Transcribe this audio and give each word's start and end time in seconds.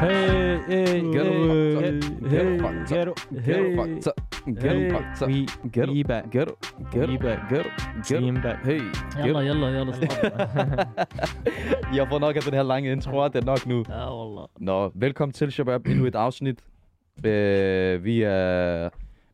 Hey, 0.00 0.60
hey, 0.66 1.00
Get 1.12 1.26
hey, 1.26 1.46
fucked 1.46 1.76
up. 1.76 2.30
hey, 2.30 2.30
Get 2.30 2.60
fucked 2.62 2.88
get 2.88 3.08
up. 3.08 3.18
it. 3.18 3.44
Get 3.44 3.44
Hey. 3.44 3.76
fucked 3.76 4.06
up. 4.06 4.16
Get 4.46 4.72
Hey. 4.72 4.90
fucked 4.90 5.22
up. 5.22 5.28
We, 5.28 5.46
Get 5.72 5.88
we 5.90 6.02
back. 6.04 6.30
Get 6.30 6.48
Get 6.92 7.08
We 7.08 7.16
back. 7.18 7.48
Get 7.50 7.66
Get 8.08 8.20
Team 8.20 8.34
back. 8.42 8.64
Hey. 8.64 8.80
يلا 9.26 9.40
يلا 9.40 9.68
يلا 9.68 9.92
Jeg 11.94 12.08
får 12.08 12.18
nok 12.18 12.36
af 12.36 12.42
den 12.42 12.54
her 12.54 12.62
lange 12.62 12.92
intro, 12.92 13.28
det 13.28 13.36
er 13.36 13.44
nok 13.44 13.66
nu. 13.66 13.84
Ja 13.88 14.08
والله 14.12 14.46
Nå, 14.60 14.90
velkommen 14.94 15.32
til 15.32 15.50
Shabab, 15.52 15.86
endnu 15.86 16.06
et 16.06 16.14
afsnit. 16.14 16.60
Øh, 17.23 18.03
vi 18.03 18.21
er 18.21 18.89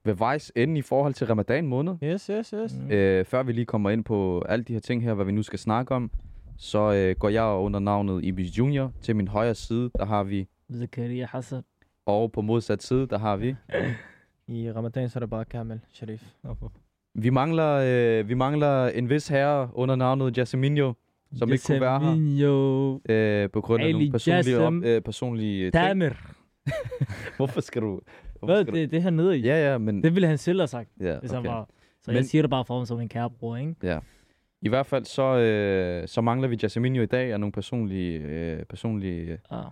ved 0.06 0.14
vejs 0.14 0.52
ende 0.56 0.80
i 0.80 0.82
forhold 0.82 1.14
til 1.14 1.28
ramadan 1.28 1.68
måned. 1.68 1.96
Yes, 2.04 2.28
yes, 2.28 2.50
yes. 2.50 2.76
Mm. 2.80 2.92
Øh, 2.92 3.26
før 3.26 3.44
vi 3.44 3.52
lige 3.52 3.66
kommer 3.66 3.90
ind 3.90 4.04
på 4.04 4.42
alle 4.50 4.64
de 4.66 4.74
her 4.74 4.80
ting 4.80 5.04
her, 5.04 5.14
hvad 5.14 5.26
vi 5.26 5.32
nu 5.32 5.44
skal 5.44 5.60
snakke 5.60 5.96
om, 5.96 6.12
så 6.58 6.94
øh, 6.94 7.16
går 7.20 7.30
jeg 7.30 7.44
under 7.44 7.80
navnet 7.80 8.24
Ibis 8.24 8.58
Junior. 8.58 8.92
Til 9.02 9.16
min 9.16 9.28
højre 9.28 9.56
side, 9.56 9.90
der 9.98 10.06
har 10.06 10.24
vi... 10.24 10.48
Zakaria 10.80 11.26
Hassan. 11.30 11.64
Og 12.06 12.32
på 12.32 12.42
modsat 12.42 12.84
side, 12.84 13.08
der 13.08 13.18
har 13.18 13.36
vi... 13.38 13.56
I 14.48 14.72
ramadan, 14.72 15.10
så 15.10 15.20
er 15.20 15.20
det 15.20 15.30
bare 15.30 15.46
Kamel 15.46 15.80
Sharif. 15.94 16.24
Vi 17.16 17.30
mangler, 17.30 17.82
øh, 17.86 18.30
vi 18.30 18.34
mangler 18.34 18.88
en 18.88 19.10
vis 19.10 19.28
herre 19.28 19.70
under 19.74 19.96
navnet 19.96 20.38
Jasminio, 20.38 20.94
som 21.38 21.50
Jasminio. 21.50 21.54
ikke 21.54 21.64
kunne 21.66 21.82
være 21.82 22.00
her. 22.00 23.44
Øh, 23.44 23.50
på 23.50 23.62
grund 23.62 23.84
af 23.84 23.88
Ali 23.88 23.94
nogle 23.94 24.12
personlige, 24.12 24.60
op, 24.60 24.74
øh, 24.74 25.02
personlige 25.02 25.72
Tamer. 25.72 26.10
ting. 26.10 26.20
Hvorfor 27.38 27.62
skal 27.62 27.82
du... 27.82 28.02
Hvorfor 28.40 28.46
Hvad, 28.46 28.64
skal 28.64 28.74
det, 28.74 28.92
det 28.92 29.04
her 29.04 29.10
nede 29.10 29.38
i? 29.38 29.42
Ja, 29.42 29.72
ja, 29.72 29.78
men... 29.78 30.04
Det 30.04 30.16
ville 30.16 30.28
han 30.28 30.38
selv 30.38 30.60
have 30.60 30.68
sagt, 30.68 30.90
ja, 31.00 31.20
hvis 31.20 31.32
okay. 31.32 31.42
han 31.42 31.58
var... 31.58 31.70
Så 32.02 32.12
men... 32.12 32.16
jeg 32.16 32.26
siger 32.26 32.42
det 32.42 32.50
bare 32.50 32.66
for 32.66 32.78
ham 32.78 32.86
som 32.86 33.00
en 33.00 33.10
kære 33.10 33.30
bror, 33.30 33.58
ikke? 33.58 33.76
Ja. 33.84 34.00
I 34.62 34.70
hvert 34.70 34.86
fald 34.86 35.06
så, 35.06 35.38
øh, 35.38 36.08
så 36.08 36.22
mangler 36.22 36.48
vi 36.48 36.58
Jasmine 36.64 37.04
i 37.04 37.06
dag 37.06 37.34
af 37.34 37.40
nogle 37.40 37.52
personlige, 37.52 38.20
øh, 38.20 38.64
personlige 38.66 39.40
ah. 39.50 39.64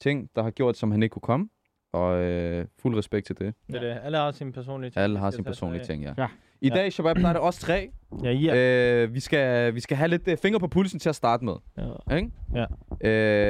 ting, 0.00 0.30
der 0.36 0.42
har 0.42 0.50
gjort, 0.50 0.76
som 0.76 0.90
han 0.90 1.02
ikke 1.02 1.12
kunne 1.12 1.22
komme. 1.22 1.48
Og 1.92 2.22
øh, 2.22 2.66
fuld 2.78 2.98
respekt 2.98 3.26
til 3.26 3.38
det. 3.38 3.44
Ja. 3.44 3.50
Det 3.66 3.76
er 3.76 3.94
det. 3.94 4.00
Alle 4.02 4.18
har 4.18 4.32
sine 4.32 4.52
personlige 4.52 4.90
ting. 4.90 5.02
Alle 5.02 5.18
har 5.18 5.30
sine 5.30 5.44
personlige 5.44 5.84
ting, 5.84 6.02
ja. 6.02 6.14
ja. 6.18 6.26
I 6.60 6.68
Ja. 6.68 6.74
dag, 6.74 6.92
Shabab, 6.92 7.16
der 7.16 7.28
er 7.28 7.32
det 7.32 7.42
os 7.42 7.58
tre. 7.58 7.90
Ja, 8.24 8.30
ja. 8.32 8.56
Øh, 9.04 9.14
vi, 9.14 9.20
skal, 9.20 9.74
vi 9.74 9.80
skal 9.80 9.96
have 9.96 10.08
lidt 10.08 10.28
øh, 10.28 10.36
fingre 10.36 10.60
på 10.60 10.68
pulsen 10.68 11.00
til 11.00 11.08
at 11.08 11.14
starte 11.14 11.44
med. 11.44 11.54
ja. 12.08 12.16
Ikke? 12.16 12.30
Ja. 12.54 12.66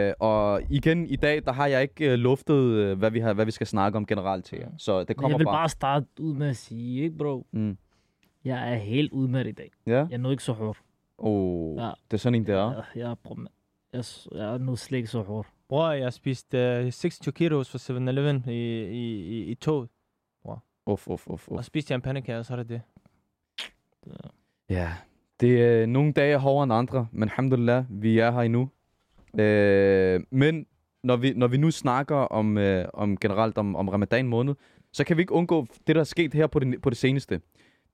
Øh, 0.08 0.14
og 0.20 0.62
igen, 0.70 1.06
i 1.06 1.16
dag, 1.16 1.44
der 1.44 1.52
har 1.52 1.66
jeg 1.66 1.82
ikke 1.82 2.12
øh, 2.12 2.18
luftet, 2.18 2.54
øh, 2.54 2.98
hvad, 2.98 3.10
vi 3.10 3.20
har, 3.20 3.32
hvad 3.32 3.44
vi 3.44 3.50
skal 3.50 3.66
snakke 3.66 3.96
om 3.96 4.06
generelt 4.06 4.44
til 4.44 4.58
jer. 4.58 4.68
Så 4.78 5.04
det 5.04 5.16
kommer 5.16 5.28
jeg 5.30 5.38
vil 5.38 5.44
bare... 5.44 5.54
bare 5.54 5.68
starte 5.68 6.06
ud 6.20 6.34
med 6.34 6.48
at 6.48 6.56
sige, 6.56 7.02
ikke 7.02 7.16
bro? 7.18 7.46
Mm. 7.52 7.78
Jeg 8.44 8.72
er 8.72 8.76
helt 8.76 9.12
udmattet 9.12 9.52
i 9.52 9.54
dag. 9.54 9.70
Ja? 9.86 10.06
Jeg 10.10 10.18
nåede 10.18 10.32
ikke 10.34 10.44
så 10.44 10.52
hårdt. 10.52 10.78
Oh, 11.18 11.76
Ja. 11.76 11.90
det 12.10 12.12
er 12.12 12.16
sådan 12.16 12.34
en, 12.34 12.46
der. 12.46 12.72
Jeg, 12.74 12.84
jeg, 12.96 13.16
bror, 13.24 13.34
man. 13.34 13.48
jeg, 13.92 14.04
jeg 14.34 14.58
nåede 14.58 14.76
slet 14.80 14.98
ikke 14.98 15.08
så 15.10 15.22
hårdt. 15.22 15.48
Bror, 15.68 15.90
jeg 15.90 16.12
spiste 16.12 16.82
uh, 16.86 16.92
26 16.92 17.32
kilos 17.32 17.70
fra 17.70 17.78
7-Eleven 17.78 18.44
i, 18.48 18.52
i, 18.82 19.24
i, 19.38 19.44
i 19.44 19.54
toget. 19.54 19.88
Uff, 20.86 21.08
uff, 21.08 21.26
uff, 21.28 21.48
Og 21.48 21.54
uff. 21.54 21.64
spiste 21.66 21.92
jeg 21.92 21.96
en 21.96 22.02
pandekage, 22.02 22.38
og 22.38 22.44
så 22.46 22.52
er 22.52 22.56
det 22.56 22.68
det. 22.68 22.80
Ja, 24.70 24.88
det 25.40 25.62
er 25.62 25.86
nogle 25.86 26.12
dage 26.12 26.32
er 26.32 26.38
hårdere 26.38 26.64
end 26.64 26.72
andre, 26.72 27.06
men 27.12 27.22
alhamdulillah, 27.22 27.84
vi 27.88 28.18
er 28.18 28.30
her 28.30 28.40
endnu. 28.40 28.68
Øh, 29.38 30.20
men 30.30 30.66
når 31.04 31.16
vi, 31.16 31.32
når 31.36 31.46
vi 31.48 31.56
nu 31.56 31.70
snakker 31.70 32.16
om, 32.16 32.58
øh, 32.58 32.84
om 32.94 33.16
generelt 33.16 33.58
om, 33.58 33.76
om 33.76 33.88
ramadan 33.88 34.26
måned, 34.28 34.54
så 34.92 35.04
kan 35.04 35.16
vi 35.16 35.22
ikke 35.22 35.32
undgå 35.32 35.66
det, 35.86 35.94
der 35.96 36.00
er 36.00 36.04
sket 36.04 36.34
her 36.34 36.46
på 36.46 36.58
det, 36.58 36.82
på 36.82 36.90
det 36.90 36.98
seneste. 36.98 37.40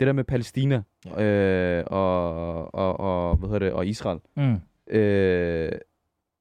Det 0.01 0.07
der 0.07 0.13
med 0.13 0.25
Palæstina 0.25 0.83
øh, 1.19 1.85
og, 1.87 2.75
og, 2.75 3.01
og, 3.01 3.37
hvad 3.37 3.49
hedder 3.49 3.67
det, 3.67 3.73
og 3.73 3.87
Israel. 3.87 4.19
Mm. 4.37 4.57
Øh, 4.97 5.73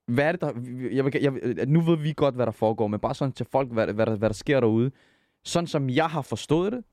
hvad 0.07 0.25
er 0.25 0.31
det, 0.31 0.41
der... 0.41 0.51
Jeg, 0.91 1.24
jeg, 1.24 1.34
vil- 1.34 1.69
nu 1.69 1.81
ved 1.81 1.97
vi 1.97 2.13
godt, 2.18 2.35
hvad 2.35 2.45
der 2.45 2.51
foregår, 2.51 2.88
men 2.88 3.00
bare 3.00 3.16
sådan 3.16 3.31
til 3.31 3.45
folk, 3.51 3.72
hvad, 3.72 3.88
hvad, 3.88 4.06
der, 4.06 4.16
hvad 4.16 4.29
der 4.29 4.34
sker 4.34 4.59
derude. 4.59 4.91
Sådan 5.44 5.68
som 5.68 5.90
jeg 5.90 6.06
har 6.06 6.22
forstået 6.22 6.72
det, 6.74 6.84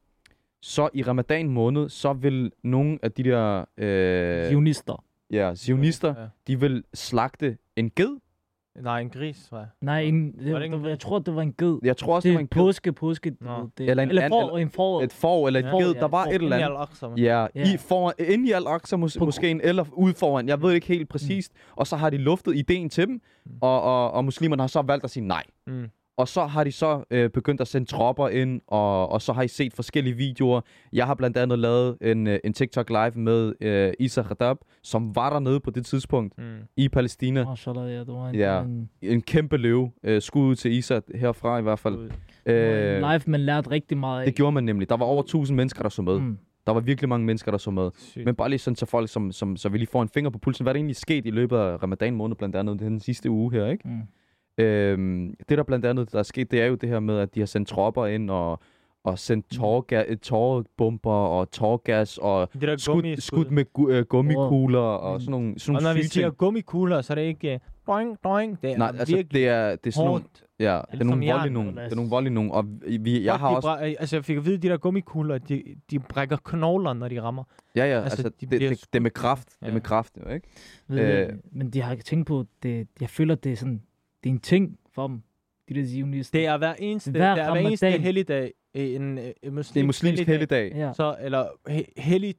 så 0.62 0.88
i 0.94 1.02
ramadan 1.02 1.48
måned, 1.48 1.88
så 1.88 2.12
vil 2.12 2.52
nogle 2.64 2.98
af 3.02 3.12
de 3.12 3.22
der 3.22 3.64
øh, 3.78 4.48
Zionister. 4.48 5.04
ja, 5.30 5.54
zionister, 5.54 6.14
Ja. 6.20 6.26
de 6.46 6.60
vil 6.60 6.84
slagte 6.94 7.56
en 7.76 7.90
ged. 7.96 8.18
Nej, 8.80 9.00
en 9.00 9.10
gris, 9.10 9.46
tror 9.48 9.58
jeg. 9.58 9.66
Nej, 9.80 10.00
en, 10.00 10.32
det, 10.32 10.52
Var 10.52 10.58
det 10.58 10.66
en 10.74 10.84
jeg 10.84 11.00
tror, 11.00 11.18
det 11.18 11.34
var 11.34 11.42
en 11.42 11.52
ged. 11.58 11.78
Jeg 11.82 11.96
tror 11.96 12.14
også, 12.14 12.28
det 12.28 12.30
det 12.30 12.34
er 12.34 12.34
var 12.34 12.40
en 12.40 12.44
en 12.44 12.48
ged. 12.48 12.60
påske, 12.68 12.92
påske. 12.92 13.30
Det, 13.30 13.90
Eller 13.90 14.02
en 14.02 14.08
eller, 14.08 14.28
for, 14.28 14.58
en 14.58 14.70
for, 14.70 15.00
Et 15.02 15.12
får 15.12 15.46
eller 15.46 15.60
et 15.60 15.64
Ja. 15.66 15.78
ged. 15.78 15.94
Ja, 15.94 16.00
Der 16.00 16.08
var 16.08 16.24
får. 16.24 16.30
et 16.30 16.34
eller 16.34 16.56
Ind 16.56 16.62
i 16.62 17.06
andet. 17.06 17.22
Ja, 17.22 17.46
Ja. 17.54 17.74
i 17.74 17.76
for, 17.76 18.14
inde 18.18 18.48
i 18.48 18.52
Al-Aqsa 18.52 18.96
mås- 18.96 19.18
måske, 19.24 19.60
eller 19.62 19.84
ude 19.92 20.14
foran. 20.14 20.48
Jeg 20.48 20.62
ved 20.62 20.72
ikke 20.72 20.86
helt 20.86 21.08
præcist. 21.08 21.52
Og 21.76 21.86
så 21.86 21.96
har 21.96 22.10
de 22.10 22.16
luftet 22.16 22.56
ideen 22.56 22.88
til 22.88 23.06
dem, 23.06 23.20
og, 23.60 23.82
og, 23.82 24.10
og 24.12 24.24
muslimerne 24.24 24.62
har 24.62 24.68
så 24.68 24.82
valgt 24.82 25.04
at 25.04 25.10
sige 25.10 25.26
nej. 25.26 25.42
Mm. 25.66 25.88
Og 26.16 26.28
så 26.28 26.44
har 26.46 26.64
de 26.64 26.72
så 26.72 27.04
øh, 27.10 27.30
begyndt 27.30 27.60
at 27.60 27.68
sende 27.68 27.86
tropper 27.90 28.28
ind, 28.28 28.60
og, 28.66 29.08
og 29.12 29.22
så 29.22 29.32
har 29.32 29.42
I 29.42 29.48
set 29.48 29.72
forskellige 29.74 30.16
videoer. 30.16 30.60
Jeg 30.92 31.06
har 31.06 31.14
blandt 31.14 31.36
andet 31.36 31.58
lavet 31.58 31.96
en, 32.00 32.26
øh, 32.26 32.38
en 32.44 32.52
TikTok 32.52 32.90
live 32.90 33.10
med 33.16 33.52
øh, 33.60 33.92
Isa 33.98 34.22
Khadab, 34.22 34.56
som 34.82 35.16
var 35.16 35.30
dernede 35.32 35.60
på 35.60 35.70
det 35.70 35.86
tidspunkt 35.86 36.38
Mm. 36.38 36.44
i 36.76 36.88
Palæstina. 36.88 37.44
Mashallah, 37.44 37.90
ja, 37.92 37.98
det 38.00 38.08
var 38.08 38.28
en, 38.28 38.34
Ja. 38.34 38.60
en, 38.62 38.90
En 39.02 39.22
kæmpe 39.22 39.56
løve. 39.56 39.90
Øh, 40.04 40.22
skud 40.22 40.42
ud 40.42 40.54
til 40.54 40.72
Isa 40.72 41.00
herfra 41.14 41.58
i 41.58 41.62
hvert 41.62 41.78
fald. 41.78 42.10
Øh, 42.46 42.96
live, 42.98 43.20
man 43.26 43.40
lærte 43.40 43.70
rigtig 43.70 43.98
meget 43.98 44.20
af. 44.20 44.26
det 44.26 44.34
gjorde 44.34 44.52
man 44.52 44.64
nemlig. 44.64 44.88
Der 44.88 44.96
var 44.96 45.04
over 45.06 45.22
1000 45.22 45.56
mennesker, 45.56 45.82
der 45.82 45.88
så 45.88 46.02
med. 46.02 46.18
Mm. 46.20 46.38
Der 46.66 46.72
var 46.72 46.80
virkelig 46.80 47.08
mange 47.08 47.26
mennesker, 47.26 47.50
der 47.50 47.58
så 47.58 47.70
med. 47.70 47.90
Sygt. 47.98 48.24
Men 48.24 48.34
bare 48.34 48.48
lige 48.48 48.58
sådan 48.58 48.74
til 48.74 48.86
folk, 48.86 49.08
som, 49.08 49.32
som, 49.32 49.56
så 49.56 49.68
vi 49.68 49.78
lige 49.78 49.88
får 49.92 50.02
en 50.02 50.08
finger 50.08 50.30
på 50.30 50.38
pulsen. 50.38 50.64
Hvad 50.64 50.70
er 50.70 50.72
der 50.72 50.78
egentlig 50.78 50.96
sket 50.96 51.26
i 51.26 51.30
løbet 51.30 51.56
af 51.56 51.82
ramadan 51.82 52.14
måned, 52.14 52.36
blandt 52.36 52.56
andet 52.56 52.78
den 52.80 53.00
sidste 53.00 53.30
uge 53.30 53.52
her, 53.52 53.66
ikke? 53.66 53.88
Mm. 53.88 54.00
Øhm, 54.58 55.34
det 55.48 55.58
der 55.58 55.62
blandt 55.64 55.86
andet, 55.86 56.12
der 56.12 56.18
er 56.18 56.22
sket, 56.22 56.50
det 56.50 56.62
er 56.62 56.66
jo 56.66 56.74
det 56.74 56.88
her 56.88 57.00
med, 57.00 57.18
at 57.18 57.34
de 57.34 57.40
har 57.40 57.46
sendt 57.46 57.68
tropper 57.68 58.06
ind 58.06 58.30
og, 58.30 58.60
og 59.04 59.18
sendt 59.18 59.46
tårga- 59.54 60.14
tårbomber 60.14 61.10
og 61.12 61.50
tårgas 61.50 62.18
og 62.18 62.48
Det 62.52 62.62
der 62.62 62.76
skud, 62.76 62.94
gummi 62.94 63.16
skud 63.16 63.44
med 63.44 63.72
gu, 63.72 63.88
øh, 63.90 64.04
gummikugler 64.04 64.78
og 64.80 65.14
Mm. 65.14 65.20
sådan 65.20 65.30
nogle, 65.30 65.58
sådan 65.58 65.76
Og 65.76 65.82
nogle 65.82 65.94
når 65.94 66.02
vi 66.02 66.06
siger 66.08 66.26
ting. 66.28 66.36
gummikugler, 66.38 67.00
så 67.00 67.12
er 67.12 67.14
det 67.14 67.22
ikke... 67.22 67.60
Uh, 67.86 67.94
doing, 67.94 68.18
doing. 68.24 68.62
Det 68.62 68.72
er 68.72 68.78
Nej, 68.78 68.88
altså 68.98 69.24
det 69.32 69.48
er, 69.48 69.76
det 69.76 69.86
er 69.86 69.90
sådan 69.90 70.06
nogle, 70.06 70.22
ja, 70.60 70.80
det 70.92 71.00
er 71.00 71.04
nogle 71.04 71.50
nogle, 71.52 71.68
eller 71.70 71.82
det 71.82 71.92
er 71.92 71.96
nogle 71.96 72.10
voldelige 72.10 72.34
nogle, 72.34 72.52
og 72.52 72.64
vi, 73.00 73.24
jeg 73.24 73.34
har 73.34 73.48
også, 73.56 73.68
bræ- 73.76 73.80
altså, 74.00 74.16
jeg 74.16 74.24
fik 74.24 74.36
at 74.36 74.44
vide, 74.44 74.56
at 74.56 74.62
de 74.62 74.68
der 74.68 74.76
gummikugler, 74.76 75.38
de, 75.38 75.62
de 75.90 75.98
brækker 75.98 76.36
knogler, 76.44 76.92
når 76.92 77.08
de 77.08 77.22
rammer. 77.22 77.44
ja, 77.76 77.84
ja, 77.86 78.00
altså, 78.02 78.16
altså, 78.18 78.32
de 78.40 78.46
det, 78.46 78.60
det, 78.60 78.70
det 78.92 78.98
er 78.98 79.00
med 79.00 79.10
kraft, 79.10 79.48
det 79.48 79.56
er 79.62 79.66
Ja. 79.66 79.72
med 79.72 79.80
kraft, 79.80 80.18
jo, 80.26 80.30
ikke? 80.34 80.48
Ved 80.88 81.00
Øh. 81.00 81.20
øh, 81.28 81.28
men 81.52 81.70
de 81.70 81.80
har 81.82 81.92
ikke 81.92 82.04
tænkt 82.04 82.26
på, 82.26 82.44
det, 82.62 82.88
jeg 83.00 83.08
føler, 83.10 83.34
det 83.34 83.52
er 83.52 83.56
sådan, 83.56 83.82
det 84.24 84.30
er 84.30 84.34
en 84.34 84.40
ting 84.40 84.78
for 84.94 85.06
dem, 85.06 85.22
de 85.68 85.74
der 85.74 85.86
zionister. 85.86 86.38
Det 86.38 86.46
er 86.46 86.58
hver 86.58 86.74
eneste, 86.78 87.10
Hver 87.10 87.34
det 87.34 87.44
er 87.44 87.50
hver 87.52 87.60
eneste 87.60 87.90
helligdag 87.90 88.52
en, 88.74 89.18
øh, 89.18 89.24
en 89.42 89.54
muslim, 89.54 89.74
Det 89.74 89.80
er 89.80 89.84
muslimsk 89.86 90.22
helligdag. 90.22 90.72
Ja. 90.74 90.92
Så, 90.92 91.16
eller 91.20 91.46
he, 91.68 91.84
hellig 91.96 92.34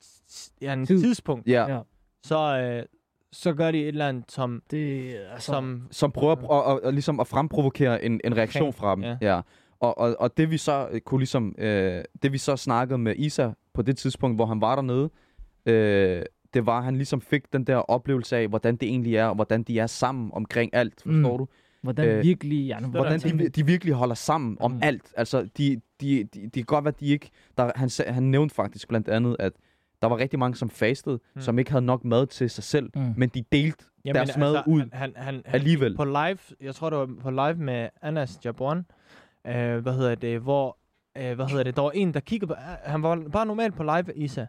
ja, 0.61 0.73
en 0.73 0.85
Tid. 0.85 1.01
tidspunkt, 1.01 1.47
Ja, 1.47 1.73
Ja. 1.75 1.79
så, 2.23 2.59
øh, 2.59 2.85
så 3.31 3.53
gør 3.53 3.71
de 3.71 3.81
et 3.81 3.87
eller 3.87 4.07
andet, 4.09 4.31
som, 4.31 4.61
Det 4.71 5.15
altså, 5.33 5.45
som 5.45 5.87
som 5.91 6.11
prøver 6.11 6.35
at, 6.35 6.71
at, 6.71 6.77
at, 6.77 6.87
at, 6.87 6.93
ligesom 6.93 7.19
at 7.19 7.27
fremprovokere 7.27 8.03
en, 8.05 8.21
en 8.23 8.37
reaktion 8.37 8.63
Kring, 8.63 8.75
fra 8.75 8.95
dem. 8.95 9.03
ja. 9.03 9.17
Ja. 9.21 9.41
Og, 9.79 9.97
og, 9.97 10.15
og 10.19 10.37
det 10.37 10.51
vi 10.51 10.57
så 10.57 10.87
øh, 10.91 11.01
kunne 11.01 11.19
ligesom, 11.19 11.55
øh, 11.57 12.03
det 12.23 12.31
vi 12.31 12.37
så 12.37 12.55
snakkede 12.57 12.97
med 12.97 13.15
Isa 13.17 13.49
på 13.73 13.81
det 13.81 13.97
tidspunkt, 13.97 14.37
hvor 14.37 14.45
han 14.45 14.61
var 14.61 14.75
dernede, 14.75 15.09
øh, 15.65 16.23
det 16.53 16.65
var, 16.65 16.77
at 16.77 16.83
han 16.83 16.95
ligesom 16.95 17.21
fik 17.21 17.53
den 17.53 17.63
der 17.63 17.75
oplevelse 17.75 18.37
af, 18.37 18.47
hvordan 18.47 18.75
det 18.75 18.89
egentlig 18.89 19.15
er, 19.15 19.25
og 19.25 19.35
hvordan 19.35 19.63
de 19.63 19.79
er 19.79 19.87
sammen 19.87 20.31
omkring 20.33 20.75
alt, 20.75 20.93
forstår 21.01 21.31
Mm. 21.31 21.37
du? 21.37 21.47
Hvordan 21.83 22.07
øh, 22.07 22.23
virkelig, 22.23 22.67
ja, 22.67 22.79
Hvordan 22.79 23.19
de, 23.19 23.49
de 23.49 23.65
virkelig 23.65 23.93
holder 23.93 24.15
sammen 24.15 24.57
om 24.59 24.71
Mm. 24.71 24.79
alt. 24.83 25.13
Altså, 25.17 25.47
de, 25.57 25.81
de, 26.01 26.23
de, 26.23 26.41
de 26.43 26.49
kan 26.51 26.63
godt 26.65 26.85
være, 26.85 26.93
de 26.99 27.05
ikke... 27.07 27.29
Der, 27.57 27.71
han, 27.75 27.89
han 28.13 28.23
nævnte 28.23 28.55
faktisk 28.55 28.87
blandt 28.87 29.09
andet, 29.09 29.35
at 29.39 29.53
der 30.01 30.07
var 30.07 30.17
rigtig 30.17 30.39
mange, 30.39 30.55
som 30.55 30.69
fastede, 30.69 31.19
Mm. 31.35 31.41
som 31.41 31.59
ikke 31.59 31.71
havde 31.71 31.85
nok 31.85 32.05
mad 32.05 32.27
til 32.27 32.49
sig 32.49 32.63
selv, 32.63 32.89
Mm. 32.95 33.13
men 33.17 33.29
de 33.29 33.43
delte 33.51 33.85
deres 34.05 34.37
mad 34.37 34.55
ud 34.67 34.79
Han, 34.79 34.89
han, 34.93 35.13
han, 35.15 35.33
han, 35.45 35.55
alligevel. 35.55 35.95
på 35.95 36.05
live, 36.05 36.37
jeg 36.61 36.75
tror 36.75 36.89
det 36.89 36.99
var 36.99 37.09
på 37.21 37.31
live 37.31 37.55
med 37.55 37.89
Anas 38.01 38.39
Jabron, 38.45 38.85
øh, 39.47 39.77
hvad 39.77 39.93
hedder 39.93 40.15
det, 40.15 40.39
hvor, 40.39 40.77
øh, 41.17 41.33
hvad 41.35 41.45
hedder 41.49 41.63
det, 41.63 41.75
der 41.75 41.81
var 41.81 41.91
en, 41.91 42.13
der 42.13 42.19
kiggede 42.19 42.47
på, 42.47 42.53
øh, 42.53 42.91
han 42.91 43.03
var 43.03 43.21
bare 43.31 43.45
normalt 43.45 43.75
på 43.75 43.83
live, 43.83 44.15
Isa, 44.15 44.45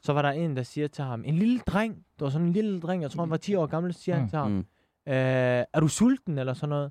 så 0.00 0.12
var 0.12 0.22
der 0.22 0.30
en, 0.30 0.56
der 0.56 0.62
siger 0.62 0.88
til 0.88 1.04
ham, 1.04 1.22
en 1.26 1.34
lille 1.34 1.58
dreng, 1.58 1.94
det 1.94 2.20
var 2.24 2.28
sådan 2.30 2.46
en 2.46 2.52
lille 2.52 2.80
dreng, 2.80 3.02
jeg 3.02 3.10
tror 3.10 3.22
han 3.22 3.30
var 3.30 3.36
10 3.36 3.54
år 3.54 3.66
gammel, 3.66 3.94
siger 3.94 4.14
han 4.14 4.24
Mm. 4.24 4.28
til 4.30 4.38
ham, 4.38 4.50
Mm. 4.50 4.64
Øh, 5.08 5.64
er 5.72 5.80
du 5.80 5.88
sulten, 5.88 6.38
eller 6.38 6.54
sådan 6.54 6.68
noget? 6.68 6.90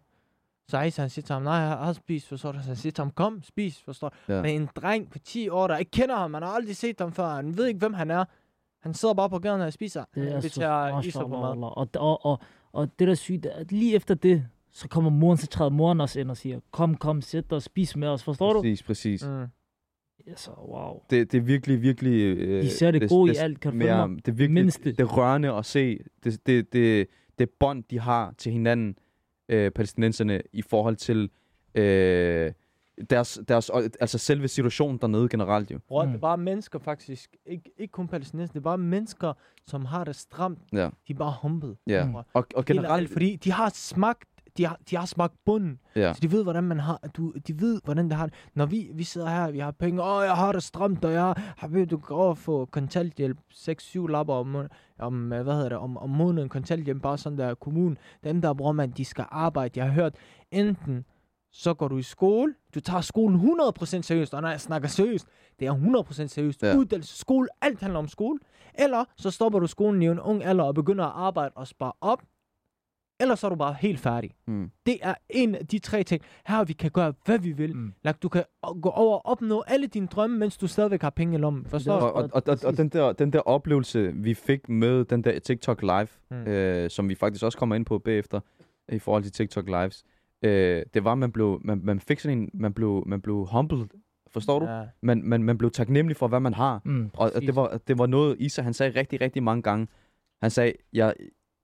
Så 0.68 0.82
Isa, 0.82 1.02
han 1.02 1.10
siger 1.10 1.26
til 1.26 1.34
ham, 1.34 1.42
nej, 1.42 1.54
jeg 1.54 1.70
har 1.70 1.94
spist, 1.94 2.28
forstår 2.28 2.52
du? 2.52 2.60
Så 2.60 2.68
han 2.68 2.76
siger 2.76 2.92
til 2.92 3.02
ham, 3.02 3.12
kom, 3.12 3.44
spis, 3.44 3.82
forstår 3.82 4.10
du? 4.10 4.34
Ja. 4.34 4.42
Men 4.42 4.62
en 4.62 4.70
dreng 4.76 5.12
på 5.12 5.20
10 5.20 5.50
år, 5.50 5.68
der 5.68 5.78
ikke 5.78 5.92
kender 5.92 6.16
ham, 6.16 6.32
man 6.32 6.42
har 6.42 6.50
aldrig 6.50 6.76
set 6.76 7.00
ham 7.00 7.12
før, 7.12 7.28
han 7.28 7.58
ved 7.58 7.66
ikke, 7.66 7.78
hvem 7.78 7.94
han 7.94 8.12
er. 8.12 8.26
Han 8.82 8.94
sidder 8.94 9.14
bare 9.14 9.30
på 9.30 9.40
gaden 9.40 9.62
og 9.62 9.74
spiser. 9.74 10.04
Det 10.16 10.32
er 10.32 10.42
vi 11.02 11.12
så, 11.12 11.20
på 11.22 11.28
mad. 11.28 11.64
og, 11.64 11.90
og, 11.96 12.26
og, 12.26 12.40
og 12.72 12.90
det 13.00 13.08
der 13.08 13.12
er 13.12 13.16
sygt, 13.16 13.46
at 13.46 13.72
lige 13.72 13.96
efter 13.96 14.16
det, 14.16 14.46
så 14.72 14.88
kommer 14.88 15.10
moren, 15.10 15.38
så 15.38 15.48
træder 15.48 15.70
moren 15.72 16.02
også 16.02 16.20
ind 16.20 16.32
og 16.32 16.38
siger, 16.38 16.60
kom, 16.72 16.96
kom, 16.98 17.22
sæt 17.22 17.50
dig 17.50 17.56
og 17.56 17.62
spis 17.62 17.96
med 17.96 18.08
os, 18.08 18.24
forstår 18.24 18.54
du? 18.54 18.62
Præcis, 18.62 18.84
præcis. 18.84 19.26
Mm. 19.28 19.46
Altså, 20.28 20.52
wow. 20.52 21.02
Det, 21.10 21.32
det 21.32 21.38
er 21.38 21.42
virkelig, 21.42 21.82
virkelig... 21.82 22.38
Øh, 22.38 22.64
De 22.64 22.70
ser 22.70 22.92
det 22.92 23.10
gode 23.10 23.34
i 23.34 23.36
alt, 23.36 23.60
kan 23.60 23.72
du 23.72 23.78
mere, 23.78 24.08
mig? 24.08 24.26
Det 24.26 24.32
er 24.32 24.36
virkelig 24.36 24.64
Mindste. 24.64 24.92
det 24.92 25.18
rørende 25.18 25.54
at 25.54 25.66
se. 25.66 26.00
Det, 26.24 26.48
det, 26.48 26.74
det, 26.74 27.08
det 27.40 27.50
bånd, 27.50 27.84
de 27.90 28.00
har 28.00 28.34
til 28.38 28.52
hinanden, 28.52 28.98
øh, 29.50 29.72
palæstinenserne, 29.72 30.42
i 30.54 30.62
forhold 30.62 30.96
til 30.96 31.30
øh, 31.76 32.52
deres, 33.10 33.40
deres, 33.48 33.72
altså 34.00 34.18
selve 34.18 34.48
situationen 34.48 34.98
dernede 34.98 35.30
generelt 35.30 35.72
jo. 35.72 35.80
Bror, 35.88 36.04
mm. 36.04 36.08
det 36.08 36.12
Mm. 36.12 36.16
er 36.16 36.20
bare 36.20 36.38
mennesker 36.38 36.80
faktisk. 36.80 37.36
Ikke, 37.46 37.72
ikke 37.78 37.92
kun 37.92 38.08
palæstinenser. 38.08 38.54
Det 38.54 38.60
er 38.60 38.64
bare 38.64 38.78
mennesker, 38.78 39.34
som 39.66 39.86
har 39.86 40.04
det 40.04 40.16
stramt. 40.16 40.60
Ja. 40.74 40.90
De 41.08 41.14
er 41.14 41.18
bare 41.18 41.34
humble. 41.42 41.76
Ja. 41.88 42.06
Mm. 42.06 42.12
bror. 42.12 42.20
Og, 42.20 42.26
og 42.34 42.46
Helt 42.56 42.68
generelt... 42.68 42.92
ærligt, 42.92 43.12
fordi 43.12 43.36
de 43.36 43.52
har 43.52 43.70
smagt 43.74 44.28
de 44.58 44.66
har, 44.68 44.80
de 44.90 44.96
har 44.96 45.06
smagt 45.06 45.34
bunden, 45.46 45.80
Ja. 45.96 46.14
så 46.14 46.20
de 46.22 46.32
ved, 46.32 46.44
hvordan 46.44 46.64
man 46.64 46.80
har, 46.80 47.00
du, 47.18 47.34
de 47.48 47.62
ved, 47.62 47.82
hvordan 47.84 48.10
det 48.10 48.18
har 48.18 48.26
det. 48.26 48.34
Når 48.56 48.66
vi, 48.66 48.90
vi 48.94 49.04
sidder 49.04 49.30
her, 49.30 49.52
vi 49.52 49.60
har 49.60 49.72
penge, 49.72 50.04
åh, 50.04 50.24
jeg 50.26 50.36
har 50.36 50.52
det 50.52 50.64
stramt, 50.64 51.06
og 51.06 51.12
jeg 51.14 51.34
har 51.58 51.68
ved, 51.68 51.88
du 51.88 51.98
kan 51.98 52.16
over 52.16 52.34
få 52.36 52.66
kontanthjælp, 52.66 53.38
6-7 53.54 54.08
lapper 54.08 54.34
om, 54.34 54.68
om, 55.00 55.34
øh, 55.34 55.44
hvad 55.44 55.54
hedder 55.54 55.70
det, 55.70 55.78
om, 55.78 55.98
om 55.98 56.10
måneden, 56.10 56.50
kontanthjælp, 56.50 57.02
bare 57.02 57.18
sådan 57.18 57.38
der 57.38 57.54
kommune. 57.56 57.96
Den 58.24 58.44
der 58.44 58.54
bruger 58.54 58.72
man, 58.72 58.92
de 58.92 59.06
skal 59.06 59.26
arbejde. 59.32 59.80
Jeg 59.80 59.86
har 59.88 59.94
hørt, 59.94 60.16
enten 60.52 61.06
så 61.52 61.74
går 61.74 61.88
du 61.88 61.98
i 61.98 62.02
skole, 62.02 62.54
du 62.76 62.80
tager 62.80 63.02
skolen 63.02 63.40
100% 63.60 63.86
seriøst, 64.02 64.34
og 64.34 64.42
når 64.42 64.50
jeg 64.50 64.62
snakker 64.62 64.88
seriøst, 64.88 65.28
det 65.60 65.68
er 65.68 65.74
100% 65.74 66.28
seriøst. 66.28 66.64
Ja. 66.64 66.76
Uddannelse, 66.78 67.18
skole, 67.18 67.48
alt 67.62 67.80
handler 67.80 68.00
om 68.00 68.08
skole. 68.08 68.40
Eller 68.80 69.06
så 69.18 69.32
stopper 69.32 69.60
du 69.60 69.68
skolen 69.68 70.02
i 70.02 70.06
en 70.06 70.20
ung 70.20 70.44
alder 70.44 70.64
og 70.64 70.76
begynder 70.76 71.06
at 71.06 71.12
arbejde 71.16 71.52
og 71.56 71.68
spare 71.68 71.92
op. 72.02 72.24
Eller 73.20 73.36
så 73.36 73.48
er 73.48 73.50
du 73.50 73.56
bare 73.56 73.76
helt 73.80 74.00
færdig. 74.00 74.32
Mm. 74.48 74.72
Det 74.86 74.98
er 75.02 75.14
en 75.30 75.56
af 75.56 75.68
de 75.68 75.80
tre 75.80 76.04
ting. 76.04 76.22
Her 76.48 76.64
vi 76.64 76.74
kan 76.74 76.92
gøre, 76.92 77.14
hvad 77.26 77.40
vi 77.40 77.52
vil. 77.52 77.76
Mm. 77.76 77.94
Like, 78.04 78.18
du 78.24 78.30
kan 78.30 78.44
gå 78.82 78.90
over 78.90 79.16
og 79.16 79.26
opnå 79.26 79.64
alle 79.68 79.88
dine 79.88 80.08
drømme, 80.08 80.38
mens 80.38 80.58
du 80.58 80.68
stadigvæk 80.68 81.02
har 81.02 81.10
penge 81.10 81.38
i 81.38 81.38
lommen. 81.38 81.66
Forstår 81.66 82.00
du? 82.00 82.06
er 82.06 82.10
Og, 82.10 82.14
og, 82.24 82.30
og, 82.34 82.44
og, 82.48 82.58
og 82.64 82.78
den, 82.78 82.90
der, 82.90 83.14
den 83.14 83.34
der 83.34 83.40
oplevelse, 83.40 84.12
vi 84.16 84.34
fik 84.34 84.70
med 84.70 85.06
den 85.06 85.24
der 85.24 85.40
TikTok 85.40 85.82
Live, 85.82 86.08
mm. 86.32 86.38
Øh, 86.38 86.90
som 86.90 87.10
vi 87.10 87.16
faktisk 87.16 87.44
også 87.46 87.58
kommer 87.58 87.76
ind 87.76 87.86
på 87.86 88.00
bagefter, 88.00 88.40
i 88.90 89.00
forhold 89.00 89.24
til 89.24 89.32
TikTok 89.32 89.68
Lives, 89.68 90.04
øh, 90.42 90.84
det 90.94 91.04
var, 91.04 91.16
man 91.16 91.32
blev, 91.32 91.62
man, 91.64 91.82
man 91.84 92.00
fik 92.00 92.20
sådan 92.20 92.38
en, 92.38 92.50
man 92.54 92.74
blev, 92.74 93.04
man 93.06 93.22
blev 93.22 93.48
humbled, 93.52 93.86
forstår 94.34 94.60
du? 94.60 94.66
Ja. 94.66 94.84
Man, 95.02 95.22
man, 95.24 95.44
man 95.44 95.58
blev 95.58 95.72
taknemmelig 95.72 96.18
for, 96.18 96.28
hvad 96.28 96.40
man 96.40 96.54
har. 96.54 96.82
Mm, 96.86 97.10
Og, 97.14 97.32
og 97.36 97.42
det, 97.42 97.56
var, 97.56 97.80
det 97.88 97.98
var 97.98 98.06
noget, 98.06 98.36
Isa 98.40 98.62
han 98.62 98.74
sagde 98.74 99.00
rigtig, 99.00 99.22
rigtig 99.22 99.44
mange 99.44 99.62
gange. 99.62 99.88
Han 100.42 100.52
sagde, 100.52 100.74
jeg, 100.94 101.14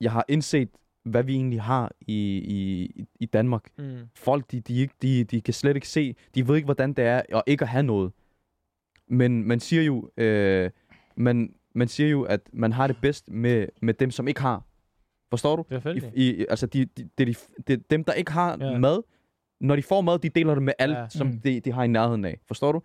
jeg 0.01 0.11
har 0.11 0.25
indset, 0.29 0.69
hvad 1.03 1.23
vi 1.23 1.33
egentlig 1.33 1.61
har 1.61 1.91
i, 2.01 2.37
i, 2.37 2.91
i 3.19 3.25
Danmark. 3.25 3.63
Mm. 3.77 3.97
Folk, 4.15 4.51
de, 4.51 4.59
de, 4.59 4.79
ikke, 4.81 4.93
de, 5.01 5.23
de 5.23 5.41
kan 5.41 5.53
slet 5.53 5.75
ikke 5.75 5.87
se, 5.87 6.15
de 6.35 6.47
ved 6.47 6.55
ikke, 6.55 6.65
hvordan 6.65 6.93
det 6.93 7.05
er 7.05 7.21
at 7.29 7.43
ikke 7.47 7.61
at 7.61 7.67
have 7.69 7.83
noget. 7.83 8.11
Men 9.07 9.47
man 9.47 9.59
siger 9.59 9.83
jo, 9.83 10.09
øh, 10.17 10.69
man, 11.15 11.53
man 11.75 11.87
siger 11.87 12.09
jo, 12.09 12.23
at 12.23 12.39
man 12.53 12.71
har 12.73 12.87
det 12.87 12.97
bedst 13.01 13.29
med, 13.31 13.67
med 13.81 13.93
dem, 13.93 14.11
som 14.11 14.27
ikke 14.27 14.41
har. 14.41 14.63
Forstår 15.29 15.55
du? 15.55 15.63
I, 16.15 16.29
i, 16.29 16.45
altså, 16.49 16.67
de, 16.67 16.85
de, 16.85 17.09
de, 17.17 17.25
de, 17.25 17.35
de, 17.67 17.77
dem, 17.89 18.03
der 18.03 18.13
ikke 18.13 18.31
har 18.31 18.57
ja. 18.59 18.77
Mad, 18.79 19.01
når 19.59 19.75
de 19.75 19.81
får 19.83 20.01
mad, 20.01 20.19
de 20.19 20.29
deler 20.29 20.53
det 20.53 20.63
med 20.63 20.73
alt, 20.79 20.97
ja. 20.97 21.09
Som 21.09 21.27
Mm. 21.27 21.39
de, 21.39 21.59
de 21.59 21.71
har 21.71 21.83
i 21.83 21.87
nærheden 21.87 22.25
af. 22.25 22.39
Forstår 22.47 22.71
du? 22.71 22.81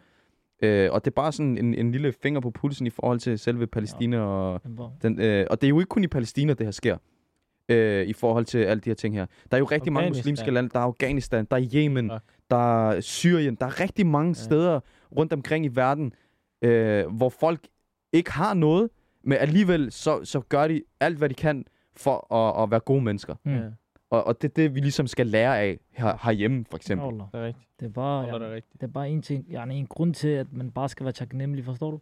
Øh, 0.62 0.92
og 0.92 1.04
det 1.04 1.10
er 1.10 1.14
bare 1.14 1.32
sådan 1.32 1.58
en, 1.58 1.74
en 1.74 1.92
lille 1.92 2.12
finger 2.22 2.40
på 2.40 2.50
pulsen 2.50 2.86
i 2.86 2.90
forhold 2.90 3.18
til 3.20 3.38
selve 3.38 3.66
Palæstina. 3.66 4.16
Ja. 4.16 4.22
Og, 4.22 4.60
den, 5.02 5.20
øh, 5.20 5.46
og 5.50 5.60
det 5.60 5.66
er 5.66 5.68
jo 5.68 5.78
ikke 5.80 5.88
kun 5.88 6.04
i 6.04 6.06
Palæstina, 6.06 6.52
det 6.54 6.66
her 6.66 6.70
sker. 6.70 6.96
Øh, 7.68 8.06
I 8.06 8.12
forhold 8.12 8.44
til 8.44 8.58
alle 8.58 8.80
de 8.80 8.90
her 8.90 8.94
ting 8.94 9.14
her. 9.14 9.26
Der 9.50 9.56
er 9.56 9.58
jo 9.58 9.64
rigtig 9.64 9.92
mange 9.92 10.10
muslimske 10.10 10.50
lande. 10.50 10.70
Der 10.70 10.78
er 10.78 10.82
Afghanistan, 10.84 11.44
der 11.50 11.56
er 11.56 11.68
Yemen, 11.74 12.10
Fuck. 12.10 12.22
der 12.50 12.88
er 12.90 13.00
Syrien. 13.00 13.54
Der 13.54 13.66
er 13.66 13.80
rigtig 13.80 14.06
mange 14.06 14.28
Ja. 14.28 14.34
steder 14.34 14.80
rundt 15.16 15.32
omkring 15.32 15.64
i 15.64 15.68
verden, 15.68 16.12
øh, 16.62 17.06
hvor 17.06 17.28
folk 17.28 17.60
ikke 18.12 18.32
har 18.32 18.54
noget, 18.54 18.90
men 19.24 19.38
alligevel 19.38 19.92
så, 19.92 20.24
så 20.24 20.40
gør 20.40 20.68
de 20.68 20.82
alt, 21.00 21.18
hvad 21.18 21.28
de 21.28 21.34
kan 21.34 21.64
for 21.96 22.34
at, 22.34 22.62
at 22.62 22.70
være 22.70 22.80
gode 22.80 23.02
mennesker. 23.02 23.34
Mm. 23.44 23.54
Ja, 23.54 23.60
Og, 24.10 24.24
og 24.26 24.42
det 24.42 24.48
er 24.48 24.52
det, 24.54 24.74
vi 24.74 24.80
ligesom 24.80 25.06
skal 25.06 25.26
lære 25.26 25.58
af 25.60 25.78
her, 25.90 26.18
herhjemme, 26.24 26.64
for 26.70 26.76
eksempel. 26.76 27.08
Det 27.18 27.24
er 27.32 27.44
rigtigt. 27.46 27.68
Det 27.80 27.86
er 27.86 27.90
bare, 27.90 28.26
ja, 28.26 28.34
det 28.34 28.42
er 28.42 28.54
rigtigt. 28.54 28.80
det 28.80 28.82
er 28.88 28.92
bare 28.92 29.08
en 29.10 29.22
ting, 29.22 29.46
ja, 29.50 29.64
en 29.64 29.86
grund 29.86 30.14
til, 30.14 30.28
at 30.28 30.52
man 30.52 30.70
bare 30.70 30.88
skal 30.88 31.04
være 31.04 31.12
taknemmelig, 31.12 31.64
forstår 31.64 31.90
du? 31.90 32.00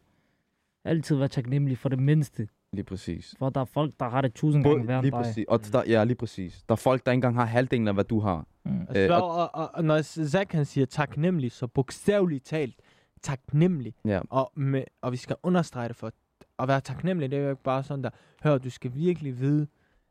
Altid 0.84 1.16
være 1.16 1.28
taknemmelig 1.28 1.78
for 1.78 1.88
det 1.88 1.98
mindste. 1.98 2.48
Lige 2.72 2.84
præcis. 2.84 3.34
For 3.38 3.50
der 3.50 3.60
er 3.60 3.64
folk, 3.64 3.94
der 4.00 4.08
har 4.08 4.20
det 4.20 4.34
tusind 4.34 4.64
gange 4.64 4.78
Både, 4.78 4.88
værre 4.88 5.02
lige 5.02 5.08
end 5.08 5.24
dig. 5.24 5.24
præcis. 5.24 5.44
Og 5.48 5.60
der, 5.72 5.82
ja, 5.86 6.04
lige 6.04 6.16
præcis. 6.16 6.62
Der 6.68 6.72
er 6.72 6.76
folk, 6.76 7.06
der 7.06 7.12
ikke 7.12 7.16
engang 7.16 7.34
har 7.36 7.44
halvdelen 7.44 7.88
af, 7.88 7.94
hvad 7.94 8.04
du 8.04 8.20
har. 8.20 8.46
Mm. 8.64 8.86
Øh, 8.96 9.10
og, 9.10 9.30
og, 9.30 9.54
og, 9.54 9.70
og, 9.74 9.84
når 9.84 10.02
Zach 10.02 10.56
han 10.56 10.64
siger 10.64 10.86
taknemmelig, 10.86 11.52
så 11.52 11.66
bogstaveligt 11.66 12.44
talt 12.44 12.74
taknemmelig. 13.22 13.94
Ja. 14.04 14.20
Og, 14.30 14.52
med, 14.56 14.84
og 15.02 15.12
vi 15.12 15.16
skal 15.16 15.36
understrege 15.42 15.88
det 15.88 15.96
for 15.96 16.12
at 16.58 16.68
være 16.68 16.80
taknemmelig, 16.80 17.30
det 17.30 17.38
er 17.38 17.42
jo 17.42 17.50
ikke 17.50 17.62
bare 17.62 17.82
sådan 17.82 18.04
der, 18.04 18.10
hør, 18.42 18.58
du 18.58 18.70
skal 18.70 18.90
virkelig 18.94 19.40
vide, 19.40 19.66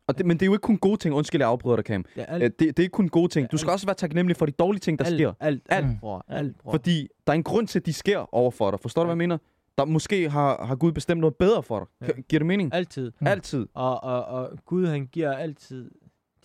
Og 0.08 0.18
det, 0.18 0.26
men 0.26 0.38
det 0.38 0.42
er 0.42 0.46
jo 0.48 0.54
ikke 0.54 0.62
kun 0.62 0.78
gode 0.78 0.98
ting. 0.98 1.16
Undskyld, 1.16 1.42
jeg 1.42 1.50
afbryder 1.50 1.76
dig, 1.76 1.86
Cam. 1.86 2.04
det 2.16 2.24
er 2.28 2.36
Øh, 2.36 2.42
alt, 2.42 2.60
Det, 2.60 2.78
det 2.78 2.80
er 2.80 2.84
ikke 2.84 2.94
kun 2.94 3.10
gode 3.10 3.28
ting. 3.28 3.52
Du 3.52 3.58
skal 3.58 3.70
alt. 3.70 3.74
også 3.74 3.86
være 3.88 3.96
taknemmelig 3.96 4.38
for 4.38 4.46
de 4.46 4.52
dårlige 4.52 4.80
ting, 4.80 5.00
der 5.00 5.06
alt, 5.06 5.16
sker. 5.16 5.34
alt, 5.40 5.62
Alt. 5.70 5.86
alt, 5.86 6.00
bror, 6.00 6.26
alt, 6.28 6.58
bror. 6.58 6.72
Fordi 6.72 7.08
der 7.28 7.34
er 7.34 7.38
en 7.38 7.44
grund 7.44 7.68
til, 7.68 7.80
at 7.80 7.86
de 7.86 7.94
sker 7.94 8.36
over 8.36 8.52
for 8.52 8.72
dig. 8.72 8.80
Forstår 8.80 9.02
du, 9.02 9.06
hvad 9.06 9.14
jeg 9.14 9.18
mener? 9.18 9.38
Der 9.78 9.86
måske 9.86 10.30
har, 10.30 10.66
har 10.66 10.76
Gud 10.76 10.92
bestemt 10.92 11.22
noget 11.22 11.36
bedre 11.36 11.64
for 11.64 11.80
dig. 11.80 12.08
Ja. 12.16 12.22
Giver 12.22 12.40
det 12.40 12.46
mening? 12.48 12.74
Altid. 12.74 13.12
Mm. 13.20 13.28
Altid. 13.28 13.68
Og, 13.74 14.04
og, 14.04 14.26
og 14.26 14.50
Gud, 14.66 14.86
han 14.86 15.06
giver 15.06 15.34
altid 15.34 15.92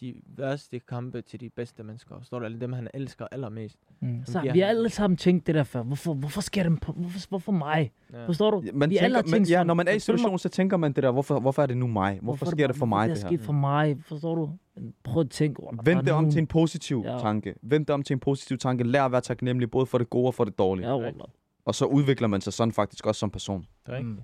de 0.00 0.14
værste 0.36 0.78
kampe 0.78 1.22
til 1.22 1.40
de 1.40 1.50
bedste 1.50 1.82
mennesker. 1.82 2.18
Forstår 2.18 2.38
du? 2.38 2.44
Eller 2.44 2.58
dem, 2.58 2.72
han 2.72 2.88
elsker 2.94 3.26
allermest. 3.32 3.76
Mm. 4.00 4.22
Så 4.24 4.40
vi 4.52 4.58
har 4.60 4.66
alle 4.66 4.88
sammen 4.88 5.16
tænkt 5.16 5.46
det 5.46 5.54
der 5.54 5.62
før. 5.62 5.82
Hvorfor, 5.82 6.14
hvorfor 6.14 6.40
sker 6.40 6.62
det 6.62 6.80
på, 6.80 6.92
hvorfor, 6.92 7.20
hvorfor 7.28 7.52
mig? 7.52 7.92
Ja. 8.12 8.26
Forstår 8.26 8.50
du? 8.50 8.62
Man 8.74 8.90
vi 8.90 8.96
alle 8.96 9.16
har 9.16 9.22
tænker, 9.22 9.30
man, 9.30 9.38
tænkt 9.38 9.50
ja, 9.50 9.64
når 9.64 9.74
man 9.74 9.88
er 9.88 9.92
i 9.92 9.98
situationen, 9.98 10.38
så 10.38 10.48
tænker 10.48 10.76
man 10.76 10.92
det 10.92 11.02
der, 11.02 11.10
hvorfor, 11.10 11.40
hvorfor 11.40 11.62
er 11.62 11.66
det 11.66 11.76
nu 11.76 11.86
mig? 11.86 12.18
Hvorfor, 12.22 12.46
er 12.46 12.50
sker 12.50 12.66
det 12.66 12.76
for 12.76 12.86
mig, 12.86 13.06
hvorfor 13.08 13.14
det 13.14 13.24
er 13.24 13.28
her? 13.28 13.36
sket 13.36 13.46
for 13.46 13.52
mig? 13.52 13.96
Forstår 14.04 14.34
du? 14.34 14.50
Men 14.76 14.94
Prøv 15.04 15.20
at 15.20 15.30
tænke. 15.30 15.62
Oh, 15.62 15.86
Vend 15.86 15.98
det 16.02 16.12
om 16.12 16.30
til 16.30 16.38
en 16.38 16.46
positiv 16.46 17.02
Ja. 17.06 17.18
tanke. 17.18 17.54
Vend 17.62 17.86
det 17.86 17.94
om 17.94 18.02
til 18.02 18.14
en 18.14 18.20
positiv 18.20 18.58
tanke. 18.58 18.84
Lær 18.84 19.04
at 19.04 19.12
være 19.12 19.20
taknemmelig, 19.20 19.70
både 19.70 19.86
for 19.86 19.98
det 19.98 20.10
gode 20.10 20.26
og 20.26 20.34
for 20.34 20.44
det 20.44 20.58
dårlige. 20.58 20.88
Ja, 20.88 20.96
wallah. 20.96 21.28
Og 21.70 21.74
så 21.74 21.84
udvikler 21.84 22.28
man 22.28 22.40
sig 22.40 22.52
sådan 22.52 22.72
faktisk 22.72 23.06
også 23.06 23.18
som 23.18 23.30
person. 23.30 23.66
Det 23.86 23.92
er 23.92 23.96
rigtigt. 23.96 24.22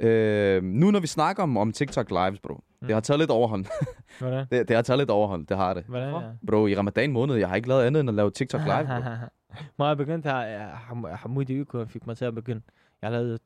Mm. 0.00 0.06
Øh, 0.06 0.62
nu 0.62 0.90
når 0.90 1.00
vi 1.00 1.06
snakker 1.06 1.42
om, 1.42 1.56
om 1.56 1.72
TikTok 1.72 2.10
Lives, 2.10 2.40
bro. 2.40 2.54
Mm. 2.54 2.86
Det 2.86 2.94
har 2.94 3.00
taget 3.00 3.18
lidt 3.18 3.30
overhånd. 3.30 3.64
Hvordan? 4.18 4.46
det, 4.50 4.68
det 4.68 4.76
har 4.76 4.82
taget 4.82 4.98
lidt 4.98 5.10
overhånd, 5.10 5.46
det 5.46 5.56
har 5.56 5.74
det. 5.74 5.84
Hvordan? 5.84 6.14
Ja. 6.14 6.20
Bro, 6.46 6.66
i 6.66 6.76
ramadan 6.76 7.12
måned, 7.12 7.36
jeg 7.36 7.48
har 7.48 7.56
ikke 7.56 7.68
lavet 7.68 7.84
andet 7.84 8.00
end 8.00 8.08
at 8.08 8.14
lave 8.14 8.30
TikTok 8.30 8.60
Live, 8.60 8.86
bro. 8.86 9.10
Når 9.78 9.86
jeg 9.86 9.96
begyndte 9.96 10.28
her, 10.28 10.40
jeg, 10.40 10.68
ham, 10.68 11.04
ham 11.04 11.36
ud 11.36 11.50
i 11.50 11.60
UK 11.60 11.88
fik 11.88 12.06
mig 12.06 12.16
til 12.16 12.24
at 12.24 12.34
begynde. 12.34 12.62
Jeg 13.02 13.10
lavede 13.10 13.38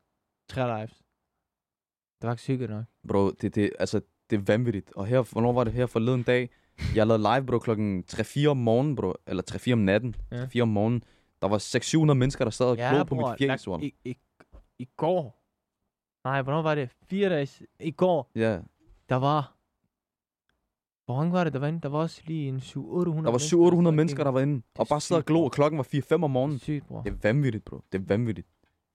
tre 0.49 0.79
lives. 0.79 1.03
Det 2.21 2.27
var 2.27 2.33
ikke 2.33 2.43
sygt 2.43 2.71
nok. 2.71 2.85
Bro, 3.09 3.31
det, 3.31 3.55
det, 3.55 3.71
altså, 3.79 4.01
det 4.31 4.39
er 4.39 4.43
vanvittigt. 4.47 4.93
Og 4.97 5.07
her, 5.07 5.23
hvornår 5.33 5.53
var 5.53 5.65
det 5.65 5.73
her 5.73 5.87
forleden 5.87 6.23
dag? 6.23 6.51
Jeg 6.95 7.07
lavede 7.07 7.23
live, 7.23 7.47
bro, 7.47 7.59
klokken 7.59 8.05
3-4 8.13 8.47
om 8.47 8.57
morgenen, 8.57 8.97
bro. 8.97 9.15
Eller 9.27 9.43
3-4 9.51 9.73
om 9.73 9.79
natten. 9.79 10.15
Ja. 10.33 10.45
3-4 10.45 10.61
om 10.61 10.69
morgenen. 10.69 11.03
Der 11.43 11.49
var 11.49 11.59
600-700 12.11 12.15
mennesker, 12.15 12.45
der 12.45 12.51
sad 12.51 12.67
og 12.67 12.77
glod 12.77 13.05
på 13.05 13.15
mit 13.15 13.27
fjæs, 13.39 13.65
yeah. 13.65 13.83
i, 13.83 13.95
i, 14.05 14.17
I 14.79 14.89
går. 14.97 15.41
Nej, 16.29 16.43
hvornår 16.43 16.63
var 16.63 16.75
det? 16.75 16.91
Fire 17.11 17.29
dage 17.29 17.47
s- 17.47 17.63
I 17.81 17.91
går, 17.91 18.31
Ja, 18.35 18.59
der 19.09 19.17
var... 19.17 19.51
Hvor 21.07 21.17
mange 21.17 21.33
var 21.33 21.45
det, 21.45 21.53
der 21.53 21.59
var 21.59 21.67
inde? 21.67 21.81
Der 21.81 21.89
var 21.89 21.99
også 21.99 22.23
lige 22.27 22.49
en 22.49 22.57
700-800 22.57 22.77
der 22.77 23.31
var 23.31 23.89
700-800 23.89 23.91
mennesker, 23.91 24.25
der 24.25 24.31
var 24.31 24.41
inde. 24.41 24.63
Og 24.79 24.87
bare 24.89 25.01
sad 25.01 25.17
og 25.17 25.21
sygt, 25.21 25.27
glod, 25.27 25.45
og 25.45 25.53
klokken 25.53 25.79
var 25.79 25.89
4-5 26.19 26.23
om 26.25 26.31
morgenen. 26.31 26.59
Sygt, 26.59 26.87
bror. 26.87 27.03
Det 27.03 27.13
er 27.13 27.17
vanvittigt, 27.23 27.65
bro. 27.65 27.81
Det 27.93 28.01
er 28.01 28.05
vanvittigt. 28.07 28.47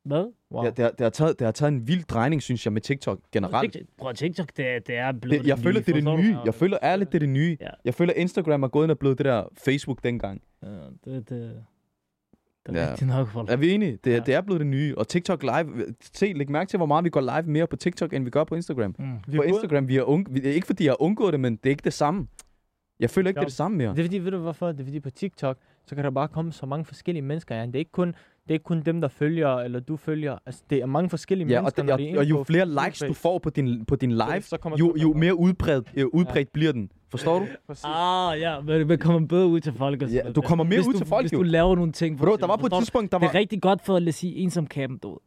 Hvad? 0.03 0.31
Wow. 0.51 0.63
Ja, 0.63 0.69
det, 0.69 0.79
har, 0.83 0.91
det, 0.91 0.99
har 1.01 1.09
taget, 1.09 1.39
det 1.39 1.45
har 1.45 1.51
taget 1.51 1.71
en 1.71 1.87
vild 1.87 2.03
drejning, 2.03 2.41
synes 2.41 2.65
jeg, 2.65 2.73
med 2.73 2.81
TikTok 2.81 3.19
generelt. 3.31 3.73
TikTok, 3.73 3.87
prøv, 3.97 4.13
TikTok, 4.13 4.47
det, 4.57 4.87
det 4.87 4.95
er 4.95 5.11
blevet 5.11 5.41
Det, 5.41 5.47
jeg 5.47 5.59
føler, 5.59 5.79
det 5.81 5.89
er 5.89 5.93
det 5.93 6.19
nye. 6.19 6.37
Jeg 6.45 6.53
føler 6.53 6.77
ærligt, 6.83 7.11
det 7.11 7.15
er 7.15 7.19
det 7.19 7.29
nye. 7.29 7.57
Ja. 7.61 7.69
Jeg 7.85 7.93
føler, 7.93 8.13
Instagram 8.13 8.63
er 8.63 8.67
gået 8.67 8.85
ind 8.85 8.91
og 8.91 8.99
blevet 8.99 9.17
det 9.17 9.25
der 9.25 9.43
Facebook 9.57 10.03
dengang. 10.03 10.41
Ja, 10.63 10.67
det, 11.05 11.29
det, 11.29 11.65
det 12.73 12.81
er 12.81 12.85
Ja. 12.85 12.91
rigtigt 12.91 13.07
nok, 13.09 13.27
folk. 13.27 13.49
Er 13.51 13.55
vi 13.55 13.71
enige? 13.71 13.97
Det, 14.03 14.11
Ja. 14.11 14.19
det 14.19 14.33
er 14.33 14.41
blevet 14.41 14.59
det 14.59 14.67
nye. 14.67 14.95
Og 14.97 15.07
TikTok 15.07 15.43
live, 15.43 15.85
se, 16.13 16.33
læg 16.35 16.51
mærke 16.51 16.69
til, 16.69 16.77
hvor 16.77 16.85
meget 16.85 17.03
vi 17.05 17.09
går 17.09 17.21
live 17.21 17.51
mere 17.51 17.67
på 17.67 17.75
TikTok, 17.75 18.13
end 18.13 18.23
vi 18.23 18.29
gør 18.29 18.43
på 18.43 18.55
Instagram. 18.55 18.95
Mm. 18.99 19.05
Vi 19.27 19.37
På 19.37 19.43
Instagram, 19.43 19.87
vi 19.87 19.97
er 19.97 20.03
unge, 20.03 20.41
ikke 20.43 20.67
fordi 20.67 20.83
jeg 20.85 20.91
har 20.91 21.01
undgået 21.01 21.31
det, 21.33 21.39
men 21.39 21.55
det 21.55 21.65
er 21.65 21.69
ikke 21.69 21.83
det 21.83 21.93
samme. 21.93 22.27
Jeg 22.99 23.09
føler 23.09 23.27
ikke, 23.29 23.37
det 23.37 23.43
er 23.43 23.47
det 23.47 23.53
samme 23.55 23.77
mere. 23.77 23.89
Det 23.91 23.99
er 23.99 24.03
fordi, 24.03 24.17
ved 24.17 24.31
du 24.31 24.37
hvorfor? 24.37 24.67
Det 24.71 24.79
er 24.79 24.83
fordi 24.83 24.99
på 24.99 25.09
TikTok, 25.09 25.57
så 25.85 25.95
kan 25.95 26.03
der 26.03 26.11
bare 26.11 26.27
komme 26.27 26.51
så 26.51 26.65
mange 26.65 26.85
forskellige 26.85 27.21
mennesker. 27.23 27.55
Ja. 27.55 27.65
Det 27.65 27.75
er 27.75 27.79
ikke 27.79 27.91
kun 27.91 28.15
det 28.49 28.53
er 28.53 28.55
ikke 28.55 28.63
kun 28.63 28.81
dem, 28.81 29.01
der 29.01 29.07
følger, 29.07 29.55
eller 29.57 29.79
du 29.79 29.95
følger. 29.97 30.37
Altså, 30.45 30.63
det 30.69 30.77
er 30.81 30.85
mange 30.85 31.09
forskellige 31.09 31.47
Ja, 31.47 31.57
og, 31.57 31.63
mennesker, 31.63 31.81
det, 31.81 31.87
når 31.87 31.93
og, 31.93 31.99
de 31.99 32.03
er 32.03 32.07
inde 32.07 32.19
og 32.19 32.29
jo 32.29 32.43
flere 32.43 32.65
likes 32.85 32.99
du 33.07 33.13
får 33.13 33.39
på 33.39 33.49
din, 33.49 33.85
på 33.85 33.95
din 33.95 34.11
live, 34.11 34.41
så 34.41 34.75
jo, 34.79 34.95
jo 35.01 35.13
mere 35.13 35.35
udbredt, 35.39 35.91
øh, 35.95 36.05
udbredt 36.13 36.53
bliver 36.53 36.71
den. 36.71 36.91
Forstår 37.09 37.39
du? 37.39 37.45
Ah, 37.83 38.39
ja, 38.39 38.59
men 38.61 38.89
det 38.89 38.99
kommer 38.99 39.27
bedre 39.27 39.47
ud 39.47 39.59
til 39.59 39.73
folk. 39.73 40.01
og 40.01 40.09
Ja, 40.09 40.31
du 40.31 40.41
kommer 40.41 40.63
mere 40.63 40.77
hvis 40.77 40.87
ud 40.87 40.93
du, 40.93 40.97
til 40.97 41.07
folk, 41.07 41.23
Hvis 41.23 41.33
jo. 41.33 41.37
du 41.37 41.43
laver 41.43 41.75
nogle 41.75 41.91
ting. 41.91 42.19
for 42.19 42.25
Bro, 42.25 42.35
der 42.35 42.47
var 42.47 42.55
på 42.57 42.65
et 42.65 42.73
tidspunkt, 42.79 43.11
der 43.11 43.17
Det 43.17 43.25
var... 43.25 43.29
er 43.33 43.39
rigtig 43.39 43.61
godt 43.61 43.81
for, 43.81 43.99
os 44.07 44.15
sige, 44.15 44.35
en 44.35 44.49
som 44.49 44.67
Cam, 44.67 44.99
du 44.99 45.09
ved. 45.09 45.17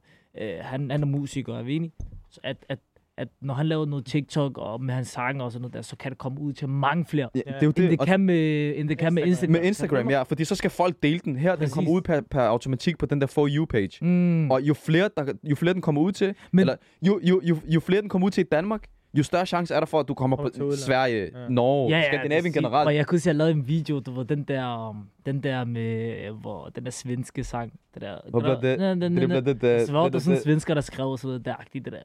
Øh, 0.48 0.54
han, 0.60 0.90
han 0.90 1.02
er 1.02 1.06
musiker, 1.06 1.54
er 1.54 1.62
vi 1.62 1.76
enige? 1.76 1.92
Så 2.30 2.40
at, 2.42 2.56
at 2.68 2.78
at 3.18 3.28
når 3.40 3.54
han 3.54 3.66
laver 3.66 3.86
noget 3.86 4.04
TikTok 4.06 4.58
og 4.58 4.82
med 4.84 4.94
hans 4.94 5.08
sange 5.08 5.44
og 5.44 5.52
sådan 5.52 5.62
noget 5.62 5.74
der, 5.74 5.82
så 5.82 5.96
kan 5.96 6.10
det 6.10 6.18
komme 6.18 6.40
ud 6.40 6.52
til 6.52 6.68
mange 6.68 7.04
flere. 7.06 7.28
Ja, 7.34 7.38
det 7.40 7.46
er 7.48 7.58
jo 7.62 7.68
End 7.68 7.74
det. 7.74 7.90
det 7.90 8.00
og 8.00 8.06
kan 8.06 8.20
med, 8.20 8.72
end 8.76 8.88
det 8.88 8.98
kan 8.98 9.14
med 9.14 9.26
Instagram. 9.26 9.52
Med 9.52 9.62
Instagram, 9.62 10.10
ja, 10.10 10.22
fordi 10.22 10.44
så 10.44 10.54
skal 10.54 10.70
folk 10.70 11.02
dele 11.02 11.18
den. 11.18 11.36
Her, 11.36 11.50
den 11.50 11.58
Præcis. 11.58 11.74
kommer 11.74 11.90
ud 11.90 12.00
per, 12.00 12.20
per 12.30 12.40
automatik 12.40 12.98
på 12.98 13.06
den 13.06 13.20
der 13.20 13.26
For 13.26 13.48
You-page. 13.48 14.04
Mm. 14.04 14.50
Og 14.50 14.62
jo 14.62 14.74
flere, 14.74 15.10
der, 15.16 15.32
jo 15.44 15.54
flere 15.56 15.74
den 15.74 15.82
kommer 15.82 16.00
ud 16.00 16.12
til, 16.12 16.34
Men, 16.52 16.60
eller 16.60 16.74
jo, 17.06 17.20
jo, 17.22 17.40
jo, 17.44 17.56
jo 17.68 17.80
flere 17.80 18.00
den 18.00 18.08
kommer 18.08 18.26
ud 18.26 18.30
til 18.30 18.40
i 18.40 18.48
Danmark, 18.52 18.84
jo 19.18 19.22
større 19.22 19.46
chance 19.46 19.74
er 19.74 19.80
der 19.80 19.86
for, 19.86 20.00
at 20.00 20.08
du 20.08 20.14
kommer 20.14 20.36
på 20.36 20.42
udlandet. 20.42 20.78
Sverige, 20.78 21.22
Ja. 21.22 21.48
Norge, 21.48 21.90
Ja, 21.90 21.98
ja, 21.98 22.06
Skandinavien 22.08 22.52
generelt. 22.52 22.86
Og 22.86 22.94
jeg 22.94 23.06
kunne 23.06 23.18
se, 23.18 23.30
at 23.30 23.34
jeg 23.34 23.36
lavede 23.38 23.52
en 23.54 23.68
video, 23.68 24.00
du 24.00 24.10
ved, 24.12 24.24
den 24.24 24.42
der, 24.44 24.88
um, 24.88 24.96
den 25.26 25.42
der 25.42 25.64
med, 25.64 26.30
hvor, 26.40 26.70
den 26.76 26.84
der 26.84 26.90
svenske 26.90 27.44
sang, 27.44 27.72
det 27.94 28.02
der. 28.02 28.16
Hvor 28.30 28.40
blev 28.40 28.52
det- 28.52 28.62
den, 28.62 28.80
den, 28.80 29.00
Det 29.00 29.10
den, 29.10 29.14
bliver 29.14 29.40
den, 29.40 29.44
det, 29.46 29.60
det, 29.62 29.86
så 29.86 29.92
var 29.92 30.04
det, 30.04 30.12
der 30.12 30.18
sådan 30.18 30.34
det, 30.36 30.42
svensker, 30.44 30.74
der 30.74 30.80
skrev 30.80 31.06
og 31.06 31.18
sådan 31.18 31.28
noget, 31.28 31.44
der 31.44 31.54
agtigt, 31.54 31.84
det 31.84 31.92
der. 31.92 31.98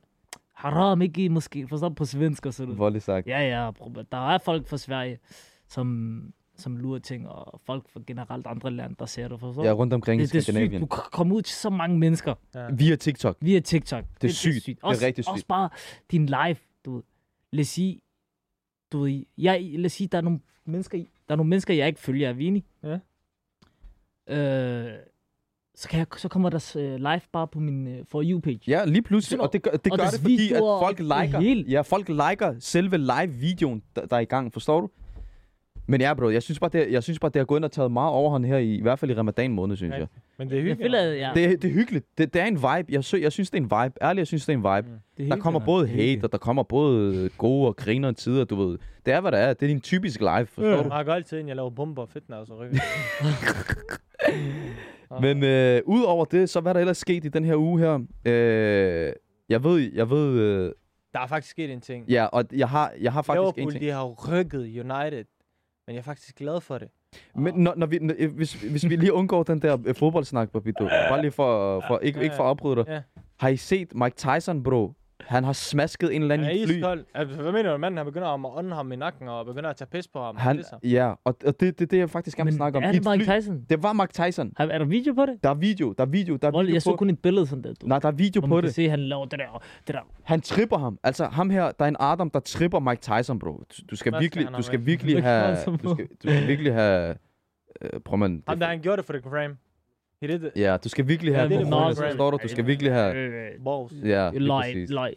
Haram 0.58 1.02
ikke 1.02 1.30
måske, 1.30 1.68
forstår 1.68 1.90
du 1.90 1.96
på 1.96 2.06
svensk 2.06 2.46
og 2.46 2.54
sådan 2.54 2.72
det, 2.72 2.80
noget. 2.80 3.04
sagt. 3.04 3.28
Ja, 3.28 3.40
ja, 3.40 3.72
der 4.12 4.30
er 4.30 4.38
folk 4.38 4.68
fra 4.68 4.78
Sverige, 4.78 5.20
som, 5.68 6.34
som 6.56 6.78
lurer 6.78 7.00
ting, 7.00 7.28
og 7.30 7.62
folk 7.66 7.90
fra 7.90 8.00
generelt 8.08 8.48
andre 8.48 8.72
lande, 8.72 8.96
der 9.00 9.06
ser 9.06 9.28
det, 9.28 9.40
forstår 9.40 9.62
du? 9.62 9.68
Ja, 9.68 9.74
rundt 9.74 9.94
omkring 9.94 10.22
i 10.22 10.24
det, 10.26 10.34
det 10.34 10.38
er 10.38 10.42
sygt, 10.42 10.54
Skandinavien. 10.54 10.82
du 10.82 10.86
kan 10.88 11.04
komme 11.12 11.36
ud 11.36 11.42
til 11.42 11.56
så 11.56 11.70
mange 11.70 12.00
mennesker 12.00 12.34
Ja. 12.56 12.68
Via 12.72 12.96
TikTok. 12.96 13.38
via 13.42 13.60
TikTok. 13.60 14.06
Det, 14.22 14.36
sygt. 14.36 14.66
Det 14.66 14.72
er 14.84 14.88
Også, 14.88 15.06
rigtig 15.06 15.24
sygt. 15.24 15.32
Også 15.34 15.46
bare 15.48 15.70
din 16.12 16.26
live, 16.26 16.56
du 16.86 16.96
ved. 16.96 17.04
Lad 17.52 17.62
os 17.62 17.68
sige, 17.68 18.02
du 18.92 19.00
ved, 19.00 19.24
jeg, 19.38 19.62
lad 19.74 19.86
os 19.86 19.92
sige, 19.92 20.08
der 20.08 20.18
er 20.18 20.22
nogle 20.22 20.40
mennesker, 20.66 20.98
der 20.98 21.34
er 21.34 21.36
nogle 21.36 21.50
mennesker, 21.50 21.74
jeg 21.74 21.88
ikke 21.88 22.00
følger, 22.00 22.30
er 22.30 22.34
vi 22.34 22.46
enige? 22.46 22.66
Ja. 22.84 23.00
Øh, 24.30 24.94
så, 25.79 25.89
kan 25.89 26.00
jeg, 26.00 26.07
så 26.17 26.27
kommer 26.27 26.50
der 26.50 26.72
uh, 26.75 26.81
live 26.96 27.22
bare 27.34 27.48
på 27.48 27.60
min 27.60 27.88
uh, 27.88 27.93
For 28.12 28.24
You-page. 28.25 28.60
Ja, 28.67 28.86
lige 28.86 29.01
pludselig. 29.01 29.41
Og 29.41 29.53
det 29.53 29.62
gør 29.62 29.72
det, 29.72 29.91
og 29.91 29.98
gør 29.98 30.05
det 30.05 30.19
fordi, 30.22 30.53
at 30.53 30.60
folk 30.60 31.00
liker, 31.00 31.39
hele. 31.39 31.65
ja, 31.69 31.81
folk 31.81 32.10
liker 32.10 32.55
selve 32.60 32.98
live-videoen, 32.98 33.81
der, 33.96 34.05
der 34.05 34.15
er 34.15 34.19
i 34.19 34.25
gang. 34.25 34.53
Forstår 34.53 34.81
du? 34.81 34.89
Men 35.89 36.01
ja, 36.01 36.13
bro, 36.13 36.29
jeg 36.29 36.43
synes 36.43 36.60
bare, 36.60 36.69
det, 36.74 36.91
jeg 36.91 37.03
synes 37.03 37.19
bare, 37.19 37.31
det 37.34 37.39
har 37.39 37.46
gået 37.46 37.60
ind 37.60 37.65
og 37.65 37.72
taget 37.72 37.91
meget 37.91 38.12
overhånd 38.12 38.46
her, 38.46 38.57
i, 38.57 38.75
i 38.75 38.81
hvert 38.81 39.00
fald 39.00 39.12
i 39.12 39.13
ramadan 39.13 39.51
måned, 39.51 39.75
synes 39.75 39.91
Ja. 39.93 39.98
jeg. 39.98 40.07
Men 40.38 40.48
det 40.50 40.53
er 40.53 40.57
Jeg 40.57 40.63
hyggeligt. 40.63 40.84
føler, 40.96 41.12
at 41.12 41.17
ja, 41.19 41.31
Det, 41.36 41.46
er- 41.53 41.57
det 41.57 41.69
er 41.69 41.74
hyggeligt. 41.74 42.05
Det, 42.17 42.34
det 42.34 42.41
er 42.41 42.46
en 42.46 42.55
vibe. 42.55 42.93
Jeg, 42.93 43.03
sy, 43.03 43.15
jeg 43.15 43.31
synes, 43.31 43.50
det 43.50 43.57
er 43.57 43.62
en 43.77 43.84
vibe. 43.86 43.96
Ærligt, 44.03 44.19
jeg 44.19 44.27
synes, 44.27 44.46
det 44.46 44.53
er 44.53 44.57
en 44.57 44.77
vibe. 44.77 44.88
Mm. 44.93 45.00
det 45.17 45.25
er 45.31 45.36
Der 45.36 45.41
kommer 45.41 45.60
både 45.60 45.88
hate, 45.88 46.24
og 46.24 46.31
der 46.31 46.38
kommer 46.38 46.63
både 46.63 47.29
gode 47.38 47.67
og 47.67 47.75
griner 47.75 48.12
tider, 48.12 48.43
du 48.46 48.55
ved. 48.55 48.77
Det 49.05 49.13
er, 49.13 49.22
hvad 49.22 49.31
det 49.31 49.39
er. 49.39 49.53
Det 49.53 49.63
er 49.63 49.67
din 49.67 49.81
typisk 49.81 50.19
live, 50.19 50.46
forstår 50.46 50.69
Jeg 50.75 50.84
du? 50.84 50.89
har 50.89 51.03
altid, 51.13 51.38
jeg 51.48 51.55
laver 51.55 51.69
bomber 51.69 52.01
og 52.01 52.10
fitness 52.10 52.50
og 52.51 52.60
rykker. 52.60 52.77
Men 55.22 55.44
øh, 55.44 55.82
udover 55.86 56.26
det, 56.26 56.50
så 56.50 56.60
hvad 56.60 56.72
er 56.72 56.74
der 56.74 56.80
ellers 56.80 56.98
sket 56.98 57.26
i 57.26 57.30
den 57.30 57.46
her 57.46 57.56
uge 57.56 57.80
her? 57.80 58.00
Øh, 58.26 59.14
jeg 59.50 59.64
ved, 59.64 59.92
jeg 59.94 60.10
ved, 60.10 60.40
øh, 60.40 60.72
Der 61.14 61.20
er 61.20 61.28
faktisk 61.28 61.52
sket 61.52 61.72
en 61.72 61.82
ting. 61.82 62.10
ja, 62.10 62.26
og 62.26 62.44
jeg 62.54 62.70
har, 62.70 62.94
jeg 63.00 63.14
har 63.14 63.22
faktisk 63.22 63.40
en 63.40 63.54
Liverpool, 63.56 63.72
ting. 63.72 63.82
de 63.84 63.90
har 63.90 64.06
rykket 64.06 64.60
United. 64.62 65.26
Men 65.88 65.94
jeg 65.94 65.98
er 65.98 66.04
faktisk 66.04 66.36
glad 66.36 66.62
for 66.62 66.78
det. 66.78 66.88
Men 67.36 67.54
når, 67.56 67.74
når 67.78 67.86
vi, 67.88 68.00
når, 68.00 68.14
øh, 68.18 68.36
hvis, 68.36 68.54
hvis 68.54 68.90
vi 68.90 68.96
lige 68.96 69.14
undgår 69.14 69.44
den 69.44 69.62
der 69.62 69.78
øh, 69.86 69.96
fodboldsnak, 69.96 70.50
Babito, 70.52 70.84
bare 70.88 71.22
lige 71.22 71.32
for, 71.32 71.84
for 71.88 72.00
ikke, 72.00 72.24
ikke 72.24 72.36
for 72.36 72.44
at 72.44 72.50
afbryde 72.50 72.76
dig. 72.76 72.86
Ja. 72.88 73.02
Har 73.40 73.48
I 73.50 73.58
set 73.58 73.96
Mike 73.96 74.16
Tyson, 74.16 74.64
bro? 74.64 74.94
Han 75.27 75.43
har 75.43 75.53
smasket 75.53 76.15
en 76.15 76.22
eller 76.22 76.34
anden 76.36 76.51
i 76.51 76.62
et 76.62 76.67
fly. 76.67 76.75
iskold. 76.75 77.05
Altså, 77.13 77.41
hvad 77.41 77.51
mener 77.51 77.72
du, 77.72 77.77
manden? 77.77 77.98
Han 77.98 78.05
begynder 78.05 78.27
at 78.27 78.57
ånde 78.57 78.75
ham 78.75 78.91
i 78.91 78.96
nakken 78.96 79.27
og 79.27 79.46
begynder 79.46 79.69
at 79.69 79.75
tage 79.75 79.88
pis 79.91 80.07
på 80.07 80.22
ham. 80.24 80.36
Han, 80.38 80.57
Det 80.57 80.65
så. 80.65 80.75
ja, 80.84 81.07
og, 81.10 81.36
og 81.46 81.60
det 81.60 81.67
er 81.67 81.72
det, 81.72 81.91
det, 81.91 81.98
jeg 81.98 82.10
faktisk 82.10 82.38
gerne 82.38 82.48
vil 82.48 82.55
snakke 82.55 82.77
om. 82.77 82.84
er 82.84 82.91
det 82.91 83.07
et 83.07 83.19
Mike. 83.19 83.31
Tyson? 83.39 83.65
Det 83.69 83.84
var 83.84 83.93
Mike 83.93 84.13
Tyson. 84.13 84.53
Har, 84.57 84.65
er 84.67 84.77
der 84.77 84.86
video 84.86 85.13
på 85.13 85.25
det? 85.25 85.43
Der 85.43 85.50
er 85.50 85.53
video, 85.53 85.91
der 85.98 86.03
er 86.03 86.07
video, 86.07 86.36
der 86.36 86.48
er 86.48 86.51
Hvor, 86.51 86.62
video 86.62 86.74
jeg 86.74 86.81
så 86.81 86.91
på. 86.91 86.96
kun 86.96 87.10
et 87.10 87.19
billede 87.19 87.48
sådan 87.48 87.63
der. 87.63 87.74
Du, 87.74 87.88
Nej, 87.88 88.00
der 88.00 88.07
er 88.07 88.12
video 88.12 88.39
hvor 88.41 88.48
på 88.48 88.53
man 88.55 88.62
kan 88.62 88.67
det. 88.67 88.75
se, 88.75 88.89
han 88.89 89.00
laver 89.00 89.25
det 89.25 89.39
der. 89.39 89.63
Det 89.88 89.96
der. 89.96 90.01
Han 90.24 90.41
tripper 90.41 90.77
ham. 90.77 91.00
Altså 91.03 91.25
ham 91.25 91.50
her, 91.50 91.72
der 91.72 91.86
er 91.86 91.89
en 91.89 91.96
Adam, 92.00 92.29
der 92.29 92.39
tripper 92.39 92.79
Mike 92.79 93.01
Tyson, 93.01 93.39
bro. 93.39 93.51
Du- 93.51 93.63
Du 93.91 93.96
skal 93.96 94.12
Hvad 94.12 94.19
virkelig, 94.22 94.48
du 94.57 94.62
skal 94.62 94.79
have 94.79 94.86
virkelig 94.86 95.24
have, 95.24 95.55
så 95.55 95.72
du 95.84 95.89
skal, 95.96 96.07
du 96.24 96.29
skal 96.29 96.48
virkelig 96.48 96.74
have, 96.74 97.15
øh, 97.81 98.00
prøv 98.05 98.17
man, 98.17 98.43
Ham 98.48 98.60
der, 98.60 98.65
han 98.67 98.81
gjorde 98.81 98.98
det 98.98 99.05
for 99.05 99.13
the 99.13 99.22
gram. 99.29 99.57
He 100.21 100.27
did 100.27 100.43
it. 100.43 100.51
ja, 100.55 100.77
du 100.83 100.89
skal 100.89 101.07
virkelig 101.07 101.36
have, 101.36 101.50
for- 101.65 101.93
forstår 101.95 102.31
du? 102.31 102.38
Du 102.43 102.47
skal 102.47 102.67
virkelig 102.67 102.91
have, 102.93 103.15
Øh, 103.15 103.51
Balls. 103.65 103.93
ja, 104.03 104.29
lige 104.33 104.50
præcis. 104.50 104.89
løg. 104.89 105.13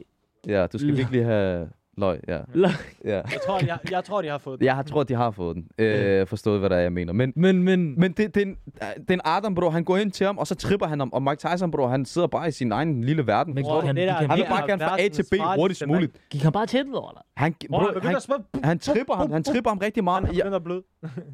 Ja, 0.47 0.67
du 0.67 0.79
skal 0.79 0.97
virkelig 0.97 1.25
have 1.25 1.69
løg, 2.01 2.21
ja. 2.29 2.39
løg. 2.55 2.71
ja. 3.05 3.11
Jeg 3.15 3.25
tror, 3.47 3.59
jeg, 3.67 3.79
jeg 3.91 4.05
tror, 4.05 4.23
de 4.23 4.29
har 4.29 4.39
fået 4.39 4.61
det. 4.61 4.67
Jeg 4.67 4.75
har 4.77 4.83
tror, 4.83 5.03
de 5.03 5.15
har 5.15 5.31
fået 5.31 5.57
den. 5.57 5.69
Øh, 5.79 6.27
forstået, 6.27 6.61
hvad 6.61 6.71
der 6.71 6.77
er, 6.77 6.81
jeg 6.81 6.93
mener. 6.93 7.13
Men, 7.13 7.33
Men, 7.37 7.63
men, 7.63 8.01
men 8.01 8.13
det, 8.13 8.35
det, 8.35 8.43
er 8.43 8.47
en, 8.47 8.57
det 9.01 9.11
er 9.11 9.15
en 9.15 9.21
Adam, 9.25 9.55
bro. 9.55 9.71
Han 9.71 9.85
går 9.85 9.97
ind 9.97 10.13
til 10.13 10.27
ham, 10.27 10.39
og 10.39 10.47
så 10.47 10.55
tripper 10.55 10.87
han 10.87 10.99
ham. 10.99 11.11
Og 11.13 11.23
Mike 11.23 11.37
Tyson, 11.37 11.71
bro, 11.71 11.87
han 11.87 12.05
sidder 12.05 12.29
bare 12.29 12.49
i 12.49 12.51
sin 12.51 12.73
egen 12.73 13.05
lille 13.05 13.27
verden. 13.27 13.55
Men 13.55 13.65
du? 13.65 13.71
han- 13.81 13.97
det 13.97 14.09
der, 14.09 14.13
han 14.13 14.31
Han 14.31 14.39
vil 14.39 14.47
bare 14.49 14.63
er 14.63 14.67
gerne 14.67 14.83
fra 14.83 15.01
A 15.01 15.09
til 15.09 15.25
B 15.31 15.35
hurtigst 15.57 15.87
muligt. 15.87 16.13
gik 16.31 16.43
han 16.43 16.53
bare 16.53 16.67
til 16.67 16.79
den, 16.81 16.89
eller? 16.89 17.23
Han, 17.37 17.55
Bror, 17.71 17.79
bro, 17.93 18.01
han 18.01 18.17
han, 18.29 18.65
han 18.65 18.79
tripper 18.79 19.15
ham. 19.15 19.33
Han 19.33 19.43
tripper 19.45 19.71
ham 19.71 19.79
rigtig 19.79 20.05
meget. 20.05 20.25
Han 20.27 20.35
begynder 20.35 20.57
at 20.57 20.65
bløde. 20.65 20.83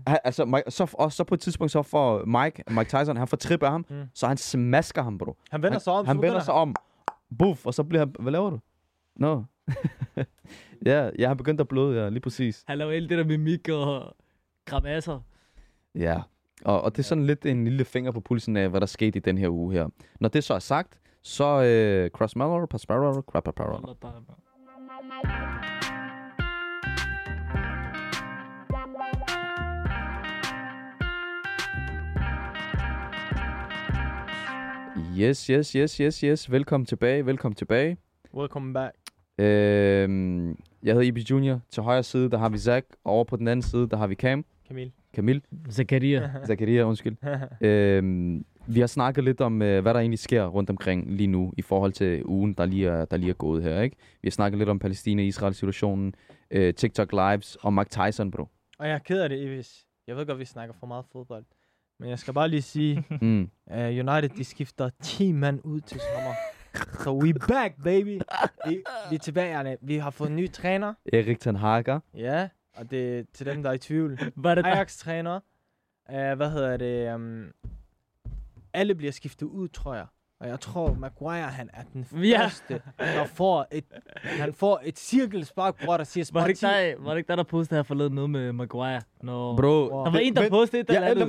han, 0.06 0.18
altså, 0.24 0.44
Mike, 0.44 0.62
så, 0.70 0.90
og 0.94 1.12
så 1.12 1.24
på 1.24 1.34
et 1.34 1.40
tidspunkt, 1.40 1.70
så 1.72 1.82
får 1.82 2.24
Mike, 2.24 2.62
Mike 2.70 2.98
Tyson, 2.98 3.16
han 3.16 3.28
får 3.28 3.36
trippet 3.36 3.68
ham, 3.68 3.84
Mm. 3.90 3.96
så 4.14 4.26
han 4.26 4.36
smasker 4.36 5.02
ham, 5.02 5.18
bro. 5.18 5.36
Han 5.50 5.62
vender 5.62 5.72
han, 5.72 5.80
sig 5.80 5.92
om. 5.92 6.06
Han 6.06 6.16
så 6.16 6.20
vender 6.20 6.40
sig 6.40 6.54
om. 6.54 6.74
Buff, 7.38 7.66
og 7.66 7.74
så 7.74 7.82
bliver 7.84 8.00
han... 8.00 8.14
Hvad 8.18 8.32
laver 8.32 8.50
du? 8.50 8.58
Nå. 9.16 9.44
ja, 10.86 11.10
jeg 11.18 11.28
har 11.28 11.34
begyndt 11.34 11.60
at 11.60 11.68
bløde, 11.68 12.02
ja, 12.02 12.08
lige 12.08 12.20
præcis. 12.20 12.64
Han 12.66 12.78
laver 12.78 12.92
alt 12.92 13.10
det 13.10 13.18
der 13.18 13.24
mimik 13.24 13.68
og 13.68 14.16
grimasser. 14.64 15.20
Ja, 15.94 16.20
og, 16.64 16.82
og 16.82 16.96
det 16.96 16.98
er 16.98 17.04
sådan 17.04 17.26
lidt 17.26 17.46
en 17.46 17.64
lille 17.64 17.84
finger 17.84 18.12
på 18.12 18.20
pulsen 18.20 18.56
af, 18.56 18.68
hvad 18.68 18.80
der 18.80 18.86
skete 18.86 19.16
i 19.16 19.20
den 19.20 19.38
her 19.38 19.48
uge 19.48 19.72
her. 19.72 19.88
Når 20.20 20.28
det 20.28 20.44
så 20.44 20.54
er 20.54 20.58
sagt, 20.58 20.98
så 21.22 21.62
øh, 21.62 22.10
Cross 22.10 22.36
Mallow, 22.36 22.66
Pasparo, 22.66 23.20
Crapaparo. 23.20 23.96
Yes, 35.18 35.46
yes, 35.46 35.72
yes, 35.72 35.96
yes, 35.96 36.20
yes. 36.20 36.50
Velkommen 36.50 36.86
tilbage, 36.86 37.26
velkommen 37.26 37.56
tilbage. 37.56 37.96
Welcome 38.34 38.74
back. 38.74 39.05
Øh, 39.38 40.54
jeg 40.82 40.94
hedder 40.94 41.00
Ibi 41.08 41.26
Junior. 41.30 41.60
Til 41.70 41.82
højre 41.82 42.02
side, 42.02 42.30
der 42.30 42.38
har 42.38 42.48
vi 42.48 42.58
Zach. 42.58 42.86
Og 43.04 43.12
over 43.12 43.24
på 43.24 43.36
den 43.36 43.48
anden 43.48 43.62
side, 43.62 43.88
der 43.88 43.96
har 43.96 44.06
vi 44.06 44.14
Cam. 44.14 44.44
Camille. 44.68 44.92
Camille. 45.14 45.42
Zakaria. 45.70 46.30
Zakaria, 46.46 46.82
undskyld. 46.82 47.16
Øhm, 47.60 48.44
vi 48.68 48.80
har 48.80 48.86
snakket 48.86 49.24
lidt 49.24 49.40
om, 49.40 49.62
øh, 49.62 49.82
hvad 49.82 49.94
der 49.94 50.00
egentlig 50.00 50.18
sker 50.18 50.46
rundt 50.46 50.70
omkring 50.70 51.10
lige 51.10 51.26
nu, 51.26 51.52
i 51.56 51.62
forhold 51.62 51.92
til 51.92 52.22
ugen, 52.24 52.54
der 52.54 52.66
lige 52.66 52.88
er, 52.88 53.04
der 53.04 53.16
lige 53.16 53.30
er 53.30 53.34
gået 53.34 53.62
her. 53.62 53.80
Ikke? 53.80 53.96
Vi 54.22 54.28
har 54.28 54.30
snakket 54.30 54.58
lidt 54.58 54.68
om 54.68 54.78
Palæstina-Israel-situationen, 54.78 56.14
øh, 56.50 56.74
TikTok 56.74 57.12
Lives 57.12 57.56
og 57.56 57.72
Mike 57.72 57.90
Tyson, 57.90 58.30
bro. 58.30 58.48
Og 58.78 58.88
jeg 58.88 58.94
er 58.94 58.98
ked 58.98 59.20
af 59.20 59.28
det, 59.28 59.38
Ivis. 59.38 59.86
Jeg 60.06 60.16
ved 60.16 60.26
godt, 60.26 60.38
vi 60.38 60.44
snakker 60.44 60.74
for 60.80 60.86
meget 60.86 61.04
fodbold. 61.12 61.44
Men 62.00 62.08
jeg 62.08 62.18
skal 62.18 62.34
bare 62.34 62.48
lige 62.48 62.62
sige, 62.62 63.04
Mm. 63.22 63.50
uh, 63.70 63.76
United, 63.76 64.28
de 64.28 64.44
skifter 64.44 64.90
10 65.02 65.32
mand 65.32 65.60
ud 65.64 65.80
til 65.80 66.00
sommer. 66.00 66.34
Så 67.04 67.12
we 67.22 67.32
back, 67.32 67.74
baby. 67.84 68.20
Vi, 68.66 68.82
vi 69.10 69.14
er 69.14 69.18
tilbage, 69.18 69.56
Arne. 69.56 69.76
Vi 69.80 69.96
har 69.96 70.10
fået 70.10 70.30
en 70.30 70.36
ny 70.36 70.50
træner. 70.52 70.94
Erik 71.12 71.40
Ten 71.40 71.56
Hager. 71.56 72.00
Ja, 72.14 72.48
og 72.76 72.90
det 72.90 73.18
er 73.18 73.22
til 73.34 73.46
dem, 73.46 73.62
der 73.62 73.70
er 73.70 73.74
i 73.74 73.78
tvivl. 73.78 74.18
Er 74.44 74.54
det? 74.54 74.66
Ajax-træner. 74.66 75.40
Uh, 76.08 76.14
hvad 76.36 76.50
hedder 76.50 76.76
det? 76.76 77.14
Um, 77.14 77.44
alle 78.74 78.94
bliver 78.94 79.12
skiftet 79.12 79.46
ud, 79.46 79.68
tror 79.68 79.94
jeg. 79.94 80.06
Og 80.40 80.48
jeg 80.48 80.60
tror, 80.60 80.94
Maguire, 80.94 81.42
han 81.42 81.70
er 81.72 81.82
den 81.92 82.06
Ja. 82.24 82.44
første, 82.44 82.80
der 82.98 83.24
får 83.24 83.66
et, 83.72 83.84
han 84.22 84.52
får 84.54 84.80
et 84.84 84.98
cirkelspark, 84.98 85.84
bror, 85.84 85.96
der 85.96 86.04
siger 86.04 86.30
Var 86.32 86.40
det 86.40 86.48
ikke 86.48 86.58
spar 86.58 86.68
10. 86.68 86.74
dig, 86.74 86.94
var 86.98 87.10
det 87.10 87.18
ikke 87.18 87.28
dig 87.28 87.36
der 87.36 87.42
postede 87.42 87.78
her 87.78 87.82
forleden 87.82 88.12
noget 88.14 88.30
med 88.30 88.52
Maguire? 88.52 89.00
Når... 89.22 89.56
Bro, 89.56 90.04
Der 90.04 90.10
var 90.10 90.18
en, 90.18 90.36
der 90.36 90.48
postede 90.48 90.80
et 90.82 90.90
Ja, 90.90 91.12
lad, 91.12 91.14
mig, 91.14 91.26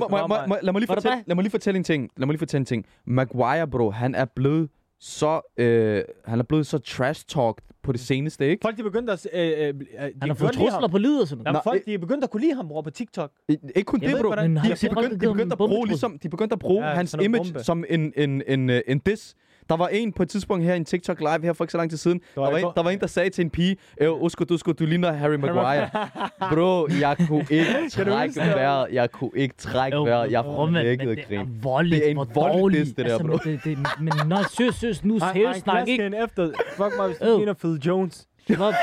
lad, 0.62 0.72
mig 0.72 0.80
lige 0.80 0.80
det 0.80 0.88
fortælle, 0.88 1.24
lad 1.26 1.34
mig 1.34 1.42
lige 1.42 1.50
fortælle 1.50 1.78
en 1.78 1.84
ting. 1.84 2.10
Lad 2.16 2.26
mig 2.26 2.32
lige 2.32 2.38
fortælle 2.38 2.60
en 2.60 2.66
ting. 2.66 2.86
Maguire, 3.04 3.68
bro, 3.68 3.90
han 3.90 4.14
er 4.14 4.24
blevet 4.24 4.68
så, 5.00 5.40
øh, 5.56 6.02
han 6.24 6.38
er 6.38 6.42
blevet 6.42 6.66
så 6.66 6.78
trash-talked 6.78 7.64
på 7.82 7.92
det 7.92 8.00
seneste, 8.00 8.48
ikke? 8.48 8.62
Folk, 8.62 8.76
de 8.76 8.82
begyndte 8.82 9.12
at... 9.12 9.26
Øh, 9.32 9.40
øh, 9.40 9.68
øh, 9.68 9.74
de 9.80 10.12
Han 10.20 10.28
har 10.30 10.34
fået 10.34 10.52
trusler 10.52 10.88
på 10.88 10.98
lyd 10.98 11.18
og 11.20 11.28
sådan 11.28 11.44
noget. 11.44 11.46
Jamen, 11.54 11.60
folk, 11.64 11.84
de 11.86 11.94
er 11.94 11.98
begyndt 11.98 12.24
at 12.24 12.30
kunne 12.30 12.40
lide 12.40 12.54
ham, 12.54 12.68
bror, 12.68 12.82
på 12.82 12.90
TikTok. 12.90 13.30
I- 13.48 13.52
Ikke 13.76 13.84
kun 13.86 14.02
Jeg 14.02 14.10
det, 14.12 14.20
bro. 14.20 14.32
ikke, 14.32 14.54
De, 14.54 14.58
har 14.58 14.68
de, 14.74 14.76
folk, 14.76 14.94
begyndte, 14.94 15.26
de 15.26 15.32
begyndte 15.32 15.54
at 15.54 15.58
bruge, 15.58 15.86
ligesom, 15.86 16.18
de 16.18 16.28
begyndte 16.28 16.52
at 16.52 16.58
bruge 16.58 16.84
Ja, 16.86 16.94
hans 16.94 17.16
image 17.22 17.44
bombe. 17.52 17.64
som 17.64 17.84
en, 17.88 18.12
en, 18.16 18.42
en, 18.46 18.70
en, 18.70 18.82
en 18.88 18.98
diss. 18.98 19.34
Der 19.68 19.76
var 19.76 19.88
en 19.88 20.12
på 20.12 20.22
et 20.22 20.28
tidspunkt 20.28 20.64
her 20.64 20.74
i 20.74 20.76
en 20.76 20.84
TikTok 20.84 21.20
live 21.20 21.42
her 21.42 21.52
for 21.52 21.64
ikke 21.64 21.72
så 21.72 21.78
lang 21.78 21.90
tid 21.90 21.98
siden. 21.98 22.20
Der 22.34 22.40
var 22.40 22.50
var, 22.50 22.58
i 22.58 22.62
en, 22.62 22.68
der 22.76 22.82
var 22.82 22.90
en, 22.90 23.00
der 23.00 23.06
sagde 23.06 23.30
til 23.30 23.44
en 23.44 23.50
pige, 23.50 23.76
øh, 24.00 24.22
Usko, 24.22 24.44
du, 24.44 24.58
du 24.78 24.84
ligner 24.84 25.12
Harry 25.12 25.34
Maguire. 25.34 25.90
Bro, 26.54 26.88
jeg 27.00 27.16
kunne 27.28 27.46
ikke 27.50 27.90
trække 27.90 28.40
vejret. 28.40 28.88
Jeg 28.92 29.10
kunne 29.10 29.30
ikke 29.34 29.54
trække 29.58 29.98
vejret. 29.98 30.32
Jeg 30.32 30.44
men 30.44 30.74
flækkede 30.74 31.16
det 31.16 31.26
grin. 31.28 31.40
er 31.40 31.46
voldeligt, 31.62 32.00
Det 32.00 32.06
er 32.06 32.20
en 32.20 32.34
voldelig 32.34 32.80
diss, 32.80 32.92
det 32.92 33.06
der, 33.06 33.12
altså, 33.12 33.26
bro. 33.26 33.38
Men, 33.44 33.54
det, 33.54 33.64
det, 33.64 33.78
men 34.00 34.12
nej, 34.26 34.42
seriøst, 34.42 34.80
seriøst, 34.80 35.04
nu 35.04 35.18
seriøst 35.18 35.60
snak, 35.60 35.88
ikke? 35.88 36.12
efter. 36.24 36.52
Fuck 36.76 36.92
mig, 36.96 37.06
hvis 37.06 37.18
du 37.18 37.36
ligner 37.36 37.54
Phil 37.54 37.80
Jones. 37.86 38.26
Det 38.48 38.58
var... 38.58 38.74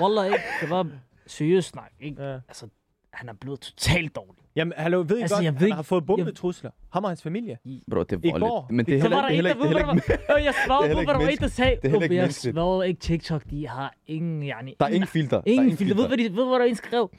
Wallah, 0.00 0.26
ikke? 0.26 0.38
Det 0.60 0.70
var 0.70 0.86
seriøst 1.26 1.68
snak, 1.68 1.92
ikke? 2.00 2.22
Altså, 2.48 2.66
han 3.12 3.28
er 3.28 3.32
blevet 3.40 3.60
totalt 3.60 4.16
dårlig. 4.16 4.42
Jamen, 4.56 4.72
hallo, 4.76 5.04
ved 5.08 5.18
I 5.18 5.20
Altså, 5.22 5.36
godt, 5.36 5.44
jeg 5.44 5.52
ved 5.52 5.58
han 5.58 5.66
ikke- 5.66 5.74
har 5.76 5.82
fået 5.82 6.00
jeg- 6.00 6.06
bombetrusler. 6.06 6.70
Ham 6.92 7.04
og 7.04 7.10
hans 7.10 7.22
familie. 7.22 7.58
Bro, 7.90 8.02
det 8.02 8.24
I 8.24 8.28
er 8.28 8.32
går. 8.32 8.38
voldeligt. 8.38 8.76
Men 8.76 8.86
det 8.86 8.94
er 8.96 9.00
heller 9.02 9.28
ikke... 9.28 9.42
Det 9.42 9.50
er 9.50 9.66
heller 9.66 9.94
ikke... 9.94 10.12
Øh, 10.12 10.18
Jeg 10.28 10.38
Det 10.42 10.48
er 10.48 10.52
svarede 10.66 10.86
heller 10.88 10.94
på, 10.96 11.00
ikke 11.00 11.12
hvad 11.12 11.14
der 11.20 11.24
var 11.24 11.32
en, 11.32 11.38
der 11.38 11.48
sagde. 11.48 11.76
Det 11.76 11.84
er 11.84 11.88
heller 11.88 12.02
ikke 12.02 12.14
"Åh, 12.14 12.18
Jeg 12.18 12.32
svarede 12.34 12.88
ikke 12.88 13.00
TikTok, 13.00 13.42
de 13.50 13.68
har 13.68 13.94
ingen, 14.06 14.42
yani, 14.42 14.74
Der 14.80 14.86
er 14.86 14.90
ingen 14.90 15.06
filter. 15.08 15.36
Er 15.36 15.42
Ingen 15.46 15.76
filter. 15.76 15.94
Ved, 15.96 16.06
hvad 16.08 16.16
de, 16.16 16.22
ved, 16.22 16.30
hvad 16.30 16.58
der 16.58 16.64
er 16.64 16.68
en 16.68 16.74
skrev? 16.76 17.10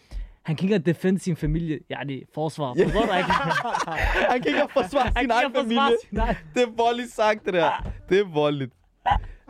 Han 0.44 0.56
kan 0.56 0.66
ikke 0.70 0.80
defende 0.86 1.20
sin 1.20 1.36
familie. 1.36 1.80
Ja, 1.90 1.96
det 2.08 2.16
er 2.18 2.22
forsvar. 2.34 2.74
Ja. 2.78 2.84
Forstår 2.86 3.00
du 3.00 3.18
ikke? 3.18 3.32
Han 4.32 4.42
kan 4.42 4.48
ikke 4.52 4.68
forsvare 4.74 5.12
Han 5.16 5.24
sin 5.24 5.32
egen 5.32 5.54
familie. 5.56 6.38
Det 6.56 6.62
er 6.64 6.72
voldeligt 6.78 7.12
sagt, 7.12 7.46
det 7.46 7.54
der. 7.54 7.92
Det 8.10 8.20
er 8.20 8.24
voldeligt. 8.34 8.72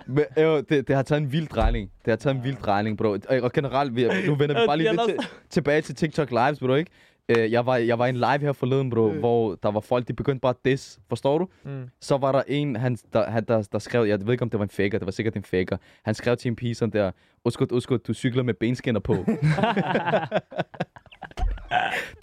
Men, 0.07 0.25
øh, 0.37 0.63
det, 0.69 0.87
det 0.87 0.95
har 0.95 1.03
taget 1.03 1.21
en 1.21 1.31
vild 1.31 1.47
drejning. 1.47 1.91
Det 2.05 2.11
har 2.11 2.15
taget 2.15 2.35
en 2.35 2.43
vild 2.43 2.57
drejning, 2.57 2.97
bro. 2.97 3.17
Og, 3.43 3.51
generelt, 3.51 3.95
vi, 3.95 4.07
nu 4.27 4.35
vender 4.39 4.61
vi 4.61 4.67
bare 4.67 4.77
lige 4.77 4.91
lidt 4.91 5.01
til, 5.07 5.17
tilbage 5.49 5.81
til 5.81 5.95
TikTok 5.95 6.31
Lives, 6.31 6.59
bro, 6.59 6.73
ikke? 6.73 6.91
Øh, 7.29 7.51
jeg, 7.51 7.65
var, 7.65 7.77
jeg 7.77 7.99
var 7.99 8.05
i 8.05 8.09
en 8.09 8.15
live 8.15 8.39
her 8.39 8.51
forleden, 8.53 8.89
bro, 8.89 9.09
Øh. 9.11 9.19
hvor 9.19 9.55
der 9.63 9.71
var 9.71 9.79
folk, 9.79 10.07
de 10.07 10.13
begyndte 10.13 10.39
bare 10.39 10.49
at 10.49 10.65
diss. 10.65 10.99
Forstår 11.09 11.37
du? 11.37 11.47
Mm. 11.63 11.89
Så 12.01 12.17
var 12.17 12.31
der 12.31 12.41
en, 12.47 12.75
han, 12.75 12.97
der, 13.13 13.29
han, 13.29 13.45
der, 13.47 13.67
der 13.71 13.79
skrev, 13.79 14.05
jeg 14.05 14.25
ved 14.25 14.31
ikke, 14.33 14.41
om 14.41 14.49
det 14.49 14.59
var 14.59 14.65
en 14.65 14.69
faker, 14.69 14.97
det 14.99 15.05
var 15.05 15.11
sikkert 15.11 15.35
en 15.35 15.43
faker. 15.43 15.77
Han 16.05 16.13
skrev 16.15 16.37
til 16.37 16.49
en 16.49 16.55
pige 16.55 16.75
sådan 16.75 16.93
der, 16.93 17.11
Uskut, 17.45 17.71
uskut, 17.71 18.07
du 18.07 18.13
cykler 18.13 18.43
med 18.43 18.53
benskinner 18.53 18.99
på. 18.99 19.15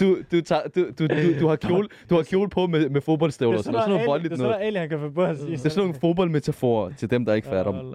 du, 0.00 0.18
du, 0.32 0.40
tager, 0.40 0.62
du, 0.74 0.80
du, 0.98 1.06
du, 1.06 1.40
du, 1.40 1.48
har 1.48 1.56
kjole, 1.56 1.88
du 2.10 2.14
har 2.14 2.22
kjole 2.22 2.50
på 2.50 2.66
med, 2.66 2.88
med 2.88 3.00
fodboldstøvler. 3.00 3.58
Det 3.58 3.66
er 3.66 3.72
sådan 3.72 3.88
noget 3.90 4.06
voldeligt 4.06 4.30
Det 4.30 4.36
er 4.36 4.42
sådan 4.42 4.50
noget. 4.50 4.74
noget, 4.74 4.80
han 4.80 4.88
kan 4.88 4.98
få 4.98 5.10
på. 5.10 5.22
Det 5.22 5.52
er 5.52 5.56
sådan 5.56 5.72
nogle 5.76 5.94
fodboldmetaforer 6.00 6.92
til 6.92 7.10
dem, 7.10 7.24
der 7.24 7.34
ikke 7.34 7.48
fatter 7.48 7.72
dem. 7.72 7.94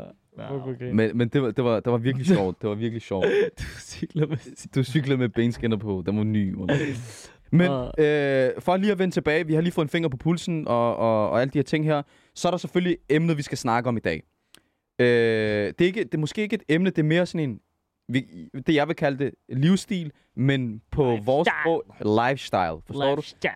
Men, 0.80 0.96
Men, 0.96 1.18
men 1.18 1.28
det, 1.28 1.42
var, 1.42 1.52
det, 1.52 1.64
var, 1.64 1.80
det 1.80 1.92
var 1.92 1.98
virkelig 1.98 2.28
sjovt. 2.28 2.62
Det 2.62 2.70
var 2.70 2.76
virkelig 2.76 3.02
sjovt. 3.02 3.26
Du 3.60 3.64
cykler 3.80 4.28
med 4.28 4.38
Du 4.76 4.84
cyklede 4.84 5.18
med 5.18 5.30
benskinner 5.30 5.78
på. 5.78 6.04
Den 6.06 6.18
var 6.18 6.24
ny. 6.24 6.56
Men 7.52 7.68
Og- 7.72 8.04
øh, 8.04 8.52
for 8.60 8.78
lige 8.78 8.92
at 8.92 9.00
vende 9.00 9.14
tilbage, 9.16 9.48
vi 9.48 9.54
har 9.54 9.62
lige 9.62 9.72
fået 9.74 9.86
en 9.86 9.90
finger 9.90 10.10
på 10.10 10.18
pulsen 10.18 10.68
og, 10.68 10.96
og, 10.98 11.30
og 11.30 11.42
alle 11.42 11.52
de 11.52 11.58
her 11.58 11.64
ting 11.64 11.86
her. 11.86 12.02
Så 12.36 12.48
er 12.48 12.52
der 12.52 12.58
selvfølgelig 12.58 12.98
emnet, 13.10 13.38
vi 13.38 13.42
skal 13.42 13.58
snakke 13.58 13.90
om 13.90 13.98
i 13.98 14.00
dag. 14.00 14.24
Øh, 15.00 15.06
det, 15.06 15.82
er 15.82 15.86
ikke, 15.86 16.04
det 16.04 16.14
er 16.14 16.18
måske 16.18 16.42
ikke 16.42 16.54
et 16.54 16.64
emne, 16.70 16.90
det 16.90 17.00
er 17.00 17.04
mere 17.04 17.26
sådan 17.26 17.50
en, 17.50 17.60
det 18.68 18.76
jeg 18.76 18.88
vil 18.88 18.96
kalde 18.96 19.18
det, 19.26 19.32
livsstil, 19.50 20.12
men 20.36 20.82
på 20.92 21.04
Lifestyle. 21.12 21.26
vores 21.26 21.50
sprog, 21.62 21.84
lifestyle. 22.30 22.82
Forstår 22.88 23.10
du? 23.10 23.16
Lifestyle. 23.16 23.52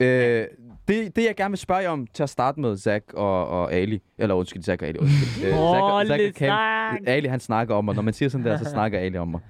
Øh, 0.00 0.46
det, 0.88 1.16
det, 1.16 1.24
jeg 1.24 1.34
gerne 1.36 1.50
vil 1.50 1.58
spørge 1.58 1.80
jer 1.80 1.88
om 1.88 2.06
til 2.06 2.22
at 2.22 2.30
starte 2.30 2.60
med, 2.60 2.76
Zach 2.76 3.04
og, 3.14 3.46
og 3.48 3.72
Ali. 3.72 4.02
Eller 4.18 4.34
undskyld, 4.34 4.62
Zach 4.62 4.82
og 4.82 4.88
Ali. 4.88 4.98
Undskyld. 4.98 5.44
Øh, 5.46 5.52
Zach, 5.52 5.82
og- 5.82 6.06
Zach 6.06 6.22
og 6.28 6.32
Cam. 6.34 6.46
snak. 6.48 7.00
Ali, 7.06 7.28
han 7.28 7.40
snakker 7.40 7.74
om 7.74 7.84
mig. 7.84 7.94
Når 7.94 8.02
man 8.02 8.14
siger 8.14 8.28
sådan 8.28 8.46
der, 8.46 8.56
så 8.56 8.64
snakker 8.64 8.98
Ali 8.98 9.16
om 9.18 9.28
mig. 9.28 9.40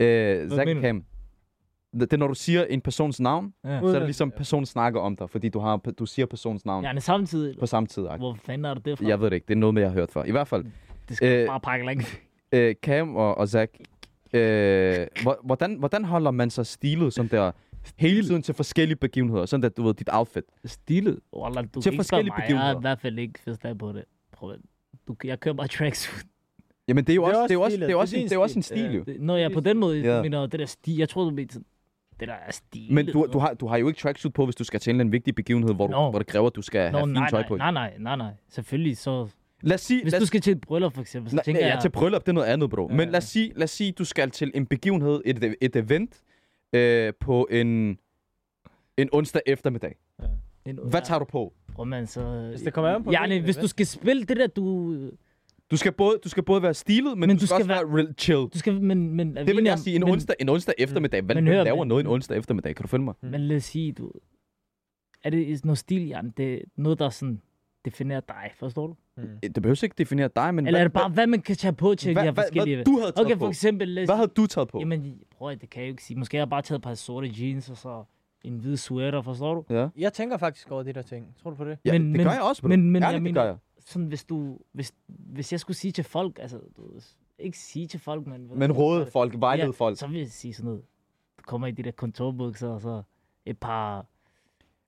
Øh, 0.00 0.48
Zach 0.50 0.56
mener 0.58 0.70
og 0.70 0.76
du? 0.76 0.80
Cam. 0.80 1.04
Det 2.00 2.12
er, 2.12 2.16
når 2.16 2.26
du 2.28 2.34
siger 2.34 2.64
en 2.64 2.80
persons 2.80 3.20
navn, 3.20 3.52
Ja. 3.64 3.80
så 3.80 3.86
er 3.86 3.92
det 3.92 4.02
ligesom, 4.02 4.30
personen 4.30 4.66
snakker 4.66 5.00
om 5.00 5.16
dig, 5.16 5.30
fordi 5.30 5.48
du, 5.48 5.58
har, 5.58 5.76
du 5.76 6.06
siger 6.06 6.26
persons 6.26 6.66
navn 6.66 6.84
Ja, 6.84 6.92
men 6.92 7.00
samtidig. 7.00 7.58
på 7.60 7.66
samme 7.66 7.86
tid. 7.86 8.02
Hvor 8.18 8.34
fanden 8.44 8.64
er 8.64 8.74
det 8.74 8.84
det 8.84 8.98
fra? 8.98 9.06
Jeg 9.08 9.20
ved 9.20 9.30
det 9.30 9.36
ikke. 9.36 9.46
Det 9.48 9.54
er 9.54 9.58
noget 9.58 9.74
med, 9.74 9.82
jeg 9.82 9.90
har 9.90 9.94
hørt 9.94 10.10
før. 10.10 10.24
I 10.24 10.30
hvert 10.30 10.48
fald, 10.48 10.64
Det 11.08 11.16
skal 11.16 11.32
Øh, 11.36 11.40
øh, 11.42 11.46
bare 11.46 11.60
pakke 11.60 11.86
længe. 11.86 12.04
øh, 12.52 12.74
Cam 12.82 13.16
og, 13.16 13.38
og 13.38 13.48
Zach, 13.48 13.72
øh, 14.32 15.06
hvor- 15.22 15.40
hvordan, 15.44 15.74
hvordan 15.78 16.04
holder 16.04 16.30
man 16.30 16.50
sig 16.50 16.66
stilet 16.66 17.12
sådan 17.14 17.30
der 17.30 17.52
hele 17.96 18.22
tiden 18.24 18.42
til 18.42 18.54
forskellige 18.54 18.96
begivenheder? 18.96 19.46
Sådan 19.46 19.62
der, 19.62 19.68
du 19.68 19.82
ved, 19.82 19.94
dit 19.94 20.08
outfit. 20.12 20.44
Stilet. 20.64 21.20
Wallah, 21.36 21.64
du 21.74 21.80
Til 21.80 21.96
forskellige 21.96 22.30
mig. 22.30 22.36
Jeg 22.38 22.42
begivenheder. 22.44 22.74
er 22.74 22.78
i 22.78 22.80
hvert 22.80 23.00
fald 23.00 23.18
ikke 23.18 23.38
forstand 23.48 23.78
på 23.78 23.92
det. 23.92 24.04
Prøv 24.32 24.50
at 24.52 24.58
du, 25.08 25.16
jeg 25.24 25.40
kører 25.40 25.54
bare 25.54 25.68
tracksuit. 25.68 26.26
Jamen, 26.88 27.04
det 27.04 27.12
er 27.12 27.14
jo 27.16 27.22
også, 27.24 27.42
det 27.42 27.50
er 27.50 27.54
jo 27.54 27.60
også, 27.62 27.76
det 27.76 27.86
er 27.86 27.90
jo 27.90 27.98
også, 28.00 28.16
Det 28.16 28.32
er 28.32 28.36
er 28.36 28.40
også 28.40 28.58
en 28.58 28.62
stil. 28.62 28.92
jo. 28.94 29.04
Jeg 29.36 29.42
er 29.44 29.48
på 29.54 29.60
den 29.60 29.78
måde, 29.78 30.00
Ja. 30.00 30.16
ja. 30.16 30.22
mener 30.22 30.46
det 30.46 30.60
der 30.60 30.66
stil. 30.66 30.96
Jeg 30.96 31.08
tror, 31.08 31.24
du 31.24 31.30
mener 31.30 31.48
sådan, 31.52 31.64
det 32.20 32.28
der 32.28 32.34
er 32.34 32.52
stil. 32.52 32.92
Men 32.92 33.06
du, 33.06 33.26
du, 33.32 33.38
har, 33.38 33.54
du 33.54 33.66
har 33.66 33.76
jo 33.76 33.88
ikke 33.88 34.00
tracksuit 34.00 34.34
på, 34.34 34.44
hvis 34.44 34.56
du 34.56 34.64
skal 34.64 34.80
til 34.80 35.00
en 35.00 35.12
vigtig 35.12 35.34
begivenhed, 35.34 35.74
hvor, 35.74 35.86
du, 35.86 35.90
Nå. 35.92 36.10
hvor 36.10 36.18
det 36.18 36.26
kræver, 36.28 36.46
at 36.46 36.56
du 36.56 36.62
skal 36.62 36.92
Nå, 36.92 36.98
have 36.98 37.14
fint 37.16 37.30
tøj 37.30 37.44
på. 37.48 37.56
nej, 37.56 37.70
nej, 37.70 37.94
nej, 37.98 38.16
nej. 38.16 38.32
Selvfølgelig, 38.48 38.96
så... 38.96 39.28
Lad 39.62 39.74
os 39.74 39.80
sige, 39.80 40.02
Hvis 40.02 40.12
lad 40.12 40.20
du 40.20 40.26
skal 40.26 40.40
til 40.40 40.50
et 40.52 40.60
bryllup, 40.60 40.94
for 40.94 41.00
eksempel, 41.00 41.30
så 41.30 41.36
nej, 41.36 41.42
tænker 41.44 41.60
nej, 41.60 41.68
jeg... 41.68 41.74
ja, 41.76 41.80
til 41.80 41.88
bryllup, 41.90 42.20
det 42.22 42.28
er 42.28 42.32
noget 42.32 42.46
andet, 42.46 42.70
bro. 42.70 42.88
Ja, 42.90 42.96
Men 42.96 43.00
ja. 43.00 43.10
lad 43.10 43.16
os 43.18 43.24
sige, 43.24 43.52
lad 43.56 43.64
os 43.64 43.70
sige, 43.70 43.92
du 43.92 44.04
skal 44.04 44.30
til 44.30 44.50
en 44.54 44.66
begivenhed, 44.66 45.22
et, 45.24 45.54
et 45.60 45.76
event, 45.76 46.22
øh, 46.72 47.12
på 47.20 47.48
en, 47.50 47.98
en 48.96 49.08
onsdag 49.12 49.42
eftermiddag. 49.46 49.96
En- 50.66 50.78
Hvad 50.90 51.02
tager 51.04 51.18
du 51.18 51.24
på? 51.24 51.52
Prøv, 51.74 51.86
man, 51.86 52.06
så... 52.06 52.46
Hvis 52.50 52.60
det 52.62 52.72
kommer 52.72 52.90
an 52.90 53.04
på 53.04 53.10
Ja, 53.10 53.26
hvilken 53.26 53.44
hvis 53.44 53.56
du 53.56 53.66
skal 53.68 53.86
spille 53.86 54.24
det 54.24 54.36
der, 54.36 54.46
du... 54.46 54.94
Du 55.70 55.76
skal 55.76 55.92
både, 55.92 56.18
du 56.24 56.28
skal 56.28 56.42
både 56.42 56.62
være 56.62 56.74
stilet, 56.74 57.18
men, 57.18 57.28
Men 57.28 57.36
du, 57.36 57.40
du 57.40 57.46
skal, 57.46 57.64
skal 57.64 57.72
også 57.74 57.86
være 57.86 57.96
real 58.02 58.14
chill. 58.18 58.38
Du 58.38 58.58
skal... 58.58 58.82
Men, 58.82 59.16
men, 59.16 59.36
Det 59.36 59.56
vil 59.56 59.64
jeg 59.64 59.78
sige, 59.78 59.96
en, 59.96 60.02
men, 60.04 60.12
onsdag, 60.12 60.36
en 60.40 60.48
onsdag 60.48 60.74
eftermiddag. 60.78 61.22
Hvem 61.22 61.36
Men 61.36 61.46
hør, 61.46 61.64
laver 61.64 61.78
men- 61.78 61.88
noget 61.88 62.04
en 62.04 62.06
onsdag 62.06 62.38
eftermiddag? 62.38 62.74
Kan 62.76 62.82
du 62.82 62.88
følge 62.88 63.04
mig? 63.04 63.14
Men 63.22 63.40
lad 63.40 63.56
os 63.56 63.64
sige, 63.64 63.92
du... 63.92 64.12
Er 65.24 65.30
det 65.30 65.64
noget 65.64 65.78
stil, 65.78 66.06
Jan? 66.06 66.30
Det 66.36 66.54
er 66.54 66.58
noget, 66.76 66.98
der 66.98 67.08
sådan 67.10 67.40
definerer 67.84 68.20
dig, 68.20 68.50
forstår 68.58 68.86
du? 68.86 68.96
Det 69.42 69.54
behøver 69.62 69.84
ikke 69.84 69.94
definere 69.98 70.30
dig, 70.36 70.54
men 70.54 70.66
Eller 70.66 70.78
er 70.78 70.82
hvad, 70.82 70.84
det 70.84 70.92
bare, 70.92 71.08
hvad 71.10 71.26
man 71.26 71.42
kan 71.42 71.56
tage 71.56 71.72
på 71.72 71.94
til 71.94 72.08
de 72.08 72.12
hvad, 72.14 72.22
her 72.22 72.32
hvad, 72.32 72.44
forskellige... 72.44 72.76
hvad, 72.76 72.84
du 72.84 72.98
havde 72.98 73.12
taget 73.12 73.26
Okay, 73.26 73.34
på? 73.34 73.38
for 73.38 73.48
eksempel... 73.48 73.88
Lad 73.88 74.02
os 74.02 74.06
Hvad 74.08 74.16
havde 74.16 74.28
du 74.36 74.46
taget 74.46 74.68
på? 74.68 74.78
Jamen, 74.78 75.18
prøv 75.30 75.48
at 75.50 75.60
det 75.60 75.70
kan 75.70 75.82
jeg 75.82 75.88
jo 75.88 75.92
ikke 75.92 76.04
sige. 76.04 76.16
Måske 76.18 76.36
har 76.36 76.40
jeg 76.40 76.50
bare 76.50 76.62
taget 76.62 76.78
et 76.78 76.82
par 76.82 76.94
sorte 76.94 77.30
jeans, 77.38 77.70
og 77.70 77.76
så 77.76 78.04
en 78.44 78.58
hvid 78.58 78.76
sweater, 78.76 79.22
forstår 79.22 79.54
du? 79.54 79.64
Ja, 79.74 79.88
Jeg 79.96 80.12
tænker 80.12 80.36
faktisk 80.36 80.70
over 80.70 80.82
de 80.82 80.92
der 80.92 81.02
ting. 81.02 81.34
Tror 81.42 81.50
du 81.50 81.56
på 81.56 81.64
det? 81.64 81.78
ja 81.84 81.92
Men- 81.92 82.02
det 82.02 82.10
men- 82.10 82.24
gør 82.26 82.32
jeg 82.32 82.42
også, 82.42 82.62
bro. 82.62 82.68
men- 82.68 82.90
men 82.90 83.02
jeg 83.02 83.08
Ærligt, 83.08 83.16
det 83.18 83.22
mener- 83.22 83.40
gør 83.42 83.48
jeg. 83.48 83.56
Sådan, 83.80 84.06
hvis 84.08 84.24
du... 84.24 84.58
Hvis, 84.72 84.92
hvis 85.06 85.52
jeg 85.52 85.60
skulle 85.60 85.76
sige 85.76 85.92
til 85.92 86.04
folk, 86.04 86.38
altså... 86.42 86.58
Du, 86.76 86.92
ved, 86.92 87.00
ikke 87.38 87.58
sige 87.58 87.86
til 87.86 88.00
folk, 88.00 88.26
men... 88.26 88.50
Men 88.58 88.72
råde 88.72 89.06
folk, 89.06 89.34
vejlede 89.38 89.72
folk. 89.72 89.98
Så 89.98 90.06
vil 90.06 90.18
jeg 90.18 90.28
sige 90.30 90.54
sådan 90.54 90.64
noget. 90.68 90.82
Du 91.38 91.42
kommer 91.46 91.66
i 91.66 91.70
de 91.70 91.82
der 91.82 91.90
kontorbukser, 91.90 92.68
og 92.68 92.80
så 92.80 93.02
et 93.46 93.58
par... 93.58 94.06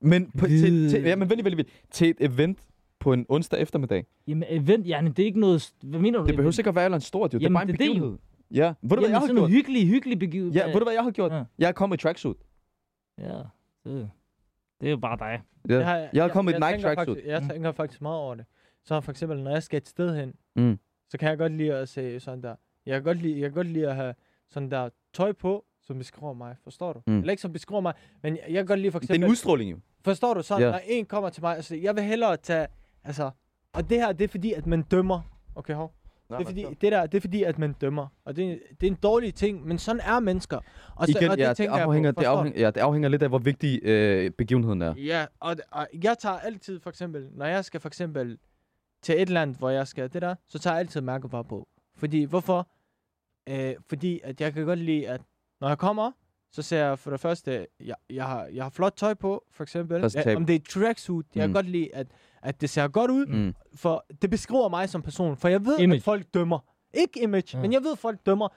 Men 0.00 0.30
på, 0.30 0.46
til, 0.46 0.58
Hvide- 0.60 0.90
til, 0.90 1.02
ja, 1.02 1.16
men 1.16 1.30
vent, 1.30 1.44
vent, 1.44 1.56
vent. 1.56 1.68
Til 1.90 2.10
et 2.10 2.16
event 2.20 2.58
på 3.02 3.12
en 3.12 3.26
onsdag 3.28 3.60
eftermiddag. 3.60 4.06
Jamen, 4.28 4.44
event, 4.48 4.86
ja, 4.88 5.02
det 5.06 5.18
er 5.18 5.24
ikke 5.26 5.40
noget... 5.40 5.72
Hvad 5.82 6.00
mener 6.00 6.18
du? 6.18 6.26
Det 6.26 6.36
behøver 6.36 6.58
ikke 6.60 6.68
at 6.68 6.74
være 6.74 6.84
et 6.84 6.86
eller 6.86 6.96
andet 6.96 7.06
stort, 7.06 7.34
jo. 7.34 7.38
Det 7.38 7.46
er 7.46 7.50
bare 7.52 7.62
en 7.62 7.68
det 7.68 7.74
er 7.74 7.78
det 7.78 7.86
jo. 7.86 7.92
begivenhed. 7.92 8.18
Ja. 8.50 8.66
Ved 8.66 8.74
du, 8.74 8.86
hvad 8.88 8.96
Jamen, 8.98 9.10
jeg 9.10 9.18
har 9.18 9.26
sådan 9.26 9.36
gjort? 9.36 9.50
hyggelig, 9.50 9.86
hyggelig 9.88 10.18
begivenhed. 10.18 10.52
Ja, 10.60 10.66
ved 10.66 10.72
du, 10.74 10.84
hvad 10.84 10.92
jeg 10.94 11.02
har 11.02 11.10
gjort? 11.10 11.32
Ja. 11.32 11.42
Jeg 11.58 11.68
er 11.68 11.72
kommet 11.72 11.96
i 12.00 12.02
tracksuit. 12.02 12.36
Ja, 13.18 13.38
det, 13.84 14.10
det 14.80 14.86
er 14.86 14.90
jo 14.90 14.96
bare 14.96 15.18
dig. 15.18 15.42
Ja. 15.68 15.74
Det 15.76 15.84
har 15.84 16.08
Jeg 16.12 16.24
har 16.24 16.28
kommet 16.28 16.52
i 16.52 16.56
et 16.56 16.60
Nike 16.60 16.82
tracksuit. 16.82 17.08
faktisk- 17.08 17.26
Jeg 17.26 17.42
Mm. 17.42 17.48
tænker 17.48 17.72
faktisk 17.72 18.02
meget 18.02 18.18
over 18.18 18.34
det. 18.34 18.44
Så 18.84 19.00
for 19.00 19.10
eksempel, 19.10 19.42
når 19.42 19.50
jeg 19.50 19.62
skal 19.62 19.76
et 19.76 19.88
sted 19.88 20.16
hen, 20.16 20.34
Mm. 20.56 20.78
så 21.08 21.18
kan 21.18 21.28
jeg 21.28 21.38
godt 21.38 21.52
lide 21.52 21.74
at 21.74 21.88
se 21.88 22.20
sådan 22.20 22.42
der. 22.42 22.54
Jeg 22.86 22.94
kan 22.94 23.02
godt 23.02 23.22
lide, 23.22 23.34
jeg 23.40 23.42
kan 23.50 23.52
godt 23.52 23.66
lide 23.66 23.88
at 23.88 23.96
have 23.96 24.14
sådan 24.50 24.70
der 24.70 24.88
tøj 25.14 25.32
på, 25.32 25.64
som 25.82 25.98
beskriver 25.98 26.32
mig. 26.32 26.56
Forstår 26.64 26.92
du? 26.92 27.00
Mm. 27.06 27.18
Eller 27.18 27.30
ikke 27.30 27.40
som 27.42 27.52
beskriver 27.52 27.80
mig, 27.80 27.92
men 28.22 28.36
jeg, 28.36 28.42
jeg 28.48 28.54
kan 28.56 28.66
godt 28.66 28.80
lide 28.80 28.92
for 28.92 28.98
Det 28.98 29.10
er 29.10 29.12
eksempel... 29.14 29.26
en 29.26 29.30
udstråling, 29.30 29.70
jo. 29.70 29.76
Forstår 30.04 30.34
du? 30.34 30.42
Sådan, 30.42 30.62
Ja. 30.62 30.70
når 30.70 30.80
en 30.86 31.04
kommer 31.06 31.30
til 31.30 31.42
mig, 31.42 31.56
altså, 31.56 31.76
jeg 31.76 31.94
vil 31.96 32.04
hellere 32.04 32.36
tage... 32.36 32.66
Altså, 33.04 33.30
og 33.72 33.90
det 33.90 33.98
her, 33.98 34.12
det 34.12 34.24
er 34.24 34.28
fordi, 34.28 34.52
at 34.52 34.66
man 34.66 34.82
dømmer. 34.82 35.20
Okay, 35.54 35.74
hov. 35.74 35.94
Det 36.30 36.40
er 36.40 36.44
fordi, 36.44 36.64
det 36.80 36.92
der, 36.92 37.06
det 37.06 37.16
er 37.16 37.20
fordi, 37.20 37.42
at 37.42 37.58
man 37.58 37.72
dømmer. 37.72 38.06
Og 38.24 38.36
det, 38.36 38.52
er- 38.52 38.56
det 38.80 38.86
er 38.86 38.90
en 38.90 38.98
dårlig 39.02 39.34
ting, 39.34 39.66
men 39.66 39.78
sådan 39.78 40.00
er 40.04 40.20
mennesker. 40.20 40.56
Og, 40.96 41.06
så, 41.06 41.18
Igen, 41.18 41.30
og 41.30 41.36
det 41.36 41.42
ja, 41.44 41.48
det 41.48 41.58
jeg 41.60 41.68
afhænger, 41.82 42.12
på. 42.12 42.20
det, 42.20 42.26
afhænger, 42.26 42.60
ja, 42.60 42.66
det 42.70 42.80
afhænger 42.80 43.08
lidt 43.08 43.22
af, 43.22 43.28
hvor 43.28 43.38
vigtig 43.38 43.80
øh, 43.84 44.30
begivenheden 44.30 44.82
er. 44.82 44.94
Ja, 44.96 45.26
og, 45.40 45.56
og 45.72 45.88
jeg 46.02 46.18
tager 46.18 46.38
altid 46.38 46.80
for 46.80 46.90
eksempel, 46.90 47.28
når 47.32 47.46
jeg 47.46 47.64
skal 47.64 47.80
for 47.80 47.88
eksempel 47.88 48.38
til 49.02 49.22
et 49.22 49.28
land, 49.30 49.56
hvor 49.56 49.70
jeg 49.70 49.86
skal 49.88 50.12
det 50.12 50.22
der, 50.22 50.34
så 50.48 50.58
tager 50.58 50.74
jeg 50.74 50.80
altid 50.80 51.00
mærkevarer 51.00 51.42
på. 51.42 51.68
Fordi, 51.96 52.24
hvorfor? 52.24 52.68
Øh, 53.48 53.74
fordi, 53.88 54.20
at 54.24 54.40
jeg 54.40 54.52
kan 54.52 54.64
godt 54.66 54.78
lide, 54.78 55.08
at 55.08 55.20
når 55.60 55.68
jeg 55.68 55.78
kommer, 55.78 56.10
så 56.50 56.62
ser 56.62 56.84
jeg 56.86 56.98
for 56.98 57.10
det 57.10 57.20
første, 57.20 57.66
jeg, 57.80 57.94
jeg, 58.10 58.24
har, 58.26 58.44
jeg 58.46 58.64
har 58.64 58.70
flot 58.70 58.92
tøj 58.96 59.14
på, 59.14 59.44
for 59.50 59.62
eksempel. 59.62 60.10
Ja, 60.26 60.36
om 60.36 60.46
det 60.46 60.54
er 60.54 60.60
tracksuit, 60.70 61.26
jeg 61.34 61.46
Mm. 61.48 61.54
kan 61.54 61.62
godt 61.62 61.70
lide, 61.70 61.94
at, 61.94 62.06
at 62.42 62.60
det 62.60 62.70
ser 62.70 62.88
godt 62.88 63.10
ud, 63.10 63.26
Mm. 63.26 63.54
for 63.74 64.04
det 64.22 64.30
beskriver 64.30 64.68
mig 64.68 64.88
som 64.88 65.02
person. 65.02 65.36
For 65.36 65.48
jeg 65.48 65.64
ved, 65.66 65.78
Image. 65.78 65.96
at 65.96 66.02
folk 66.02 66.26
dømmer. 66.34 66.58
Ikke 66.94 67.22
image, 67.22 67.44
Ja. 67.52 67.58
ja. 67.58 67.62
men 67.62 67.72
jeg 67.72 67.82
ved, 67.82 67.92
at 67.92 67.98
folk 67.98 68.26
dømmer. 68.26 68.48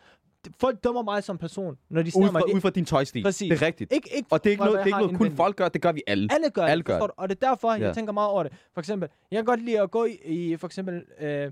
Folk 0.60 0.84
dømmer 0.84 1.02
mig 1.04 1.24
som 1.24 1.38
person, 1.38 1.78
når 1.90 2.02
de 2.04 2.12
ser 2.12 2.32
mig. 2.32 2.42
Det- 2.48 2.54
ud 2.56 2.62
fra 2.62 2.70
din 2.70 2.86
tøjstil. 2.86 3.24
Præcis. 3.24 3.50
Det 3.50 3.62
er 3.62 3.66
rigtigt. 3.66 3.92
Ikke, 3.94 4.10
ikke 4.16 4.28
Og 4.32 4.44
det 4.44 4.50
er 4.50 4.52
ikke 4.52 4.64
noget, 4.64 4.78
det 4.78 4.82
er 4.82 4.86
ikke 4.86 4.98
noget 4.98 5.10
kun 5.10 5.14
indvendigt. 5.16 5.38
folk 5.38 5.56
gør, 5.56 5.70
det 5.70 5.82
gør 5.82 5.92
vi 5.92 6.02
alle. 6.08 6.30
Alle 6.34 6.50
gør 6.50 6.62
Alle 6.66 6.78
det, 6.82 6.86
gør 6.86 7.00
du? 7.00 7.08
Og 7.18 7.30
det 7.30 7.44
er 7.44 7.48
derfor, 7.50 7.74
Ja. 7.74 7.86
jeg 7.86 7.96
tænker 7.96 8.14
meget 8.14 8.30
over 8.30 8.44
det. 8.44 8.52
For 8.74 8.82
eksempel, 8.82 9.10
jeg 9.32 9.38
kan 9.38 9.46
godt 9.46 9.62
lide 9.62 9.80
at 9.82 9.92
gå 9.92 10.06
i, 10.06 10.18
i 10.26 10.58
for 10.58 10.68
eksempel, 10.68 11.04
øh, 11.20 11.52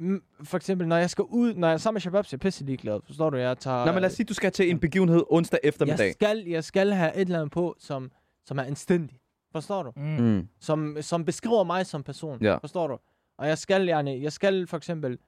mm, 0.00 0.22
for 0.44 0.56
eksempel, 0.56 0.88
når 0.88 0.96
jeg 0.96 1.10
skal 1.10 1.24
ud, 1.24 1.54
når 1.54 1.68
jeg 1.68 1.74
er 1.74 1.78
sammen 1.78 1.94
med 1.94 2.00
Shabab, 2.00 2.24
så 2.26 2.28
er 2.28 2.36
jeg 2.36 2.40
pisse 2.40 2.64
ligeglad. 2.64 3.00
Forstår 3.06 3.30
du? 3.30 3.36
Jeg 3.36 3.58
tager... 3.58 3.84
Nå, 3.86 3.92
men 3.92 4.00
lad 4.00 4.10
os 4.10 4.12
sige, 4.16 4.26
du 4.26 4.34
skal 4.34 4.52
til 4.52 4.70
en 4.70 4.80
begivenhed 4.80 5.22
onsdag 5.30 5.60
eftermiddag. 5.62 6.04
jeg 6.06 6.12
skal, 6.12 6.44
jeg 6.46 6.64
skal 6.64 6.90
have 6.92 7.14
et 7.14 7.20
eller 7.20 7.38
andet 7.38 7.52
på, 7.52 7.74
som, 7.78 8.10
som 8.46 8.58
er 8.58 8.62
anstændig. 8.62 9.18
Forstår 9.52 9.84
du? 9.84 9.92
Mm. 9.96 10.16
Mm. 10.16 10.48
Som, 10.60 11.02
som 11.02 11.24
beskriver 11.24 11.64
mig 11.64 11.86
som 11.86 12.04
person. 12.04 12.38
Ja. 12.40 12.58
Forstår 12.58 12.88
du? 12.88 12.98
Og 13.38 13.48
jeg 13.48 13.58
skal, 13.58 13.86
jeg, 13.88 14.22
jeg 14.22 14.32
skal 14.32 14.66
for 14.66 14.76
eksempel 14.76 15.18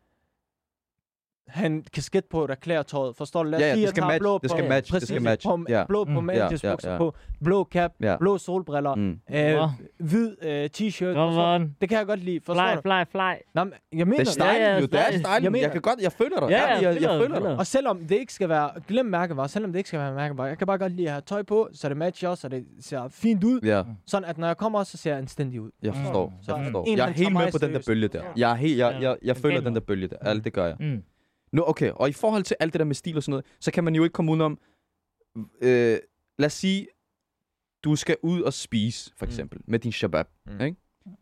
have 1.52 1.66
en 1.66 1.84
kasket 1.92 2.24
på, 2.24 2.46
der 2.46 2.54
klæder 2.54 2.82
tøjet. 2.82 3.16
Forstår 3.16 3.42
du? 3.42 3.48
Lad 3.50 3.58
os 3.58 3.62
Ja, 3.62 3.66
ja, 3.66 3.74
sige, 3.74 3.80
det 3.82 3.86
at 3.86 3.90
skal 3.90 4.02
han 4.02 4.08
match, 4.10 4.20
blå 4.20 4.38
det 4.42 4.50
skal 4.50 4.62
på- 4.64 4.68
match, 4.68 4.92
det 4.94 5.02
skal 5.08 5.22
match. 5.22 5.46
På, 5.46 5.64
Ja. 5.68 5.84
Blå 5.88 6.04
på 6.04 6.20
Mm. 6.20 6.26
managers 6.26 6.64
Ja, 6.64 6.70
ja, 6.84 6.92
ja. 6.92 6.96
på, 6.98 7.14
blå 7.44 7.64
cap, 7.72 7.92
Ja. 8.00 8.16
blå 8.16 8.38
solbriller, 8.38 8.94
Mm. 8.94 9.10
øh, 9.10 9.16
Ja. 9.30 9.68
hvid 9.98 10.36
øh, 10.42 10.68
t-shirt. 10.76 11.60
Det 11.80 11.88
kan 11.88 11.98
jeg 11.98 12.06
godt 12.06 12.24
lide. 12.24 12.40
Forstår 12.46 12.62
Fly, 12.66 12.76
du? 12.76 12.80
fly, 12.82 13.10
fly. 13.12 13.32
Nå, 13.54 13.64
men, 13.64 13.72
jeg 13.92 14.06
mener 14.06 14.18
Det 14.18 14.28
er 14.28 14.32
stylen 14.32 14.48
Ja, 14.48 14.70
ja, 14.72 14.74
jo, 14.80 14.86
det 14.86 14.94
er 14.94 15.04
stylen. 15.10 15.54
Jeg 15.54 15.62
Jeg, 15.62 15.72
kan 15.72 15.80
godt, 15.80 16.00
jeg 16.02 16.12
føler 16.12 16.40
dig. 16.40 16.50
Ja, 16.50 16.72
ja, 16.74 16.90
jeg, 16.92 17.02
jeg 17.02 17.20
føler 17.20 17.40
dig. 17.40 17.56
Og 17.58 17.66
selvom 17.66 17.98
det 17.98 18.10
ikke 18.18 18.32
skal 18.34 18.48
være, 18.48 18.70
glem 18.88 19.06
mærkevarer, 19.06 19.46
selvom 19.46 19.72
det 19.72 19.78
ikke 19.78 19.88
skal 19.88 20.00
være 20.00 20.14
mærkevarer, 20.14 20.48
jeg 20.48 20.58
kan 20.58 20.66
bare 20.66 20.78
godt 20.78 20.92
lide 20.92 21.06
at 21.06 21.12
have 21.12 21.22
tøj 21.26 21.42
på, 21.42 21.68
så 21.72 21.88
det 21.88 21.96
matcher, 21.96 22.34
så 22.34 22.48
det 22.48 22.64
ser 22.80 23.08
fint 23.10 23.44
ud. 23.44 23.60
Ja, 23.60 23.82
Sådan 24.06 24.28
at 24.28 24.38
når 24.38 24.46
jeg 24.46 24.56
kommer 24.56 24.78
også, 24.78 24.90
så 24.90 24.96
ser 24.98 25.10
jeg 25.10 25.18
anstændig 25.18 25.60
ud. 25.60 25.70
jeg 25.82 25.94
forstår. 25.94 26.26
Mm. 26.26 26.32
Jeg 26.34 26.44
Så 26.44 26.58
forstår. 26.64 26.84
Jeg 26.90 26.98
er 26.98 27.04
han 27.04 27.14
helt 27.14 27.32
med 27.32 27.52
på 27.52 27.58
den 27.58 27.74
der 27.74 27.80
bølge 27.86 28.08
der. 28.08 28.22
Jeg 28.36 28.50
er 28.50 28.54
helt, 28.54 28.78
jeg, 28.78 28.98
jeg, 29.00 29.16
jeg 29.22 29.36
føler 29.36 29.60
den 29.60 29.74
der 29.74 29.80
bølge 29.80 30.08
der. 30.08 30.16
Alt 30.20 30.44
det 30.44 30.52
gør 30.52 30.66
jeg. 30.66 30.76
Mm. 31.52 31.56
Nu, 31.56 31.64
okay, 31.66 31.90
og 31.90 32.08
i 32.08 32.12
forhold 32.12 32.42
til 32.42 32.56
alt 32.60 32.72
det 32.72 32.78
der 32.78 32.84
med 32.84 32.94
stil 32.94 33.16
og 33.16 33.22
sådan 33.22 33.30
noget, 33.32 33.44
så 33.60 33.70
kan 33.70 33.84
man 33.84 33.94
jo 33.94 34.02
ikke 34.04 34.12
komme 34.12 34.30
udenom, 34.32 34.58
øh, 35.60 35.98
lad 36.38 36.46
os 36.46 36.52
sige, 36.52 36.86
du 37.84 37.96
skal 37.96 38.16
ud 38.22 38.42
og 38.42 38.52
spise, 38.52 39.12
for 39.16 39.26
Mm. 39.26 39.30
eksempel, 39.30 39.58
med 39.66 39.78
din 39.78 39.92
shabab, 39.92 40.26
Mm. 40.46 40.60
ikke? 40.64 40.76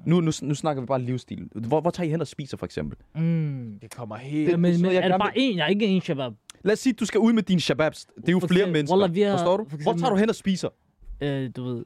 Nu, 0.06 0.20
nu, 0.20 0.30
nu 0.42 0.54
snakker 0.54 0.80
vi 0.82 0.86
bare 0.86 1.02
livsstil. 1.02 1.48
Hvor, 1.54 1.80
hvor 1.80 1.90
tager 1.90 2.06
I 2.06 2.10
hen 2.10 2.20
og 2.20 2.26
spiser, 2.26 2.56
for 2.56 2.66
eksempel? 2.66 2.98
Mm. 3.14 3.78
Det 3.82 3.90
kommer 3.94 4.16
helt... 4.16 4.50
Ja, 4.50 4.56
men, 4.56 4.82
men 4.82 4.92
jeg 4.92 5.04
er 5.04 5.08
det 5.08 5.18
bare 5.20 5.32
én? 5.36 5.56
Jeg 5.56 5.64
er 5.64 5.68
ikke 5.68 5.86
en 5.86 6.00
shabab. 6.00 6.32
Lad 6.64 6.72
os 6.72 6.78
sige, 6.78 6.92
du 6.92 7.06
skal 7.06 7.20
ud 7.20 7.32
med 7.32 7.42
dine 7.42 7.60
shababs. 7.60 8.04
Det 8.16 8.28
er 8.28 8.32
jo 8.32 8.40
For 8.40 8.46
flere 8.46 8.60
eksempel- 8.60 8.72
mennesker. 8.78 8.96
Wallah, 8.98 9.30
har- 9.30 9.36
Forstår 9.38 9.56
du? 9.56 9.64
for 9.64 9.76
Hvor 9.76 9.82
tager 9.84 9.92
eksempel- 9.92 10.10
du 10.10 10.16
hen 10.16 10.28
og 10.28 10.34
spiser? 10.34 10.68
Øh, 11.20 11.50
du 11.56 11.64
ved. 11.64 11.84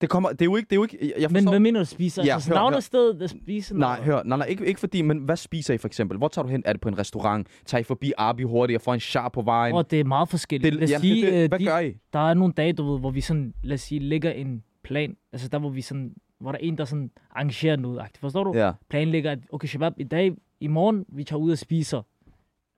Det, 0.00 0.10
kommer, 0.10 0.28
det 0.28 0.40
er 0.40 0.44
jo 0.44 0.56
ikke... 0.56 0.66
Det 0.66 0.72
er 0.72 0.76
jo 0.76 0.82
ikke 0.82 1.12
jeg 1.18 1.30
Men 1.30 1.34
forstår, 1.36 1.50
hvad 1.50 1.60
mener 1.60 1.80
du 1.80 1.86
spiser? 1.86 2.24
Ja, 2.24 2.34
altså, 2.34 2.54
hør, 2.54 2.70
hør. 2.72 2.80
sted, 2.80 3.14
der 3.14 3.26
spiser 3.26 3.74
Nej, 3.74 3.88
noget? 3.96 4.04
hør. 4.04 4.22
Nej, 4.22 4.38
nej, 4.38 4.46
ikke, 4.46 4.66
ikke 4.66 4.80
fordi, 4.80 5.02
men 5.02 5.18
hvad 5.18 5.36
spiser 5.36 5.74
I 5.74 5.78
for 5.78 5.88
eksempel? 5.88 6.18
Hvor 6.18 6.28
tager 6.28 6.42
du 6.46 6.48
hen? 6.50 6.62
Er 6.66 6.72
det 6.72 6.80
på 6.80 6.88
en 6.88 6.98
restaurant? 6.98 7.48
Tager 7.66 7.80
I 7.80 7.84
forbi 7.84 8.12
Arbi 8.18 8.42
hurtigt 8.42 8.76
og 8.76 8.82
får 8.82 8.94
en 8.94 9.00
char 9.00 9.28
på 9.28 9.42
vejen? 9.42 9.74
Og 9.74 9.90
det 9.90 10.00
er 10.00 10.04
meget 10.04 10.28
forskelligt. 10.28 10.72
det, 10.72 10.74
Lad 10.80 10.84
os 10.84 10.90
jamen, 10.90 11.00
sige, 11.00 11.26
det, 11.26 11.32
øh, 11.32 11.38
det, 11.40 11.50
hvad 11.50 11.58
de- 11.58 11.64
gør 11.64 11.78
I? 11.78 11.94
der 12.12 12.18
er 12.30 12.34
nogle 12.34 12.52
dage, 12.56 12.72
du 12.72 12.92
ved, 12.92 13.00
hvor 13.00 13.10
vi 13.10 13.20
sådan, 13.20 13.54
lad 13.62 13.74
os 13.74 13.80
sige, 13.80 13.98
lægger 14.00 14.30
en 14.30 14.62
plan. 14.84 15.16
Altså 15.32 15.48
der, 15.48 15.58
hvor 15.58 15.70
vi 15.70 15.80
sådan, 15.80 16.12
hvor 16.40 16.52
der 16.52 16.58
er 16.58 16.62
en, 16.62 16.78
der 16.78 16.84
sådan 16.84 17.10
arrangerer 17.30 17.76
noget. 17.76 18.02
Forstår 18.20 18.44
du? 18.44 18.52
Ja. 18.58 18.72
Planlægger, 18.90 19.30
at 19.30 19.38
okay, 19.52 19.68
Shabab, 19.68 19.92
i 19.98 20.04
dag, 20.04 20.32
i 20.60 20.66
morgen, 20.66 21.04
vi 21.08 21.24
tager 21.24 21.40
ud 21.40 21.50
og 21.52 21.58
spiser. 21.58 22.02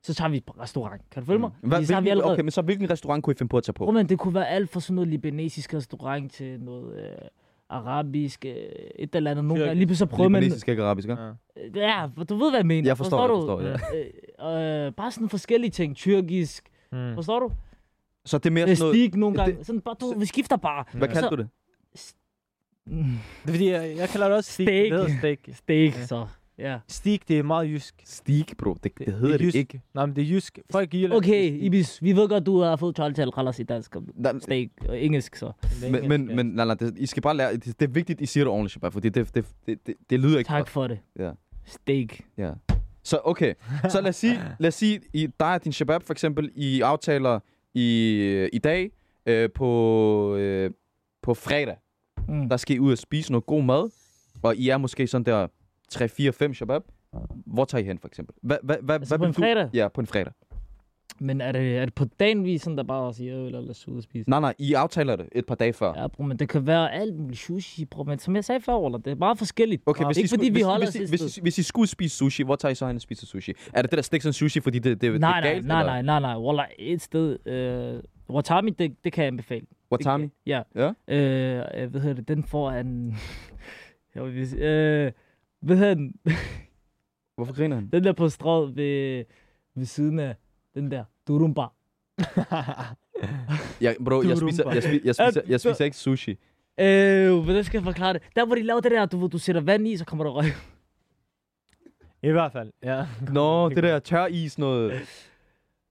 Så 0.07 0.13
tager 0.13 0.29
vi 0.29 0.39
på 0.47 0.55
restaurant. 0.59 1.01
Kan 1.11 1.21
du 1.21 1.25
følge 1.25 1.39
mig? 1.39 1.49
Hvad, 1.61 1.71
Fordi 1.77 1.85
så 1.85 1.93
har 1.93 2.01
vi 2.01 2.03
hvilken, 2.03 2.11
allerede... 2.11 2.33
okay, 2.33 2.41
men 2.43 2.51
så 2.51 2.61
hvilken 2.61 2.89
restaurant 2.89 3.23
kunne 3.23 3.31
I 3.31 3.37
finde 3.37 3.49
på 3.49 3.57
at 3.57 3.63
tage 3.63 3.73
på? 3.73 3.85
Prøv, 3.85 3.93
men 3.93 4.09
det 4.09 4.19
kunne 4.19 4.33
være 4.33 4.47
alt 4.49 4.69
fra 4.69 4.79
sådan 4.79 4.95
noget 4.95 5.07
libanesisk 5.07 5.73
restaurant 5.73 6.31
til 6.31 6.59
noget 6.59 6.99
øh, 6.99 7.11
arabisk, 7.69 8.45
øh, 8.45 8.51
et 8.99 9.15
eller 9.15 9.31
andet. 9.31 9.45
Nogle 9.45 9.73
lige 9.73 9.85
pludselig 9.87 9.97
så 9.97 10.05
prøver 10.05 10.29
man... 10.29 10.41
Libanesisk, 10.43 10.69
ikke 10.69 10.83
arabisk? 10.83 11.07
Ja. 11.07 11.15
Ja, 11.75 12.07
du 12.29 12.35
ved, 12.35 12.49
hvad 12.51 12.59
jeg 12.59 12.65
mener. 12.67 12.89
Jeg 12.89 12.97
forstår, 12.97 13.27
forstår 13.27 13.61
jeg 13.61 13.73
du? 13.73 13.77
forstår, 13.77 14.55
Øh, 14.79 14.85
øh, 14.87 14.93
bare 14.93 15.11
sådan 15.11 15.29
forskellige 15.29 15.71
ting. 15.71 15.95
Tyrkisk. 15.95 16.69
Mm. 16.91 17.13
Forstår 17.15 17.39
du? 17.39 17.51
Så 18.25 18.37
det 18.37 18.45
er 18.45 18.51
mere 18.51 18.65
Det 18.65 18.71
er 18.71 18.75
sådan 18.75 18.85
noget... 18.91 18.95
stik 19.09 19.15
nogle 19.15 19.37
det- 19.37 19.45
gange. 19.45 19.63
Sådan 19.65 19.81
bare, 19.81 19.95
du, 20.01 20.19
vi 20.19 20.25
skifter 20.25 20.57
bare. 20.57 20.83
Hvad 20.93 21.07
kaldte 21.07 21.21
Så- 21.21 21.29
du 21.29 21.35
det? 21.35 21.47
Mm, 22.85 23.03
Det 23.43 23.49
er 23.49 23.51
fordi, 23.51 23.69
jeg, 23.69 23.93
jeg 23.97 24.09
kalder 24.09 24.27
det 24.27 24.37
også 24.37 24.51
steak. 24.51 24.91
Det 24.91 25.11
steak. 25.19 25.37
Steak, 25.53 25.95
Ja. 25.95 26.05
så. 26.05 26.27
Ja. 26.59 26.77
Steak, 26.87 27.19
det 27.27 27.39
er 27.39 27.43
meget 27.43 27.69
jysk. 27.69 27.95
Stik, 28.05 28.57
bro. 28.57 28.73
Det, 28.83 28.91
det 28.97 29.13
hedder 29.13 29.37
det 29.37 29.45
jysk. 29.45 29.55
ikke. 29.55 29.81
Nej, 29.93 30.05
men 30.05 30.15
det 30.15 30.21
er 30.23 30.27
jysk. 30.27 30.59
Folk 30.71 30.93
i 30.93 31.01
Irland. 31.01 31.17
Okay, 31.17 31.51
Ibis, 31.51 32.03
vi 32.03 32.15
ved 32.15 32.29
godt, 32.29 32.45
du 32.45 32.59
har 32.59 32.75
fået 32.75 32.95
12 32.95 33.13
tal 33.13 33.31
i 33.59 33.63
dansk. 33.63 33.95
og 33.95 34.03
og 34.89 35.01
engelsk, 35.01 35.35
så. 35.35 35.51
Det 35.81 35.91
Men, 35.91 36.09
men, 36.09 36.35
men 36.35 36.45
nej, 36.45 36.65
nej, 36.65 36.75
det, 36.75 36.97
I 36.97 37.05
skal 37.05 37.23
bare 37.23 37.37
lære... 37.37 37.53
Det, 37.53 37.65
det 37.79 37.81
er 37.81 37.91
vigtigt, 37.91 38.21
I 38.21 38.25
siger 38.25 38.43
det 38.43 38.51
ordentligt, 38.51 38.71
Shabab, 38.71 38.93
fordi 38.93 39.09
det, 39.09 39.35
det, 39.35 39.45
det, 39.65 39.87
det, 39.87 39.95
det 40.09 40.19
lyder 40.19 40.37
ikke 40.37 40.47
Tak 40.47 40.59
godt. 40.59 40.69
for 40.69 40.87
det. 40.87 40.99
Ja. 41.19 41.31
Steak. 41.65 42.19
Ja. 42.37 42.51
Så 43.03 43.19
okay, 43.23 43.53
så 43.89 44.01
lad 44.01 44.09
os 44.09 44.15
sige, 44.15 44.39
lad 44.59 44.67
os 44.67 44.75
sige 44.75 45.01
I, 45.13 45.27
dig 45.39 45.53
og 45.53 45.63
din 45.63 45.71
Shabab 45.73 46.03
for 46.03 46.13
eksempel, 46.13 46.51
I 46.55 46.81
aftaler 46.81 47.39
i, 47.73 48.49
i 48.53 48.57
dag 48.57 48.91
øh, 49.25 49.49
på, 49.55 50.35
øh, 50.35 50.71
på 51.21 51.33
fredag. 51.33 51.75
Mm. 52.27 52.49
Der 52.49 52.57
skal 52.57 52.75
I 52.75 52.79
ud 52.79 52.91
og 52.91 52.97
spise 52.97 53.31
noget 53.31 53.45
god 53.45 53.63
mad, 53.63 53.89
og 54.43 54.55
I 54.55 54.69
er 54.69 54.77
måske 54.77 55.07
sådan 55.07 55.25
der 55.25 55.47
3, 55.89 56.07
4, 56.07 56.31
5 56.33 56.53
Shabab. 56.53 56.81
Hvor 57.45 57.65
tager 57.65 57.81
I 57.83 57.85
hen 57.85 57.99
for 57.99 58.07
eksempel? 58.07 58.35
Hvad, 58.41 58.57
hvad, 58.63 58.75
hvad, 58.81 58.95
Altså 58.95 59.17
hvad 59.17 59.25
på 59.25 59.25
en 59.29 59.33
du- 59.33 59.41
fredag? 59.41 59.69
Ja, 59.73 59.87
på 59.87 60.01
en 60.01 60.07
fredag. 60.07 60.33
Men 61.19 61.41
er 61.41 61.51
det, 61.51 61.77
er 61.77 61.85
det 61.85 61.93
på 61.93 62.05
dagen, 62.19 62.45
vi 62.45 62.57
sådan 62.57 62.77
der 62.77 62.83
bare 62.83 63.13
siger, 63.13 63.45
eller 63.45 63.61
lad 63.61 63.69
os 63.69 63.87
ud 63.87 63.97
og 63.97 64.03
spise? 64.03 64.29
Nej, 64.29 64.39
nej, 64.39 64.53
I 64.59 64.73
aftaler 64.73 65.15
det 65.15 65.29
et 65.31 65.45
par 65.45 65.55
dage 65.55 65.73
før. 65.73 65.93
Ja, 66.01 66.07
bro, 66.07 66.23
men 66.23 66.39
det 66.39 66.49
kan 66.49 66.67
være 66.67 66.93
alt 66.93 67.15
muligt 67.15 67.39
sushi, 67.39 67.85
bro. 67.85 68.03
Men 68.03 68.19
som 68.19 68.35
jeg 68.35 68.43
sagde 68.45 68.61
før, 68.61 68.73
Ola, 68.73 68.97
det 68.97 69.07
er 69.07 69.15
meget 69.15 69.37
forskelligt. 69.37 69.83
Okay, 69.85 70.05
hvis, 70.05 70.17
ikke 70.17 70.29
fordi 70.29 70.45
vi 70.45 70.49
hvis, 70.51 70.63
holder 70.63 70.91
hvis, 70.99 71.09
hvis. 71.09 71.37
I, 71.37 71.41
hvis 71.41 71.57
I 71.57 71.63
skulle 71.63 71.87
spise 71.89 72.15
sushi, 72.17 72.43
hvor 72.43 72.55
tager 72.55 72.71
I 72.71 72.75
så 72.75 72.87
hen 72.87 72.95
og 72.95 73.01
spiser 73.01 73.25
sushi? 73.27 73.53
Er 73.73 73.81
det 73.81 73.91
det 73.91 73.97
der 73.97 74.03
stik 74.03 74.21
som 74.21 74.33
sushi, 74.33 74.59
fordi 74.59 74.79
det, 74.79 75.01
det, 75.01 75.11
det 75.13 75.21
Nej, 75.21 75.29
er 75.37 75.41
nej, 75.41 75.53
galt? 75.53 75.65
nej, 75.67 75.79
eller? 75.79 75.91
nej, 75.93 76.01
nej, 76.01 76.19
nej. 76.19 76.35
Wallah, 76.43 76.65
et 76.79 77.01
sted. 77.01 77.47
Øh, 77.47 78.03
Watami, 78.35 78.69
det, 78.71 78.95
det 79.03 79.13
kan 79.13 79.21
jeg 79.23 79.27
anbefale. 79.27 79.61
Det 79.61 79.67
Watami? 79.91 80.23
kan- 80.23 80.31
Ja. 80.45 80.61
Ja. 80.75 80.91
Øh, 81.07 81.63
øh, 81.83 81.89
hvad 81.89 82.01
hedder 82.01 82.15
det? 82.15 82.27
Den 82.27 82.43
får 82.43 82.71
en... 82.71 83.17
jeg 84.15 84.23
vil 84.25 84.57
øh, 84.57 85.11
hvad 85.67 85.77
hedder 85.77 85.93
den? 85.93 86.13
Hvorfor 87.35 87.53
griner 87.55 87.75
han? 87.75 87.89
Den 87.93 88.03
der 88.03 88.13
på 88.13 88.29
strået 88.29 88.75
ved, 88.75 89.23
ved 89.75 89.85
siden 89.85 90.19
af 90.19 90.35
den 90.75 90.91
der. 90.91 91.03
Durumba. 91.27 91.65
Ja, 93.81 93.93
bro, 94.05 94.21
jeg 94.21 94.37
spiser, 94.37 94.71
jeg, 94.73 94.83
spiser, 94.83 94.99
jeg, 95.05 95.15
spiser, 95.15 95.41
jeg 95.47 95.59
spiser 95.59 95.85
ikke 95.85 95.97
sushi. 95.97 96.31
Øh, 96.79 97.37
hvordan 97.37 97.63
skal 97.63 97.77
jeg 97.77 97.83
forklare 97.83 98.13
det? 98.13 98.21
Der 98.35 98.45
hvor 98.45 98.55
de 98.55 98.63
laver 98.63 98.79
det 98.79 98.91
der, 98.91 99.05
du, 99.05 99.27
du 99.31 99.37
sætter 99.37 99.61
vand 99.61 99.87
i, 99.87 99.97
så 99.97 100.05
kommer 100.05 100.23
der 100.23 100.31
røg. 100.31 100.45
I 102.23 102.29
hvert 102.31 102.51
fald, 102.51 102.71
ja. 102.83 103.05
Nå, 103.31 103.69
det 103.69 103.83
der 103.83 103.99
tør 103.99 104.25
is 104.25 104.57
noget. 104.59 105.01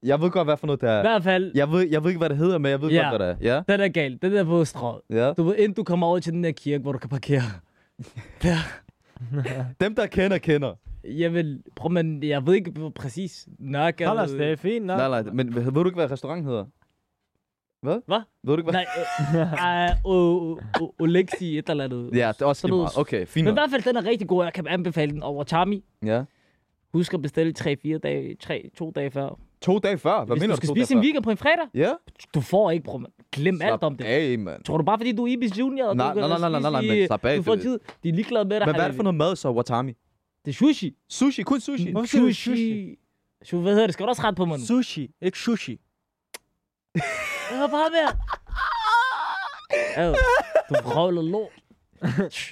Jeg 0.03 0.21
ved 0.21 0.31
godt, 0.31 0.47
hvad 0.47 0.57
for 0.57 0.67
noget 0.67 0.81
det 0.81 0.87
I 0.87 0.91
er. 0.91 1.01
hvert 1.01 1.23
fald, 1.23 1.53
Jeg 1.55 1.71
ved, 1.71 1.89
jeg 1.91 2.03
ved 2.03 2.11
ikke, 2.11 2.19
hvad 2.19 2.29
det 2.29 2.37
hedder, 2.39 2.59
men 2.59 2.71
jeg 2.71 2.81
ved 2.83 2.91
Ja. 2.91 3.11
godt, 3.11 3.23
hvad 3.23 3.29
det 3.35 3.47
er. 3.47 3.55
Ja? 3.55 3.63
den 3.73 3.81
er 3.81 3.89
galt. 3.89 4.23
Den 4.23 4.33
der 4.33 4.45
på 4.45 4.65
strået. 4.65 5.01
ja. 5.11 5.33
Du 5.33 5.43
ved, 5.43 5.57
inden 5.57 5.75
du 5.75 5.85
kommer 5.85 6.07
over 6.07 6.19
til 6.21 6.33
den 6.33 6.45
der 6.45 6.53
kirke, 6.53 6.83
hvor 6.83 6.93
du 6.93 6.99
kan 6.99 7.11
parkere. 7.11 7.43
Der. 8.43 8.57
Dem, 9.81 9.95
der 9.95 10.07
kender, 10.07 10.39
kender. 10.39 10.75
Jeg 11.05 11.35
vil, 11.35 11.63
prøv, 11.77 11.91
men 11.91 12.23
jeg 12.23 12.47
ved 12.47 12.55
ikke 12.55 12.71
hvor 12.71 12.89
præcis. 12.91 13.49
Nok, 13.59 14.01
os, 14.07 14.31
det 14.31 14.41
er 14.53 14.57
fint 14.57 14.87
nok. 14.87 14.99
Nej, 14.99 15.23
nej, 15.23 15.33
men 15.33 15.55
ved 15.55 15.73
du 15.73 15.85
ikke, 15.85 15.95
hvad 15.95 16.11
restaurant 16.11 16.45
hedder? 16.45 16.65
Hvad? 17.83 17.99
Hvad? 18.07 18.21
Ved 18.43 18.57
du 18.57 18.61
ikke, 18.61 18.71
hvad? 18.71 18.85
Nej, 19.53 19.87
øh, 19.87 19.91
o- 19.91 20.61
o- 20.83 20.95
Olexi 20.99 21.59
et 21.59 21.71
eller 21.71 21.85
andet. 21.85 22.11
Ja, 22.15 22.29
det 22.29 22.43
er 22.43 22.47
også 22.47 22.61
Sådan 22.61 22.73
lige 22.75 22.81
meget. 22.83 22.99
Okay, 22.99 23.27
fint 23.27 23.45
Men 23.45 23.53
i 23.53 23.55
hvert 23.55 23.71
fald, 23.71 23.83
den 23.83 23.97
er 23.97 24.05
rigtig 24.05 24.29
god. 24.29 24.45
Jeg 24.45 24.53
kan 24.53 24.67
anbefale 24.67 25.13
den 25.13 25.23
over 25.23 25.45
Charmi. 25.45 25.85
Ja. 26.05 26.25
Husk 26.93 27.15
at 27.15 27.23
bestille 27.23 27.53
3-4 27.59 27.99
dage, 27.99 28.37
3, 28.37 28.71
2 28.79 28.91
dage 28.91 29.11
før. 29.11 29.39
To 29.61 29.79
dage 29.79 29.99
før? 29.99 30.25
Hvad 30.25 30.37
Hvis 30.37 30.41
mener 30.41 30.55
du 30.55 30.61
du, 30.61 30.67
skal 30.67 30.77
spise 30.77 30.95
en 30.95 31.01
weekend 31.01 31.25
på 31.25 31.31
en 31.31 31.37
fredag, 31.37 31.67
Ja? 31.75 31.91
du 32.35 32.41
får 32.41 32.71
ikke, 32.71 32.85
bror. 32.85 33.03
Man. 33.39 33.43
Glem 33.43 33.63
alt 33.63 33.83
om 33.83 33.97
det. 33.97 34.05
Af, 34.05 34.39
mand. 34.39 34.65
Tror 34.65 34.79
du 34.79 34.85
bare, 34.85 34.99
fordi 34.99 35.13
du 35.13 35.25
er 35.25 35.29
Ibis 35.33 35.59
Junior? 35.59 35.95
Nej, 35.95 36.09
du 36.15 36.21
kan 36.21 36.29
nej, 36.31 36.39
nej, 36.39 36.49
nej, 36.51 36.61
nej, 36.61 36.71
nej, 36.71 36.81
spise 36.81 36.95
men 36.97 37.07
slap 37.07 37.25
af, 37.25 37.37
Du 37.37 37.43
får 37.43 37.55
det- 37.55 37.63
tid. 37.63 37.79
De 38.03 38.09
er 38.09 38.13
ligeglade 38.13 38.45
med 38.45 38.61
dig. 38.61 38.67
Men 38.67 38.75
hvad 38.75 38.85
er 38.85 38.89
det 38.89 38.97
for 38.97 39.03
noget 39.03 39.15
mad 39.15 39.37
så, 39.37 39.51
Watami? 39.51 39.93
Det 40.45 40.51
er 40.51 40.55
sushi. 40.55 40.97
Sushi, 41.09 41.43
kun 41.43 41.61
sushi. 41.61 41.91
Hvorfor 41.93 42.07
siger 42.07 42.23
du 42.23 42.29
Sushi. 42.29 42.97
Sushi. 43.45 43.63
Hvad 43.63 43.73
hedder 43.73 43.87
det? 43.87 43.93
Skal 43.95 44.05
du 44.05 44.09
også 44.09 44.23
rette 44.23 44.37
på 44.37 44.45
mig 44.45 44.59
nu? 44.59 44.65
Sushi, 44.65 45.11
ikke 45.23 45.39
sushi. 45.39 45.81
Jeg 46.95 47.59
har 47.59 47.67
bare 47.67 47.91
mere. 47.91 48.13
Ad, 50.07 50.15
du 50.69 50.75
vrøvler 50.89 51.23
lort. 51.23 51.53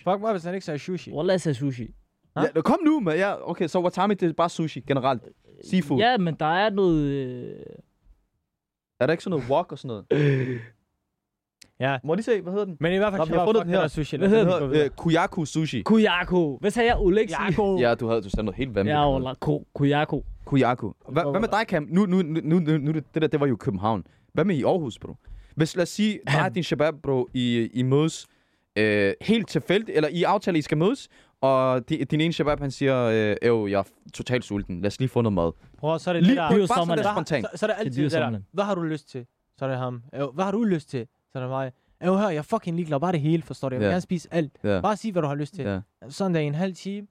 Fuck 0.05 0.21
mig, 0.21 0.33
hvis 0.33 0.45
han 0.45 0.55
ikke 0.55 0.65
sagde 0.67 0.79
sushi. 0.79 1.13
Wallah, 1.13 1.33
jeg 1.33 1.41
sagde 1.41 1.55
sushi. 1.59 1.89
Ja, 2.37 2.61
kom 2.61 2.79
nu, 2.85 3.01
man. 3.01 3.17
Ja, 3.19 3.51
okay, 3.51 3.67
så 3.67 3.81
Watami, 3.81 4.15
det 4.15 4.29
er 4.29 4.33
bare 4.33 4.49
sushi 4.49 4.81
generelt. 4.81 5.23
Seafood. 5.71 5.99
Ja, 6.01 6.19
men 6.19 6.35
der 6.35 6.47
er 6.47 6.71
noget... 6.71 7.05
Øh... 7.11 7.57
Er 9.01 9.07
der 9.07 9.13
ikke 9.13 9.23
sådan 9.25 9.39
noget 9.39 9.51
wok 9.51 9.73
og 9.73 9.79
sådan 9.79 10.05
noget? 10.11 10.61
Ja, 11.81 11.99
Må 12.05 12.15
de 12.15 12.23
se, 12.23 12.41
hvad 12.41 12.53
hedder 12.53 12.65
den? 12.67 12.77
men 12.81 12.93
i 12.93 12.97
hvert 12.97 13.13
fald, 13.13 13.19
Nå, 13.21 13.25
vi 13.25 13.39
har 13.39 13.45
fundet 13.45 13.63
den 13.65 13.73
den 13.73 13.81
her. 13.81 13.89
sushi. 13.89 14.17
Hvad 14.17 14.29
hedder 14.29 14.59
Den 14.61 14.69
hedder 14.69 14.85
øh, 14.85 14.91
Kuyaku 14.91 15.45
Sushi. 15.45 15.83
Kuyako. 15.83 16.59
Hvad 16.61 16.71
sagde 16.71 16.89
jeg? 16.95 17.29
Jakob. 17.31 17.81
Ja, 17.81 17.95
du 17.95 18.07
havde, 18.09 18.23
du 18.23 18.31
sagde 18.31 18.45
noget 18.45 18.57
helt 18.57 18.75
vanvittigt. 18.75 18.99
Ja, 18.99 19.13
Wallah. 19.13 19.35
Ko- 19.41 19.67
Kuyako. 19.75 20.25
Kuyaku. 20.45 20.93
Hva, 21.09 21.31
hvad 21.31 21.41
med 21.41 21.49
dig, 21.49 21.65
Cam? 21.69 21.87
Nu, 21.91 22.07
nu, 22.07 22.23
nu, 22.23 22.41
nu, 22.59 22.79
nu 22.79 22.93
det, 22.93 23.05
det 23.15 23.23
der, 23.23 23.29
det 23.29 23.41
var 23.41 23.47
jo 23.47 23.57
København. 23.57 24.05
Hvad 24.33 24.45
med 24.45 24.57
i 24.57 24.63
Aarhus, 24.65 24.99
bro? 24.99 25.15
Hvis, 25.57 25.77
lad 25.77 25.83
os 25.83 25.89
sige, 25.89 26.21
dig 26.33 26.45
og 26.45 26.55
din 26.55 26.63
shabab, 26.63 26.95
bro, 27.03 27.29
I, 27.35 27.71
I 27.75 27.83
mødes 27.83 28.27
øh, 28.77 29.13
helt 29.21 29.49
tilfældigt, 29.49 29.97
eller 29.97 30.09
I 30.13 30.23
aftaler, 30.23 30.59
I 30.59 30.63
skal 30.63 30.79
mødes, 30.79 31.09
og 31.41 31.89
di, 31.89 32.05
din 32.05 32.21
ene 32.21 32.33
shabab, 32.33 32.61
han 32.61 32.71
siger, 32.71 33.03
øh, 33.05 33.37
"Øv, 33.43 33.67
jeg 33.71 33.79
er 33.79 33.83
totalt 34.15 34.45
sulten, 34.45 34.81
lad 34.81 34.87
os 34.87 34.99
lige 34.99 35.09
få 35.09 35.21
noget 35.21 35.33
mad. 35.35 35.53
Prøv, 35.79 35.99
så 35.99 36.11
er 36.11 36.15
det 36.15 36.23
Lige 36.23 36.31
det 36.31 36.37
der. 36.51 36.67
bare 36.67 36.87
sådan 36.87 36.99
der 36.99 37.13
spontant. 37.15 37.47
Så, 37.53 37.59
så 37.59 37.67
er 37.67 37.71
det 37.71 37.77
altid 37.79 38.05
det 38.05 38.13
der. 38.13 38.39
Hvad 38.53 38.65
har 38.65 38.75
du 38.75 38.83
lyst 38.83 39.09
til? 39.11 39.27
Så 39.59 39.65
er 39.65 39.69
det 39.69 39.79
ham. 39.79 40.03
"Øh, 40.15 40.23
Hvad 40.35 40.45
har 40.45 40.53
du 40.53 40.63
lyst 40.65 40.89
til? 40.91 41.07
Så 41.35 41.39
er 41.39 41.43
det 41.43 41.51
mig. 41.51 41.73
Øh, 42.03 42.15
hør, 42.15 42.29
jeg 42.29 42.39
er 42.39 42.43
fucking 42.43 42.77
ligeglad. 42.77 43.01
Bare 43.01 43.13
det 43.13 43.21
hele, 43.21 43.43
forstår 43.43 43.69
du? 43.69 43.75
Jeg 43.75 43.81
vil 43.81 43.85
Ja. 43.87 43.91
gerne 43.91 44.01
spise 44.01 44.29
alt. 44.35 44.53
Ja. 44.65 44.81
Bare 44.81 44.97
sig, 44.97 45.13
hvad 45.13 45.23
du 45.23 45.29
har 45.29 45.35
lyst 45.35 45.55
til. 45.55 45.65
Ja. 45.65 45.81
Sådan 46.09 46.35
der 46.35 46.41
i 46.41 46.45
en 46.45 46.55
halv 46.55 46.75
time. 46.75 47.07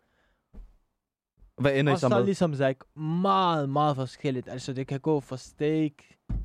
Hvad 1.58 1.72
ender 1.76 1.92
I 1.92 1.94
Og 1.94 2.00
så 2.00 2.10
så 2.10 2.16
med? 2.16 2.26
ligesom 2.26 2.56
sagt, 2.56 2.98
meget, 2.98 3.70
meget 3.70 3.96
forskelligt. 3.96 4.48
Altså, 4.50 4.74
det 4.74 4.88
kan 4.88 5.00
gå 5.00 5.20
fra 5.20 5.38
steak, 5.38 5.92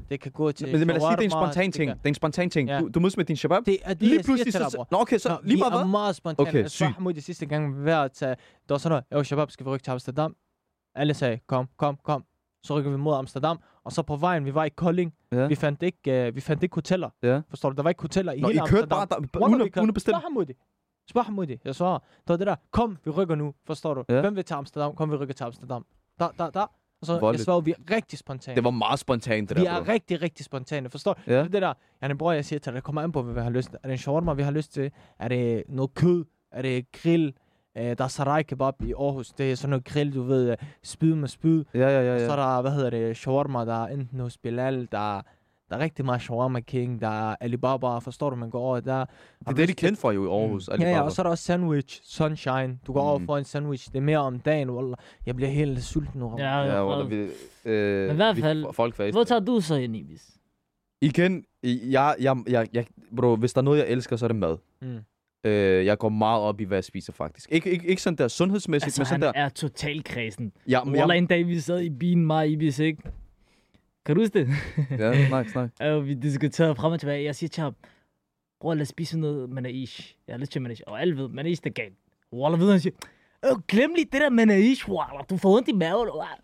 det 0.08 0.20
kan 0.20 0.32
gå 0.32 0.52
til 0.52 0.66
Men, 0.68 0.78
men 0.78 0.88
lad 0.88 0.96
os 0.96 1.02
sige, 1.02 1.10
det 1.10 1.18
er 1.18 1.24
en 1.24 1.30
spontan 1.30 1.72
ting. 1.72 1.90
Det 1.90 1.98
er 2.04 2.08
en 2.08 2.14
spontan 2.14 2.50
ting. 2.50 2.68
Ja. 2.68 2.78
Du, 2.80 2.88
du 2.88 3.00
mødes 3.00 3.16
med 3.16 3.24
din 3.24 3.36
shabab. 3.36 3.66
Det 3.66 3.78
er 3.82 3.88
det, 3.94 4.02
Lige 4.02 4.14
jeg 4.16 4.24
siger 4.24 4.34
pludselig 4.36 4.52
så... 4.52 4.76
bror. 4.76 4.88
Nå, 4.90 4.98
okay, 5.00 5.18
så 5.18 5.28
Nå, 5.28 5.36
lige 5.42 5.54
vi 5.54 5.58
meget 5.60 5.72
er 5.72 5.76
hvad? 5.78 5.86
meget 5.88 6.16
spontant. 6.16 6.48
Okay, 6.48 6.58
Altså, 6.58 6.76
sygt. 6.76 6.90
Mahmoud, 6.90 7.12
de 7.14 7.22
sidste 7.22 7.46
gang 7.46 7.76
var 7.76 7.82
ved 7.84 7.92
at 7.92 8.12
tage... 8.12 8.30
Der 8.68 8.74
var 8.74 8.78
sådan 8.78 8.90
noget, 8.90 9.04
jo, 9.20 9.24
Shabab, 9.24 9.50
skal 9.50 9.66
vi 9.66 9.70
rykke 9.70 9.84
til 9.84 9.90
Amsterdam? 9.90 10.36
Alle 10.94 11.14
sagde, 11.14 11.38
kom, 11.46 11.68
kom, 11.76 11.98
kom. 12.04 12.24
Så 12.62 12.78
rykker 12.78 12.90
vi 12.90 12.96
mod 12.96 13.14
Amsterdam, 13.14 13.58
og 13.84 13.92
så 13.92 14.02
på 14.02 14.16
vejen, 14.16 14.44
vi 14.44 14.54
var 14.54 14.64
i 14.64 14.68
Kolding, 14.68 15.14
Ja. 15.32 15.46
vi, 15.46 15.54
fandt 15.54 15.82
ikke, 15.82 16.28
uh, 16.28 16.34
vi 16.36 16.40
fandt 16.40 16.62
ikke 16.62 16.74
hoteller. 16.74 17.10
Ja. 17.22 17.40
Forstår 17.48 17.70
du? 17.70 17.76
Der 17.76 17.82
var 17.82 17.90
ikke 17.90 18.02
hoteller 18.02 18.32
i 18.32 18.40
Nå, 18.40 18.48
I 18.48 18.52
hele 18.52 18.58
kørte 18.60 18.70
Amsterdam. 18.70 18.88
bare 18.88 19.06
der, 19.06 19.46
uden, 19.46 19.58
vi 19.58 19.70
uden 19.80 19.88
at 19.90 19.94
bestille. 19.94 20.14
Spørg 20.20 20.22
ham 20.36 20.46
det. 20.46 20.56
Spørg 21.10 21.24
ham 21.24 21.46
det. 21.46 21.60
Jeg 21.64 21.74
svarer. 21.74 21.98
Det 21.98 22.28
var 22.28 22.36
det 22.36 22.46
der, 22.46 22.56
kom, 22.70 22.98
vi 23.04 23.10
rykker 23.10 23.34
nu. 23.34 23.54
Forstår 23.66 23.94
du? 23.94 24.04
Ja. 24.08 24.20
Hvem 24.20 24.36
vil 24.36 24.44
til 24.44 24.54
Amsterdam? 24.54 24.94
Kom, 24.94 25.10
vi 25.10 25.16
rykker 25.16 25.34
til 25.34 25.44
Amsterdam. 25.44 25.86
Der, 26.18 26.28
der, 26.38 26.50
der. 26.50 26.66
Og 27.00 27.06
så, 27.06 27.12
jeg 27.12 27.22
Voldeligt. 27.22 27.44
svarer, 27.44 27.60
vi 27.60 27.70
er 27.70 27.94
rigtig 27.96 28.18
spontane. 28.18 28.56
Det 28.56 28.64
var 28.64 28.70
meget 28.70 28.98
spontant, 28.98 29.48
det 29.48 29.56
vi 29.58 29.64
der, 29.64 29.70
er 29.72 29.84
bro. 29.84 29.92
rigtig, 29.92 30.22
rigtig 30.22 30.44
spontane. 30.44 30.90
Forstår 30.90 31.12
du? 31.14 31.20
Ja. 31.26 31.32
Det 31.38 31.44
er 31.46 31.48
det 31.48 31.62
der, 31.62 31.72
Janne 32.02 32.18
bror, 32.18 32.32
jeg 32.32 32.44
siger 32.44 32.58
til 32.60 32.72
dig, 32.72 32.76
det 32.76 32.84
kommer 32.84 33.02
an 33.02 33.12
på, 33.12 33.22
hvad 33.22 33.34
vi 33.34 33.40
har 33.40 33.50
lyst 33.50 33.68
til. 33.70 33.78
Er 33.82 33.88
det 33.88 33.92
en 33.92 33.98
shawarma, 33.98 34.32
vi 34.32 34.42
har 34.42 34.50
lyst 34.50 34.72
til? 34.72 34.90
Er 35.18 35.28
det 35.28 35.62
noget 35.68 35.94
kød? 35.94 36.24
Er 36.52 36.62
det 36.62 36.92
grill? 36.92 37.34
Uh, 37.78 37.84
der 37.84 38.04
er 38.04 38.08
sarai 38.08 38.42
kebab 38.42 38.74
i 38.82 38.92
Aarhus. 38.92 39.28
Det 39.30 39.52
er 39.52 39.54
sådan 39.56 39.70
noget 39.70 39.84
grill, 39.84 40.14
du 40.14 40.22
ved, 40.22 40.50
øh, 40.50 40.56
spyd 40.82 41.14
med 41.14 41.28
spyd. 41.28 41.64
Ja, 41.74 41.80
ja, 41.80 41.88
ja. 42.02 42.12
Ja. 42.12 42.18
Så 42.18 42.24
ja. 42.24 42.30
er 42.32 42.36
der, 42.36 42.62
hvad 42.62 42.70
hedder 42.72 42.90
det, 42.90 43.16
shawarma, 43.16 43.64
der 43.64 43.84
er 43.84 43.86
enten 43.88 44.20
hos 44.20 44.38
Bilal, 44.38 44.88
der, 44.92 45.22
der 45.70 45.76
er 45.76 45.78
rigtig 45.78 46.04
meget 46.04 46.22
shawarma 46.22 46.60
king, 46.60 47.00
der 47.00 47.30
er 47.30 47.36
Alibaba, 47.40 47.98
forstår 47.98 48.30
du, 48.30 48.36
man 48.36 48.50
går 48.50 48.60
over 48.60 48.80
der. 48.80 49.04
Det 49.04 49.48
er 49.48 49.52
det, 49.52 49.68
de 49.68 49.74
kendt 49.74 49.98
for 49.98 50.10
jo 50.12 50.24
i 50.24 50.40
Aarhus. 50.40 50.68
Ja, 50.68 50.72
ja, 50.74 50.84
Alibaba. 50.84 51.00
og 51.04 51.12
så 51.12 51.22
er 51.22 51.24
der 51.24 51.30
også 51.30 51.44
sandwich, 51.44 52.00
sunshine. 52.04 52.78
Du 52.86 52.92
går 52.92 53.00
over 53.00 53.18
Mm. 53.18 53.26
for 53.26 53.36
en 53.38 53.44
sandwich. 53.44 53.88
Det 53.92 53.96
er 53.98 54.02
mere 54.02 54.18
om 54.18 54.40
dagen, 54.40 54.70
wallah. 54.70 54.94
Jeg 55.26 55.36
bliver 55.36 55.50
helt 55.50 55.82
sulten 55.84 56.20
nu. 56.20 56.34
Ja, 56.38 56.58
Ja, 56.58 56.80
og- 56.80 57.10
vi, 57.10 57.26
øh, 57.64 58.06
Men 58.06 58.12
i 58.12 58.16
hvert 58.16 58.36
fald, 58.38 58.66
folk. 58.72 58.96
Hvor 59.12 59.24
tager 59.24 59.40
du 59.40 59.60
så 59.60 59.74
ind, 59.74 59.96
Ibis? 59.96 60.30
Igen, 61.00 61.44
jeg, 61.62 62.14
jeg, 62.20 62.36
jeg, 62.48 62.68
jeg, 62.72 62.86
bro, 63.16 63.36
hvis 63.36 63.52
der 63.52 63.60
er 63.60 63.64
noget, 63.64 63.78
jeg 63.78 63.88
elsker, 63.88 64.16
så 64.16 64.26
er 64.26 64.28
det 64.28 64.36
mad. 64.36 64.56
Mm. 64.82 64.98
Øh, 65.44 65.86
jeg 65.86 65.98
går 65.98 66.08
meget 66.08 66.42
op 66.42 66.60
i, 66.60 66.64
hvad 66.64 66.76
jeg 66.76 66.84
spiser, 66.84 67.12
faktisk. 67.12 67.52
Ikke, 67.52 67.70
ikke, 67.70 67.86
ikke 67.86 68.02
sådan 68.02 68.18
der 68.18 68.28
sundhedsmæssigt, 68.28 68.86
Altså, 68.86 69.00
men 69.00 69.06
sådan 69.06 69.22
han 69.22 69.34
der... 69.34 69.40
er 69.40 69.48
totalt 69.48 70.04
kredsen. 70.04 70.52
Ja, 70.68 70.84
men 70.84 70.96
jeg, 70.96 71.18
en 71.18 71.26
dag, 71.26 71.46
vi 71.46 71.60
sad 71.60 71.80
i 71.80 71.90
bilen, 71.90 72.26
mig 72.26 72.36
og 72.36 72.48
Ibis, 72.48 72.78
ikke? 72.78 73.02
Kan 74.06 74.16
du 74.16 74.22
huske 74.22 74.38
det? 74.38 74.48
ja, 74.90 75.26
snak, 75.28 75.48
snak. 75.48 75.70
Og 75.80 76.04
vi 76.06 76.14
diskuterede 76.14 76.74
frem 76.74 76.92
og 76.92 77.00
tilbage. 77.00 77.24
Jeg 77.24 77.34
siger 77.34 77.48
til 77.48 77.62
ham, 77.62 77.74
bror, 78.60 78.74
lad 78.74 78.82
os 78.82 78.88
spise 78.88 79.18
noget 79.18 79.50
manaish. 79.50 80.16
Jeg 80.26 80.34
har 80.34 80.38
lyst 80.38 80.52
til 80.52 80.62
manaish. 80.62 80.82
Og 80.86 81.00
alle 81.00 81.16
ved, 81.16 81.28
manaish 81.28 81.62
det 81.64 81.70
er 81.70 81.74
galt. 81.74 81.94
Wallah 82.32 82.60
ved, 82.60 82.70
han 82.70 82.80
siger, 82.80 82.94
øh, 83.44 83.56
glem 83.68 83.90
lige 83.94 84.04
det 84.12 84.20
der 84.20 84.30
manaish, 84.30 84.88
wallah. 84.88 85.24
Du 85.30 85.36
får 85.36 85.56
ondt 85.56 85.68
i 85.68 85.72
maven. 85.72 86.08
wallah." 86.08 86.38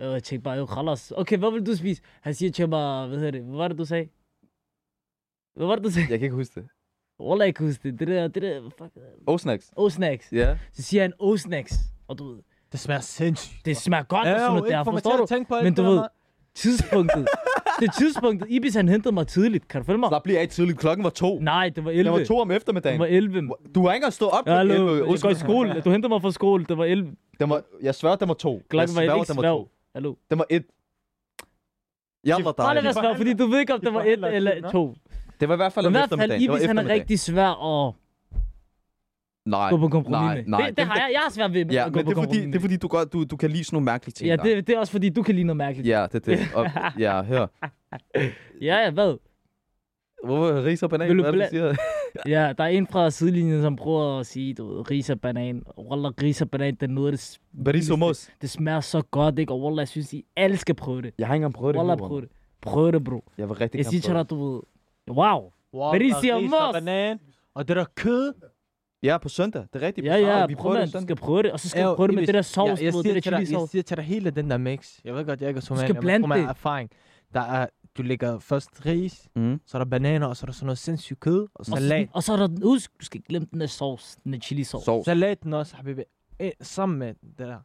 Øh, 0.00 0.12
jeg 0.12 0.22
tænkte 0.22 0.44
bare, 0.44 0.56
jo, 0.56 0.66
khalas. 0.66 1.12
Okay, 1.16 1.38
hvad 1.38 1.50
vil 1.52 1.66
du 1.66 1.76
spise? 1.76 2.02
Han 2.20 2.34
siger 2.34 2.50
til 2.52 2.68
mig, 2.68 3.06
hvad 3.08 3.18
hedder 3.18 3.30
det? 3.30 3.42
Hvad 3.42 3.56
var 3.56 3.68
det, 3.68 3.78
du 3.78 3.84
sagde? 3.84 4.08
Hvad 5.56 5.66
var 5.66 5.74
det, 5.74 5.84
du 5.84 5.90
sagde? 5.90 6.08
Jeg 6.10 6.18
kan 6.18 6.26
ikke 6.26 6.36
huske 6.36 6.60
det. 6.60 6.68
Wallah, 7.20 7.46
jeg 7.46 7.54
kan 7.54 7.66
huske 7.66 7.90
det. 7.90 7.98
Det 8.00 8.08
der, 8.08 8.28
det 8.28 8.42
der, 8.42 8.60
fuck. 8.78 8.90
O-snacks. 9.26 9.70
O-snacks. 9.76 10.28
Ja. 10.32 10.56
Så 10.72 10.82
siger 10.82 11.02
han 11.02 11.12
O-snacks. 11.20 11.74
Og 12.08 12.18
du 12.18 12.28
ved, 12.32 12.38
Det 12.72 12.80
smager 12.80 13.00
sindssygt. 13.00 13.66
det 13.66 13.76
smager 13.76 14.02
godt 14.04 14.28
og 14.28 14.38
sådan 14.38 14.52
noget 14.56 14.70
der, 14.72 14.84
forstår 14.84 15.16
du? 15.16 15.26
tænke 15.26 15.48
på 15.48 15.54
Men 15.54 15.64
det 15.66 15.76
du 15.76 15.82
der 15.82 15.90
ved, 15.90 16.02
tidspunktet. 16.54 17.26
det 17.80 17.90
tidspunktet, 17.98 18.46
Ibis 18.50 18.74
han 18.74 18.88
hentede 18.88 19.14
mig 19.14 19.26
tidligt. 19.26 19.68
Kan 19.68 19.80
du 19.80 19.84
følge 19.86 19.98
mig? 19.98 20.08
Slap 20.08 20.26
lige 20.26 20.38
af 20.40 20.48
tidligt. 20.48 20.78
Klokken 20.78 21.04
var 21.04 21.10
to. 21.10 21.38
Nej, 21.40 21.68
det 21.68 21.84
var 21.84 21.90
Det 21.90 21.98
11. 21.98 22.18
var 22.18 22.24
to 22.24 22.38
om 22.38 22.48
Det 22.48 22.56
eftermiddagen. 22.56 23.00
var 23.00 23.06
11. 23.06 23.50
Du 23.74 23.82
har 23.86 23.92
ikke 23.92 23.96
engang 23.96 24.12
stået 24.12 24.30
op 24.32 24.46
Ja, 24.46 24.54
hallo, 24.56 24.74
11. 24.74 25.10
jeg 25.10 25.20
går 25.20 25.30
i 25.30 25.34
skole. 25.34 25.80
Du 25.84 25.90
hentede 25.90 26.08
mig 26.08 26.22
fra 26.22 26.30
skole. 26.30 26.64
Det 26.68 26.78
var 26.78 26.84
11. 26.84 27.10
Den 27.40 27.50
var, 27.50 27.62
jeg 27.82 27.94
svær, 27.94 28.16
den 28.16 28.28
var 28.28 28.34
to. 28.34 28.62
Klokken 28.70 28.96
var 28.96 29.02
jeg 29.02 29.16
ikke 29.16 29.34
to. 29.34 29.68
Hallo. 29.94 30.14
Den 30.30 30.38
var 30.38 30.46
et. 30.50 30.64
Jeg 32.24 32.36
var 32.44 32.52
Bare 32.52 32.74
lad 32.74 32.82
være 32.82 32.92
dejlig. 32.92 33.10
svær, 33.10 33.16
fordi 33.16 33.32
du 33.34 33.46
ved 33.46 33.58
ikke, 33.60 33.74
om 33.74 33.80
det 33.80 33.94
var 33.94 34.02
1 34.02 34.34
eller 34.34 34.70
2. 34.70 34.94
Det 35.40 35.48
var 35.48 35.54
i 35.54 35.56
hvert 35.56 35.72
fald 35.72 35.86
om 35.86 35.92
i 35.92 35.96
hvert 35.96 36.08
fald, 36.08 36.20
eftermiddagen. 36.20 36.50
Det 36.50 36.56
Ibis 36.56 36.66
han 36.66 36.78
er 36.78 36.88
rigtig 36.88 37.18
svær 37.20 37.86
at 37.88 37.94
Nej, 39.46 39.70
gå 39.70 39.76
på 39.76 39.88
kompromis 39.88 40.10
nej, 40.18 40.34
med. 40.36 40.44
nej. 40.46 40.66
Det, 40.68 40.76
det 40.76 40.84
har 40.86 40.94
jeg. 40.94 41.10
Jeg 41.12 41.20
har 41.20 41.30
svært 41.30 41.52
ved 41.54 41.66
Ja, 41.66 41.86
at 41.86 41.92
gå 41.92 41.98
men 41.98 42.04
på 42.04 42.10
det 42.10 42.16
er 42.18 42.22
fordi, 42.22 42.26
kompromis 42.26 42.38
det 42.38 42.44
er 42.44 42.48
med. 42.48 42.60
fordi 42.60 42.76
du, 42.76 42.88
godt, 42.88 43.12
du, 43.12 43.24
du 43.24 43.36
kan 43.36 43.50
lide 43.50 43.64
sådan 43.64 43.74
nogle 43.76 43.84
mærkelige 43.84 44.12
ting. 44.12 44.28
Ja, 44.28 44.36
der. 44.36 44.42
det, 44.42 44.66
det 44.66 44.74
er 44.74 44.78
også 44.78 44.92
fordi, 44.92 45.08
du 45.08 45.22
kan 45.22 45.34
lide 45.34 45.44
noget 45.46 45.56
mærkeligt. 45.56 45.88
Ja, 45.88 46.06
det 46.12 46.28
er 46.28 46.36
det. 46.36 46.38
Og, 46.54 46.66
ja, 47.04 47.22
hør. 47.22 47.46
Ja, 48.62 48.76
ja, 48.84 48.90
hvad? 48.90 49.16
Hvorfor 50.24 50.64
ris 50.64 50.82
og 50.82 50.90
banan? 50.90 51.08
Vil 51.08 51.16
du 51.18 51.22
Hvad 51.22 51.32
det, 51.32 51.40
du 51.40 51.44
bla- 51.46 51.50
siger? 51.50 51.74
Ja, 52.26 52.52
der 52.58 52.64
er 52.64 52.68
en 52.68 52.86
fra 52.86 53.10
sidelinjen, 53.10 53.62
som 53.62 53.76
prøver 53.76 54.18
at 54.20 54.26
sige, 54.26 54.54
du 54.54 54.74
ved, 54.76 54.90
ris 54.90 55.10
og 55.10 55.20
banan. 55.20 55.62
Wallah, 55.78 56.12
ris 56.22 56.42
og 56.42 56.50
banan, 56.50 56.74
det 56.74 56.82
er 56.82 56.86
noget 56.86 57.38
det 57.66 57.98
mos. 57.98 58.30
Det 58.42 58.50
smager 58.50 58.80
så 58.80 59.02
godt, 59.10 59.38
ikke? 59.38 59.52
Og 59.52 59.62
Wallah, 59.62 59.78
jeg 59.78 59.88
synes, 59.88 60.12
I 60.12 60.24
alle 60.36 60.56
skal 60.56 60.74
prøve 60.74 61.02
det. 61.02 61.14
Jeg 61.18 61.26
har 61.26 61.34
ikke 61.34 61.38
engang 61.44 61.54
prøvet 61.54 61.74
det. 61.74 61.78
Wallah, 61.80 61.98
prøv 61.98 62.20
det. 62.20 62.28
Prøv 62.62 62.92
det, 62.92 63.04
bro. 63.04 63.24
Jeg 63.38 63.48
vil 63.48 63.56
rigtig 63.56 63.78
Jeg 63.78 63.84
gerne 63.84 63.90
siger 63.90 64.00
til 64.00 64.08
prøve 64.10 64.18
dig, 64.22 64.30
du 64.30 64.52
ved, 64.54 64.60
wow. 65.10 65.52
Wow, 65.74 65.92
mos? 66.42 66.72
banan. 66.72 67.18
Og 67.54 67.68
det 67.68 67.76
der 67.76 67.84
kød. 67.96 68.32
Ja, 69.02 69.18
på 69.18 69.28
søndag. 69.28 69.62
Det 69.72 69.82
er 69.82 69.86
rigtigt. 69.86 70.06
Ja, 70.06 70.16
ja, 70.16 70.46
vi 70.46 70.54
prøv 70.54 70.62
prøver 70.62 70.84
det 70.84 70.94
du 70.94 71.00
skal 71.00 71.16
prøve 71.16 71.42
det, 71.42 71.52
og 71.52 71.60
så 71.60 71.68
skal 71.68 71.80
Ja, 71.80 71.86
du 71.88 71.94
prøve 71.96 72.06
det 72.08 72.14
med 72.14 72.26
det 72.26 72.34
der 72.34 72.42
sovs, 72.42 72.68
jeg, 72.82 72.94
jeg, 72.94 73.04
det 73.04 73.24
der 73.24 73.38
jeg 73.38 73.46
siger 73.68 73.82
til 73.82 73.96
dig, 73.96 74.04
hele 74.04 74.30
den 74.30 74.50
der 74.50 74.56
mix. 74.58 74.98
Jeg 75.04 75.14
ved 75.14 75.24
godt, 75.24 75.40
jeg 75.40 75.48
ikke 75.48 75.58
er 75.58 75.62
somalier, 75.62 75.88
skal 75.88 76.00
blande 76.00 76.28
det. 76.28 76.44
erfaring. 76.48 76.90
Der 77.34 77.40
er, 77.40 77.66
du 77.96 78.02
lægger 78.02 78.38
først 78.38 78.86
ris, 78.86 79.28
Mm. 79.36 79.60
så 79.66 79.78
er 79.78 79.84
der 79.84 79.90
bananer, 79.90 80.26
og 80.26 80.36
så 80.36 80.44
er 80.44 80.46
der 80.46 80.52
sådan 80.52 80.66
noget 80.66 80.78
sindssygt 80.78 81.20
kød, 81.20 81.42
og 81.42 81.48
Og 81.54 81.64
så, 81.66 81.72
salat. 81.72 82.08
og 82.12 82.22
så 82.22 82.32
er 82.32 82.36
der, 82.36 82.48
husk, 82.62 82.90
du 83.00 83.04
skal 83.04 83.20
glemme 83.28 83.48
den 83.52 83.60
der 83.60 83.66
sovs, 83.66 84.16
den 84.24 84.32
der 84.32 84.38
chili 84.38 84.64
sovs. 84.64 84.84
Sovs. 84.84 85.04
Salaten 85.04 85.52
også, 85.52 85.76
habibi. 85.76 86.02
Eh, 86.38 86.50
sammen 86.60 86.98
med 86.98 87.14
det 87.38 87.38
der. 87.38 87.58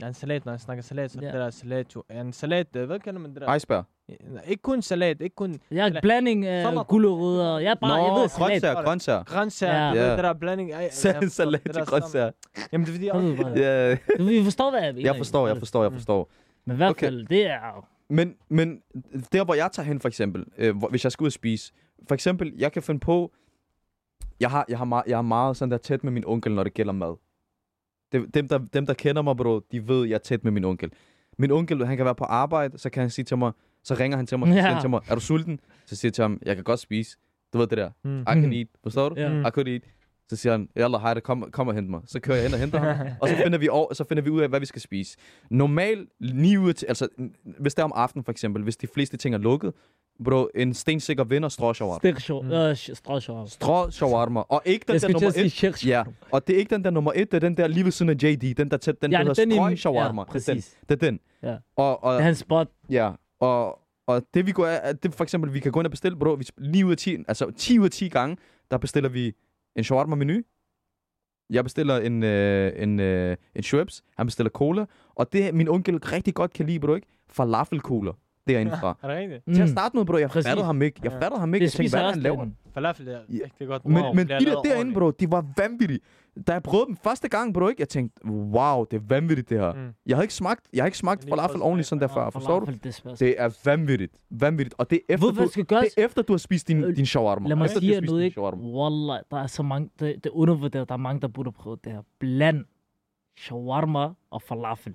Ja, 0.00 0.06
en 0.06 0.14
salat, 0.14 0.44
når 0.44 0.52
jeg 0.52 0.60
snakker 0.60 0.82
salat, 0.82 1.10
så 1.10 1.18
er 1.18 1.26
Ja. 1.26 1.32
det 1.32 1.40
der 1.40 1.50
salat 1.50 1.94
jo. 1.96 2.04
Ja, 2.10 2.20
en 2.20 2.32
salat, 2.32 2.66
hvad 2.72 2.98
kalder 3.00 3.20
man 3.20 3.34
det 3.34 3.40
der? 3.40 3.54
Iceberg. 3.54 3.84
Ikke 4.48 4.62
kun 4.62 4.82
salat, 4.82 5.20
ikke 5.20 5.36
kun 5.36 5.60
Jeg 5.70 5.82
har 5.82 5.86
Eller- 5.86 6.00
en 6.00 6.02
blanding 6.02 6.46
af 6.46 6.64
Salat. 6.64 6.86
gulerødder. 6.86 7.58
Jeg 7.58 7.70
er 7.70 7.74
bare, 7.74 7.94
jeg 7.94 8.20
ved, 8.20 8.28
salat. 8.28 8.48
grøntsager, 8.62 8.82
grøntsager. 8.84 9.24
grøntsager, 9.24 9.74
Ja. 9.74 9.92
Ja. 10.04 10.10
det 10.16 10.24
der 10.24 10.32
blanding. 10.32 10.72
Ej, 10.72 10.80
ja, 10.80 10.90
salat 11.28 11.60
til 11.62 11.82
grøntsager. 11.86 12.30
Jamen, 12.72 12.86
det 12.86 12.92
er 13.08 13.14
fordi, 13.14 13.60
Jeg 13.60 13.98
Ja, 14.10 14.18
Du 14.18 14.24
vi 14.24 14.44
forstår, 14.44 14.70
hvad 14.70 14.82
jeg 14.82 14.94
mener. 14.94 15.08
jeg 15.10 15.16
forstår, 15.16 15.46
jeg 15.46 15.56
forstår, 15.58 15.82
jeg 15.82 15.92
forstår. 15.92 16.30
Men 16.64 16.74
i 16.74 16.76
hvert 16.76 16.90
Okay. 16.90 17.06
fald, 17.06 17.26
det 17.26 17.46
er... 17.46 17.88
Men, 18.08 18.34
men 18.48 18.80
der, 19.32 19.44
hvor 19.44 19.54
jeg 19.54 19.68
tager 19.72 19.86
hen, 19.86 20.00
for 20.00 20.08
eksempel, 20.08 20.44
øh, 20.58 20.76
hvor, 20.76 20.88
hvis 20.88 21.04
jeg 21.04 21.12
skal 21.12 21.24
ud 21.24 21.28
og 21.28 21.32
spise, 21.32 21.72
for 22.08 22.14
eksempel, 22.14 22.52
jeg 22.58 22.72
kan 22.72 22.82
finde 22.82 23.00
på, 23.00 23.32
jeg 24.40 24.50
har, 24.50 24.64
jeg 24.68 24.78
har, 24.78 24.84
meget, 24.84 25.04
jeg 25.06 25.16
har 25.16 25.22
meget 25.22 25.56
sådan 25.56 25.70
der 25.72 25.78
tæt 25.78 26.04
med 26.04 26.12
min 26.12 26.24
onkel, 26.26 26.52
når 26.54 26.64
det 26.64 26.74
gælder 26.74 26.92
mad. 26.92 27.16
Dem, 28.12 28.30
dem, 28.30 28.48
der, 28.48 28.58
dem, 28.58 28.86
der 28.86 28.94
kender 28.94 29.22
mig, 29.22 29.36
bro, 29.36 29.58
de 29.72 29.88
ved, 29.88 30.04
jeg 30.06 30.14
er 30.14 30.18
tæt 30.18 30.44
med 30.44 30.52
min 30.52 30.64
onkel. 30.64 30.92
Min 31.38 31.50
onkel, 31.50 31.86
han 31.86 31.96
kan 31.96 32.04
være 32.04 32.14
på 32.14 32.24
arbejde, 32.24 32.78
så 32.78 32.90
kan 32.90 33.00
han 33.00 33.10
sige 33.10 33.24
til 33.24 33.38
mig, 33.38 33.52
så 33.86 33.94
ringer 33.94 34.16
han 34.16 34.26
til 34.26 34.38
mig, 34.38 34.48
så 34.48 34.54
Ja. 34.54 34.60
siger 34.60 34.72
han 34.72 34.82
til 34.82 34.90
mig, 34.90 35.00
er 35.08 35.14
du 35.14 35.20
sulten? 35.20 35.60
Så 35.86 35.96
siger 35.96 36.08
jeg 36.08 36.14
til 36.14 36.22
ham, 36.22 36.38
jeg 36.46 36.54
kan 36.54 36.64
godt 36.64 36.80
spise. 36.80 37.16
Du 37.52 37.58
ved 37.58 37.66
det 37.66 37.78
der, 37.78 37.90
Mm. 38.04 38.20
I 38.20 38.24
can 38.24 38.52
eat, 38.52 38.66
forstår 38.82 39.08
du? 39.08 39.14
Mm. 39.28 39.40
I 39.46 39.50
could 39.50 39.68
eat. 39.68 39.82
Så 40.28 40.36
siger 40.36 40.52
han, 40.52 40.68
Jalla, 40.76 40.98
hej, 40.98 41.20
kom, 41.20 41.48
kom 41.52 41.68
og 41.68 41.74
hent 41.74 41.90
mig. 41.90 42.00
Så 42.06 42.20
kører 42.20 42.36
jeg 42.36 42.44
hen 42.46 42.54
og 42.54 42.60
henter 42.60 42.78
ham, 42.78 43.06
og 43.20 43.28
så 43.28 43.36
finder, 43.36 43.58
vi 43.58 43.68
over, 43.68 43.94
så 43.94 44.04
finder 44.04 44.22
vi 44.22 44.30
ud 44.30 44.40
af, 44.40 44.48
hvad 44.48 44.60
vi 44.60 44.66
skal 44.66 44.82
spise. 44.82 45.16
Normalt, 45.50 46.08
9 46.20 46.56
ud 46.56 46.68
af 46.68 46.74
ti- 46.74 46.86
altså, 46.88 47.08
hvis 47.58 47.74
det 47.74 47.80
er 47.82 47.84
om 47.84 47.92
aftenen 47.94 48.24
for 48.24 48.32
eksempel, 48.32 48.62
hvis 48.62 48.76
de 48.76 48.86
fleste 48.86 49.16
ting 49.16 49.34
er 49.34 49.38
lukket, 49.38 49.72
bro, 50.24 50.48
en 50.54 50.74
stensikker 50.74 51.24
vinder 51.24 51.48
strå 51.48 51.74
shawarma. 51.74 51.98
Stik 51.98 52.20
sjov. 52.20 52.44
Mm. 52.44 52.50
Øh, 52.52 52.76
strå 52.76 53.20
sjov. 53.20 53.46
Strå 53.48 53.90
shawarma. 53.90 54.40
Og 54.40 54.62
ikke 54.64 54.84
den 54.88 54.92
der 54.92 54.98
til 54.98 55.10
nummer 55.12 55.32
et. 55.36 55.86
Ja, 55.86 56.04
og 56.32 56.46
det 56.46 56.54
er 56.54 56.58
ikke 56.58 56.74
den 56.74 56.84
der 56.84 56.90
nummer 56.90 57.12
et, 57.14 57.30
det 57.32 57.36
er 57.36 57.48
den 57.48 57.56
der 57.56 57.66
lige 57.66 57.84
ved 57.84 57.92
siden 57.92 58.10
af 58.10 58.14
JD, 58.22 58.54
den 58.54 58.70
der 58.70 58.76
tæt, 58.76 59.02
den 59.02 59.12
Ja, 59.12 59.18
der 59.24 59.34
den 59.34 59.50
hedder 59.50 59.56
strøg 59.66 59.78
shawarma. 59.78 60.22
ja, 60.22 60.38
det 60.38 60.48
er 60.48 60.52
den. 60.52 60.60
præcis. 60.62 60.76
Det 60.88 61.02
er 61.02 61.10
den. 61.10 61.20
Ja. 61.42 61.56
Og, 61.76 62.04
og, 62.04 62.12
Det 62.14 62.20
er 62.20 62.24
hans 62.24 62.38
spot. 62.38 62.68
Ja, 62.90 63.10
og, 63.40 63.78
og 64.06 64.22
det 64.34 64.46
vi 64.46 64.52
går 64.52 64.66
af, 64.66 64.98
det 64.98 65.14
for 65.14 65.24
eksempel, 65.24 65.54
vi 65.54 65.60
kan 65.60 65.72
gå 65.72 65.80
ind 65.80 65.86
og 65.86 65.90
bestille, 65.90 66.18
bro, 66.18 66.32
vi, 66.32 66.46
lige 66.58 66.86
ud 66.86 66.90
af 66.90 66.96
10, 66.96 67.16
altså 67.28 67.50
10 67.50 67.78
ud 67.78 67.84
af 67.84 67.90
10 67.90 68.08
gange, 68.08 68.36
der 68.70 68.78
bestiller 68.78 69.08
vi 69.08 69.34
en 69.76 69.84
shawarma 69.84 70.16
menu. 70.16 70.42
Jeg 71.50 71.64
bestiller 71.64 71.96
en, 71.96 72.22
øh, 72.22 72.72
en, 72.82 73.00
øh, 73.00 73.36
en 73.54 73.62
Schweppes, 73.62 74.02
han 74.16 74.26
bestiller 74.26 74.50
cola, 74.50 74.86
og 75.14 75.32
det 75.32 75.54
min 75.54 75.68
onkel 75.68 75.98
rigtig 75.98 76.34
godt 76.34 76.52
kan 76.52 76.66
lide, 76.66 76.80
bro, 76.80 76.94
ikke? 76.94 77.06
Falafelcola, 77.28 78.12
derindefra. 78.48 78.96
Er 79.02 79.08
det 79.08 79.16
rigtigt? 79.16 79.46
Mm. 79.46 79.54
Til 79.54 79.62
at 79.62 79.68
starte 79.68 79.96
med, 79.96 80.04
bro, 80.04 80.16
jeg 80.16 80.28
Præcis. 80.30 80.48
fattede 80.48 80.66
ham 80.66 80.82
ikke. 80.82 81.00
Jeg 81.04 81.12
Ja. 81.12 81.18
fattede 81.18 81.40
ham 81.40 81.54
ikke. 81.54 81.64
Det 81.66 81.74
Jeg 81.74 81.78
tænkte, 81.78 81.96
hvad 81.96 82.06
er 82.06 82.10
han 82.10 82.20
laver? 82.20 82.46
Falafel, 82.74 83.06
det 83.06 83.14
er 83.14 83.18
Ja. 83.28 83.38
rigtig 83.44 83.66
godt. 83.66 83.84
Men, 83.86 83.96
Wow, 84.02 84.14
men 84.14 84.28
de 84.28 84.34
bliver 84.38 84.54
der 84.54 84.62
derinde, 84.62 84.94
bro, 84.94 85.10
de 85.10 85.30
var 85.30 85.44
vanvittige. 85.56 86.00
Da 86.46 86.52
jeg 86.52 86.62
prøvede 86.62 86.86
dem 86.86 86.96
første 86.96 87.28
gang, 87.28 87.54
bro, 87.54 87.68
ikke? 87.68 87.80
Jeg 87.80 87.88
tænkte, 87.88 88.26
wow, 88.30 88.84
det 88.90 88.96
er 88.96 89.00
vanvittigt, 89.08 89.48
det 89.50 89.58
her. 89.58 89.72
Mm. 89.72 89.88
Jeg 90.06 90.16
har 90.16 90.22
ikke 90.22 90.34
smagt, 90.34 90.60
jeg 90.72 90.82
har 90.82 90.86
ikke 90.86 90.98
smagt 90.98 91.28
falafel 91.28 91.62
ordentligt 91.62 91.88
sådan 91.88 92.02
der 92.02 92.08
før, 92.08 92.30
forstår 92.30 92.60
du? 92.60 92.72
Det 93.20 93.34
er 93.38 93.58
vanvittigt. 93.64 94.12
Vanvittigt. 94.30 94.74
Og 94.78 94.90
det 94.90 95.00
er 95.08 95.14
efter, 95.14 95.26
Ved 95.26 95.34
du, 95.34 95.42
du, 95.44 95.60
det 95.60 95.72
er 95.96 96.04
efter 96.04 96.22
du 96.22 96.32
har 96.32 96.38
spist 96.38 96.68
din, 96.68 96.94
din 96.94 97.06
shawarma. 97.06 97.48
Lad 97.48 97.56
mig 97.56 97.64
efter, 97.64 97.80
du 97.80 97.86
sige 97.86 97.96
spist 97.96 98.10
noget, 98.10 98.24
ikke? 98.24 98.40
Wallah, 98.42 99.20
der 99.30 99.36
er 99.42 99.46
så 99.46 99.62
mange, 99.62 99.90
det, 100.00 100.14
det 100.24 100.26
er 100.26 100.36
undervurderet, 100.36 100.88
der 100.88 100.94
er 100.94 100.98
mange, 100.98 101.20
der 101.20 101.28
burde 101.28 101.52
prøve 101.52 101.76
det 101.84 101.92
her. 101.92 102.00
Bland 102.20 102.64
shawarma 103.38 104.08
og 104.30 104.42
falafel. 104.42 104.94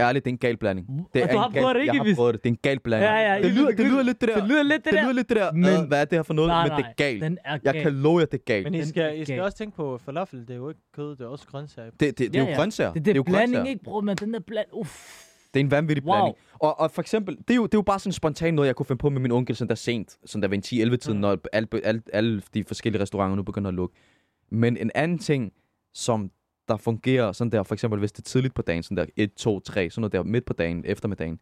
Ærligt, 0.00 0.24
det 0.24 0.30
er 0.30 0.34
en 0.34 0.38
gal 0.38 0.56
blanding. 0.56 0.86
Det 1.14 1.22
er 1.22 1.26
Og 1.26 1.32
du 1.32 1.38
har 1.38 1.48
prøvet 1.50 1.74
det, 1.74 1.80
ikke, 1.82 1.94
Jeg 1.96 2.04
har 2.04 2.14
prøvet 2.14 2.34
det. 2.34 2.42
Det 2.44 2.48
er 2.50 2.52
en 2.52 2.58
gal 2.62 2.80
blanding. 2.80 3.10
Ja, 3.12 3.32
ja, 3.34 3.42
det, 3.42 3.50
lyder, 3.52 3.70
det 3.70 3.86
lyder 3.86 4.02
lidt 4.02 4.20
det 4.20 4.28
der. 4.28 4.34
Det 4.40 4.48
lyder 4.48 4.62
lidt 4.62 4.84
det 4.84 4.84
det 4.84 4.92
der. 4.92 5.02
lyder 5.02 5.12
lidt 5.12 5.28
det 5.28 5.36
der. 5.36 5.52
Men- 5.52 5.88
hvad 5.88 6.00
er 6.00 6.04
det 6.04 6.18
her 6.18 6.22
for 6.22 6.34
noget? 6.34 6.48
Nej, 6.48 6.68
men 6.68 6.76
det 6.78 6.84
er 6.84 6.92
galt. 6.96 7.22
Den 7.22 7.38
er 7.44 7.58
Jeg 7.64 7.72
gal. 7.74 7.82
kan 7.82 7.92
love 7.92 8.18
jer, 8.18 8.26
det 8.26 8.38
er 8.40 8.44
galt. 8.44 8.64
Men 8.64 8.74
I 8.74 8.84
skal, 8.84 9.20
I 9.20 9.24
skal 9.24 9.40
også 9.40 9.58
tænke 9.58 9.76
på, 9.76 9.98
falafel, 10.04 10.40
det 10.40 10.50
er 10.50 10.54
jo 10.54 10.68
ikke 10.68 10.80
kød, 10.96 11.10
det 11.16 11.20
er 11.20 11.26
også 11.28 11.46
grøntsager. 11.46 11.90
Det, 11.90 12.00
det, 12.00 12.18
det, 12.18 12.34
Ja, 12.34 12.40
er 12.40 12.44
jo 12.44 12.50
ja. 12.50 12.56
grøntsager. 12.56 12.92
Det, 12.92 13.04
det, 13.04 13.10
er 13.10 13.14
jo 13.14 13.22
blanding, 13.22 13.68
ikke, 13.68 13.84
bro? 13.84 14.00
Men 14.00 14.16
den 14.16 14.34
der 14.34 14.40
bland... 14.46 14.66
Uff. 14.72 15.26
Det 15.54 15.60
er 15.60 15.64
en 15.64 15.70
vanvittig 15.70 16.04
Wow. 16.04 16.14
blanding. 16.14 16.36
Og, 16.52 16.80
og 16.80 16.90
for 16.90 17.02
eksempel, 17.02 17.36
det 17.36 17.50
er, 17.50 17.54
jo, 17.54 17.62
det 17.62 17.74
er 17.74 17.78
jo 17.78 17.82
bare 17.82 17.98
sådan 17.98 18.12
spontant 18.12 18.54
noget, 18.54 18.66
jeg 18.66 18.76
kunne 18.76 18.86
finde 18.86 18.98
på 18.98 19.10
med 19.10 19.20
min 19.20 19.30
onkel, 19.32 19.56
sådan 19.56 19.68
der 19.68 19.74
sent, 19.74 20.16
sådan 20.26 20.42
der 20.42 20.48
ved 20.48 20.72
en 20.72 20.90
10-11-tiden, 20.92 21.16
Mm. 21.18 21.20
når 21.20 21.38
alle, 21.52 21.68
alle, 21.84 22.02
alle 22.12 22.42
de 22.54 22.64
forskellige 22.64 23.02
restauranter 23.02 23.36
nu 23.36 23.42
begynder 23.42 23.68
at 23.68 23.74
lukke. 23.74 23.96
Men 24.50 24.76
en 24.76 24.90
anden 24.94 25.18
ting, 25.18 25.52
som 25.94 26.30
der 26.70 26.76
fungerer 26.76 27.32
sådan 27.32 27.52
der, 27.52 27.62
for 27.62 27.74
eksempel 27.74 27.98
hvis 27.98 28.12
det 28.12 28.18
er 28.18 28.28
tidligt 28.28 28.54
på 28.54 28.62
dagen, 28.62 28.82
sådan 28.82 28.96
der 28.96 29.06
1, 29.16 29.34
2, 29.34 29.60
3, 29.60 29.90
sådan 29.90 30.00
noget 30.00 30.12
der 30.12 30.22
midt 30.22 30.44
på 30.44 30.52
dagen, 30.52 30.84
eftermiddagen. 30.86 31.40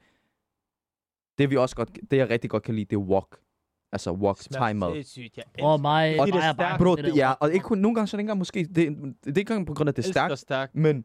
Det 1.39 1.51
vi 1.51 1.57
også 1.57 1.77
godt, 1.77 1.91
det 2.11 2.17
jeg 2.17 2.31
rigtig 2.31 2.51
godt 2.51 2.63
kan 2.63 2.75
lide, 2.75 2.85
det 2.85 2.97
er 2.97 3.01
walk. 3.01 3.37
Altså 3.93 4.13
walk, 4.13 4.39
time 4.39 4.75
mad. 4.75 5.05
Åh, 5.63 5.81
mig, 5.81 6.21
Og 6.21 6.27
det 6.27 6.35
er 6.35 6.53
stærkt. 6.53 6.83
Bro, 6.83 6.97
det 6.97 7.17
ja, 7.17 7.33
og 7.33 7.53
ikke 7.53 7.65
kun, 7.65 7.79
nogle 7.79 7.95
gange 7.95 8.09
så 8.09 8.17
er 8.17 8.19
det 8.19 8.23
ikke 8.23 8.25
engang 8.25 8.39
måske, 8.39 8.65
det, 8.65 8.75
det 9.25 9.37
er 9.37 9.39
ikke 9.39 9.41
engang 9.41 9.67
på 9.67 9.75
grund 9.75 9.89
af, 9.89 9.95
det 9.95 10.07
er 10.07 10.11
stærkt, 10.13 10.39
stærkt. 10.39 10.75
men 10.75 11.05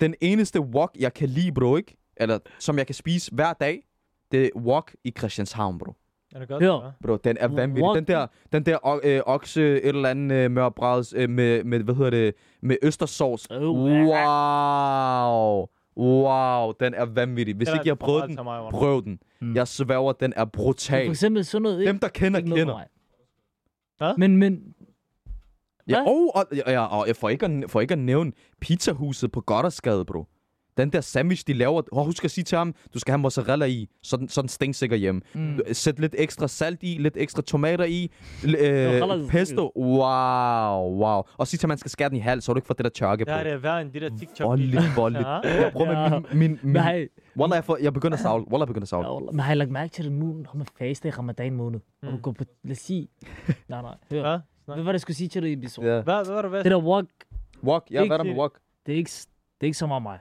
den 0.00 0.14
eneste 0.20 0.60
wok, 0.60 0.96
jeg 0.98 1.14
kan 1.14 1.28
lide, 1.28 1.52
bro, 1.52 1.76
ikke? 1.76 1.96
Eller 2.16 2.38
som 2.58 2.78
jeg 2.78 2.86
kan 2.86 2.94
spise 2.94 3.34
hver 3.34 3.52
dag, 3.52 3.86
det 4.32 4.44
er 4.44 4.50
wok 4.56 4.94
i 5.04 5.12
Christianshavn, 5.18 5.78
bro. 5.78 5.94
Er 6.36 6.40
det 6.40 6.48
godt? 6.48 6.62
Hør. 6.62 6.88
hva'? 6.90 7.06
Bro, 7.06 7.16
den 7.16 7.36
er 7.40 7.48
vanvittig. 7.48 7.94
Den 7.94 8.04
der, 8.04 8.26
den 8.52 8.66
der 8.66 9.00
øh, 9.04 9.20
okse, 9.26 9.62
et 9.62 9.86
eller 9.88 10.08
andet 10.08 10.36
øh, 10.36 10.50
mørbræds 10.50 11.14
øh, 11.16 11.30
med, 11.30 11.64
med, 11.64 11.80
hvad 11.80 11.94
hedder 11.94 12.10
det, 12.10 12.34
med 12.62 12.76
østersovs. 12.82 13.46
Oh, 13.50 13.78
Wow. 13.78 15.66
Wow, 15.96 16.72
den 16.80 16.94
er 16.94 17.04
vanvittig. 17.04 17.54
Hvis 17.56 17.68
er 17.68 17.72
ikke 17.72 17.88
jeg 17.88 17.90
har 17.90 17.96
for 17.96 18.06
prøvet 18.06 18.44
meget 18.44 18.62
den, 18.62 18.78
prøv 18.78 19.04
den. 19.04 19.18
Mm. 19.40 19.54
Jeg 19.54 19.68
sværger, 19.68 20.12
den 20.12 20.32
er 20.36 20.44
For 20.44 20.50
brutal. 20.52 21.10
eksempel 21.10 21.44
sådan 21.44 21.62
noget, 21.62 21.80
ikke? 21.80 21.88
Dem, 21.92 21.98
der 21.98 22.08
kender, 22.08 22.38
Ikke 22.38 22.50
for 22.50 22.56
kender. 22.56 22.80
Hvad? 23.98 24.14
Men, 24.18 24.36
men, 24.36 24.74
Ja, 25.88 26.00
og, 26.06 26.36
og, 26.36 26.46
ja, 26.56 26.84
og 26.84 27.06
jeg 27.06 27.16
får 27.16 27.28
ikke, 27.28 27.46
at, 27.46 27.70
for 27.70 27.80
ikke 27.80 27.92
at 27.92 27.98
nævne 27.98 28.32
pizzahuset 28.60 29.32
på 29.32 29.40
Goddersgade, 29.40 30.04
bro. 30.04 30.24
Den 30.76 30.90
der 30.92 31.00
sandwich, 31.00 31.44
de 31.46 31.52
laver. 31.52 31.82
Oh, 31.92 32.06
husk 32.06 32.24
at 32.24 32.30
sige 32.30 32.44
til 32.44 32.58
ham, 32.58 32.74
du 32.94 32.98
skal 32.98 33.12
have 33.12 33.18
mozzarella 33.18 33.64
i, 33.66 33.88
så 34.02 34.16
den, 34.16 34.28
så 34.28 34.40
den 34.42 34.48
stinksikker 34.48 34.96
hjem. 34.96 35.22
mm, 35.34 35.58
Sæt 35.72 35.98
lidt 35.98 36.14
ekstra 36.18 36.48
salt 36.48 36.82
i, 36.82 36.96
lidt 37.00 37.16
ekstra 37.16 37.42
tomater 37.42 37.84
i, 37.84 38.10
øh, 38.44 39.28
pesto. 39.28 39.72
Wow, 39.76 40.96
wow. 41.04 41.22
Og 41.36 41.46
sig 41.46 41.58
til, 41.60 41.66
at 41.66 41.68
man 41.68 41.78
skal 41.78 41.90
skære 41.90 42.08
den 42.08 42.16
i 42.16 42.20
halv, 42.20 42.40
så 42.40 42.52
du 42.52 42.58
ikke 42.58 42.66
får 42.66 42.74
det 42.74 42.84
der 42.84 42.90
tørke 42.90 43.24
på. 43.24 43.30
Ja, 43.30 43.44
det 43.44 43.52
er 43.52 43.56
værre 43.56 43.82
end 43.82 43.92
de 43.92 44.00
der 44.00 44.10
TikTok. 44.18 44.46
Voldeligt, 44.48 44.96
voldeligt. 44.96 45.26
Ja. 45.44 45.62
Jeg 45.62 45.72
prøver 45.72 45.92
Ja. 46.02 46.08
med 46.08 46.20
min... 46.32 46.38
min, 46.38 46.58
min 46.62 46.76
har 46.82 46.92
I, 46.94 47.06
Wallah, 47.36 47.56
jeg, 47.56 47.64
får, 47.64 47.78
jeg 47.82 47.92
begynder 47.92 48.16
at 48.16 48.22
savle. 48.22 48.44
Wallah, 48.50 48.60
jeg 48.60 48.66
begynder 48.68 48.84
at 48.84 48.88
savle. 48.88 49.08
ja, 49.08 49.30
men 49.32 49.40
har 49.40 49.52
I 49.52 49.56
lagt 49.56 49.70
mærke 49.70 49.90
til 49.92 50.04
det 50.04 50.12
nu, 50.12 50.26
når 50.26 50.50
man 50.54 50.66
faster 50.78 51.08
i 51.08 51.10
ramadan 51.12 51.52
måned? 51.54 51.80
Og 52.02 52.08
du 52.10 52.16
Mm. 52.16 52.22
går 52.22 52.32
på, 52.32 52.44
lad 52.64 52.72
os 52.72 52.78
sige, 52.78 53.08
nej, 53.68 53.82
nej, 53.82 53.94
hør. 54.10 54.22
Hvad? 54.64 54.76
Var 54.76 54.84
det, 54.84 54.92
jeg 54.92 55.00
skulle 55.00 55.16
sige 55.16 55.28
til 55.28 55.42
dig 55.42 55.50
i 55.50 55.52
episode? 55.52 55.86
Hvad, 56.02 56.02
hvad 56.02 56.34
var 56.34 56.42
det 56.42 56.64
Det 56.64 56.70
der 56.72 56.78
walk, 56.82 57.08
Walk, 57.64 57.84
ja, 57.90 58.06
hvad 58.06 58.10
er 58.10 58.16
der 58.16 58.24
med 58.24 58.32
det. 58.32 58.40
walk? 58.40 58.52
det 58.86 58.92
er 58.92 58.96
ikke, 58.96 59.10
det 59.10 59.26
er 59.60 59.64
ikke 59.66 59.78
så 59.78 59.86
meget 59.86 60.02
mig. 60.02 60.18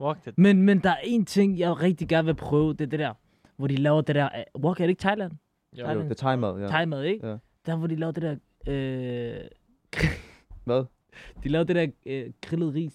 Walk 0.00 0.24
det. 0.24 0.38
Men, 0.38 0.62
men 0.62 0.78
der 0.78 0.90
er 0.90 1.00
en 1.04 1.24
ting, 1.24 1.58
jeg 1.58 1.80
rigtig 1.80 2.08
gerne 2.08 2.26
vil 2.26 2.34
prøve, 2.34 2.72
det 2.72 2.80
er 2.80 2.86
det 2.86 2.98
der, 2.98 3.14
hvor 3.56 3.66
de 3.66 3.76
laver 3.76 4.00
det 4.00 4.14
der, 4.14 4.28
uh, 4.54 4.64
walk 4.64 4.80
er 4.80 4.84
det 4.84 4.88
ikke 4.90 5.00
Thailand? 5.00 5.32
Jo. 5.78 5.82
Nej, 5.84 5.92
Jo, 5.94 6.00
det 6.02 6.10
er 6.10 6.14
timet, 6.14 6.60
ja. 6.62 6.66
Thai-mad, 6.68 7.02
ikke? 7.04 7.26
Ja. 7.28 7.36
Der 7.66 7.76
hvor 7.76 7.86
de 7.86 7.96
laver 7.96 8.12
det 8.12 8.22
der, 8.22 8.36
øh, 8.72 9.40
Hvad? 10.64 10.84
de 11.44 11.48
laver 11.48 11.64
det 11.64 11.76
der 11.76 11.86
øh, 12.06 12.30
grillet 12.42 12.74
ris. 12.74 12.92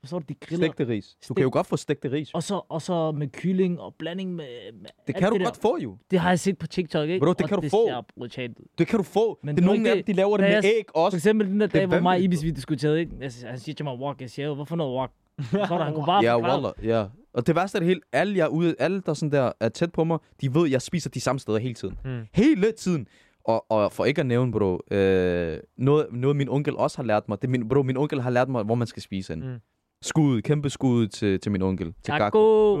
Forstår 0.00 0.18
du, 0.18 0.24
de 0.28 0.34
griller? 0.34 0.66
Stegte 0.72 0.88
ris. 0.92 1.14
Du 1.14 1.24
Stek- 1.26 1.34
kan 1.36 1.42
jo 1.42 1.50
godt 1.52 1.66
få 1.66 1.76
stegte 1.76 2.12
ris. 2.12 2.30
Og 2.34 2.42
så, 2.42 2.60
og 2.68 2.82
så 2.82 3.12
med 3.12 3.28
kylling 3.28 3.80
og 3.80 3.94
blanding 3.94 4.34
med... 4.34 4.72
med 4.80 4.90
Det 5.06 5.14
kan 5.14 5.30
du 5.32 5.38
der. 5.38 5.44
godt 5.44 5.56
få, 5.56 5.78
jo. 5.82 5.98
Det 6.10 6.18
har 6.18 6.28
jeg 6.28 6.38
set 6.40 6.58
på 6.58 6.66
TikTok, 6.66 7.08
ikke? 7.08 7.24
Bro, 7.24 7.32
det 7.32 7.42
og 7.42 7.48
kan 7.48 7.56
du 7.58 7.62
det 7.62 7.70
få. 7.70 7.86
ser 7.88 8.02
brutalt. 8.16 8.58
Det 8.78 8.86
kan 8.86 8.96
du 8.96 9.02
få. 9.02 9.38
Men 9.42 9.56
det 9.56 9.62
er 9.64 9.68
det 9.68 9.76
nogle 9.76 9.90
af 9.90 9.96
dem, 9.96 10.04
de 10.04 10.12
laver 10.12 10.36
det 10.36 10.44
med 10.44 10.50
jeg- 10.50 10.64
æg 10.64 10.84
For 10.94 10.98
også. 11.04 11.16
eksempel 11.16 11.46
den 11.48 11.60
der 11.60 11.66
Det 11.66 11.74
er 11.74 11.78
dag, 11.78 11.86
hvor 11.86 12.00
mig 12.00 12.16
og 12.16 12.20
Ibis 12.22 12.44
vi 12.44 12.50
diskuterede, 12.50 13.00
ikke? 13.00 13.12
Jeg, 13.20 13.30
han 13.44 13.58
siger 13.58 13.74
til 13.74 13.84
mig, 13.84 13.94
walk. 13.98 14.20
Jeg 14.20 14.30
siger, 14.30 14.54
hvorfor 14.54 14.76
noget 14.76 14.98
walk? 14.98 15.12
Er 15.52 15.66
der, 15.66 15.84
han 15.84 15.94
kunne 15.94 16.06
bare 16.06 16.22
Ja, 16.24 16.40
wallah, 16.40 16.72
ja. 16.82 17.06
Og 17.34 17.46
det 17.46 17.56
værste 17.56 17.78
er 17.78 17.80
det 17.80 17.86
hele, 17.86 18.00
alle, 18.12 18.36
jeg 18.36 18.44
er 18.44 18.48
ude, 18.48 18.74
alle 18.78 19.02
der 19.06 19.14
sådan 19.14 19.32
der 19.32 19.52
er 19.60 19.68
tæt 19.68 19.92
på 19.92 20.04
mig, 20.04 20.18
de 20.40 20.54
ved, 20.54 20.64
at 20.64 20.70
jeg 20.70 20.82
spiser 20.82 21.10
de 21.10 21.20
samme 21.20 21.38
steder 21.38 21.58
hele 21.58 21.74
tiden. 21.74 21.98
Mm. 22.04 22.26
Hele 22.32 22.72
tiden. 22.72 23.08
Og, 23.44 23.70
og 23.70 23.92
for 23.92 24.04
ikke 24.04 24.20
at 24.20 24.26
nævne, 24.26 24.52
bro, 24.52 24.80
øh, 24.90 25.58
noget, 25.76 26.06
noget 26.12 26.36
min 26.36 26.48
onkel 26.48 26.76
også 26.76 26.98
har 26.98 27.04
lært 27.04 27.28
mig, 27.28 27.42
det 27.42 27.50
min, 27.50 27.68
bro, 27.68 27.82
min 27.82 27.96
onkel 27.96 28.20
har 28.20 28.30
lært 28.30 28.48
mig, 28.48 28.62
hvor 28.64 28.74
man 28.74 28.86
skal 28.86 29.02
spise 29.02 29.32
hen. 29.32 29.52
Mm. 29.52 29.58
Skud, 30.02 30.42
kæmpe 30.42 30.70
skud 30.70 31.06
til, 31.06 31.40
til 31.40 31.52
min 31.52 31.62
onkel. 31.62 31.94
Til. 32.02 32.14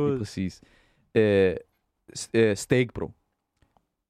Lige 0.08 0.18
præcis. 0.18 0.60
Øh, 1.14 1.54
øh, 2.34 2.56
steak, 2.56 2.86
bro. 2.94 3.10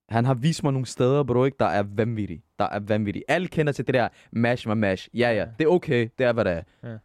Han 0.09 0.25
har 0.25 0.35
vist 0.35 0.63
mig 0.63 0.73
nogle 0.73 0.87
steder, 0.87 1.23
bro, 1.23 1.45
ikke, 1.45 1.57
der 1.61 1.67
er 1.67 1.83
vanvittige. 1.83 2.43
Der 2.59 2.65
er 2.65 2.81
vanvittige. 2.81 3.25
Alle 3.29 3.49
kender 3.49 3.73
til 3.73 3.87
det 3.87 3.95
der 3.95 4.09
mash 4.33 4.69
my 4.69 4.73
mash. 4.73 5.09
Ja, 5.15 5.33
ja, 5.33 5.47
det 5.59 5.65
er 5.65 5.69
okay. 5.69 6.09
Det 6.19 6.27
er, 6.27 6.33
hvad 6.33 6.45
det 6.45 6.53
er. 6.53 6.63
Ja. 6.91 6.97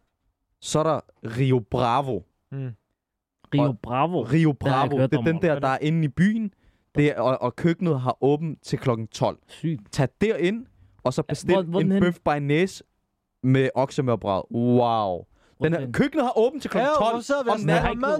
Så 0.60 0.78
er 0.78 0.82
der 0.82 1.00
Rio 1.38 1.58
Bravo. 1.70 2.20
Mm. 2.52 2.70
Rio 3.54 3.62
Og- 3.62 3.78
Bravo. 3.82 4.22
Rio 4.22 4.48
jeg 4.48 4.56
Bravo, 4.60 4.96
det 4.96 5.14
er 5.14 5.22
den 5.22 5.42
der, 5.42 5.58
der 5.58 5.68
er 5.68 5.78
inde 5.80 6.04
i 6.04 6.08
byen. 6.08 6.52
Det 6.94 7.06
er, 7.06 7.20
og, 7.20 7.42
og 7.42 7.56
køkkenet 7.56 8.00
har 8.00 8.16
åbent 8.20 8.62
til 8.62 8.78
klokken 8.78 9.06
12. 9.08 9.38
Sygt. 9.48 9.92
Tag 9.92 10.08
derind, 10.20 10.66
og 11.02 11.12
så 11.14 11.22
bestil 11.22 11.54
hvor- 11.54 11.62
hvor 11.62 11.78
er 11.80 11.84
en 11.84 11.90
den 11.90 12.00
bøf 12.02 12.18
bearnaise 12.24 12.84
med 13.42 13.68
oksemørbrad. 13.74 14.42
Wow. 14.54 15.24
Den 15.64 15.72
her, 15.72 15.90
køkkenet 15.92 16.24
har 16.24 16.38
åbent 16.38 16.62
til 16.62 16.70
klokken 16.70 16.90
Ja, 17.00 17.04
12 17.04 17.14
hvor 17.14 17.20
sidder 17.20 17.42
vi 17.42 17.48
om 17.50 17.54
og 17.54 17.60
snakker 17.60 17.82
natten. 17.82 18.00
mad 18.00 18.18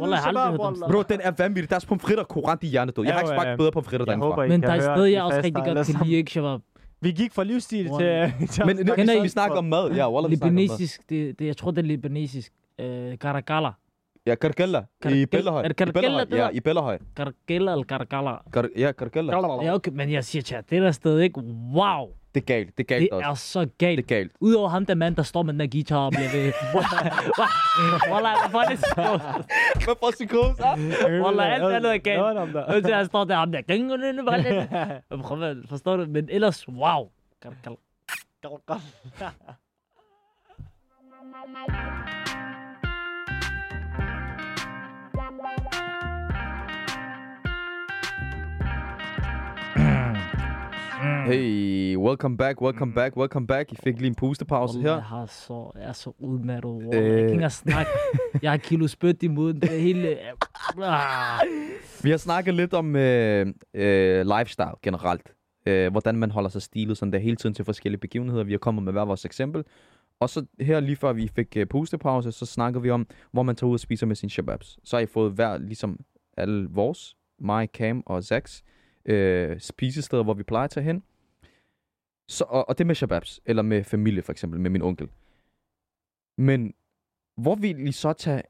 jeg. 0.80 0.90
Bro, 0.92 1.02
den 1.02 1.20
er 1.22 1.30
vanvittig. 1.38 1.70
Deres 1.70 1.86
pomfritter 1.86 2.24
kurant 2.24 2.62
i 2.64 2.66
hjernedød. 2.66 3.04
Jeg 3.04 3.12
har 3.14 3.20
Ja, 3.20 3.24
ikke 3.26 3.34
smagt 3.36 3.48
ja. 3.48 3.56
bedre 3.56 3.72
pomfritter 3.72 4.06
Jeg 4.06 4.14
ikke, 4.42 4.52
Men 4.54 4.62
jeg 4.62 4.68
der 4.68 4.74
er 4.74 4.90
et 4.90 4.96
sted, 4.96 5.04
jeg 5.04 5.22
også 5.22 5.36
rigtig 5.36 5.54
godt 5.54 5.86
kan 5.86 6.06
lide, 6.06 6.16
ikke, 6.16 6.30
Shabab? 6.30 6.60
Vi 7.00 7.10
gik 7.12 7.32
fra 7.32 7.44
livsstil 7.44 7.84
til... 7.84 7.92
Wallah. 7.92 8.32
til 8.48 8.66
Men 8.66 8.78
at 8.90 8.96
vi, 9.08 9.20
vi 9.22 9.28
snakker 9.28 9.56
om 9.58 9.64
mad. 9.64 9.92
Ja, 9.94 10.12
Wallah. 10.12 10.30
Libanesisk, 10.30 11.00
det, 11.10 11.38
det, 11.38 11.46
jeg 11.46 11.56
tror, 11.56 11.70
det 11.70 11.78
er 11.78 11.86
libanesisk. 11.86 12.52
Øh, 12.80 13.18
Karakala. 13.18 13.70
Ja, 14.26 14.34
karkella. 14.34 14.84
I 15.10 15.26
Bellahøj. 15.26 15.64
er 15.64 15.68
det 15.68 15.94
Bellahøj. 15.94 16.24
det 16.24 16.36
Ja, 16.36 16.48
i 16.52 16.60
Bellahøj. 16.60 16.98
Karakala 17.16 17.72
eller 17.72 17.84
Karakala. 17.84 18.34
Kar- 18.56 18.68
Ja, 18.76 18.92
karkella. 18.92 19.32
Ja, 19.62 19.74
okay, 19.74 19.90
men 19.94 20.12
jeg 20.12 20.24
siger 20.24 20.42
til 20.42 20.54
jer, 20.54 20.60
det 20.60 20.82
der 20.82 20.90
sted, 20.90 21.18
ikke? 21.20 21.40
Wow! 21.74 22.08
Det 22.34 22.40
er 22.40 22.44
galt. 22.44 22.78
Det 22.78 22.84
er 22.84 22.86
galt 22.86 23.02
Det 23.02 23.12
også. 23.12 23.28
er 23.30 23.34
så 23.34 23.68
galt. 23.78 23.96
Det 23.96 24.04
er 24.04 24.08
galt. 24.16 24.32
Udover 24.40 24.68
ham, 24.68 24.86
der 24.86 24.94
mand, 24.94 25.16
der 25.16 25.22
står 25.22 25.42
med 25.42 25.52
den 25.52 25.60
der 25.60 25.66
guitar 25.66 25.96
og 25.98 26.12
bliver 26.12 26.30
ved. 26.32 26.52
Wallah, 28.12 28.36
hvorfor 28.42 28.58
er 28.58 28.68
det 28.68 28.78
så? 28.78 29.20
Hvad 29.84 29.94
for 30.00 30.10
psykose? 30.10 30.62
Wallah, 31.24 31.54
alt 31.54 31.64
andet 31.64 31.94
er 31.94 31.98
galt. 31.98 32.20
Og 32.56 32.82
så 32.82 32.94
han 32.94 33.06
står 33.06 33.24
der, 33.24 33.36
ham 33.36 33.52
der. 33.52 33.60
"Ding, 33.60 33.90
ding, 33.90 34.02
ding, 34.02 34.18
ding." 34.18 35.22
Prøv 35.22 35.42
at 35.42 35.56
forstå 35.68 35.96
det, 35.96 36.08
men 36.08 36.28
ellers, 36.30 36.68
wow. 36.68 37.08
Karakala. 37.42 37.76
Hey, 51.30 51.96
welcome 51.96 52.36
back, 52.36 52.60
welcome 52.60 52.92
back, 52.92 53.16
welcome 53.16 53.46
back. 53.46 53.72
I 53.72 53.76
fik 53.76 53.96
lige 53.96 54.06
en 54.06 54.14
pustepause 54.14 54.78
Wallah, 54.78 54.92
her. 54.92 54.96
Jeg, 54.96 55.04
har 55.04 55.26
så, 55.26 55.70
jeg 55.74 55.88
er 55.88 55.92
så 55.92 56.12
udmattet. 56.18 56.70
Wallah. 56.70 57.02
Øh. 57.02 57.04
Jeg 57.04 57.12
kan 57.12 57.18
ikke 57.18 57.32
engang 57.32 57.52
snakke. 57.52 57.90
Jeg 58.42 58.50
har 58.50 58.56
kilo 58.56 58.86
spyt 58.86 59.22
i 59.22 59.28
munden. 59.28 59.62
Det 59.62 59.76
er 59.76 59.80
hele... 59.80 60.18
Ah. 60.82 61.40
Vi 62.04 62.10
har 62.10 62.16
snakket 62.16 62.54
lidt 62.54 62.74
om 62.74 62.96
øh, 62.96 63.46
øh, 63.74 64.26
lifestyle 64.38 64.74
generelt. 64.82 65.34
Øh, 65.66 65.90
hvordan 65.90 66.16
man 66.16 66.30
holder 66.30 66.50
sig 66.50 66.62
stilet 66.62 66.98
sådan 66.98 67.12
der 67.12 67.18
hele 67.18 67.36
tiden 67.36 67.54
til 67.54 67.64
forskellige 67.64 68.00
begivenheder. 68.00 68.44
Vi 68.44 68.52
har 68.52 68.58
kommet 68.58 68.84
med 68.84 68.92
hver 68.92 69.04
vores 69.04 69.24
eksempel. 69.24 69.64
Og 70.20 70.30
så 70.30 70.46
her 70.60 70.80
lige 70.80 70.96
før 70.96 71.12
vi 71.12 71.28
fik 71.28 71.56
øh, 71.56 71.66
pustepause, 71.66 72.32
så 72.32 72.46
snakker 72.46 72.80
vi 72.80 72.90
om, 72.90 73.06
hvor 73.32 73.42
man 73.42 73.56
tager 73.56 73.68
ud 73.68 73.74
og 73.74 73.80
spiser 73.80 74.06
med 74.06 74.16
sine 74.16 74.30
shababs. 74.30 74.78
Så 74.84 74.96
har 74.96 75.02
I 75.02 75.06
fået 75.06 75.32
hver, 75.32 75.58
ligesom 75.58 76.00
alle 76.36 76.68
vores, 76.70 77.16
mig, 77.38 77.68
Cam 77.74 78.02
og 78.06 78.24
Zax, 78.24 78.62
øh, 79.04 79.60
spisesteder, 79.60 80.22
hvor 80.22 80.34
vi 80.34 80.42
plejer 80.42 80.64
at 80.64 80.70
tage 80.70 80.84
hen. 80.84 81.02
Så, 82.30 82.44
og, 82.48 82.68
og 82.68 82.78
det 82.78 82.86
med 82.86 82.94
shababs, 82.94 83.40
eller 83.44 83.62
med 83.62 83.84
familie 83.84 84.22
for 84.22 84.32
eksempel, 84.32 84.60
med 84.60 84.70
min 84.70 84.82
onkel. 84.82 85.08
Men 86.38 86.74
hvor 87.36 87.54
vil 87.54 87.88
I 87.88 87.92
så 87.92 88.12
tage 88.12 88.42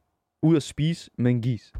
ud 0.42 0.56
og 0.56 0.62
spise 0.62 1.10
med 1.18 1.30
en 1.30 1.42
gis? 1.42 1.72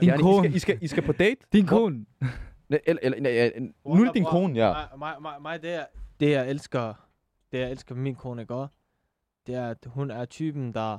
Din 0.00 0.08
Ja, 0.08 0.14
I, 0.14 0.18
kone. 0.18 0.42
skal, 0.42 0.54
I, 0.54 0.58
skal, 0.58 0.78
I 0.82 0.86
skal 0.86 1.02
på 1.02 1.12
date? 1.12 1.46
Din 1.52 1.68
Hvor- 1.68 1.78
kone. 1.78 2.06
Ne- 2.20 2.78
Eller, 2.86 2.98
eller, 3.02 3.16
eller, 3.16 3.30
eller, 3.30 3.60
nu 3.84 4.00
er 4.02 4.04
det 4.04 4.14
din 4.14 4.24
kone, 4.24 4.54
ja. 4.54 4.72
Mig, 4.72 4.88
mig, 4.98 5.22
mig, 5.22 5.42
mig 5.42 5.62
det, 5.62 5.74
er, 5.74 5.86
det, 6.20 6.30
jeg 6.30 6.50
elsker, 6.50 7.08
det, 7.52 7.58
jeg 7.58 7.70
elsker 7.70 7.94
min 7.94 8.14
kone, 8.14 8.44
gør, 8.44 8.66
det 9.46 9.54
er, 9.54 9.68
at 9.70 9.86
hun 9.86 10.10
er 10.10 10.24
typen, 10.24 10.74
der... 10.74 10.98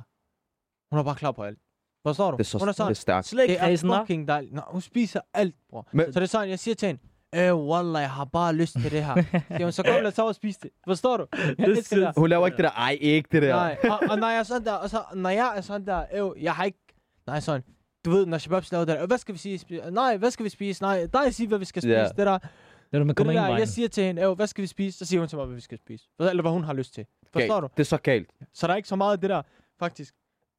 Hun 0.90 0.98
er 0.98 1.04
bare 1.04 1.14
klar 1.16 1.32
på 1.32 1.42
alt. 1.42 1.58
Forstår 2.06 2.30
du? 2.30 2.36
Det 2.36 2.40
er 2.42 2.44
så 2.44 2.58
hun 2.58 2.68
er 2.68 2.72
det 2.72 2.78
er 2.80 2.84
sådan, 2.84 2.94
stærkt. 2.94 3.26
Slet 3.26 3.42
ikke 3.42 3.54
det 3.64 3.82
er 3.84 4.00
fucking 4.00 4.28
dejligt. 4.28 4.52
Nå, 4.54 4.62
hun 4.68 4.80
spiser 4.80 5.20
alt, 5.34 5.54
bror. 5.68 5.88
Men, 5.92 6.12
Så 6.12 6.20
det 6.20 6.26
er 6.26 6.28
sådan, 6.28 6.48
jeg 6.48 6.58
siger 6.58 6.74
til 6.74 6.86
hende, 6.86 7.02
Øh, 7.34 7.56
wallah, 7.56 8.00
jeg 8.02 8.10
har 8.10 8.24
bare 8.24 8.52
lyst 8.54 8.72
til 8.82 8.90
det 8.90 9.04
her. 9.04 9.14
Hun, 9.62 9.72
så 9.72 9.82
kom, 9.82 9.94
lad 9.94 10.06
os 10.06 10.14
tage 10.14 10.26
og 10.28 10.34
spise 10.34 10.58
det. 10.62 10.70
Forstår 10.86 11.16
du? 11.16 11.26
Jeg 11.32 11.56
Det 11.56 11.68
elsker 11.68 11.96
det. 11.96 12.12
hun 12.16 12.28
laver 12.28 12.46
ikke 12.46 12.56
det 12.56 12.64
der, 12.64 12.70
ej, 12.70 12.98
ikke 13.00 13.28
det 13.32 13.42
der. 13.42 13.54
Nej, 13.56 13.78
og, 13.90 14.00
og, 14.10 14.18
når 14.18 14.28
jeg 14.28 14.38
er 14.38 14.42
sådan 14.42 14.64
der, 14.64 14.72
og 14.72 14.90
så, 14.90 15.02
når 15.14 15.30
jeg 15.30 15.52
er 15.56 15.60
sådan 15.60 15.86
der, 15.86 16.04
øh, 16.36 16.42
jeg 16.44 16.54
har 16.54 16.64
ikke, 16.64 16.78
nej, 17.26 17.40
sådan, 17.40 17.62
du 18.04 18.10
ved, 18.10 18.26
når 18.26 18.38
Shababs 18.38 18.72
laver 18.72 18.84
det 18.84 18.98
der, 18.98 19.06
hvad 19.06 19.18
skal 19.18 19.32
vi 19.34 19.38
sige, 19.38 19.58
spise? 19.58 19.90
nej, 19.90 20.16
hvad 20.16 20.30
skal 20.30 20.44
vi 20.44 20.48
spise, 20.50 20.82
nej, 20.82 21.06
dig 21.12 21.34
siger, 21.34 21.48
hvad 21.48 21.58
vi 21.58 21.64
skal 21.64 21.82
spise, 21.82 21.94
Ja. 21.98 22.04
det 22.04 22.16
der, 22.16 22.38
Det 22.38 22.48
er, 22.92 22.98
man 22.98 23.08
det 23.08 23.16
kommer 23.16 23.32
ind 23.32 23.38
i 23.38 23.42
der, 23.42 23.46
vejen. 23.48 23.58
jeg 23.60 23.68
siger 23.68 23.88
til 23.88 24.04
hende, 24.04 24.22
øh, 24.22 24.32
hvad 24.32 24.46
skal 24.46 24.62
vi 24.62 24.66
spise, 24.66 24.98
så 24.98 25.04
siger 25.04 25.20
hun 25.20 25.28
til 25.28 25.38
mig, 25.38 25.46
hvad 25.46 25.54
vi 25.54 25.60
skal 25.60 25.78
spise, 25.78 26.08
eller 26.20 26.42
hvad 26.42 26.52
hun 26.52 26.64
har 26.64 26.72
lyst 26.72 26.94
til, 26.94 27.06
forstår 27.32 27.60
Galt. 27.60 27.62
du? 27.62 27.68
Det 27.76 27.80
er 27.80 27.84
så 27.84 27.96
galt. 27.96 28.30
Så 28.54 28.66
der 28.66 28.72
er 28.72 28.76
ikke 28.76 28.88
så 28.88 28.96
meget 28.96 29.12
af 29.12 29.20
det 29.20 29.30
der, 29.30 29.42
faktisk, 29.78 30.14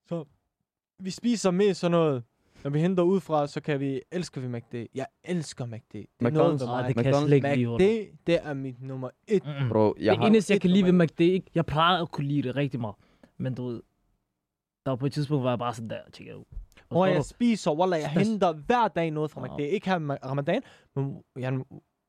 så 0.09 0.25
vi 0.99 1.09
spiser 1.09 1.51
mest 1.51 1.79
sådan 1.79 1.91
noget, 1.91 2.23
Når 2.63 2.71
vi 2.71 2.79
henter 2.79 3.03
ud 3.03 3.19
fra, 3.19 3.47
så 3.47 3.61
kan 3.61 3.79
vi, 3.79 4.01
elsker 4.11 4.41
vi 4.41 4.47
McD. 4.47 4.85
Jeg 4.95 5.05
elsker 5.23 5.65
McD. 5.65 5.93
Det 5.93 6.07
er 6.19 6.25
McDonald's. 6.29 6.65
noget 6.65 6.79
Ah, 6.83 6.87
det 6.87 6.95
kan 6.95 7.05
jeg 7.05 7.15
slet 7.15 7.35
ikke 7.35 7.55
lide, 7.55 7.67
McD, 7.67 7.81
Wallah. 7.81 8.07
det 8.27 8.39
er 8.43 8.53
mit 8.53 8.81
nummer 8.81 9.09
et. 9.27 9.45
Mm-mm. 9.45 9.69
Bro, 9.69 9.95
jeg 9.99 10.17
det 10.17 10.27
eneste, 10.27 10.53
jeg 10.53 10.61
kan 10.61 10.69
lide 10.69 10.85
ved 10.85 10.91
McD, 10.91 11.19
ikke? 11.19 11.51
Jeg 11.55 11.65
plejer 11.65 12.01
at 12.01 12.11
kunne 12.11 12.27
lide 12.27 12.41
det 12.41 12.55
rigtig 12.55 12.79
meget. 12.79 12.95
Men 13.37 13.53
du 13.55 13.67
ved, 13.67 13.81
der 14.85 14.91
var 14.91 14.95
på 14.95 15.05
et 15.05 15.13
tidspunkt, 15.13 15.43
hvor 15.43 15.49
jeg 15.49 15.59
bare 15.59 15.73
sådan 15.73 15.89
der, 15.89 15.99
tjekker 16.13 16.35
ud. 16.35 16.43
Hvor 16.89 17.05
jeg 17.05 17.25
spiser, 17.25 17.71
Wallah, 17.71 18.01
jeg 18.01 18.09
henter 18.09 18.53
hver 18.53 18.87
dag 18.87 19.11
noget 19.11 19.31
fra. 19.31 19.45
McD. 19.45 19.59
Ikke 19.59 19.89
her 19.89 19.99
med 19.99 20.17
Ramadan, 20.25 20.61
men 20.95 21.23
jeg, 21.39 21.59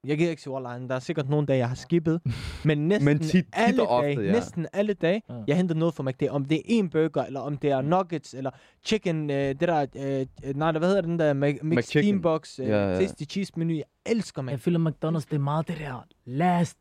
jeg 0.07 0.19
gider 0.19 0.31
ikke 0.31 0.43
sige 0.43 0.53
Wallah, 0.53 0.89
der 0.89 0.95
er 0.95 0.99
sikkert 0.99 1.29
nogle 1.29 1.47
dage, 1.47 1.59
jeg 1.59 1.69
har 1.69 1.75
skippet. 1.75 2.21
Men 2.65 2.89
næsten 2.89 3.05
Men 3.05 3.19
tit- 3.19 3.31
tit 3.31 3.47
alle 3.53 3.83
ofte, 3.89 4.07
dage, 4.09 4.21
ja. 4.27 4.33
næsten 4.33 4.67
alle 4.73 4.93
dage, 4.95 5.23
Ja. 5.29 5.35
jeg 5.47 5.57
henter 5.57 5.75
noget 5.75 5.95
fra 5.95 6.03
McD. 6.03 6.29
Om 6.31 6.45
det 6.45 6.57
er 6.59 6.63
en 6.67 6.91
burger, 6.91 7.25
eller 7.25 7.41
om 7.41 7.57
det 7.57 7.71
er 7.71 7.81
nuggets, 7.81 8.35
eller 8.35 8.51
chicken, 8.85 9.31
øh, 9.31 9.37
det 9.37 9.61
der, 9.61 9.87
øh, 9.97 10.27
øh, 10.49 10.57
nej, 10.57 10.73
hvad 10.73 10.89
hedder 10.89 11.03
den 11.03 11.19
der, 11.19 11.35
Mac- 11.35 11.37
mixed 11.39 11.63
McChicken. 11.65 11.87
steambox, 12.09 12.59
øh, 12.61 12.69
Ja, 12.69 12.89
ja. 12.89 12.95
tasty 13.01 13.23
cheese 13.31 13.53
menu. 13.57 13.75
Jeg 13.75 13.85
elsker 14.07 14.43
McD. 14.43 14.51
Jeg 14.51 14.61
føler, 14.61 14.79
McDonald's, 14.79 15.25
det 15.31 15.33
er 15.33 15.39
meget 15.39 15.69
det 15.69 15.77
der 15.79 16.07
last... 16.25 16.77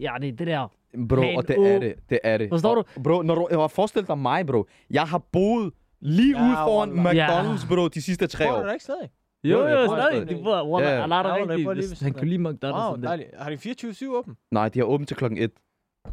Ja, 0.00 0.12
det 0.20 0.28
er 0.28 0.32
det 0.36 0.46
der. 0.46 0.72
Bro, 1.08 1.16
Plan 1.16 1.36
og 1.36 1.48
det 1.48 1.58
O. 1.58 1.62
er 1.62 1.78
det. 1.78 1.94
Det 2.10 2.18
er 2.24 2.38
det. 2.38 2.48
Forstår 2.48 2.76
og, 2.76 2.86
Bro, 3.04 3.22
når 3.22 3.34
du 3.34 3.48
jeg 3.60 3.70
forestil 3.70 4.06
dig 4.06 4.18
mig, 4.18 4.46
bro. 4.46 4.66
Jeg 4.90 5.02
har 5.02 5.18
boet 5.32 5.72
lige 6.00 6.38
Ja, 6.38 6.46
ude 6.48 6.54
foran. 6.56 6.90
McDonald's, 6.90 7.68
bro, 7.68 7.88
de 7.88 8.02
sidste 8.02 8.26
tre 8.26 8.44
Bor 8.44 8.52
du 8.52 8.58
år. 8.60 8.64
der 8.64 8.72
ikke 8.72 8.84
stadig? 8.84 9.08
Jo, 9.44 9.58
Jo, 9.58 9.68
jo, 9.68 9.86
stadig. 9.86 10.28
De 10.28 10.42
bor, 10.44 10.70
Wallah, 10.72 10.90
Ja, 10.92 10.96
ja. 10.96 11.02
Allah 11.02 11.18
er 11.18 11.22
der 11.22 11.34
rigtig, 11.48 11.76
lige 11.76 11.96
han 12.04 12.12
kan 12.12 12.28
lide 12.28 12.42
McDonald's. 12.48 12.88
Wow, 12.88 12.96
dejligt. 12.96 13.28
Har 13.38 13.50
de 13.50 13.56
24-7 13.56 14.08
åben? 14.16 14.36
Nej, 14.50 14.68
de 14.68 14.78
har 14.78 14.86
åbent 14.86 15.08
til 15.08 15.16
klokken 15.16 15.38
1. 15.38 15.50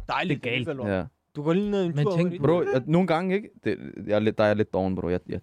Dejligt. 0.08 0.44
Det 0.44 0.52
er 0.60 0.64
galt. 0.64 0.88
Ja. 0.88 1.04
Du 1.36 1.42
går 1.42 1.52
lige 1.52 1.70
ned 1.70 1.82
i 1.82 1.86
en 1.86 1.92
Men 1.96 2.04
tur. 2.04 2.16
tænk. 2.16 2.42
Bro, 2.42 2.62
nogle 2.86 3.06
gange, 3.06 3.34
ikke? 3.34 3.48
Det, 3.64 3.78
jeg 4.06 4.14
er 4.14 4.18
lidt, 4.18 4.38
der 4.38 4.44
er 4.44 4.48
jeg 4.48 4.56
lidt 4.56 4.74
down, 4.74 4.94
bro. 4.94 5.08
Jeg, 5.08 5.20
jeg 5.28 5.40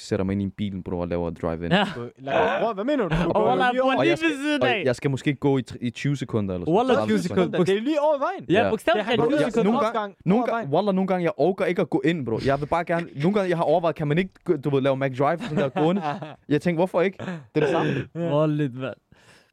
sætter 0.00 0.24
mig 0.24 0.32
ind 0.32 0.42
i 0.42 0.44
en 0.44 0.50
bil, 0.50 0.82
bro, 0.82 0.98
og 0.98 1.08
laver 1.08 1.30
drive-in. 1.30 1.72
Ja. 1.72 1.84
Du- 1.96 2.08
lad- 2.18 2.60
Bro, 2.62 2.72
Hvad 2.72 2.84
mener 2.84 3.08
du? 3.08 3.14
Du 3.24 3.40
Wallah, 3.48 3.68
Og 3.68 3.74
lige 3.74 4.08
jeg 4.10 4.18
skal- 4.18 4.28
ved 4.30 4.36
siden 4.36 4.62
af. 4.62 4.82
jeg 4.84 4.96
skal 4.96 5.10
måske 5.10 5.34
gå 5.34 5.58
i, 5.58 5.62
t- 5.70 5.76
i 5.80 5.90
20 5.90 6.16
sekunder 6.16 6.54
eller 6.54 6.64
sådan 6.64 6.76
Wallah, 6.76 6.94
noget. 6.96 7.08
20 7.08 7.18
Sådan- 7.18 7.36
sekunder. 7.36 7.64
Det 7.64 7.76
er 7.76 7.80
lige 7.80 8.00
over 8.00 8.18
vejen. 8.18 8.44
Ja, 8.50 8.70
bogstaveligt 8.70 9.06
Det 9.06 9.12
er 9.12 9.16
talt. 9.16 9.20
Bro, 9.20 9.28
20 9.30 9.40
jeg- 9.44 9.52
sekunder 9.52 9.64
nogle 9.72 9.78
opgang. 9.86 9.94
gange, 9.94 10.16
nogle 10.24 10.44
gange, 10.44 10.52
vejen. 10.54 10.68
Wallah, 10.74 10.94
nogle 10.94 11.08
gange, 11.08 11.24
jeg 11.24 11.32
overgår 11.36 11.64
ikke 11.64 11.82
at 11.82 11.90
gå 11.90 12.02
ind, 12.04 12.26
bro. 12.26 12.38
Jeg 12.46 12.60
vil 12.60 12.66
bare 12.66 12.84
gerne, 12.84 13.06
nogle 13.22 13.34
gange, 13.34 13.48
jeg 13.50 13.56
har 13.56 13.64
overvejet, 13.64 13.96
kan 13.96 14.08
man 14.08 14.18
ikke, 14.18 14.32
du 14.64 14.70
ved, 14.70 14.80
lave 14.82 14.96
McDrive 14.96 15.38
sådan 15.38 15.56
der 15.56 15.68
gående? 15.68 16.02
Jeg 16.48 16.60
tænker, 16.62 16.78
hvorfor 16.78 17.00
ikke? 17.00 17.18
Det 17.54 17.62
er 17.62 17.66
det 17.66 17.68
samme. 17.68 18.08
Wallet, 18.34 18.74
mand. 18.74 18.94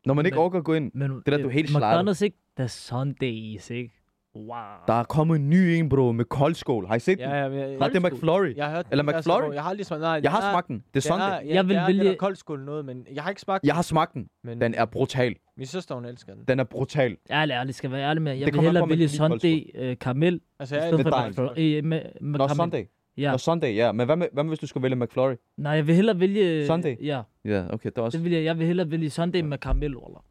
Når 0.05 0.13
man 0.13 0.25
ikke 0.25 0.37
overgår 0.37 0.57
at 0.57 0.63
gå 0.63 0.73
ind. 0.73 0.91
Det 0.91 1.25
der, 1.33 1.37
du 1.37 1.47
er 1.47 1.51
helt 1.51 1.69
slattet. 1.69 2.11
McDonald's, 2.11 2.23
ikke? 2.23 2.37
The 2.57 2.67
Sundays, 2.67 3.69
ikke? 3.69 3.93
Wow. 4.35 4.47
Der 4.87 4.93
er 4.93 5.03
kommet 5.03 5.35
en 5.35 5.49
ny 5.49 5.55
en, 5.55 5.89
bro, 5.89 6.11
med 6.11 6.25
koldskål. 6.25 6.87
Har 6.87 6.95
I 6.95 6.99
set 6.99 7.17
den? 7.17 7.29
Ja, 7.29 7.35
ja, 7.43 7.49
men 7.49 7.59
jeg, 7.59 7.77
Nej, 7.77 7.87
det 7.87 7.95
er 8.03 8.09
McFlurry. 8.09 8.53
jeg 8.55 8.65
har 8.65 8.75
hørt 8.75 8.85
Eller 8.91 9.03
den, 9.03 9.15
McFlurry? 9.17 9.41
altså, 9.41 9.53
Jeg 9.53 9.63
har 9.63 9.69
aldrig 9.69 9.85
smagt, 9.85 10.01
nej. 10.01 10.19
Jeg 10.23 10.31
har 10.31 10.39
den 10.39 10.47
er- 10.47 10.51
smagt 10.51 10.67
den. 10.67 10.75
Det 10.75 10.83
er 10.85 10.91
den 10.93 11.01
Sunday. 11.01 11.25
er- 11.25 11.39
Ja, 11.45 11.53
Jeg 11.55 11.67
vil 11.67 11.75
er, 11.75 11.85
det 11.87 11.97
vælge- 11.97 12.11
er 12.11 12.15
koldskål 12.15 12.59
noget, 12.65 12.85
men 12.85 13.07
jeg 13.13 13.23
har 13.23 13.29
ikke 13.29 13.41
smagt 13.41 13.65
Jeg 13.65 13.75
har 13.75 13.81
smagt 13.81 14.13
den. 14.13 14.27
men 14.43 14.61
Den 14.61 14.73
er 14.73 14.85
brutal. 14.85 15.35
min 15.57 15.67
søster, 15.67 15.95
hun 15.95 16.05
elsker 16.05 16.33
den. 16.33 16.43
Den 16.47 16.59
er 16.59 16.63
brutal. 16.63 17.17
Ærlig, 17.31 17.53
ærlig, 17.53 17.75
skal 17.75 17.91
være 17.91 18.01
ærlig 18.09 18.21
med. 18.23 18.33
Jeg 18.35 18.45
Det 18.45 18.53
vil 18.53 18.61
hellere 18.61 18.89
vælge 18.89 19.09
Sunday 19.09 19.61
øh, 19.75 19.97
karamel. 20.01 20.41
Altså, 20.59 20.75
jeg 20.75 20.83
stedet 20.87 21.05
med. 21.05 21.29
McFlurry. 21.29 21.53
Øh, 21.57 21.83
med, 21.83 22.01
med 22.21 22.39
Nå, 22.39 22.47
karamel. 22.47 22.55
Sunday. 22.55 22.83
Ja. 23.17 23.31
Nå, 23.31 23.37
Sunday, 23.37 23.75
ja. 23.75 23.91
Men 23.91 24.05
hvad 24.05 24.15
med, 24.15 24.27
hvad 24.33 24.43
med 24.43 24.49
hvis 24.49 24.59
du 24.59 24.67
skulle 24.67 24.83
vælge 24.83 24.95
McFlurry? 24.95 25.33
Nej, 25.57 25.71
jeg 25.71 25.87
vil 25.87 25.95
hellere 25.95 26.19
vælge... 26.19 26.65
Sunday? 26.67 26.95
Ja, 27.05 27.21
Ja, 27.45 27.63
okay, 27.73 27.89
det 27.89 27.97
er 27.97 28.01
også... 28.01 28.17
det 28.17 28.25
vil 28.25 28.33
jeg. 28.33 28.43
Jeg 28.43 28.57
vil 28.59 28.67
hellere 28.67 28.91
vælge 28.91 29.09
Sunday 29.09 29.41
med 29.41 29.57
karamel, 29.57 29.97
Wallah. 29.97 30.21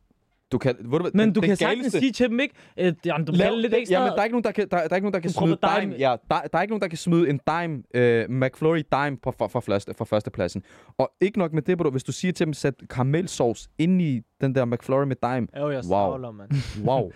Du 0.53 0.59
kan, 0.59 0.77
ved 0.81 0.99
du, 0.99 1.11
Men 1.15 1.33
du 1.33 1.41
kan 1.41 1.57
sagtens 1.57 1.87
galeste- 1.87 1.99
sige 1.99 2.13
til 2.13 2.29
dem, 2.31 2.41
ikke? 2.41 2.55
At, 2.77 2.95
jamen, 3.07 3.27
du 3.27 3.33
Lav- 3.33 3.51
lidt 3.57 3.73
det- 3.73 3.81
ekstra. 3.81 3.95
Jamen, 3.97 4.13
der 4.13 4.19
er 4.21 4.25
ikke 4.25 4.33
nogen, 4.35 4.45
der 4.45 4.51
kan, 4.53 4.69
der, 4.71 4.77
der 4.77 4.89
er 4.91 4.95
ikke 4.95 5.01
nogen, 5.05 5.13
der 5.15 5.21
kan 5.21 5.31
Du 5.31 5.39
smide 5.39 5.59
dime. 5.63 5.81
dime. 5.93 5.95
Ja, 5.99 6.17
der, 6.31 6.41
der 6.53 6.59
er 6.59 6.63
ikke 6.63 6.73
nogen, 6.73 6.81
der 6.83 6.89
kan 6.89 6.99
smide 6.99 7.31
en 7.31 7.41
dime, 7.47 7.83
øh, 7.95 8.31
McFlurry 8.31 8.83
dime 8.93 9.17
på, 9.23 9.31
for, 9.39 9.49
for, 9.49 9.61
første, 9.61 9.95
for 9.99 10.05
førstepladsen. 10.05 10.63
Og 10.99 11.13
ikke 11.21 11.39
nok 11.39 11.53
med 11.53 11.63
det, 11.63 11.79
bro. 11.79 11.91
Hvis 11.91 12.05
du 12.05 12.13
siger 12.13 12.33
til 12.33 12.47
dem, 12.47 12.53
sæt 12.53 12.75
karamelsauce 12.91 13.69
ind 13.79 14.03
i 14.03 14.21
den 14.41 14.55
der 14.55 14.65
McFlurry 14.65 15.05
med 15.07 15.17
dime. 15.23 15.47
Jo, 15.61 15.71
jeg 15.71 15.77
Wow. 15.77 16.13
savler, 16.13 16.31
mand. 16.31 16.51
Wow. 16.89 17.11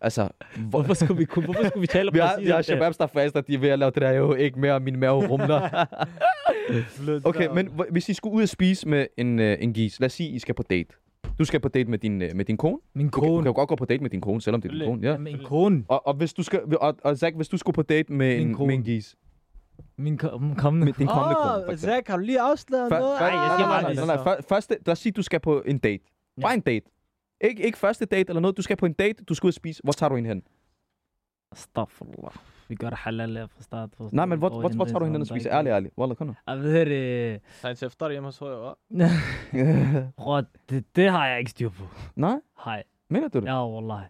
altså, 0.00 0.28
hvor, 0.56 0.68
Hvorfor 0.82 0.94
skulle 0.94 1.18
vi, 1.18 1.24
kunne- 1.24 1.44
hvorfor 1.44 1.64
skulle 1.68 1.80
vi 1.80 1.86
tale 1.86 2.12
vi 2.12 2.18
har, 2.18 2.28
præcis 2.28 2.44
vi 2.44 2.50
har 2.50 2.54
om 2.56 2.58
det? 2.58 2.64
shababs, 2.66 2.96
der 2.96 3.06
faster, 3.06 3.40
de 3.40 3.54
er 3.54 3.58
ved 3.58 3.68
at 3.68 3.78
lave 3.78 3.90
det 3.90 4.02
der 4.02 4.10
jo 4.10 4.34
ikke 4.34 4.60
mere, 4.60 4.80
min 4.80 4.98
mave 5.00 5.26
rumler. 5.28 5.68
Okay, 7.24 7.48
men 7.54 7.66
hvor- 7.66 7.86
hvis 7.90 8.08
I 8.08 8.14
skulle 8.14 8.34
ud 8.36 8.42
og 8.42 8.48
spise 8.48 8.88
med 8.88 9.06
en, 9.16 9.38
øh, 9.38 9.56
en 9.60 9.72
gis, 9.72 10.00
lad 10.00 10.06
os 10.06 10.12
sige, 10.12 10.30
I 10.30 10.38
skal 10.38 10.54
på 10.54 10.62
date. 10.62 10.94
Du 11.38 11.44
skal 11.44 11.60
på 11.60 11.68
date 11.68 11.90
med 11.90 11.98
din, 11.98 12.22
øh, 12.22 12.30
med 12.36 12.44
din 12.44 12.56
kone. 12.56 12.78
Min 12.94 13.06
Du, 13.06 13.10
kan- 13.20 13.22
du 13.28 13.28
kone. 13.28 13.42
kan 13.42 13.50
jo 13.50 13.54
godt 13.54 13.68
gå 13.68 13.76
på 13.76 13.84
date 13.84 14.02
med 14.02 14.10
din 14.10 14.20
kone, 14.20 14.40
selvom 14.40 14.60
det 14.60 14.68
er 14.68 14.72
din 14.74 14.84
kone. 14.86 15.02
Ja. 15.02 15.10
Ja. 15.12 15.18
Min 15.18 15.38
kone. 15.44 15.84
Og, 15.88 16.06
og, 16.06 16.14
hvis 16.14 16.34
du 16.34 16.42
skal, 16.42 16.76
og, 16.80 16.96
og 17.04 17.16
Zach, 17.18 17.36
hvis 17.36 17.48
du 17.48 17.56
skulle 17.56 17.74
på 17.74 17.82
date 17.82 18.12
med, 18.12 18.38
Min 18.38 18.48
en, 18.48 18.54
kone. 18.54 18.66
med 18.66 18.74
en 18.74 18.82
gis, 18.82 19.16
Min 19.96 20.18
ko- 20.18 20.38
min 20.38 20.54
kommende. 20.54 20.84
med 20.84 20.92
din 20.92 21.06
kommende 21.06 21.34
kone, 21.42 21.64
for 21.64 21.72
Åh. 21.72 21.76
Zach, 21.78 22.10
har 22.10 22.16
du 22.16 22.22
lige 22.22 22.40
afsløret 22.40 22.88
Før- 22.92 22.98
noget? 22.98 23.18
før- 23.18 23.26
jeg 23.26 23.32
siger 23.58 23.66
nej, 23.66 23.68
bare 23.68 23.82
nej, 23.82 23.90
det 23.90 23.96
nej, 23.98 24.06
nej, 24.06 24.16
nej, 24.16 24.24
før- 24.24 24.42
Første, 24.48 24.76
lad 24.86 24.92
os 24.92 24.98
sige, 24.98 25.12
du 25.12 25.22
skal 25.22 25.40
på 25.40 25.62
en 25.66 25.78
date. 25.78 26.04
Bare 26.42 26.54
en 26.54 26.60
date. 26.60 26.86
Ikke, 27.40 27.62
ikke 27.66 27.78
første 27.78 28.04
date 28.04 28.28
eller 28.30 28.40
noget. 28.40 28.56
Du 28.56 28.62
skal 28.62 28.76
på 28.76 28.86
en 28.86 28.92
date, 28.92 29.24
du 29.24 29.34
skal 29.34 29.46
ud 29.46 29.50
og 29.50 29.54
spise. 29.54 29.80
Hvor 29.84 29.92
tager 29.92 30.08
du 30.10 30.14
hende 30.16 30.28
hen? 30.28 30.42
Astaghfirullah. 31.52 32.32
Vi 32.68 32.74
gør 32.74 32.88
det 32.90 32.98
halal 32.98 33.48
fra 33.48 33.62
start. 33.62 33.90
forstår 33.96 34.16
Nej, 34.16 34.24
men 34.26 34.38
hvor, 34.38 34.48
Og 34.48 34.60
hvor, 34.60 34.68
hvor 34.68 34.84
tager 34.84 34.98
du 34.98 35.04
hende 35.04 35.14
hen 35.16 35.20
og 35.20 35.26
spiser? 35.26 35.50
er 35.50 35.58
Ærlig, 35.58 35.70
ærlig. 35.70 35.90
Wallah, 35.98 36.16
kom 36.16 36.26
nu. 36.26 36.34
Jeg 36.46 36.58
ved 36.58 36.86
det. 36.86 37.40
Så 37.60 37.66
han 37.66 37.76
efter 37.86 38.10
hjemme 38.10 38.26
hos 38.26 38.38
højre. 38.38 38.74
Bror, 40.16 40.42
det, 40.70 40.96
det 40.96 41.10
har 41.10 41.26
jeg 41.28 41.38
ikke 41.38 41.50
styr 41.50 41.68
på. 41.68 41.84
Nej, 42.16 42.36
Hej. 42.64 42.82
mener 43.10 43.28
du 43.28 43.38
det? 43.40 43.46
Ja, 43.46 43.68
wallah. 43.74 44.00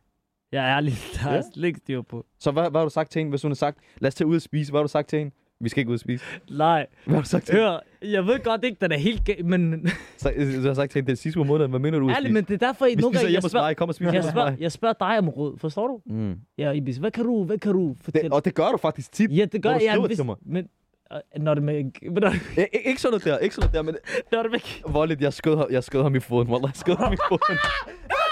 Jeg 0.52 0.64
er 0.70 0.76
ærlig, 0.76 0.92
der 1.14 1.18
har 1.18 1.30
Ja. 1.30 1.34
jeg 1.34 1.44
slet 1.54 1.66
ikke 1.66 1.78
styr 1.78 2.02
på. 2.02 2.26
Så 2.38 2.50
hvad, 2.50 2.70
hvad 2.70 2.80
har 2.80 2.84
du 2.86 2.90
sagt 2.90 3.10
til 3.10 3.20
hende, 3.20 3.30
hvis 3.30 3.42
hun 3.42 3.50
har 3.50 3.54
sagt, 3.56 3.78
lad 3.98 4.08
os 4.08 4.14
tage 4.14 4.28
ud 4.28 4.36
og 4.36 4.42
spise? 4.42 4.72
Hvad 4.72 4.78
har 4.78 4.82
du 4.82 4.88
sagt 4.88 5.08
til 5.08 5.18
hende? 5.18 5.34
Vi 5.60 5.68
skal 5.68 5.80
ikke 5.80 5.88
ud 5.90 5.94
og 5.94 6.00
spise. 6.00 6.24
Nej, 6.50 6.86
Hvad 7.04 7.14
har 7.14 7.22
du 7.22 7.28
sagt 7.28 7.46
til 7.46 7.54
hør, 7.54 7.78
jeg 8.02 8.26
ved 8.26 8.44
godt 8.44 8.64
ikke, 8.64 8.76
den 8.80 8.92
er 8.92 8.96
helt 8.96 9.24
galt, 9.24 9.46
men 9.46 9.88
Så, 10.16 10.32
du 10.62 10.66
har 10.66 10.74
sagt 10.74 10.92
til 10.92 10.98
hende, 10.98 11.06
det 11.06 11.12
er 11.18 11.20
sidste 11.22 11.38
uge 11.38 11.46
måneden. 11.46 11.70
Hvad 11.70 11.80
mener 11.80 11.98
du 11.98 12.10
ærligt, 12.10 12.34
men 12.34 12.44
det 12.44 12.62
er 12.62 12.66
derfor, 12.66 12.86
I 12.86 12.94
Vi 12.94 13.00
nogle 13.00 13.18
gange, 13.18 13.32
jeg 13.32 13.42
spørger, 13.42 13.66
mig. 13.66 13.76
Kom 13.76 13.88
og 13.88 13.94
spis 13.94 14.06
jeg, 14.12 14.24
spørger, 14.24 14.56
jeg 14.58 14.72
spørger 14.72 14.94
dig 15.00 15.18
om 15.18 15.28
råd, 15.28 15.58
forstår 15.58 15.86
du? 15.86 16.14
Mm. 16.14 16.34
Ja, 16.58 16.70
Ibis, 16.72 16.96
hvad 16.96 17.10
kan 17.10 17.24
du, 17.24 17.44
hvad 17.44 17.58
kan 17.58 17.72
du 17.72 17.96
fortælle? 18.02 18.24
Det, 18.24 18.32
og 18.32 18.44
det 18.44 18.54
gør 18.54 18.68
du 18.68 18.76
faktisk 18.76 19.12
tit. 19.12 19.30
ja, 19.36 19.44
det 19.44 19.62
gør 19.62 19.70
hvor 19.70 19.78
du 19.78 19.84
skriver 19.86 20.06
hvis, 20.06 20.16
til 20.16 20.26
mig. 20.26 20.36
men 20.46 20.68
øh, 21.12 21.42
når 21.42 21.54
det 21.54 21.62
med, 21.62 21.74
men 22.02 22.22
når, 22.22 22.30
I, 22.30 22.60
I, 22.60 22.78
ikke 22.84 23.00
sådan 23.00 23.12
noget 23.12 23.24
der, 23.24 23.38
ikke 23.38 23.54
sådan 23.54 23.70
noget 23.74 23.86
der, 23.86 23.92
men 23.92 23.96
når 24.32 24.42
det 24.42 24.50
med, 24.52 24.92
voldeligt, 24.92 25.20
jeg 25.20 25.32
skød, 25.32 25.66
jeg 25.70 25.84
skød 25.84 26.02
ham 26.02 26.14
i 26.14 26.20
foden, 26.20 26.48
Wallah, 26.48 26.70
jeg 26.70 26.76
skød 26.76 26.96
ham 26.96 27.12
i 27.12 27.16
foden. 27.28 27.58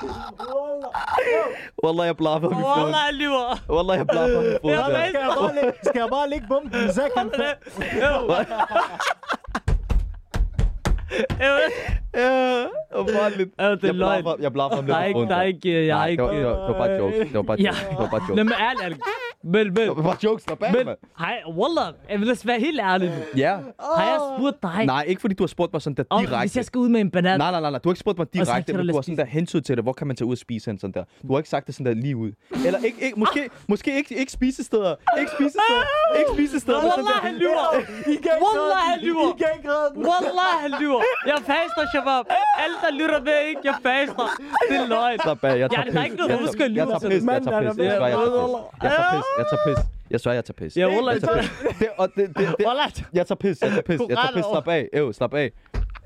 Bare 5.40 5.54
lægge, 5.54 5.72
skal 5.82 5.98
jeg 6.00 6.08
bare 6.10 6.28
lægge 6.30 6.46
bomben? 6.48 6.72
Zach, 6.92 7.10
han 7.16 7.30
Jo. 8.02 8.34
Jeg 11.40 11.50
ved- 11.50 11.72
Ja, 12.14 12.64
og 12.92 13.08
voldeligt. 13.22 13.50
Ja, 13.60 13.70
det 13.70 13.84
er 13.84 13.86
Jeg 13.88 13.94
blaffer, 13.94 14.34
jeg 14.40 14.52
blaffer 14.52 14.76
ham 14.76 14.86
Der 14.86 14.96
er 14.96 15.04
ikke, 15.04 15.20
der 15.20 15.36
er 15.36 15.42
ikke, 15.42 15.68
øh, 15.70 15.86
jeg 15.86 15.96
har 15.96 16.02
Nej, 16.02 16.10
ikke... 16.10 16.22
det 16.22 16.46
var, 16.46 16.52
det 16.52 16.68
var, 16.68 16.72
bare 16.78 16.90
jokes. 16.90 17.18
Det 17.18 17.34
var 17.34 17.42
bare 17.42 17.56
Ja. 17.60 17.68
jokes. 17.68 17.80
Det 17.88 17.98
var 17.98 18.08
bare 18.10 18.20
Nej, 18.20 18.28
jokes. 18.28 18.44
men 18.44 18.52
ærligt. 18.52 19.00
Men, 19.44 19.66
men, 19.66 19.76
Det 19.76 19.96
var 19.96 20.02
bare 20.02 20.16
jokes, 20.24 20.44
der 20.44 20.54
bag 20.54 20.72
men, 20.72 20.84
mig. 20.86 20.96
hej, 21.18 21.36
Wallah, 21.58 21.94
jeg 22.10 22.18
vil 22.18 22.26
lade 22.26 22.36
os 22.36 22.46
være 22.46 22.60
helt 22.60 22.80
ærlig. 22.80 23.08
Ja. 23.36 23.56
Har 23.96 24.04
jeg 24.10 24.18
spurgt 24.38 24.62
dig, 24.62 24.86
Nej, 24.86 25.04
ikke 25.08 25.20
fordi 25.20 25.34
du 25.34 25.42
har 25.42 25.48
spurgt 25.56 25.72
mig 25.72 25.82
sådan 25.82 25.96
der 25.96 26.04
om, 26.10 26.20
hvis 26.20 26.28
direkte. 26.30 26.58
jeg 26.58 26.64
skal 26.64 26.78
ud 26.78 26.88
med 26.88 27.00
en 27.00 27.10
banan? 27.10 27.38
Nej, 27.38 27.50
nej, 27.50 27.60
nej, 27.60 27.70
nej, 27.70 27.78
du 27.84 27.88
har 27.88 27.92
ikke 27.92 28.00
spurgt 28.06 28.18
mig 28.18 28.26
Og 28.26 28.32
direkte, 28.34 28.72
du 28.72 28.76
men 28.78 28.86
du 28.88 28.94
har 28.94 29.02
sådan 29.02 29.16
der 29.16 29.24
hensyn 29.24 29.62
til 29.62 29.76
det. 29.76 29.84
Hvor 29.84 29.92
kan 29.92 30.06
man 30.06 30.16
tage 30.16 30.26
ud 30.26 30.32
og 30.32 30.38
spise 30.38 30.70
hen 30.70 30.78
sådan 30.78 30.92
der? 30.94 31.04
Du 31.28 31.32
har 31.32 31.38
ikke 31.38 31.48
sagt 31.54 31.66
det 31.66 31.74
sådan 31.74 31.86
der 31.96 32.02
lige 32.06 32.16
ud. 32.16 32.30
Eller 32.66 32.78
ikke, 32.88 32.98
ikke 33.06 33.18
måske, 33.20 33.50
måske 33.68 33.96
ikke, 33.96 34.14
ikke 34.18 34.32
spisesteder. 34.32 34.94
Ikke 35.20 35.30
spisesteder. 35.36 35.84
Ikke 36.18 36.30
spisesteder. 36.36 36.78
Wallah, 36.78 37.18
han 37.28 37.34
lyver. 37.42 37.66
Wallah, 38.44 38.82
han 38.90 38.98
lyver. 39.06 39.28
I 39.34 39.38
kan 39.42 39.48
ikke 39.56 39.68
redde 39.74 39.90
den. 39.94 40.02
Wallah, 40.10 40.52
han 40.64 40.70
lyver. 40.80 41.00
Jeg 41.26 41.38
faster, 41.52 41.82
Shabab. 41.92 42.24
Alle, 42.62 42.76
der 42.84 42.90
lytter 43.00 43.20
med, 43.28 43.38
ikke? 43.50 43.60
Jeg 43.70 43.76
faster. 43.88 44.26
Det 44.70 44.76
er 44.82 44.86
løgn. 44.94 45.18
Slap 45.24 45.44
af, 45.44 45.58
jeg 45.58 45.70
tager 45.70 45.84
Ja, 45.86 45.92
der 45.92 46.00
er 46.00 46.04
ikke 46.04 46.16
noget, 46.16 46.30
Jeg 46.30 46.38
tager- 46.38 46.52
skal 46.56 46.72
jeg 46.72 46.76
Jeg 46.76 46.86
lyve? 46.86 47.10
pis, 47.10 47.26
jeg 47.26 47.42
tager 47.42 47.72
pis. 47.72 47.78
Jeg 47.78 47.84
jeg 47.84 48.00
tager 48.00 48.20
pis. 48.20 48.50
Jeg 48.84 48.90
tager 48.96 49.10
pis, 49.14 49.26
jeg 49.38 49.46
tager 49.50 49.64
pis. 49.66 49.84
Jeg 50.10 50.20
svær, 50.20 50.32
jeg 50.32 50.44
tager 50.44 50.54
pis. 50.64 50.76
Ja, 50.76 50.88
Wallah, 50.88 51.14
Jeg 51.14 51.22
tager 51.22 51.40
pis. 51.42 51.50
Det, 51.78 51.88
og 51.98 52.08
det, 52.16 52.28
det, 52.28 52.36
det, 52.36 52.66
jeg 53.12 53.26
tager 53.26 53.34
pis, 53.34 53.62
jeg 53.62 53.70
tager 53.70 53.82
pis, 53.82 54.00
jeg 54.08 54.16
tager 54.16 54.32
pis. 54.34 54.44
Slap 54.52 54.68
af, 54.68 54.88
øv, 54.92 55.12
slap 55.12 55.34
af. 55.34 55.50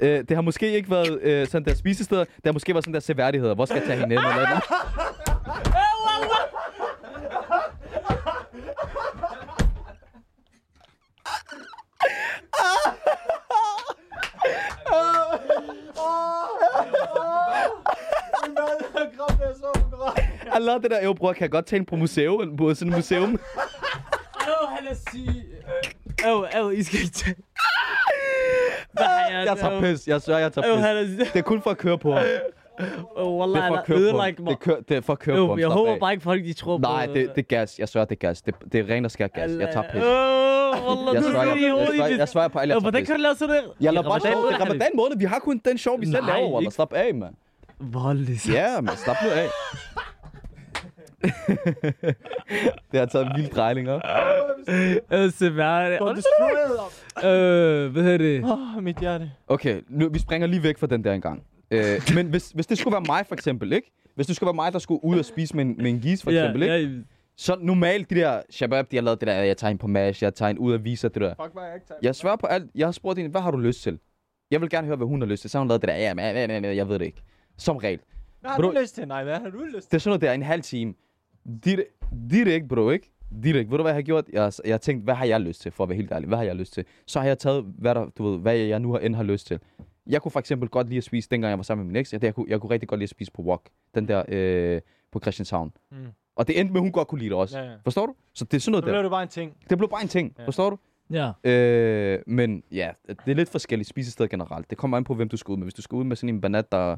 Øh, 0.01 0.25
det 0.29 0.31
har 0.31 0.41
måske 0.41 0.73
ikke 0.73 0.91
været 0.91 1.19
øh, 1.23 1.47
sådan 1.47 1.65
der 1.65 1.75
spisesteder. 1.75 2.25
Det 2.25 2.45
har 2.45 2.53
måske 2.53 2.75
været 2.75 2.85
sådan 2.85 2.95
der 2.95 3.01
seværdigheder. 3.01 3.55
Hvor 3.55 3.65
skal 3.65 3.77
jeg 3.79 3.87
tage 3.87 3.99
hende 4.01 4.17
hen? 4.17 4.25
Eller 4.25 4.35
noget. 4.35 4.63
Allah, 20.53 20.83
det 20.83 20.91
der, 20.91 21.05
jo 21.05 21.13
bror, 21.13 21.33
kan 21.33 21.43
jeg 21.43 21.51
godt 21.51 21.67
tage 21.67 21.79
hende 21.79 21.91
på 21.91 21.97
museum, 21.97 22.57
på 22.57 22.75
sådan 22.75 22.93
et 22.93 22.97
museum. 22.99 23.33
Øv, 23.33 24.69
han 24.69 24.87
er 24.91 24.95
syg. 25.11 25.29
Øv, 26.29 26.47
øv, 26.57 26.73
I 26.73 26.83
skal 26.83 27.01
ikke 27.01 27.13
tage... 27.13 27.35
Nej, 29.01 29.07
Jeg 29.47 29.57
tager 29.59 29.81
pis, 29.81 30.09
jeg 30.09 30.21
svær, 30.23 30.39
jeg 30.39 30.53
tager 30.53 30.77
pis. 30.77 30.85
er. 31.21 31.25
Det 31.33 31.37
er 31.39 31.43
kun 31.43 31.63
for 31.63 31.71
at 31.71 31.79
køre 31.79 31.99
på 31.99 32.13
ham. 32.13 32.23
Det 32.23 32.91
Wallah, 33.19 33.59
er 33.59 33.63
han 33.63 33.73
for 33.73 33.77
at 33.79 33.85
køre 33.85 33.99
på 33.99 34.05
Det 34.05 34.15
mig. 34.39 34.51
er, 34.53 34.57
kør, 34.57 34.77
det 34.89 34.97
er 34.97 35.01
for 35.01 35.13
at 35.13 35.19
køre 35.19 35.37
på 35.37 35.43
Øv, 35.43 35.49
ham. 35.49 35.59
jeg 35.59 35.69
håber 35.69 35.93
af. 35.93 36.01
bare 36.01 36.13
ikke, 36.13 36.23
folk 36.23 36.45
de 36.45 36.53
tror 36.53 36.79
på... 36.79 36.83
Nej, 36.83 37.07
det, 37.07 37.15
det 37.15 37.39
er 37.39 37.43
gas. 37.43 37.79
Jeg 37.79 37.89
svær, 37.89 38.05
det 38.05 38.13
er 38.13 38.29
gas. 38.29 38.43
Det, 38.43 38.55
det 38.73 38.81
er 38.91 38.95
ren 38.95 39.05
og 39.05 39.11
skær 39.11 39.27
gas. 39.27 39.51
Jeg 39.61 39.69
tager 39.73 39.83
pis. 39.93 40.03
Øv, 40.03 40.09
Wallah, 40.89 41.15
Jeg 41.15 41.23
i 41.23 41.65
jeg, 41.65 41.95
i 41.95 41.97
svarer, 41.97 42.09
det. 42.09 42.19
jeg 42.19 42.29
svarer 42.29 42.49
på 42.49 42.59
alle, 42.59 42.75
jeg 42.75 42.77
tager 42.77 42.91
Hvordan 42.91 43.05
kan 43.07 43.17
du 43.17 43.21
lave 43.23 43.35
sådan 43.35 43.55
der? 43.57 43.63
Jeg 43.81 43.93
I 43.93 43.95
lader 43.97 44.09
bare 44.09 44.21
sjov. 44.21 44.47
Det 44.47 44.55
er 44.55 44.61
ramadan 44.61 44.91
måned. 44.97 45.17
Vi 45.19 45.25
har 45.25 45.39
kun 45.39 45.61
den 45.65 45.79
show, 45.79 45.97
vi 45.97 46.07
selv 46.07 46.25
Nej, 46.25 46.37
laver, 46.37 46.53
Wallah. 46.55 46.73
Slap 46.73 46.93
af, 46.93 47.15
mand. 47.15 47.35
Voldeligt. 47.81 48.49
Ja, 48.49 48.81
men 48.81 48.91
slap 48.97 49.17
nu 49.25 49.29
af. 49.31 49.47
det 52.93 53.01
har 53.01 53.07
taget 53.07 53.27
en 53.27 53.33
vild 53.37 53.51
drejning, 53.51 53.89
hva'? 53.89 54.01
Øh, 54.73 54.95
destroyed 56.17 56.79
op. 56.79 57.25
Øh, 57.25 57.93
hvad 57.93 58.03
hedder 58.03 58.19
det? 58.19 58.45
Åh, 58.45 58.83
mit 58.83 58.97
hjerte. 58.99 59.31
Okay, 59.49 59.81
nu, 59.89 60.09
vi 60.09 60.19
springer 60.19 60.47
lige 60.47 60.63
væk 60.63 60.79
fra 60.79 60.87
den 60.87 61.05
der 61.05 61.13
engang. 61.13 61.43
Øh, 61.71 62.01
men 62.17 62.27
hvis, 62.27 62.51
hvis 62.51 62.67
det 62.67 62.79
skulle 62.79 62.93
være 62.93 63.05
mig, 63.07 63.27
for 63.27 63.35
eksempel, 63.35 63.73
ikke? 63.73 63.91
Hvis 64.15 64.27
det 64.27 64.37
skulle 64.37 64.49
være 64.49 64.55
mig, 64.55 64.73
der 64.73 64.79
skulle 64.79 65.05
ud 65.05 65.19
og 65.19 65.25
spise 65.25 65.57
med 65.57 65.65
en, 65.65 65.75
med 65.79 65.91
en 65.91 66.01
gis, 66.01 66.23
for 66.23 66.31
eksempel, 66.31 66.63
ikke? 66.63 66.75
ja, 66.75 66.89
Så 67.37 67.57
normalt, 67.61 68.11
de 68.11 68.15
der 68.15 68.43
shabab, 68.51 68.91
de 68.91 68.97
har 68.97 69.03
lavet 69.03 69.21
det 69.21 69.27
der, 69.29 69.35
jeg 69.35 69.57
tager 69.57 69.71
en 69.71 69.79
på 69.79 69.87
mash, 69.87 70.23
jeg 70.23 70.35
tager 70.35 70.51
en 70.51 70.59
ud 70.59 70.73
og 70.73 70.85
viser 70.85 71.09
det 71.09 71.23
der. 71.23 71.35
Fuck, 71.43 71.53
hvad 71.55 71.63
jeg 71.65 71.75
ikke 71.75 71.87
tager. 71.87 71.99
Jeg 72.03 72.15
svarer 72.15 72.37
på 72.37 72.47
alt. 72.47 72.71
Jeg 72.75 72.87
har 72.87 72.93
spurgt 72.93 73.19
hende, 73.19 73.31
hvad 73.31 73.41
har 73.41 73.51
du 73.51 73.59
lyst 73.59 73.83
til? 73.83 73.99
Jeg 74.51 74.61
vil 74.61 74.71
gerne 74.71 74.87
høre, 74.87 74.97
hvad 74.97 75.07
hun 75.07 75.21
har 75.21 75.29
lyst 75.29 75.41
til. 75.41 75.51
Så 75.51 75.59
har 75.59 75.61
hun 75.61 75.69
lavet 75.69 75.83
det 75.83 75.89
der, 75.89 75.97
ja, 75.97 76.15
men, 76.15 76.65
jeg 76.65 76.89
ved 76.89 76.99
det 76.99 77.05
ikke. 77.07 77.23
Som 77.59 77.77
regel. 77.77 78.01
Hvad 78.41 78.51
har 78.51 78.59
Bro- 78.59 78.71
du 78.71 78.81
lyst 78.81 78.95
til? 78.95 79.09
Nej, 79.09 79.25
hvad 79.25 79.35
har 79.35 79.51
du 79.51 79.59
lyst 79.59 79.73
til? 79.75 79.91
Det 79.91 79.95
er 79.95 79.99
sådan 79.99 80.11
noget 80.11 80.21
der, 80.23 80.33
en 80.33 80.43
halv 80.43 80.63
time. 80.63 80.95
Direkt, 81.65 81.91
direkt 82.31 82.69
bro, 82.69 82.91
ikke? 82.91 83.11
Direkt. 83.43 83.71
Ved 83.71 83.79
du, 83.79 83.83
hvad 83.83 83.93
jeg 83.93 83.97
har 83.97 84.03
gjort? 84.03 84.25
Jeg, 84.33 84.43
har- 84.43 84.61
jeg 84.65 84.73
har 84.73 84.79
tænkt, 84.79 85.05
hvad 85.05 85.15
har 85.15 85.25
jeg 85.25 85.41
lyst 85.41 85.61
til, 85.61 85.73
for 85.73 85.85
at 85.85 85.89
være 85.89 85.97
helt 85.97 86.13
ærlig? 86.13 86.29
Hvad 86.29 86.39
har 86.39 86.45
jeg 86.45 86.57
lyst 86.57 86.73
til? 86.73 86.85
Så 87.07 87.21
har 87.21 87.27
jeg 87.27 87.39
taget, 87.39 87.65
hvad, 87.79 87.95
der, 87.95 88.07
du 88.19 88.25
ved, 88.31 88.39
hvad 88.39 88.57
jeg 88.57 88.81
nu 88.81 88.93
har 88.93 88.99
end 88.99 89.15
har 89.15 89.23
lyst 89.23 89.47
til. 89.47 89.61
Jeg 90.07 90.23
kunne 90.23 90.33
for 90.33 90.41
eksempel 90.41 90.69
godt 90.69 90.89
lide 90.89 90.99
at 90.99 91.05
spise, 91.05 91.29
dengang 91.31 91.51
jeg 91.51 91.59
var 91.59 91.63
sammen 91.63 91.87
med 91.87 91.93
min 91.93 92.01
eks, 92.01 92.13
jeg, 92.13 92.25
jeg, 92.25 92.35
kunne, 92.35 92.47
jeg 92.49 92.61
kunne 92.61 92.71
rigtig 92.71 92.89
godt 92.89 92.99
lide 92.99 93.05
at 93.05 93.11
spise 93.11 93.33
på 93.33 93.43
Wok. 93.43 93.69
Den 93.95 94.09
der 94.09 94.23
øh, 94.29 94.81
på 95.13 95.21
Christianshavn. 95.21 95.73
Mm. 95.93 95.97
Og 96.37 96.49
det 96.49 96.61
endte 96.61 96.73
med, 96.73 96.81
at 96.81 96.85
hun 96.85 96.93
godt 96.93 97.09
kunne 97.09 97.19
lide 97.19 97.31
det 97.31 97.39
også. 97.39 97.59
Ja, 97.59 97.65
ja. 97.71 97.77
Forstår 97.85 98.07
du? 98.07 98.15
Så 98.35 98.45
det 98.45 98.55
er 98.55 98.61
sådan 98.61 98.61
Så 98.61 98.71
noget 98.71 98.85
blev 98.85 98.95
der. 98.95 99.03
det 99.03 99.11
bare 99.11 99.23
en 99.23 99.29
ting. 99.29 99.57
Det 99.71 99.79
blev 99.79 99.91
bare 99.91 100.03
en 100.03 100.09
ting. 100.09 100.35
Ja. 100.39 100.45
Forstår 100.47 100.71
du? 100.71 100.79
ja. 101.11 101.51
Øh, 101.51 102.19
men 102.27 102.63
ja, 102.73 102.91
det 103.09 103.29
er 103.29 103.35
lidt 103.35 103.49
forskelligt 103.49 103.89
spisesteder 103.89 104.29
generelt. 104.29 104.71
Det 104.71 104.79
kommer 104.79 104.97
an 104.97 105.05
på, 105.05 105.15
hvem 105.15 105.29
du 105.29 105.37
skal 105.37 105.53
ud 105.53 105.57
med. 105.57 105.65
Hvis 105.65 105.75
du 105.75 105.83
skal 105.83 105.97
ud 105.97 106.05
med 106.05 106.17
sådan 106.17 106.35
en 106.35 106.41
banat, 106.41 106.73
der 106.73 106.97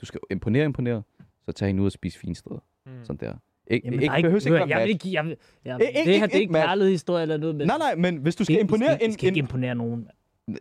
du 0.00 0.06
skal 0.06 0.20
imponere, 0.30 0.64
imponere, 0.64 1.02
så 1.44 1.52
tag 1.52 1.66
hende 1.66 1.80
ud 1.82 1.86
og 1.86 1.92
spise 1.92 2.18
fine 2.18 2.34
steder. 2.34 2.58
Mm. 2.86 2.92
Sådan 3.04 3.16
der. 3.16 3.34
Jamen, 3.70 3.92
ikke, 3.92 4.04
ikke, 4.16 4.22
behøves 4.22 4.46
ikke 4.46 4.58
hør, 4.58 4.66
være 4.66 4.76
jeg 4.78 4.82
vil 4.82 4.90
ikke, 4.92 5.12
jeg 5.12 5.24
vil, 5.24 5.36
jeg, 5.64 5.74
Ikke- 5.80 5.84
det 5.92 5.98
ikke- 6.06 6.18
her, 6.18 6.26
det 6.26 6.34
er 6.34 6.38
ikke 6.38 6.42
ikke 6.42 6.54
kærlighedshistorie 6.54 7.22
eller 7.22 7.36
noget. 7.36 7.56
Men 7.56 7.66
Nej, 7.66 7.78
nej, 7.78 7.94
men 7.94 8.16
hvis 8.16 8.36
du 8.36 8.44
skal 8.44 8.56
I 8.56 8.60
imponere 8.60 8.94
skal, 8.94 9.06
en, 9.08 9.12
skal 9.12 9.26
ikke 9.26 9.38
imponere 9.38 9.74
nogen. 9.74 10.08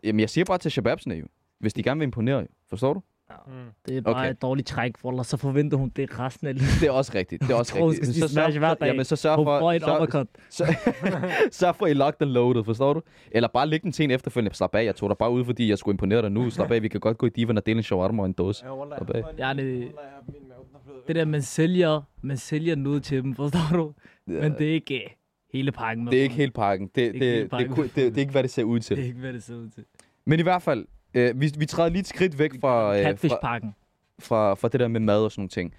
Jamen, 0.03 0.19
jeg 0.19 0.29
siger 0.29 0.45
bare 0.45 0.57
til 0.57 0.71
shababsene 0.71 1.15
jo. 1.15 1.25
Hvis 1.59 1.73
de 1.73 1.83
gerne 1.83 1.99
vil 1.99 2.05
imponere. 2.05 2.47
Forstår 2.69 2.93
du? 2.93 3.01
Mm. 3.47 3.53
Det 3.87 3.97
er 3.97 4.01
bare 4.01 4.15
Okay. 4.15 4.31
et 4.31 4.41
dårligt 4.41 4.67
træk, 4.67 4.97
for 4.97 5.23
så 5.23 5.37
forventer 5.37 5.77
hun 5.77 5.89
det 5.95 6.19
resten 6.19 6.47
af 6.47 6.55
livet. 6.55 6.69
Det 6.81 6.87
er 6.87 6.91
også 6.91 7.11
rigtigt. 7.15 7.41
Det 7.41 7.51
er 7.51 7.55
også 7.59 7.73
Jeg 7.75 7.79
tror, 7.79 7.85
hun 7.85 7.91
rigtigt. 7.91 8.15
skal 8.15 8.21
spise 8.29 8.33
sørg 8.33 8.57
hver 8.57 8.73
dag. 8.73 8.87
jamen, 8.87 9.05
så 9.05 9.15
sørg 9.15 9.35
Hun 9.35 9.45
for, 9.45 9.59
får 9.59 9.71
et 9.73 9.81
sørg, 9.81 10.01
uppercut. 10.01 10.27
sørg, 10.49 10.67
sørg 11.53 11.75
for, 11.75 11.85
at 11.85 11.91
I 11.91 11.93
lock 11.93 12.19
den 12.19 12.27
loaded, 12.29 12.63
forstår 12.63 12.93
du? 12.93 13.01
Eller 13.31 13.47
bare 13.47 13.67
læg 13.67 13.83
den 13.83 13.91
til 13.91 14.03
en 14.03 14.11
efterfølgende. 14.11 14.55
Slap 14.57 14.75
af, 14.75 14.85
jeg 14.85 14.95
tog 14.95 15.09
dig 15.09 15.17
bare 15.17 15.31
ud, 15.31 15.45
fordi 15.45 15.69
jeg 15.69 15.77
skulle 15.77 15.93
imponere 15.93 16.21
dig 16.21 16.31
nu. 16.31 16.49
Slap 16.49 16.71
af, 16.71 16.81
vi 16.83 16.87
kan 16.87 16.99
godt 16.99 17.17
gå 17.17 17.25
i 17.25 17.29
divan 17.29 17.57
og 17.57 17.65
dele 17.65 17.77
en 17.77 17.83
shawarma 17.83 18.21
og 18.21 18.25
en 18.25 18.33
dåse. 18.33 18.65
Ja, 18.65 18.71
Slap 18.97 19.09
af. 19.09 19.21
jeg- 19.37 19.57
Ja, 19.57 19.63
det- 19.63 19.87
jeg 20.93 21.07
Det 21.07 21.15
der, 21.15 21.25
man 21.25 21.41
sælger, 21.41 22.01
man 22.21 22.37
sælger 22.37 22.75
noget 22.75 23.03
til 23.03 23.23
dem, 23.23 23.35
forstår 23.35 23.77
du? 23.77 23.93
Men 24.25 24.51
det 24.53 24.69
er 24.69 24.73
ikke 24.73 25.03
øh, 25.03 25.09
hele 25.53 25.71
pakken. 25.71 26.03
med 26.05 26.11
Det 26.11 26.19
er 26.19 26.23
ikke 26.23 26.35
helt 26.35 26.53
pakken. 26.53 26.87
Det, 26.95 27.01
ikke 27.01 27.19
det, 27.19 27.27
hele 27.27 27.41
det, 27.41 27.49
pakken. 27.49 27.75
det, 27.75 27.83
det, 27.83 27.95
det, 27.95 28.17
er 28.17 28.19
ikke, 28.19 28.31
hvad 28.31 28.43
det 28.43 28.51
ser 28.51 28.63
ud 28.63 28.79
Det 28.79 28.91
er 28.91 28.95
til. 28.95 29.05
ikke, 29.05 29.19
hvad 29.19 29.33
det 29.33 29.43
ser 29.43 29.55
ud 29.55 29.69
til. 29.69 29.85
Men 30.25 30.39
i 30.39 30.43
hvert 30.43 30.61
fald, 30.61 30.85
øh, 31.13 31.41
vi, 31.41 31.51
vi 31.57 31.65
træder 31.65 31.89
lige 31.89 31.99
et 31.99 32.07
skridt 32.07 32.39
væk 32.39 32.51
fra, 32.61 32.97
øh, 32.97 33.17
fra, 33.17 33.71
fra, 34.19 34.53
fra 34.53 34.67
det 34.67 34.79
der 34.79 34.87
med 34.87 34.99
mad 34.99 35.23
og 35.23 35.31
sådan 35.31 35.41
nogle 35.41 35.49
ting. 35.49 35.73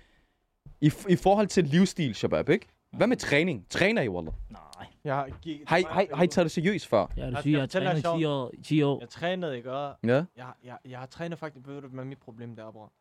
I, 0.81 0.91
I 1.09 1.17
forhold 1.17 1.47
til 1.47 1.65
livsstil, 1.65 2.15
Shabab, 2.15 2.49
ikke? 2.49 2.67
Hvad 2.97 3.07
med 3.07 3.17
træning? 3.17 3.67
Træner 3.71 4.03
I, 4.03 4.09
Wallah? 4.09 4.35
Nej. 4.51 4.87
Jeg 5.05 5.15
har, 5.15 5.29
gi- 5.43 5.63
Har 5.67 5.77
I, 5.77 5.83
har, 5.91 6.01
I- 6.01 6.07
har 6.15 6.25
I 6.25 6.27
taget 6.27 6.45
det 6.45 6.53
seriøst 6.53 6.87
før? 6.87 7.07
Ja, 7.17 7.27
du 7.27 7.31
Jeg 7.35 7.43
siger, 7.43 7.59
jeg 7.59 7.71
trænet 7.71 8.05
dig 8.05 8.19
10 8.19 8.25
år. 8.25 8.53
10 8.65 8.83
år. 8.83 9.01
Jeg 9.01 9.09
trænede, 9.09 9.57
ikke? 9.57 9.73
Og 9.73 9.95
Ja, 10.05 10.15
jeg, 10.37 10.47
jeg, 10.65 10.77
jeg 10.89 10.99
har 10.99 11.07
trænet 11.07 11.39
faktisk, 11.39 11.69
ved 11.69 11.81
du, 11.81 11.89
hvad 11.89 12.05
mit 12.05 12.19
problem 12.19 12.57
der, 12.57 12.71
bror? 12.73 12.93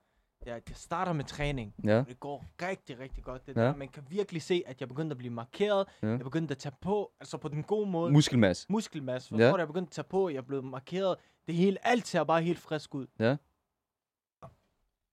Ja, 0.46 0.54
jeg 0.54 0.62
starter 0.74 1.14
med 1.14 1.24
træning. 1.26 1.74
ja. 1.84 2.00
Og 2.00 2.08
det 2.08 2.20
går 2.20 2.46
rigtig, 2.62 3.00
rigtig 3.00 3.24
godt. 3.24 3.46
Det 3.48 3.56
Ja. 3.56 3.62
der. 3.62 3.76
Man 3.76 3.88
kan 3.88 4.04
virkelig 4.10 4.42
se, 4.42 4.64
at 4.68 4.80
jeg 4.80 4.88
begyndte 4.88 5.14
at 5.14 5.18
blive 5.18 5.34
markeret. 5.34 5.88
Ja. 6.04 6.08
Jeg 6.08 6.20
begyndte 6.20 6.52
at 6.52 6.58
tage 6.58 6.76
på, 6.82 7.12
altså 7.20 7.38
på 7.38 7.48
den 7.48 7.64
gode 7.64 7.90
måde. 7.90 8.12
Muskelmasse. 8.12 8.66
muskelmasse. 8.70 9.30
Forstår 9.30 9.46
Ja. 9.46 9.56
Jeg 9.58 9.68
begyndte 9.68 9.90
at 9.90 9.92
tage 9.92 10.06
på, 10.10 10.30
jeg 10.30 10.38
er 10.38 10.42
blevet 10.42 10.64
markeret. 10.64 11.16
Det 11.48 11.56
hele, 11.56 11.88
alt 11.88 12.08
ser 12.08 12.24
bare 12.24 12.42
helt 12.42 12.60
frisk 12.60 12.96
ud. 12.96 13.08
Ja. 13.20 13.36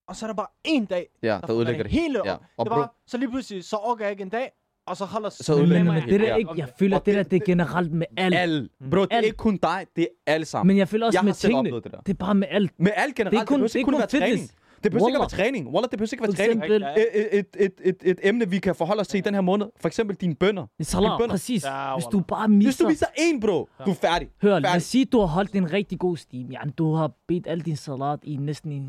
Og 0.09 0.17
så 0.17 0.27
er 0.27 0.29
der 0.29 0.35
bare 0.35 0.47
en 0.65 0.85
dag, 0.87 1.09
Ja, 1.23 1.29
der 1.29 1.35
der 1.35 1.41
fucker 1.41 1.57
ødelægger 1.57 1.83
det. 1.83 1.93
hele 1.93 2.21
Ja. 2.25 2.37
Og 2.57 2.67
det 2.67 2.71
var, 2.71 2.95
så 3.07 3.19
lige 3.19 3.31
pludselig, 3.31 3.65
så 3.65 3.77
orker 3.77 4.05
jeg 4.05 4.11
ikke 4.13 4.23
en 4.23 4.29
dag, 4.29 4.53
og 4.87 4.97
så 4.97 5.05
holder 5.05 5.29
Så 5.29 5.57
Men, 5.57 5.71
det 5.71 5.85
men 5.87 6.03
det 6.09 6.21
der 6.21 6.37
ikke, 6.37 6.53
jeg 6.57 6.69
føler, 6.79 6.99
Og 6.99 7.07
det 7.07 7.15
der, 7.15 7.23
det- 7.23 7.31
det 7.31 7.41
er 7.41 7.45
generelt 7.47 7.93
med 7.93 8.07
alt. 8.17 8.35
alle. 8.35 8.69
Bro, 8.91 9.01
det 9.03 9.13
er 9.13 9.17
Alt. 9.17 9.27
ikke 9.27 9.37
kun 9.37 9.57
dig, 9.57 9.87
det 9.97 10.03
er 10.03 10.33
alle 10.33 10.47
sammen. 10.47 10.67
Men 10.67 10.79
jeg 10.79 10.89
føler 10.89 11.07
også 11.07 11.19
jeg 11.19 11.25
med 11.25 11.33
tingene. 11.35 11.71
det 11.71 11.85
der. 11.93 12.01
Det 12.01 12.13
er 12.13 12.15
bare 12.17 12.35
med 12.35 12.49
alt. 12.51 12.81
Med 12.81 12.93
alt 12.97 13.15
generelt, 13.17 13.33
Det 13.35 13.41
er 13.43 13.47
kun, 13.47 13.63
det 13.63 13.75
er 13.75 13.79
ikke 13.79 13.85
kun 13.87 13.93
kun 13.93 13.99
være 13.99 14.07
træning. 14.09 14.51
Det 14.85 14.93
behøver 14.93 15.09
ikke 15.09 15.17
at 15.17 15.21
være 15.21 15.29
træning. 15.45 15.67
Wallah, 15.69 15.91
det 15.91 15.99
behøver 15.99 16.09
ikke 16.13 16.25
at 16.25 16.39
være 16.39 16.47
træning. 16.57 16.73
Et, 16.73 17.39
et, 17.39 17.47
et, 17.59 17.73
et, 17.85 17.97
et 18.11 18.19
emne, 18.23 18.51
vi 18.51 18.59
kan 18.59 18.75
forholde 18.75 19.01
os 19.01 19.09
til 19.09 19.19
i 19.19 19.21
den 19.21 19.35
her 19.35 19.41
måned. 19.41 19.67
For 19.81 19.89
eksempel 19.89 20.17
dine 20.17 20.35
bønder. 20.35 20.67
Salat, 20.81 21.13
bønder. 21.19 21.33
præcis. 21.35 21.65
Ja, 21.65 21.95
Hvis 21.95 22.05
du 22.05 22.21
bare 22.21 22.49
Hvis 22.49 22.67
misser... 22.67 22.85
du 22.85 22.89
viser 22.89 23.07
en, 23.19 23.41
bro, 23.41 23.69
du 23.87 23.91
er 23.91 23.95
færdig. 23.95 24.29
Hør, 24.43 24.59
lad 24.59 24.77
os 24.77 24.83
sige, 24.83 25.05
du 25.05 25.19
har 25.21 25.27
holdt 25.27 25.55
en 25.55 25.73
rigtig 25.73 25.99
god 25.99 26.17
steam. 26.17 26.47
Ja, 26.51 26.59
du 26.79 26.93
har 26.95 27.13
bedt 27.27 27.47
al 27.47 27.61
din 27.61 27.77
salat 27.77 28.19
i 28.23 28.37
næsten, 28.37 28.73
i, 28.73 28.83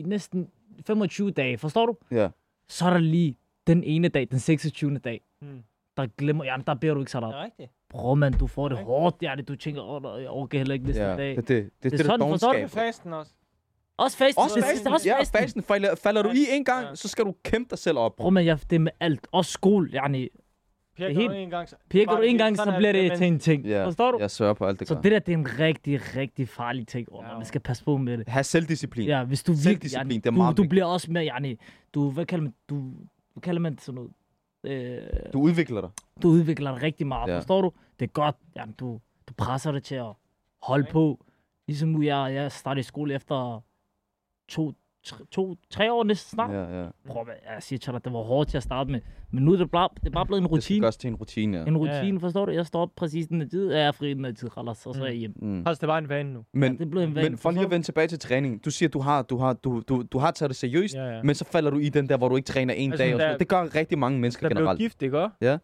i 0.00 0.02
næsten 0.02 0.48
25 0.86 1.30
dage. 1.30 1.58
Forstår 1.58 1.86
du? 1.86 1.96
Ja. 2.10 2.28
Så 2.68 2.86
er 2.86 2.90
der 2.90 2.98
lige 3.00 3.36
den 3.66 3.84
ene 3.84 4.08
dag, 4.08 4.28
den 4.30 4.38
26. 4.38 4.98
dag, 4.98 5.20
Hmm. 5.40 5.62
der 5.96 6.06
glemmer, 6.18 6.44
ja, 6.44 6.56
der 6.66 6.74
beder 6.74 6.94
du 6.94 7.00
ikke 7.00 7.12
salat. 7.12 7.28
Det 7.28 7.38
er 7.40 7.44
rigtigt. 7.44 7.70
Bro, 7.90 8.14
man, 8.14 8.32
du 8.32 8.46
får 8.46 8.68
det 8.68 8.78
Okay. 8.78 8.84
hårdt. 8.86 9.16
Ja, 9.22 9.34
det, 9.36 9.48
du 9.48 9.56
tænker, 9.56 9.82
åh, 9.82 10.02
oh, 10.04 10.22
jeg 10.22 10.30
orker 10.30 10.58
heller 10.58 10.74
ikke 10.74 10.86
næste 10.86 11.02
Ja, 11.02 11.16
dag. 11.16 11.36
det, 11.36 11.36
det, 11.36 11.48
det, 11.48 11.70
det, 11.82 11.92
det, 11.92 12.00
sådan, 12.00 12.20
der 12.20 12.28
forstår 12.28 12.52
du? 12.52 12.58
Er 12.58 12.66
fasten 12.66 13.12
også. 13.12 13.32
Også 14.02 14.16
fasten. 14.16 14.42
Også 14.42 14.60
fasten. 14.62 14.92
også 14.92 15.08
Ja, 15.08 15.20
fasten. 15.20 15.38
fasten. 15.40 15.62
Falder, 15.62 15.94
falder 15.94 16.22
du 16.22 16.28
i 16.30 16.46
en 16.50 16.64
gang, 16.64 16.86
Ja. 16.86 16.94
så 16.94 17.08
skal 17.08 17.24
du 17.24 17.34
kæmpe 17.44 17.70
dig 17.70 17.78
selv 17.78 17.98
op. 17.98 18.16
Bro, 18.16 18.30
man, 18.30 18.44
jeg, 18.46 18.58
det 18.70 18.76
er 18.76 18.80
med 18.80 18.92
alt. 19.00 19.26
Også 19.32 19.50
skole, 19.52 19.90
yani. 19.94 20.28
Pirker 20.96 21.14
helt- 21.14 21.30
du 21.30 21.34
en 21.36 21.50
gang, 21.50 21.68
så... 21.68 21.76
Pirker 21.90 22.16
du 22.16 22.22
en 22.22 22.38
gang, 22.38 22.56
så 22.56 22.62
er 22.62 22.76
bliver 22.78 22.92
det 22.92 23.08
men- 23.08 23.18
til 23.18 23.26
en 23.26 23.38
ting. 23.38 23.64
Ja, 23.66 23.84
Forstår 23.86 24.10
du? 24.10 24.18
jeg 24.20 24.30
sørger 24.30 24.54
på 24.54 24.66
alt 24.66 24.80
det 24.80 24.88
Så 24.88 24.94
det 24.94 25.12
der, 25.12 25.18
det 25.18 25.32
er 25.32 25.36
en 25.38 25.58
rigtig, 25.58 26.00
rigtig 26.16 26.48
farlig 26.48 26.88
ting. 26.88 27.08
Oh, 27.12 27.24
Ja. 27.30 27.36
Man 27.36 27.44
skal 27.46 27.60
passe 27.60 27.84
på 27.84 27.96
med 27.96 28.18
det. 28.18 28.28
Ha' 28.28 28.42
selvdisciplin. 28.42 29.06
Ja, 29.06 29.24
hvis 29.24 29.42
du 29.42 29.52
virkelig, 29.52 29.64
Selvdisciplin, 29.64 30.06
yani, 30.06 30.16
det 30.16 30.26
er 30.26 30.30
du, 30.30 30.36
meget 30.36 30.56
du 30.56 30.62
vigtigt. 30.62 30.70
bliver 30.70 30.84
også 30.84 31.10
mere, 31.12 31.24
yani, 31.26 31.58
du, 31.94 32.10
hvad 32.10 32.26
kalder 32.26 32.42
man, 32.42 32.54
du, 32.68 32.80
hvad 33.32 33.42
kalder 33.42 33.60
man 33.60 33.72
det 33.74 33.80
sådan 33.82 33.94
noget? 33.94 34.10
Øh, 34.64 34.98
Du 35.32 35.40
udvikler 35.40 35.80
dig. 35.80 35.90
du 36.22 36.28
udvikler 36.28 36.72
dig 36.74 36.82
rigtig 36.82 37.06
meget, 37.06 37.28
Ja. 37.28 37.32
ja. 37.32 37.38
forstår 37.38 37.62
du? 37.62 37.72
Det 38.00 38.06
er 38.06 38.10
godt, 38.12 38.36
jamen, 38.56 38.74
du, 38.80 39.00
du 39.28 39.34
presser 39.36 39.72
dig 39.72 39.82
til 39.82 39.94
at 39.94 40.12
holde 40.62 40.82
Okay. 40.82 40.92
på. 40.92 41.24
Ligesom 41.68 41.88
nu, 41.88 42.02
jeg, 42.02 42.34
jeg 42.34 42.52
startede 42.52 42.80
i 42.80 42.82
skole 42.82 43.14
efter 43.14 43.62
to, 44.48 44.72
tre, 45.04 45.24
to, 45.30 45.56
tre 45.70 45.92
år 45.92 46.04
næsten 46.04 46.34
snart. 46.34 46.50
Ja. 46.50 46.62
Ja, 46.62 46.82
ja. 46.82 46.88
Prøv, 47.08 47.22
at- 47.28 47.54
jeg 47.54 47.62
siger 47.62 47.78
til 47.78 47.92
dig, 47.92 48.04
det 48.04 48.12
var 48.12 48.22
hårdt 48.22 48.48
til 48.50 48.56
at 48.56 48.62
starte 48.62 48.90
med. 48.90 49.00
Men 49.30 49.44
nu 49.44 49.52
er 49.52 49.56
det 49.56 49.70
bare, 49.70 49.88
det 50.00 50.06
er 50.06 50.10
bare 50.10 50.26
blevet 50.26 50.38
en 50.40 50.42
Det 50.42 50.62
skal 50.62 50.72
rutine. 50.74 50.80
gøres 50.84 50.96
til 50.96 51.08
en 51.08 51.14
rutine, 51.14 51.58
ja. 51.58 51.64
En 51.64 51.72
Ja, 51.74 51.78
rutine, 51.80 52.18
ja. 52.20 52.26
forstår 52.26 52.46
du? 52.46 52.52
Jeg 52.52 52.66
står 52.66 52.82
op 52.82 52.90
præcis 52.96 53.26
den 53.26 53.40
her 53.40 53.48
tid, 53.48 53.72
jeg 53.72 53.86
er 53.86 53.92
fri 53.92 54.14
den 54.14 54.24
her 54.24 54.32
tid, 54.32 54.50
Khalas, 54.50 54.86
og 54.86 54.94
så 54.94 55.02
er 55.02 55.06
jeg 55.06 55.16
hjemme. 55.16 55.34
Mm. 55.42 55.64
Faktisk, 55.64 55.80
det 55.80 55.88
var 55.88 55.98
en 55.98 56.08
vane 56.08 56.32
nu. 56.32 56.44
Men, 56.54 56.72
det 56.78 56.86
er 56.86 56.90
blevet 56.90 57.06
en 57.08 57.14
vane, 57.14 57.28
men 57.28 57.38
for 57.38 57.50
lige 57.50 57.64
at 57.64 57.70
vende 57.70 57.86
tilbage 57.86 58.08
til 58.08 58.18
træning. 58.18 58.64
Du 58.64 58.70
siger, 58.70 58.88
du 58.88 59.00
har, 59.00 59.22
du 59.22 59.36
har, 59.36 59.52
du, 59.52 59.82
du, 59.88 60.02
du 60.12 60.18
har 60.18 60.30
taget 60.30 60.50
det 60.50 60.56
seriøst, 60.56 60.94
Ja, 60.94 61.04
ja. 61.16 61.22
men 61.22 61.34
så 61.34 61.44
falder 61.44 61.70
du 61.70 61.78
i 61.78 61.88
den 61.88 62.08
der, 62.08 62.16
hvor 62.16 62.28
du 62.28 62.36
ikke 62.36 62.46
træner 62.46 62.74
en 62.74 62.92
Altså, 62.92 63.04
dag. 63.04 63.14
Og 63.14 63.20
sådan. 63.20 63.32
der-. 63.32 63.38
Det 63.38 63.48
gør 63.48 63.74
rigtig 63.74 63.98
mange 63.98 64.20
mennesker 64.20 64.48
Der 64.48 64.54
blev 64.54 64.62
generelt. 64.62 64.78
gift, 64.78 65.02
ikke 65.02 65.18
også? 65.18 65.36
Ja. 65.40 65.58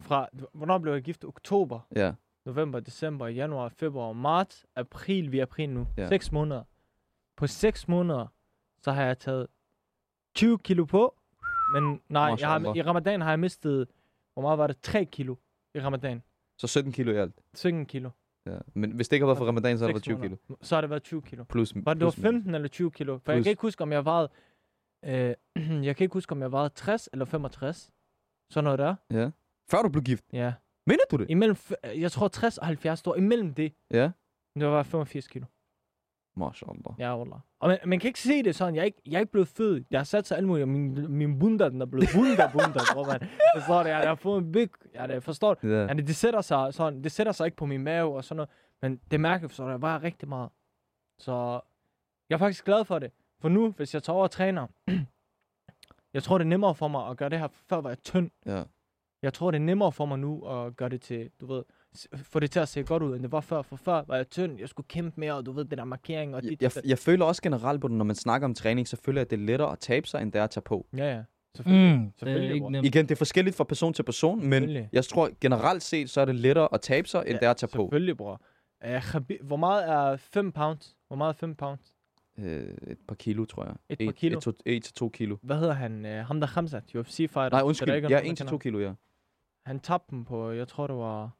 Fra, 0.00 0.28
hvornår 0.54 0.78
blev 0.78 0.92
jeg 0.92 1.02
gift? 1.02 1.24
Oktober, 1.24 1.80
Ja. 1.96 2.12
november, 2.46 2.80
december, 2.80 3.26
januar, 3.28 3.68
februar, 3.68 4.12
marts, 4.12 4.66
april. 4.76 5.32
Vi 5.32 5.38
er 5.38 5.42
april 5.42 5.70
nu. 5.70 5.86
Ja. 5.96 6.02
Ja. 6.02 6.08
6 6.08 6.32
måneder. 6.32 6.62
På 7.36 7.46
6 7.46 7.88
måneder, 7.88 8.26
så 8.82 8.92
har 8.92 9.02
jeg 9.02 9.18
taget 9.18 9.46
20 10.34 10.58
kilo 10.58 10.84
på. 10.84 11.14
Men 11.72 12.00
nej, 12.08 12.34
jeg 12.38 12.48
har, 12.48 12.76
i 12.76 12.82
ramadan 12.82 13.20
har 13.20 13.30
jeg 13.30 13.40
mistet, 13.40 13.88
hvor 14.34 14.42
meget 14.42 14.58
var 14.58 14.66
det? 14.66 14.80
3 14.80 15.04
kilo 15.04 15.36
i 15.74 15.80
ramadan. 15.80 16.22
Så 16.58 16.66
17 16.66 16.92
kilo 16.92 17.12
i 17.12 17.16
alt. 17.16 17.34
17 17.54 17.86
kilo. 17.86 18.10
Ja. 18.46 18.58
Men 18.74 18.90
hvis 18.90 19.08
det 19.08 19.16
ikke 19.16 19.24
har 19.24 19.28
været 19.28 19.38
for 19.38 19.46
ramadan, 19.46 19.78
så 19.78 19.84
har 19.84 19.88
det 19.88 19.94
været 19.94 20.04
Seks 20.04 20.18
20 20.18 20.20
kilo. 20.22 20.56
Så 20.62 20.76
har 20.76 20.80
det 20.80 20.90
været 20.90 21.02
20 21.02 21.22
kilo. 21.22 21.44
Plus, 21.44 21.74
Var 21.74 21.94
det, 21.94 22.00
det 22.00 22.04
var 22.04 22.10
plus 22.10 22.18
minus. 22.22 22.34
15 22.34 22.54
eller 22.54 22.68
20 22.68 22.90
kilo? 22.90 23.18
For 23.18 23.32
jeg 23.32 23.36
Plus. 23.38 23.44
kan 23.44 23.50
ikke 23.50 23.62
huske, 23.62 23.82
om 23.82 23.92
jeg 23.92 24.04
vejede... 24.04 24.28
Øh, 25.04 25.34
jeg 25.86 25.96
kan 25.96 26.04
ikke 26.04 26.12
huske, 26.12 26.32
om 26.32 26.40
jeg 26.42 26.52
vejede 26.52 26.68
60 26.68 27.08
eller 27.12 27.24
65. 27.24 27.90
Sådan 28.50 28.64
noget 28.64 28.78
der. 28.78 28.94
Ja. 29.10 29.30
Før 29.70 29.82
du 29.82 29.88
blev 29.88 30.02
gift. 30.02 30.24
Ja. 30.32 30.52
Mener 30.86 31.02
du 31.10 31.16
det? 31.16 31.30
Imellem, 31.30 31.56
jeg 31.84 32.12
tror 32.12 32.28
60 32.28 32.58
og 32.58 32.66
70 32.66 32.98
står 32.98 33.16
imellem 33.16 33.54
det. 33.54 33.72
Ja. 33.90 34.10
Det 34.54 34.66
var 34.66 34.82
85 34.82 35.28
kilo. 35.28 35.46
Mashallah. 36.36 36.94
Ja, 36.98 37.18
wallah. 37.18 37.40
Og 37.60 37.68
man, 37.68 37.78
man 37.86 37.98
kan 37.98 38.08
ikke 38.08 38.20
se 38.20 38.42
det 38.42 38.54
sådan. 38.54 38.74
Jeg 38.74 38.80
er 38.80 38.84
ikke, 38.84 39.02
jeg 39.06 39.14
er 39.14 39.20
ikke 39.20 39.32
blevet 39.32 39.48
fed. 39.48 39.84
Jeg 39.90 40.00
har 40.00 40.04
sat 40.04 40.26
sig 40.26 40.38
alt 40.38 40.46
muligt. 40.46 40.68
Min, 40.68 41.12
min 41.16 41.38
bunda, 41.38 41.68
den 41.68 41.82
er 41.82 41.86
blevet 41.86 42.08
bunda, 42.14 42.50
bunda. 42.52 42.78
Tror 42.78 43.06
man. 43.06 43.28
Forstår 43.56 43.82
det? 43.82 43.90
Jeg 43.90 44.08
har 44.08 44.14
fået 44.14 44.38
en 44.38 44.52
big... 44.52 44.68
Ja, 44.94 45.06
det 45.06 45.22
forstår 45.22 45.54
du? 45.54 45.68
Ja, 45.68 45.86
det, 45.86 46.06
det, 46.06 46.16
sætter 46.16 46.40
sig 46.40 46.74
sådan, 46.74 47.04
det 47.04 47.12
sætter 47.12 47.32
sig 47.32 47.44
ikke 47.44 47.56
på 47.56 47.66
min 47.66 47.82
mave 47.82 48.16
og 48.16 48.24
sådan 48.24 48.36
noget. 48.36 48.50
Men 48.82 49.00
det 49.10 49.20
mærker 49.20 49.48
forstår 49.48 49.70
jeg 49.70 49.80
vejer 49.82 50.02
rigtig 50.02 50.28
meget. 50.28 50.50
Så 51.18 51.60
jeg 52.28 52.34
er 52.34 52.38
faktisk 52.38 52.64
glad 52.64 52.84
for 52.84 52.98
det. 52.98 53.10
For 53.40 53.48
nu, 53.48 53.70
hvis 53.70 53.94
jeg 53.94 54.02
tager 54.02 54.14
over 54.14 54.24
og 54.24 54.30
træner, 54.30 54.66
jeg 56.14 56.22
tror, 56.22 56.38
det 56.38 56.44
er 56.44 56.48
nemmere 56.48 56.74
for 56.74 56.88
mig 56.88 57.08
at 57.08 57.16
gøre 57.16 57.28
det 57.28 57.38
her. 57.38 57.48
Før 57.68 57.80
var 57.80 57.90
jeg 57.90 58.02
tynd. 58.02 58.30
Ja. 58.46 58.62
Jeg 59.22 59.32
tror, 59.32 59.50
det 59.50 59.58
er 59.58 59.64
nemmere 59.64 59.92
for 59.92 60.06
mig 60.06 60.18
nu 60.18 60.46
at 60.48 60.76
gøre 60.76 60.88
det 60.88 61.00
til, 61.00 61.30
du 61.40 61.46
ved, 61.46 61.64
få 62.14 62.40
det 62.40 62.50
til 62.50 62.60
at 62.60 62.68
se 62.68 62.82
godt 62.82 63.02
ud, 63.02 63.14
end 63.14 63.22
det 63.22 63.32
var 63.32 63.40
før. 63.40 63.62
For 63.62 63.76
før 63.76 64.02
var 64.06 64.16
jeg 64.16 64.30
tynd, 64.30 64.58
jeg 64.60 64.68
skulle 64.68 64.86
kæmpe 64.88 65.20
mere, 65.20 65.32
og 65.34 65.46
du 65.46 65.52
ved, 65.52 65.64
det 65.64 65.78
der 65.78 65.84
markering 65.84 66.34
og 66.34 66.42
Jeg, 66.42 66.50
dit. 66.50 66.62
jeg, 66.62 66.74
dat. 66.74 66.84
jeg 66.84 66.98
føler 66.98 67.24
også 67.24 67.42
generelt 67.42 67.80
på 67.80 67.88
det, 67.88 67.96
når 67.96 68.04
man 68.04 68.16
snakker 68.16 68.44
om 68.44 68.54
træning, 68.54 68.88
så 68.88 68.96
føler 69.04 69.20
jeg, 69.20 69.24
at 69.24 69.30
det 69.30 69.40
er 69.40 69.46
lettere 69.46 69.72
at 69.72 69.78
tabe 69.78 70.06
sig, 70.06 70.22
end 70.22 70.32
det 70.32 70.38
er 70.38 70.44
at 70.44 70.50
tage 70.50 70.62
på. 70.62 70.86
Ja, 70.96 71.14
ja. 71.14 71.22
Selvfølgelig. 71.56 71.94
Mm, 71.96 71.98
det 72.04 72.06
er 72.06 72.12
Selvfølgelig, 72.18 72.54
ikke 72.54 72.70
nemt. 72.70 72.86
Igen, 72.86 73.04
det 73.04 73.12
er 73.12 73.16
forskelligt 73.16 73.56
fra 73.56 73.64
person 73.64 73.92
til 73.94 74.02
person, 74.02 74.38
men 74.40 74.52
Selvfølgelig. 74.52 74.88
jeg 74.92 75.04
tror 75.04 75.30
generelt 75.40 75.82
set, 75.82 76.10
så 76.10 76.20
er 76.20 76.24
det 76.24 76.34
lettere 76.34 76.68
at 76.72 76.80
tabe 76.80 77.08
sig, 77.08 77.18
end 77.20 77.28
Ja, 77.28 77.34
det 77.34 77.42
er 77.46 77.50
at 77.50 77.56
tage 77.56 77.70
på. 77.74 77.82
Selvfølgelig, 77.86 78.16
bror. 78.16 78.40
Uh, 78.86 79.46
hvor 79.46 79.56
meget 79.56 79.88
er 79.88 80.16
5 80.16 80.52
pounds? 80.52 80.96
Hvor 81.06 81.16
meget 81.16 81.28
er 81.34 81.36
5 81.38 81.54
pounds? 81.54 81.80
Øh, 82.38 82.62
et 82.86 82.98
par 83.08 83.14
kilo, 83.14 83.44
tror 83.44 83.64
jeg. 83.64 83.74
Et 83.88 83.98
par 84.06 84.12
kilo? 84.12 84.36
Et, 84.38 84.42
to, 84.42 84.52
et 84.66 84.82
til 84.84 84.94
to 84.94 85.08
kilo. 85.08 85.36
Hvad 85.42 85.56
hedder 85.58 85.72
han? 85.72 86.04
Uh, 86.04 86.10
ham 86.10 86.40
der 86.40 86.46
Khamzat, 86.46 86.94
UFC-fighter. 86.94 87.48
Nej, 87.50 87.62
undskyld. 87.62 87.94
ikke 87.94 88.08
Ja, 88.10 88.20
en 88.20 88.36
til 88.36 88.46
to 88.46 88.58
kilo, 88.58 88.78
ja. 88.78 88.92
Han 89.66 89.80
tabte 89.80 90.10
dem 90.10 90.24
på, 90.24 90.50
jeg 90.50 90.68
tror 90.68 90.86
det 90.86 90.96
var, 90.96 91.30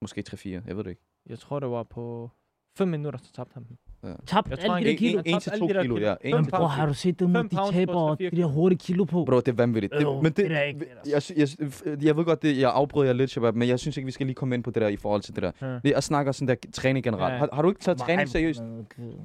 Måske 0.00 0.24
3-4, 0.28 0.48
jeg 0.48 0.76
ved 0.76 0.84
det 0.84 0.90
ikke. 0.90 1.02
jeg 1.26 1.38
tror 1.38 1.60
det 1.60 1.70
var 1.70 1.82
på 1.82 2.30
5 2.76 2.88
minutter, 2.88 3.18
så 3.18 3.32
tabte 3.32 3.54
han 3.54 3.78
dem. 4.02 4.10
Tabt 4.26 4.48
Jeg 4.50 4.58
alle 4.58 4.68
tror, 4.68 4.74
de 4.74 4.82
han 4.84 4.92
der 4.92 4.96
kilo. 4.98 5.18
en- 5.18 5.24
En, 5.26 5.34
en 5.34 5.40
tabte 5.40 5.44
til 5.44 5.50
alle 5.50 5.60
to 5.60 5.68
de 5.68 5.74
der 5.74 5.82
kilo, 5.82 5.94
kilo. 5.94 6.06
ja. 6.06 6.14
En 6.24 6.34
Fem 6.34 6.44
til 6.44 6.50
Bror, 6.50 6.66
har 6.66 6.86
du 6.86 6.94
set 6.94 7.20
dem, 7.20 7.32
de 7.34 7.56
taber 7.72 8.14
de 8.14 8.30
der 8.36 8.44
hurtige 8.46 8.78
kilo 8.78 9.04
på? 9.04 9.24
Bro, 9.24 9.36
det 9.40 9.48
er 9.48 9.52
vanvittigt. 9.52 9.92
Det, 9.98 10.06
men 10.22 10.24
det, 10.24 10.36
det 10.36 10.52
er 10.56 10.62
ikke 10.62 10.80
jeg, 11.06 11.22
jeg, 11.36 11.48
jeg, 11.60 12.04
jeg 12.04 12.16
ved 12.16 12.24
godt, 12.24 12.42
det, 12.42 12.58
jeg 12.58 12.70
afbryder 12.74 13.06
jer 13.06 13.12
lidt, 13.12 13.30
Shabab, 13.30 13.54
men 13.54 13.68
jeg 13.68 13.78
synes 13.78 13.96
ikke, 13.96 14.04
vi 14.06 14.12
skal 14.12 14.26
lige 14.26 14.34
komme 14.34 14.54
ind 14.54 14.62
på 14.64 14.70
det 14.70 14.82
der 14.82 14.88
i 14.88 14.96
forhold 14.96 15.20
til 15.22 15.34
det 15.34 15.42
der. 15.42 15.50
Ja. 15.62 15.66
Det, 15.66 15.80
jeg 15.84 16.02
snakker 16.02 16.32
sådan 16.32 16.48
der 16.48 16.54
træning 16.72 17.04
generelt. 17.04 17.32
Ja. 17.32 17.38
Har, 17.38 17.48
har 17.52 17.62
du 17.62 17.68
ikke 17.68 17.80
taget 17.80 17.98
træning 17.98 18.28
seriøst? 18.28 18.60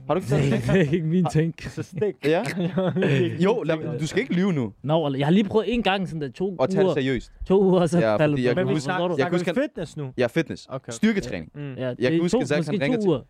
Har 0.08 0.14
du 0.14 0.20
ikke 0.20 0.30
taget 0.30 0.64
Det 0.74 0.88
er 0.88 0.92
ikke 0.94 1.06
min 1.08 1.26
ting. 1.32 1.54
Så 1.60 1.84
stik. 1.84 2.02
Ja? 2.26 2.44
Jo, 3.44 3.64
lad, 3.66 4.00
du 4.00 4.08
skal 4.08 4.22
ikke 4.22 4.34
lyve 4.34 4.54
nu 4.54 4.74
Nå, 4.84 5.06
eller 5.06 5.18
jeg 5.20 5.28
har 5.28 5.32
lige 5.32 5.44
prøvet 5.44 5.74
en 5.74 5.84
gang 5.84 6.08
sådan 6.08 6.22
der 6.22 6.30
to 6.32 6.56
og 6.60 6.70
tage 6.70 6.80
det 6.80 6.86
uger, 6.86 6.94
seriøst. 6.94 7.32
to 7.48 7.64
uger, 7.64 7.86
så 7.86 8.00
Ja, 8.00 8.16
faldet 8.16 8.44
jeg 8.44 8.56
på. 8.56 8.64
Men 8.64 8.76
vi 8.76 8.80
snakker, 8.80 9.16
Jeg 9.18 9.56
fitness 9.56 9.98
nu. 9.98 10.06
Ja, 10.18 10.28
fitness. 10.28 10.68
Styrketræning. 10.90 11.52
Mm. 11.56 11.74
Ja, 11.74 11.94
Jeg 12.00 12.12
kan 12.12 12.20
huske, 12.22 12.46
Zach, 12.46 12.70
han 12.70 12.80
to 12.80 13.02
til- 13.02 13.08
uger. 13.08 13.22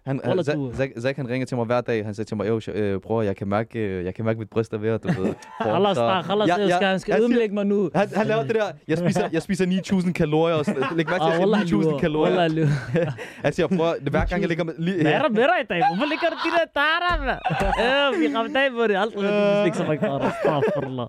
Uger. 0.58 0.74
Zach, 0.74 0.91
Zach, 1.02 1.18
han 1.18 1.28
ringer 1.34 1.46
til 1.46 1.58
mig 1.58 1.66
hver 1.66 1.82
dag. 1.82 2.06
Han 2.06 2.14
siger 2.14 2.26
til 2.26 2.38
mig, 2.38 2.48
jo, 2.48 2.62
øh, 2.74 3.00
bror, 3.00 3.22
jeg 3.22 3.36
kan 3.36 3.48
mærke, 3.48 3.80
øh, 3.80 4.06
jeg 4.06 4.16
kan 4.16 4.26
mærke 4.26 4.40
mit 4.40 4.50
bryst 4.50 4.74
er 4.74 4.78
ved 4.78 5.00
du 5.00 5.08
ved. 5.22 5.34
Allah 5.60 5.96
sig." 5.96 5.96
stak, 5.96 6.26
Allah 6.32 6.48
Ja, 6.48 6.58
ja, 6.62 6.76
skal, 6.76 6.88
han 6.88 7.00
skal 7.00 7.20
ødelægge 7.22 7.56
mig 7.56 7.66
nu. 7.66 7.90
Han, 7.96 8.08
han 8.16 8.28
laver 8.28 8.44
det 8.44 8.56
der, 8.56 8.66
jeg 8.88 8.98
spiser, 8.98 9.30
jeg 9.34 9.42
spiser 9.42 9.66
9.000 10.06 10.12
kalorier. 10.14 10.56
Og 10.56 10.66
sådan, 10.66 10.84
læg 10.96 11.08
mærke 11.10 11.24
til, 11.24 11.30
Ah, 11.30 11.34
at 11.34 11.40
jeg 11.40 11.48
wallah, 11.48 11.68
siger 11.68 11.80
9.000 11.82 11.86
lurer. 11.90 12.00
kalorier. 12.00 13.12
Han 13.44 13.54
siger, 13.54 13.68
bror, 13.68 14.10
hver 14.12 14.26
gang 14.26 14.42
jeg 14.42 14.50
ligger 14.50 14.64
med... 14.64 14.74
Lige, 14.78 15.02
Hvad 15.02 15.12
er 15.12 15.22
der 15.22 15.30
med 15.30 15.44
dig 15.52 15.60
i 15.64 15.68
dag? 15.70 15.82
Hvorfor 15.90 16.08
ligger 16.14 16.28
du 16.34 16.38
de 16.46 16.52
der 16.58 16.66
datter, 16.82 17.14
mand? 17.28 17.40
Øh, 17.84 18.32
vi 18.32 18.38
ramte 18.38 18.60
af 18.60 18.72
på 18.72 18.88
det. 18.88 18.96
Aldrig 18.98 19.30
har 19.30 19.64
slik 19.64 19.74
så 19.76 19.84
meget. 19.84 20.22
Astaghfirullah. 20.32 21.08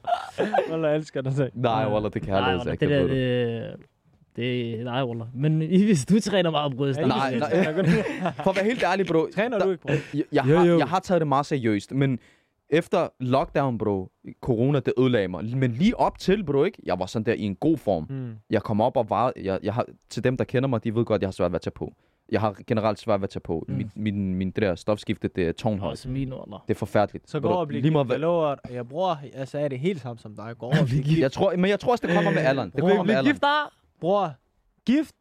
Wallah, 0.70 0.90
jeg 0.90 0.96
elsker 0.98 1.20
dig. 1.22 1.50
Nej, 1.54 1.86
Wallah, 1.92 2.10
det 2.14 2.22
kan 2.22 2.32
jeg 2.34 2.40
Nej, 2.40 2.50
aldrig. 2.52 2.66
Zach, 2.66 2.80
det 2.80 2.90
der, 2.90 3.93
det. 4.36 4.76
Det, 4.78 4.84
nej, 4.84 5.02
Wallah. 5.04 5.26
Men 5.34 5.62
i- 5.62 5.84
hvis 5.84 6.04
du 6.06 6.20
træner 6.20 6.50
meget 6.50 6.76
bryst, 6.76 7.00
Ja, 7.00 7.06
Nej, 7.06 7.16
jeg 7.18 7.38
nej. 7.38 8.32
For 8.44 8.50
at 8.50 8.56
være 8.56 8.64
helt 8.64 8.82
ærlig, 8.82 9.06
bro. 9.06 9.26
Træner 9.34 9.58
du 9.58 9.70
ikke, 9.70 9.82
bror? 9.82 9.90
Jeg, 10.14 10.24
jeg, 10.32 10.44
Jo, 10.48 10.56
har, 10.56 10.66
jo. 10.66 10.78
jeg 10.78 10.86
har 10.88 11.00
taget 11.00 11.20
det 11.20 11.28
meget 11.28 11.46
seriøst, 11.46 11.92
men 11.92 12.18
efter 12.70 13.08
lockdown, 13.20 13.78
bro, 13.78 14.10
corona, 14.40 14.80
det 14.80 14.92
ødelagde 14.98 15.28
mig. 15.28 15.56
Men 15.56 15.72
lige 15.72 15.96
op 16.00 16.18
til, 16.18 16.44
bro, 16.44 16.64
ikke? 16.64 16.78
Jeg 16.86 16.98
var 16.98 17.06
sådan 17.06 17.26
der 17.26 17.32
i 17.32 17.42
en 17.42 17.54
god 17.56 17.76
form. 17.78 18.06
Mm. 18.10 18.32
Jeg 18.50 18.62
kom 18.62 18.80
op 18.80 18.96
og 18.96 19.10
var... 19.10 19.32
Jeg, 19.42 19.58
jeg 19.62 19.74
har, 19.74 19.86
til 20.10 20.24
dem, 20.24 20.36
der 20.36 20.44
kender 20.44 20.68
mig, 20.68 20.84
de 20.84 20.94
ved 20.94 21.04
godt, 21.04 21.22
jeg 21.22 21.26
har 21.26 21.32
svært 21.32 21.50
ved 21.52 21.56
at 21.56 21.62
tage 21.62 21.72
på. 21.72 21.92
Jeg 22.32 22.40
har 22.40 22.56
generelt 22.66 22.98
svært 22.98 23.20
ved 23.20 23.24
at 23.24 23.30
tage 23.30 23.40
på. 23.40 23.64
Mm. 23.68 23.74
Min, 23.74 23.90
min, 23.96 24.34
min 24.34 24.50
det 24.50 24.62
der 24.62 24.74
stofskifte, 24.74 25.28
det 25.28 25.48
er 25.48 25.52
tårnhøjt. 25.52 25.92
Også 25.92 26.08
min, 26.08 26.32
Wallah. 26.32 26.60
Det 26.68 26.74
er 26.74 26.78
forfærdeligt. 26.78 27.30
Så 27.30 27.38
Ved 27.38 27.42
gå 27.42 27.48
du, 27.48 27.54
og 27.54 27.68
bliv 27.68 27.82
lige 27.82 27.98
gift. 27.98 28.10
Jeg 28.10 28.20
lover, 28.20 28.54
jeg 28.72 28.88
bror, 28.88 29.18
jeg 29.38 29.48
sagde 29.48 29.68
det 29.68 29.78
helt 29.78 30.00
samme 30.00 30.18
som 30.18 30.36
dig. 30.36 30.54
Gå 30.58 30.66
over 30.66 30.80
og 30.80 30.86
bliv 30.86 31.02
gift. 31.02 31.20
jeg 31.20 31.32
tror, 31.32 31.56
men 31.56 31.70
jeg 31.70 31.80
tror 31.80 31.92
også, 31.92 32.06
det 32.06 32.14
kommer 32.16 32.30
med 32.30 32.40
alderen. 32.42 32.70
Det 32.70 32.80
kommer 32.80 33.02
med 33.02 33.14
alderen. 33.14 33.36
Bror, 34.04 34.34
gift. 34.86 35.14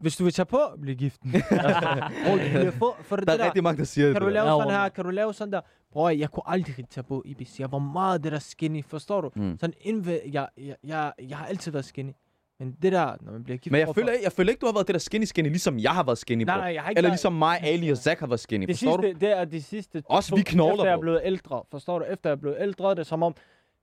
Hvis 0.00 0.16
du 0.16 0.24
vil 0.24 0.32
tage 0.32 0.46
på, 0.46 0.58
bliv 0.80 0.94
gift. 0.96 1.20
Bror, 2.24 2.32
du 2.32 2.38
bliver 2.38 2.70
få, 2.70 2.94
for 3.02 3.16
det 3.16 3.26
Der 3.26 3.32
er 3.32 3.36
der. 3.36 3.44
rigtig 3.44 3.62
mange, 3.62 3.78
der 3.78 3.84
siger 3.84 4.06
det. 4.06 4.14
Kan 4.14 4.22
du 4.22 4.28
lave 4.28 4.46
Ja, 4.46 4.58
sådan 4.58 4.70
her? 4.80 4.88
Kan 4.88 5.04
du 5.04 5.10
lave 5.10 5.34
sådan 5.34 5.52
der? 5.52 5.60
Bror, 5.92 6.10
jeg 6.10 6.30
kunne 6.30 6.42
aldrig 6.46 6.88
tage 6.90 7.04
på 7.04 7.22
Ibis. 7.26 7.60
Jeg 7.60 7.72
var 7.72 7.78
meget 7.78 8.24
det 8.24 8.32
der 8.32 8.38
skinny, 8.38 8.84
forstår 8.84 9.20
du? 9.20 9.30
Mm. 9.36 9.58
Sådan 9.60 9.74
indved, 9.80 10.20
jeg, 10.32 10.48
jeg, 10.58 10.76
jeg, 10.84 11.12
jeg 11.28 11.36
har 11.38 11.46
altid 11.46 11.72
været 11.72 11.84
skinny. 11.84 12.12
Men 12.58 12.76
det 12.82 12.92
der, 12.92 13.16
når 13.20 13.32
man 13.32 13.44
bliver 13.44 13.56
gift... 13.58 13.72
Men 13.72 13.80
jeg 13.80 13.94
føler, 13.94 14.12
ikke- 14.12 14.24
jeg 14.24 14.32
føler 14.32 14.50
ikke, 14.50 14.60
du 14.60 14.66
har 14.66 14.72
været 14.72 14.86
det 14.86 14.94
der 14.94 14.98
skinny 15.00 15.24
skinny, 15.24 15.48
ligesom 15.48 15.78
jeg 15.78 15.90
har 15.92 16.02
været 16.02 16.18
skinny, 16.18 16.44
bro. 16.44 16.50
Nej, 16.52 16.56
nej, 16.60 16.74
jeg 16.74 16.82
har 16.82 16.90
ikke 16.90 16.98
Eller 16.98 17.08
været- 17.08 17.12
ligesom 17.14 17.32
mig, 17.32 17.58
Ali 17.62 17.88
og 17.90 17.96
Zach 17.96 18.20
har 18.20 18.26
været 18.26 18.40
skinny, 18.40 18.66
Det 18.66 18.76
forstår 18.76 18.96
du? 18.96 19.02
sidste, 19.02 19.20
det 19.26 19.38
er 19.38 19.44
de 19.44 19.62
sidste... 19.62 20.02
Også 20.06 20.30
to- 20.30 20.36
vi 20.36 20.42
knogler, 20.42 20.72
Efter 20.74 20.84
jeg 20.84 20.92
er 20.96 21.00
blevet 21.00 21.20
ældre, 21.24 21.62
forstår 21.70 21.98
du? 21.98 22.04
Efter 22.04 22.30
jeg 22.30 22.36
er 22.36 22.40
blevet 22.40 22.56
ældre, 22.60 22.90
det 22.90 22.98
er 22.98 23.02
som 23.02 23.22
om... 23.22 23.32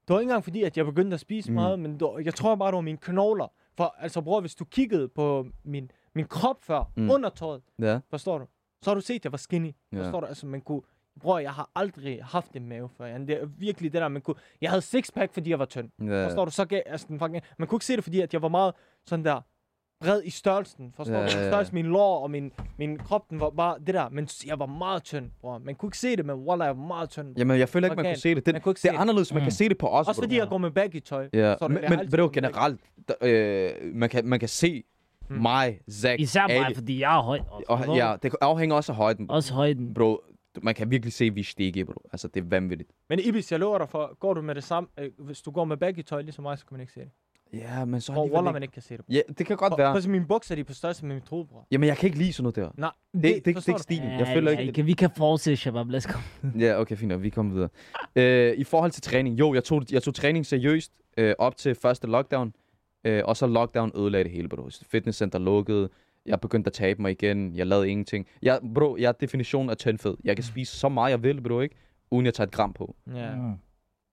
Det 0.07 0.13
var 0.13 0.19
ikke 0.19 0.29
engang 0.29 0.43
fordi, 0.43 0.63
at 0.63 0.77
jeg 0.77 0.85
begyndte 0.85 1.13
at 1.13 1.19
spise 1.19 1.49
Mm. 1.51 1.55
meget, 1.55 1.79
men 1.79 1.93
det 1.93 2.01
var, 2.01 2.21
jeg 2.25 2.35
tror 2.35 2.55
bare, 2.55 2.67
det 2.71 2.75
var 2.75 2.81
mine 2.81 2.97
knogler. 2.97 3.51
For 3.77 3.95
altså, 3.99 4.21
bror, 4.21 4.41
hvis 4.41 4.55
du 4.55 4.65
kiggede 4.65 5.07
på 5.07 5.47
min, 5.63 5.91
min 6.15 6.25
krop 6.27 6.63
før, 6.63 6.91
Mm. 6.95 7.09
under 7.09 7.29
tøjet, 7.29 7.61
Ja. 7.79 7.99
forstår 8.09 8.37
du? 8.37 8.45
Så 8.81 8.89
har 8.89 8.95
du 8.95 9.01
set, 9.01 9.15
at 9.15 9.23
jeg 9.25 9.31
var 9.31 9.37
skinny. 9.37 9.75
Ja. 9.91 9.97
Forstår 10.03 10.19
du? 10.19 10.25
Altså, 10.25 10.45
man 10.47 10.61
kunne... 10.61 10.81
Bror, 11.19 11.39
jeg 11.39 11.51
har 11.53 11.69
aldrig 11.75 12.23
haft 12.23 12.51
en 12.55 12.67
mave 12.69 12.89
før. 12.89 13.17
Det 13.17 13.41
er 13.41 13.45
virkelig 13.45 13.93
det 13.93 14.01
der, 14.01 14.07
man 14.07 14.21
kunne... 14.21 14.35
Jeg 14.61 14.69
havde 14.69 14.81
sixpack, 14.81 15.33
fordi 15.33 15.49
jeg 15.49 15.59
var 15.59 15.65
tynd. 15.65 15.89
Ja. 15.99 16.25
Forstår 16.25 16.45
du? 16.45 16.51
Så 16.51 16.65
gav, 16.65 16.81
altså, 16.85 17.07
den 17.09 17.19
fucking, 17.19 17.43
man 17.57 17.67
kunne 17.67 17.75
ikke 17.75 17.85
se 17.85 17.95
det, 17.95 18.03
fordi 18.03 18.21
at 18.21 18.33
jeg 18.33 18.41
var 18.41 18.47
meget 18.47 18.73
sådan 19.05 19.25
der 19.25 19.41
bred 20.01 20.21
i 20.25 20.29
størrelsen. 20.29 20.93
Forstår 20.95 21.13
Ja, 21.15 21.19
du? 21.19 21.31
ja, 21.31 21.41
ja. 21.43 21.49
Størrelsen 21.49 21.75
min 21.75 21.85
lår 21.85 22.19
og 22.23 22.31
min, 22.31 22.51
min 22.77 22.97
krop, 22.97 23.29
den 23.29 23.39
var 23.39 23.49
bare 23.49 23.77
det 23.85 23.93
der. 23.93 24.09
Men 24.09 24.27
jeg 24.47 24.59
var 24.59 24.65
meget 24.65 25.03
tynd, 25.03 25.29
bror. 25.41 25.57
Man 25.57 25.75
kunne 25.75 25.87
ikke 25.87 25.97
se 25.97 26.15
det, 26.15 26.25
men 26.25 26.35
wallah, 26.35 26.65
jeg 26.65 26.77
var 26.77 26.83
meget 26.87 27.09
tynd. 27.09 27.37
Jamen, 27.37 27.59
jeg 27.59 27.69
føler 27.69 27.87
ikke, 27.87 27.95
man 27.95 28.05
kunne 28.05 28.15
se 28.21 28.35
det. 28.35 28.45
Det, 28.45 28.53
Man 28.53 28.61
kunne 28.61 28.71
ikke 28.71 28.79
det 28.83 28.91
er 28.95 28.99
anderledes, 28.99 29.33
man 29.33 29.41
kan 29.41 29.47
Mm. 29.47 29.51
se 29.51 29.69
det 29.69 29.77
på 29.77 29.87
os, 29.87 30.07
Også 30.07 30.21
fordi 30.21 30.37
jeg 30.37 30.47
går 30.47 30.57
med 30.57 30.71
baggy 30.71 30.99
tøj. 30.99 31.29
Ja, 31.33 31.55
men, 31.61 31.77
men 31.89 31.99
ved 31.99 32.17
du, 32.17 32.29
generelt, 32.33 32.81
der, 33.07 33.13
øh, 33.21 33.95
man, 33.95 34.09
kan, 34.09 34.25
man 34.25 34.39
kan 34.39 34.49
se 34.49 34.83
Mm. 35.29 35.37
mig, 35.41 35.79
Zach, 35.91 36.21
Især 36.21 36.47
mig, 36.47 36.65
Ali, 36.65 36.75
fordi 36.75 36.99
jeg 37.01 37.17
er 37.17 37.21
høj. 37.21 37.39
og, 37.67 37.95
ja, 37.95 38.15
det 38.23 38.35
afhænger 38.41 38.75
også 38.75 38.91
af 38.91 38.95
højden. 38.95 39.31
Også 39.31 39.53
højden. 39.53 39.93
Bro, 39.93 40.21
man 40.61 40.75
kan 40.75 40.91
virkelig 40.91 41.13
se, 41.13 41.25
at 41.25 41.35
vi 41.35 41.39
er 41.39 41.43
stikke, 41.43 41.85
bro. 41.85 42.01
Altså, 42.13 42.27
det 42.27 42.43
er 42.43 42.47
vanvittigt. 42.49 42.89
Men 43.09 43.19
Ibis, 43.19 43.51
jeg 43.51 43.59
lover 43.59 43.77
dig 43.77 43.89
for, 43.89 44.17
går 44.19 44.33
du 44.33 44.41
med 44.41 44.55
det 44.55 44.63
samme, 44.63 44.89
øh, 44.99 45.09
hvis 45.17 45.41
du 45.41 45.51
går 45.51 45.65
med 45.65 45.77
baggy 45.77 46.01
tøj 46.03 46.21
ligesom 46.21 46.43
mig, 46.43 46.57
så 46.57 46.65
kan 46.65 46.73
man 46.73 46.81
ikke 46.81 46.93
se 46.93 46.99
det. 46.99 47.09
Ja, 47.53 47.85
men 47.85 48.01
så 48.01 48.13
Hvor 48.13 48.21
alligevel 48.23 48.53
man 48.53 48.61
ikke 48.63 48.71
kan 48.73 48.81
se 48.81 48.97
det. 48.97 49.05
Ja, 49.09 49.21
det 49.37 49.45
kan 49.45 49.57
godt 49.57 49.71
For, 49.71 49.77
være. 49.77 50.01
for 50.01 50.09
mine 50.09 50.25
bukser, 50.27 50.55
de 50.55 50.61
er 50.61 50.65
på 50.65 50.73
størrelse 50.73 51.05
med 51.05 51.15
min 51.15 51.21
true, 51.23 51.45
bror. 51.45 51.67
Jamen, 51.71 51.87
jeg 51.87 51.97
kan 51.97 52.07
ikke 52.07 52.17
lide 52.17 52.33
sådan 52.33 52.43
noget 52.43 52.55
der. 52.55 52.69
Nej, 52.77 52.91
Det, 53.13 53.23
det, 53.23 53.35
det, 53.35 53.45
det 53.45 53.65
er 53.67 53.69
ikke 53.69 53.81
stilen. 53.81 54.09
Ja, 54.09 54.17
Jeg 54.17 54.27
føler 54.27 54.51
ja, 54.51 54.59
ikke... 54.59 54.73
Kan, 54.73 54.85
vi 54.85 54.93
kan 54.93 55.09
fortsætte, 55.17 55.57
Shabab. 55.57 55.87
Lad 55.89 55.97
os 55.97 56.05
komme. 56.05 56.59
Ja, 56.59 56.79
okay, 56.79 56.95
fint. 56.95 57.23
Vi 57.23 57.29
kommer 57.29 57.53
videre. 57.53 57.69
Øh, 58.15 58.57
I 58.57 58.63
forhold 58.63 58.91
til 58.91 59.01
træning. 59.01 59.39
Jo, 59.39 59.53
jeg 59.53 59.63
tog, 59.63 59.83
jeg 59.91 60.03
tog 60.03 60.13
træning 60.15 60.45
seriøst 60.45 60.91
øh, 61.17 61.35
op 61.37 61.57
til 61.57 61.75
første 61.75 62.07
lockdown. 62.07 62.53
Øh, 63.03 63.21
og 63.25 63.37
så 63.37 63.47
lockdown 63.47 63.91
ødelagde 63.95 64.23
det 64.23 64.31
hele, 64.31 64.49
bro. 64.49 64.69
Fitnesscenter 64.91 65.39
lukkede. 65.39 65.89
Jeg 66.25 66.41
begyndte 66.41 66.67
at 66.67 66.73
tabe 66.73 67.01
mig 67.01 67.11
igen. 67.11 67.55
Jeg 67.55 67.67
lavede 67.67 67.89
ingenting. 67.89 68.27
Jeg, 68.41 68.59
bro, 68.75 68.97
jeg 68.99 69.07
er 69.07 69.11
definitionen 69.11 69.69
af 69.69 69.77
tyndfed. 69.77 70.15
Jeg 70.23 70.35
kan 70.35 70.43
spise 70.43 70.77
så 70.77 70.89
meget, 70.89 71.11
jeg 71.11 71.23
vil, 71.23 71.41
bro, 71.41 71.59
ikke? 71.59 71.75
Uden 72.11 72.25
jeg 72.25 72.33
tager 72.33 72.47
et 72.47 72.53
gram 72.53 72.73
på. 72.73 72.95
Ja. 73.15 73.35
Mm. 73.35 73.53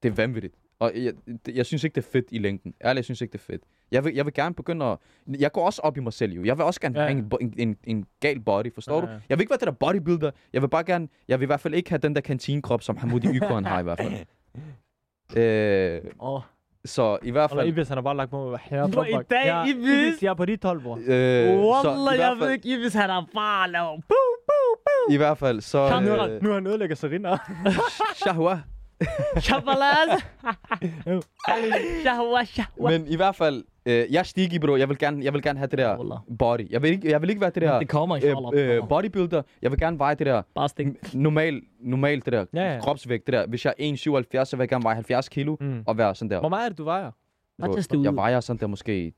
Det 0.03 0.09
er 0.11 0.13
vanvittigt. 0.15 0.55
Og 0.81 0.93
jeg, 0.95 1.13
det- 1.47 1.57
jeg 1.57 1.67
synes 1.67 1.85
ikke, 1.85 1.95
det 1.95 2.07
er 2.07 2.11
fedt 2.13 2.27
i 2.31 2.39
længden. 2.39 2.75
Ærligt, 2.85 2.97
jeg 2.97 3.05
synes 3.05 3.21
ikke, 3.21 3.33
det 3.33 3.39
er 3.39 3.43
fedt. 3.53 3.63
Jeg 3.93 4.05
vil, 4.05 4.15
jeg 4.15 4.25
vil 4.25 4.35
gerne 4.35 4.55
begynde 4.55 4.87
at... 4.87 4.99
Jeg 5.41 5.53
går 5.53 5.67
også 5.67 5.83
op 5.83 5.97
i 5.97 6.01
mig 6.01 6.13
selv, 6.13 6.33
jo. 6.33 6.45
Jeg 6.45 6.57
vil 6.59 6.65
også 6.65 6.81
gerne 6.81 7.01
Ja, 7.01 7.07
have 7.07 7.19
en, 7.19 7.33
en, 7.41 7.55
en, 7.59 7.77
en 7.85 8.07
gal 8.21 8.41
body, 8.41 8.75
forstår 8.75 8.95
Ja, 8.95 9.01
du? 9.01 9.07
ja. 9.07 9.19
Jeg 9.29 9.39
vil 9.39 9.43
ikke 9.43 9.51
være 9.51 9.59
det 9.59 9.67
der 9.67 9.73
bodybuilder. 9.73 10.31
Jeg 10.53 10.63
vil 10.63 10.69
bare 10.69 10.85
gerne... 10.85 11.09
Jeg 11.29 11.41
vil 11.41 11.45
i 11.45 11.47
hvert 11.47 11.61
fald 11.61 11.75
ikke 11.75 11.91
have 11.91 11.99
den 11.99 12.15
der 12.15 12.21
kantinekrop, 12.21 12.83
som 12.83 12.97
Hamoudi 12.97 13.27
Ykon 13.29 13.65
har 13.65 13.81
i 13.81 13.83
hvert 13.83 13.99
fald. 14.01 14.13
Øh, 15.37 16.01
Åh, 16.21 16.41
så 16.85 17.19
i 17.23 17.31
hvert 17.31 17.51
fald... 17.51 17.69
Ibis, 17.69 17.89
han 17.89 17.97
har 17.97 18.03
bare 18.03 18.17
lagt 18.17 18.31
på 18.31 18.57
her. 18.63 18.89
Bro, 18.89 19.03
i 19.03 19.13
dag, 19.13 19.45
ja, 19.45 19.65
Ibis. 19.65 19.85
Ibis, 19.85 20.23
jeg 20.23 20.31
er 20.31 20.35
på 20.35 20.45
dit 20.45 20.65
hold, 20.65 20.83
bror. 20.83 20.95
Øh, 20.97 21.03
Wallah, 21.61 22.19
jeg 22.19 22.37
ved 22.41 22.51
ikke, 22.51 22.79
hvis 22.79 22.95
han 22.95 23.11
er 23.11 23.27
bare 23.35 23.71
lavet. 23.71 24.05
Boo, 24.09 24.17
boo, 24.47 24.83
boo. 24.85 25.15
i 25.15 25.17
hvert 25.17 25.39
fald, 25.39 25.61
så... 25.61 25.79
Er 25.79 25.97
Øh, 25.97 26.43
Nu 26.43 26.49
har 26.49 26.55
han 26.55 26.67
ødelægger 26.67 26.97
Serena. 26.97 27.37
shahwa. 28.17 28.61
Shabalaz. 29.41 30.23
Shahwa, 32.03 32.45
shahwa. 32.45 32.91
Men 32.91 33.07
i 33.07 33.17
hvert 33.17 33.37
fald, 33.37 33.65
øh, 33.87 34.13
jeg 34.13 34.19
er 34.19 34.23
sticky, 34.23 34.61
bro. 34.61 34.77
Jeg 34.77 34.89
vil 34.89 34.99
gerne, 34.99 35.25
jeg 35.25 35.33
vil 35.33 35.43
gerne 35.43 35.59
have 35.59 35.67
det 35.67 35.79
der 35.79 35.99
Wallah. 35.99 36.19
body. 36.39 36.71
Jeg 36.71 36.83
vil 36.83 36.91
ikke, 36.91 37.11
jeg 37.11 37.23
vil 37.23 37.31
ikke 37.31 37.41
være 37.41 37.51
det 37.51 37.63
der 37.63 37.79
Det 37.79 37.89
kommer, 37.89 38.17
inshallah. 38.17 38.51
øh, 38.55 38.77
øh, 38.83 38.89
bodybuilder. 38.89 39.43
Jeg 39.63 39.71
vil 39.71 39.81
gerne 39.81 39.99
veje 39.99 40.15
det 40.15 40.27
der 40.27 40.43
Bare 40.55 40.69
stik. 40.69 40.87
normal, 41.15 41.61
normal 41.81 42.21
det 42.25 42.33
der 42.33 42.45
Ja, 42.55 42.75
ja. 42.75 42.81
kropsvægt. 42.81 43.27
Det 43.27 43.33
der. 43.33 43.47
Hvis 43.47 43.65
jeg 43.65 43.75
er 43.79 43.85
1,77, 44.41 44.45
så 44.45 44.57
vil 44.57 44.63
jeg 44.63 44.69
gerne 44.69 44.85
veje 44.85 44.95
70 44.95 45.29
kilo 45.29 45.57
Mm. 45.61 45.83
og 45.87 45.99
være 45.99 46.15
sådan 46.15 46.31
der. 46.31 46.41
Hvor 46.41 46.49
meget 46.49 46.65
er 46.65 46.69
det, 46.69 46.79
du 46.79 46.85
vejer? 46.85 47.11
Bare 47.61 47.77
test 47.77 47.91
det 47.91 47.97
ud. 47.97 48.05
jeg 48.05 48.17
vejer 48.17 48.41
sådan 48.41 48.61
der 48.61 48.67
måske... 48.67 49.13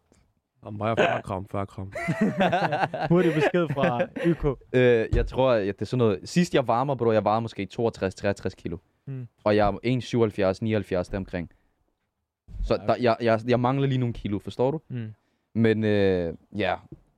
Vejer 0.62 0.94
40 0.94 1.22
gram, 1.22 1.46
40 1.50 1.66
gram. 1.66 1.92
Hurtig 3.08 3.34
besked 3.34 3.68
fra 3.68 4.00
YK. 4.26 4.44
Øh, 4.72 5.06
jeg 5.16 5.26
tror, 5.26 5.50
at 5.50 5.66
det 5.66 5.80
er 5.80 5.84
sådan 5.84 5.98
noget... 5.98 6.20
Sidst 6.24 6.54
jeg 6.54 6.66
varmer, 6.66 6.94
bro, 6.94 7.12
jeg 7.12 7.24
vejer 7.24 7.40
måske 7.40 7.68
62-63 7.80 8.48
kilo. 8.48 8.76
Mm. 9.06 9.28
Og 9.44 9.56
jeg 9.56 9.68
er 9.68 10.52
1,77, 10.52 10.58
79 10.60 11.08
deromkring. 11.08 11.50
Så 12.62 12.76
der, 12.86 12.96
jeg, 13.00 13.16
jeg, 13.20 13.40
jeg 13.48 13.60
mangler 13.60 13.86
lige 13.86 13.98
nogle 13.98 14.12
kilo, 14.12 14.38
forstår 14.38 14.70
du? 14.70 14.80
Mm. 14.88 15.14
Men 15.54 15.84
øh, 15.84 16.34
ja, 16.56 16.74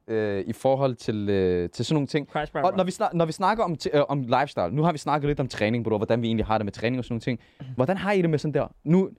øh, 0.09 0.45
i 0.47 0.53
forhold 0.53 0.95
til, 0.95 1.28
øh, 1.28 1.70
til 1.70 1.84
sådan 1.84 1.95
nogle 1.95 2.07
ting... 2.07 2.28
Crash 2.28 2.53
Og 2.55 2.72
når 2.76 2.84
vi, 2.84 2.90
snak, 2.90 3.14
når 3.14 3.24
vi 3.26 3.32
snakker 3.32 3.64
om, 3.64 3.76
t- 3.84 3.97
øh, 3.97 4.05
om 4.09 4.20
lifestyle, 4.22 4.70
nu 4.70 4.82
har 4.82 4.93
vi 4.93 4.99
snakket 4.99 5.28
lidt 5.28 5.40
om 5.40 5.49
træning, 5.49 5.84
bro, 5.84 5.97
hvordan 5.97 6.22
vi 6.22 6.26
egentlig 6.26 6.47
har 6.47 6.59
det 6.59 6.64
med 6.64 6.72
træning 6.72 6.99
og 6.99 7.05
sådan 7.05 7.12
nogle 7.12 7.20
ting. 7.20 7.40
Hvordan 7.74 7.97
har 7.97 8.12
I 8.12 8.22
det 8.22 8.30
med 8.30 8.38
sådan 8.38 8.55
der? 8.55 8.66
Nu, 8.84 9.11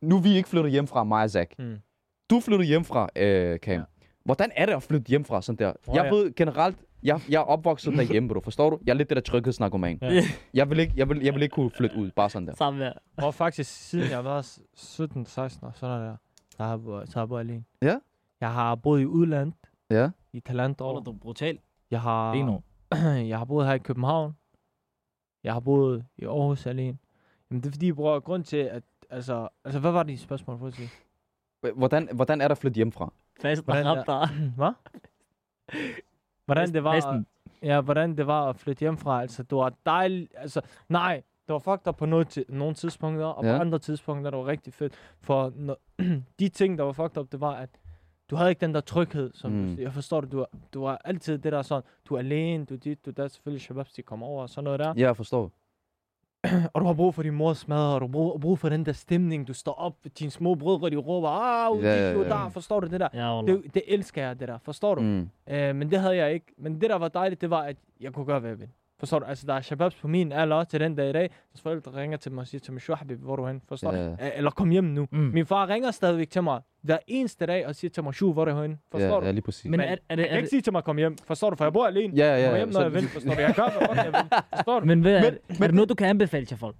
nu 0.00 0.16
er 0.16 0.20
vi 0.20 0.36
ikke 0.36 0.48
flyttet 0.48 0.72
hjem 0.72 0.86
fra 0.86 1.04
mig 1.04 1.22
og 1.22 1.30
Zach. 1.30 1.50
Mm. 1.58 1.76
Du 2.32 2.40
flyttede 2.40 2.68
hjem 2.68 2.84
fra, 2.84 3.08
øh, 3.16 3.58
Cam. 3.58 3.72
Ja. 3.72 3.78
Ja. 3.78 3.84
Hvordan 4.24 4.50
er 4.56 4.66
det 4.66 4.72
at 4.72 4.82
flytte 4.82 5.08
hjemmefra 5.08 5.42
sådan 5.42 5.58
der? 5.58 5.72
Bror, 5.84 5.94
Jeg 5.96 6.04
jeg- 6.04 6.12
ved 6.12 6.34
generelt, 6.34 6.76
jeg, 7.02 7.20
jeg 7.28 7.36
er 7.38 7.42
opvokset 7.44 7.92
derhjemme, 7.92 8.28
bro. 8.28 8.40
Forstår 8.40 8.70
du? 8.70 8.78
Jeg 8.86 8.92
er 8.92 8.96
lidt 8.96 9.08
det 9.10 9.16
der 9.16 9.22
tryghedsnarkoman. 9.22 9.98
Ja. 10.02 10.22
Jeg 10.54 10.70
vil 10.70 10.78
ikke, 10.78 10.92
jeg 10.96 11.08
vil, 11.08 11.22
jeg 11.22 11.34
vil 11.34 11.42
ikke 11.42 11.54
kunne 11.54 11.70
flytte 11.70 11.96
ud, 11.96 12.10
bare 12.10 12.30
sådan 12.30 12.48
der. 12.48 12.54
Samme 12.54 12.78
her. 12.84 12.92
Og 13.16 13.34
faktisk, 13.34 13.70
siden 13.88 14.10
jeg 14.10 14.24
var 14.24 14.42
s- 14.42 14.60
17-16 14.76 15.66
år, 15.66 15.72
sådan 15.74 16.00
der, 16.00 16.16
der 16.58 16.64
har 16.64 16.70
jeg 16.70 16.80
boet, 16.82 17.08
så 17.08 17.14
har 17.14 17.20
jeg 17.22 17.28
boet 17.28 17.40
alene. 17.40 17.64
Ja. 17.82 17.96
Jeg 18.40 18.52
har 18.52 18.74
boet 18.74 19.00
i 19.00 19.06
udlandet, 19.06 19.54
Ja. 19.90 20.10
i 20.32 20.40
Talent 20.40 20.80
år. 20.80 21.00
du 21.00 21.12
brutalt? 21.12 21.60
Jeg 21.90 22.00
har, 22.00 22.34
jeg 23.30 23.38
har 23.38 23.44
boet 23.44 23.66
her 23.66 23.74
i 23.74 23.78
København. 23.78 24.36
Jeg 25.44 25.52
har 25.52 25.60
boet 25.60 26.04
i 26.18 26.24
Aarhus 26.24 26.66
alene. 26.66 26.98
Jamen 27.50 27.62
det 27.62 27.68
er 27.68 27.72
fordi, 27.72 27.92
bror, 27.92 28.20
grund 28.20 28.44
til, 28.44 28.56
at, 28.56 28.82
altså, 29.10 29.48
altså 29.64 29.80
hvad 29.80 29.90
var 29.92 30.02
dit 30.02 30.20
spørgsmål, 30.20 30.58
for 30.58 30.66
at 30.66 30.74
sige? 30.74 30.88
Hvordan, 31.74 32.08
hvordan 32.14 32.40
er 32.40 32.48
det 32.48 32.52
at 32.52 32.58
flytte 32.58 32.76
hjemmefra? 32.76 33.12
Fast 33.40 33.64
Hvordan 33.64 33.86
ramt 33.86 34.06
dig. 34.06 34.28
Hvad? 34.56 34.72
Hvordan 36.44 36.72
det 36.74 36.84
var, 36.84 36.94
Næsten. 36.94 37.26
ja, 37.62 37.80
hvordan 37.80 38.16
det 38.16 38.26
var 38.26 38.48
at 38.48 38.56
flytte 38.56 38.80
hjemmefra. 38.80 39.20
Altså, 39.20 39.42
det 39.42 39.56
var 39.58 39.72
dejligt. 39.86 40.32
Altså, 40.36 40.60
nej, 40.88 41.22
det 41.46 41.52
var 41.52 41.58
fucked 41.58 41.88
up 41.88 41.96
på 41.96 42.06
noget 42.06 42.28
til, 42.28 42.44
nogle 42.48 42.74
tidspunkter, 42.74 43.26
og 43.26 43.44
Ja. 43.44 43.56
på 43.56 43.60
andre 43.60 43.78
tidspunkter, 43.78 44.30
det 44.30 44.38
var 44.38 44.46
rigtig 44.46 44.72
fedt. 44.74 44.94
For 45.20 45.52
når, 45.56 45.76
de 46.40 46.48
ting, 46.48 46.78
der 46.78 46.84
var 46.84 46.92
fucked 46.92 47.18
up, 47.18 47.32
det 47.32 47.40
var, 47.40 47.52
at 47.54 47.70
du 48.30 48.36
havde 48.36 48.50
ikke 48.50 48.60
den 48.60 48.74
der 48.74 48.80
tryghed, 48.80 49.30
som 49.34 49.50
Mm. 49.52 49.78
jeg 49.78 49.92
forstår 49.92 50.20
det, 50.20 50.32
du, 50.32 50.36
var- 50.38 50.50
du 50.74 50.82
var 50.82 51.00
altid 51.04 51.38
det 51.38 51.52
der 51.52 51.62
sådan, 51.62 51.82
du 52.08 52.14
er 52.14 52.18
alene, 52.18 52.64
du 52.64 52.74
er 52.74 52.78
dit, 52.78 53.04
du 53.04 53.10
er 53.10 53.14
der, 53.14 53.28
selvfølgelig 53.28 53.62
shababs, 53.62 53.92
de 53.92 54.02
kommer 54.02 54.26
over, 54.26 54.42
og 54.42 54.48
sådan 54.50 54.64
noget 54.64 54.80
der. 54.80 54.94
Ja, 54.96 55.02
jeg 55.06 55.16
forstår. 55.16 55.50
Og 56.72 56.80
du 56.80 56.86
har 56.86 56.94
brug 56.94 57.14
for 57.14 57.22
din 57.22 57.34
mors 57.34 57.68
mad, 57.68 57.94
og 57.94 58.00
du 58.00 58.06
har 58.06 58.12
brug, 58.12 58.40
brug 58.40 58.58
for 58.58 58.68
den 58.68 58.86
der 58.86 58.92
stemning, 58.92 59.48
du 59.48 59.54
står 59.54 59.72
op, 59.72 59.94
dine 60.18 60.30
små 60.30 60.54
brødre, 60.54 60.90
de 60.90 60.96
råber, 60.96 61.28
ah, 61.28 61.84
Ja, 61.84 61.94
ja, 61.96 62.10
ja, 62.18 62.28
der, 62.28 62.48
forstår 62.48 62.80
du 62.80 62.86
det 62.86 63.00
der? 63.00 63.08
Ja. 63.14 63.52
Det, 63.52 63.74
det 63.74 63.82
elsker 63.88 64.22
jeg, 64.22 64.40
det 64.40 64.48
der, 64.48 64.58
forstår 64.58 64.94
du? 64.94 65.00
Mm. 65.00 65.30
Øh, 65.48 65.76
men 65.76 65.90
det 65.90 66.00
havde 66.00 66.16
jeg 66.16 66.32
ikke. 66.32 66.46
Men 66.58 66.80
det, 66.80 66.90
der 66.90 66.96
var 66.96 67.08
dejligt, 67.08 67.40
det 67.40 67.50
var, 67.50 67.62
at 67.62 67.76
jeg 68.00 68.12
kunne 68.12 68.26
gøre, 68.26 68.40
hvad 68.40 68.50
jeg 68.50 68.58
ville. 68.58 68.72
Forstår 69.02 69.18
du? 69.18 69.24
Altså, 69.24 69.46
der 69.46 69.54
er 69.54 69.60
shababs 69.60 69.94
på 69.94 70.08
min 70.08 70.32
alder 70.32 70.64
til 70.64 70.80
den 70.80 70.94
dag 70.96 71.10
i 71.10 71.12
dag. 71.12 71.30
Hvis 71.50 71.60
forældre 71.62 71.92
ringer 72.00 72.16
til 72.16 72.32
mig 72.32 72.40
og 72.40 72.46
siger 72.46 72.60
til 72.60 72.72
mig, 72.72 72.82
Shuhabib, 72.82 73.18
hvor 73.18 73.32
er 73.32 73.36
du 73.36 73.46
hen? 73.46 73.62
Forstår 73.68 73.90
du? 73.90 74.16
Eller 74.36 74.50
kom 74.50 74.70
hjem 74.70 74.84
nu. 74.84 75.06
Mm. 75.12 75.18
Min 75.18 75.46
far 75.46 75.68
ringer 75.68 75.90
stadigvæk 75.90 76.30
til 76.30 76.42
mig 76.42 76.60
hver 76.82 76.98
eneste 77.06 77.46
dag 77.46 77.66
og 77.66 77.74
siger 77.74 77.90
til 77.90 78.02
mig, 78.02 78.14
Shu, 78.14 78.32
hvor 78.32 78.46
er 78.46 78.52
du 78.54 78.62
hen? 78.62 78.78
Forstår 78.90 79.06
Ja, 79.14 79.20
du? 79.20 79.24
ja, 79.24 79.30
lige 79.30 79.42
præcis. 79.42 79.64
Men 79.64 79.70
Men 79.70 79.80
er, 79.80 79.84
er, 79.84 79.94
det, 79.94 79.98
Jeg 80.08 80.18
er 80.22 80.28
kan 80.28 80.36
ikke 80.36 80.42
det, 80.44 80.50
sige 80.50 80.60
til 80.60 80.72
mig, 80.72 80.84
kom 80.84 80.96
hjem. 80.96 81.16
Forstår 81.26 81.50
du? 81.50 81.56
For 81.56 81.64
jeg 81.64 81.72
bor 81.72 81.86
alene. 81.86 82.14
Ja, 82.16 82.24
ja, 82.24 82.30
Jeg 82.32 82.40
ja. 82.40 82.44
kommer 82.46 82.56
hjem, 82.58 82.68
når 82.68 82.72
så- 82.72 82.82
jeg 82.82 82.92
vil. 82.94 83.02
Forstår 83.08 83.34
du? 83.34 83.40
Jeg 83.40 83.54
gør, 83.56 83.86
hvad 83.94 84.04
jeg 84.04 84.12
vil. 84.12 84.38
Forstår 84.56 84.80
du? 84.80 84.86
men 84.86 85.00
hvad, 85.00 85.12
er, 85.16 85.22
Men- 85.22 85.32
det- 85.48 85.60
er 85.60 85.66
det 85.66 85.74
noget, 85.74 85.88
du 85.88 85.94
kan 85.94 86.06
anbefale 86.06 86.46
til 86.46 86.56
folk? 86.56 86.76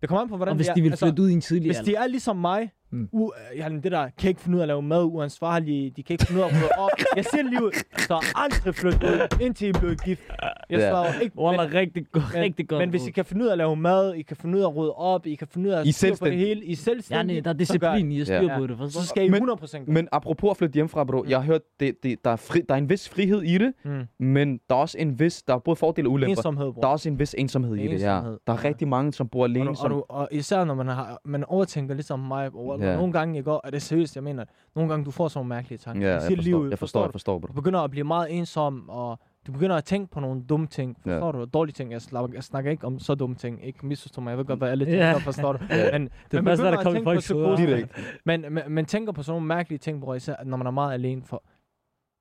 Det 0.00 0.08
kommer 0.08 0.22
an 0.22 0.28
på, 0.28 0.36
hvordan 0.36 0.52
Og 0.52 0.56
hvis 0.56 0.68
er. 0.68 0.74
de 0.74 0.82
vil 0.82 0.90
Altså, 0.90 1.06
flytte 1.06 1.22
ud 1.22 1.28
i 1.28 1.32
en 1.32 1.40
tidlig 1.40 1.68
Hvis 1.68 1.78
alder? 1.78 1.90
de 1.92 1.96
er 1.96 2.06
ligesom 2.06 2.36
mig, 2.36 2.70
Mm. 2.92 2.98
mm. 3.12 3.22
u- 3.24 3.56
jeg 3.58 3.70
det 3.70 3.92
der, 3.92 4.08
kan 4.18 4.28
ikke 4.28 4.40
finde 4.40 4.56
ud 4.56 4.60
af 4.60 4.64
at 4.64 4.68
lave 4.68 4.82
mad, 4.82 5.04
uansvarlige, 5.04 5.90
de 5.90 6.02
kan 6.02 6.14
ikke 6.14 6.26
finde 6.26 6.40
ud 6.40 6.44
af 6.44 6.48
at 6.50 6.54
rydde 6.56 6.68
op. 6.78 6.90
Jeg 7.16 7.24
siger 7.24 7.42
livet, 7.42 7.74
der 8.08 8.14
er 8.14 8.38
aldrig 8.42 8.74
flyttet 8.74 9.02
ud, 9.04 9.38
indtil 9.40 9.68
I 9.68 9.72
blev 9.72 9.96
gift. 9.96 10.22
Jeg 10.70 10.78
Ja. 10.78 10.90
svarer 10.90 11.20
ikke, 11.20 11.38
Wallah, 11.38 11.74
rigtig, 11.74 12.06
godt, 12.12 12.24
men, 12.34 12.42
rigtig 12.42 12.68
godt. 12.68 12.80
men 12.80 12.90
hvis 12.90 13.06
I 13.06 13.10
kan 13.10 13.24
finde 13.24 13.42
ud 13.42 13.48
af 13.48 13.52
at 13.52 13.58
lave 13.58 13.76
mad, 13.76 14.14
I 14.14 14.22
kan 14.22 14.36
finde 14.36 14.58
ud 14.58 14.62
af 14.62 14.68
at 14.68 14.76
rydde 14.76 14.92
op, 14.92 15.26
I 15.26 15.34
kan 15.34 15.48
finde 15.48 15.68
ud 15.68 15.72
af 15.74 15.80
at 15.80 15.94
styre 15.94 16.10
på 16.10 16.12
det 16.12 16.18
selvstændige. 16.18 16.46
hele, 16.46 16.60
I 16.60 16.66
er 16.66 16.70
Ja, 16.70 16.74
selvstændige, 16.74 17.40
nej, 17.40 17.42
der 17.42 17.50
er 17.50 17.54
så 17.54 17.58
disciplin 17.58 18.12
i 18.12 18.20
at 18.20 18.26
styre 18.26 18.42
Ja. 18.52 18.58
på 18.58 18.66
det. 18.66 18.78
Forstår 18.78 19.00
Så 19.00 19.06
skal 19.06 19.24
I 19.24 19.28
Men- 19.28 19.42
100% 19.42 19.72
gøre 19.86 19.94
Men 19.94 20.08
apropos 20.12 20.50
at 20.50 20.56
flytte 20.56 20.74
hjemmefra, 20.74 21.04
bro. 21.04 21.24
Jeg 21.28 21.38
har 21.38 21.44
hørt, 21.46 21.60
det, 21.80 21.94
det, 22.02 22.24
der, 22.24 22.30
er 22.30 22.36
fri, 22.36 22.60
der 22.68 22.74
er 22.74 22.78
en 22.78 22.88
vis 22.90 23.08
frihed 23.08 23.42
i 23.42 23.58
det, 23.58 23.72
mm. 23.84 24.02
men 24.26 24.60
der 24.68 24.74
er 24.74 24.80
også 24.80 24.98
en 24.98 25.18
vis, 25.20 25.42
der 25.42 25.54
er 25.54 25.58
både 25.58 25.76
fordele 25.76 26.08
og 26.08 26.12
ulemper. 26.12 26.36
ensomhed, 26.36 26.66
Der 26.66 26.72
bror. 26.72 26.82
er 26.82 26.86
også 26.88 27.08
en 27.08 27.18
vis 27.18 27.34
ensomhed 27.38 27.76
i 27.76 27.82
det, 27.82 27.88
ja. 27.88 27.94
Ensomhed. 27.94 28.38
Der 28.46 28.52
er 28.52 28.64
rigtig 28.64 28.88
mange, 28.88 29.12
som 29.12 29.28
bor 29.28 29.44
alene. 29.44 29.70
Og, 29.70 29.74
du, 29.76 29.80
som, 29.80 29.92
og, 29.92 29.98
du, 29.98 30.04
og 30.08 30.28
især 30.32 30.64
når 30.64 30.74
man, 30.74 30.86
har, 30.86 31.20
man 31.24 31.44
overtænker 31.44 31.94
ligesom 31.94 32.18
mig, 32.20 32.50
og 32.54 32.79
Ja. 32.80 32.90
ja. 32.90 32.96
nogle 32.96 33.12
gange 33.12 33.38
i 33.38 33.42
går, 33.42 33.60
er 33.64 33.70
det 33.70 33.82
seriøst, 33.82 34.16
jeg 34.16 34.24
mener, 34.24 34.44
det. 34.44 34.52
nogle 34.74 34.90
gange 34.90 35.04
du 35.04 35.10
får 35.10 35.28
sådan 35.28 35.38
nogle 35.38 35.48
mærkelige 35.48 35.78
tanker. 35.78 36.00
Du 36.00 36.06
jeg 36.06 36.22
forstår, 36.22 36.42
livet, 36.42 36.70
jeg 36.70 36.78
forstår, 36.78 37.00
jeg 37.00 37.08
du? 37.08 37.12
forstår, 37.12 37.38
bro. 37.38 37.46
Du 37.46 37.52
begynder 37.52 37.80
at 37.80 37.90
blive 37.90 38.04
meget 38.04 38.38
ensom, 38.38 38.88
og 38.88 39.18
du 39.46 39.52
begynder 39.52 39.76
at 39.76 39.84
tænke 39.84 40.10
på 40.12 40.20
nogle 40.20 40.42
dumme 40.42 40.66
ting. 40.66 40.96
Forstår 41.02 41.32
du? 41.32 41.44
Dårlige 41.44 41.72
ting. 41.72 41.92
Jeg, 41.92 42.02
snakker, 42.02 42.34
jeg 42.34 42.44
snakker 42.44 42.70
ikke 42.70 42.86
om 42.86 42.98
så 42.98 43.14
dumme 43.14 43.36
ting. 43.36 43.64
Ikke 43.66 43.86
misforstå 43.86 44.20
mig. 44.20 44.30
Jeg 44.30 44.38
ved 44.38 44.44
godt, 44.44 44.58
hvad 44.58 44.70
alle 44.70 44.84
tænker, 44.84 45.18
forstår 45.18 45.52
du? 45.52 45.58
Ja. 45.70 45.98
Men, 45.98 46.02
Det 46.02 46.10
første, 46.12 46.42
begynder 46.42 46.70
der 46.70 46.78
at 46.78 46.84
kom 46.84 46.96
i 46.96 47.20
tænke 47.20 47.44
på. 47.44 47.56
Direkt. 47.56 48.20
Men, 48.24 48.44
men, 48.50 48.62
men 48.68 48.84
tænker 48.86 49.12
på 49.12 49.22
sådan 49.22 49.34
nogle 49.34 49.46
mærkelige 49.46 49.78
ting, 49.78 50.00
bror, 50.00 50.14
især 50.14 50.34
når 50.44 50.56
man 50.56 50.66
er 50.66 50.70
meget 50.70 50.92
alene. 50.94 51.22
For 51.24 51.42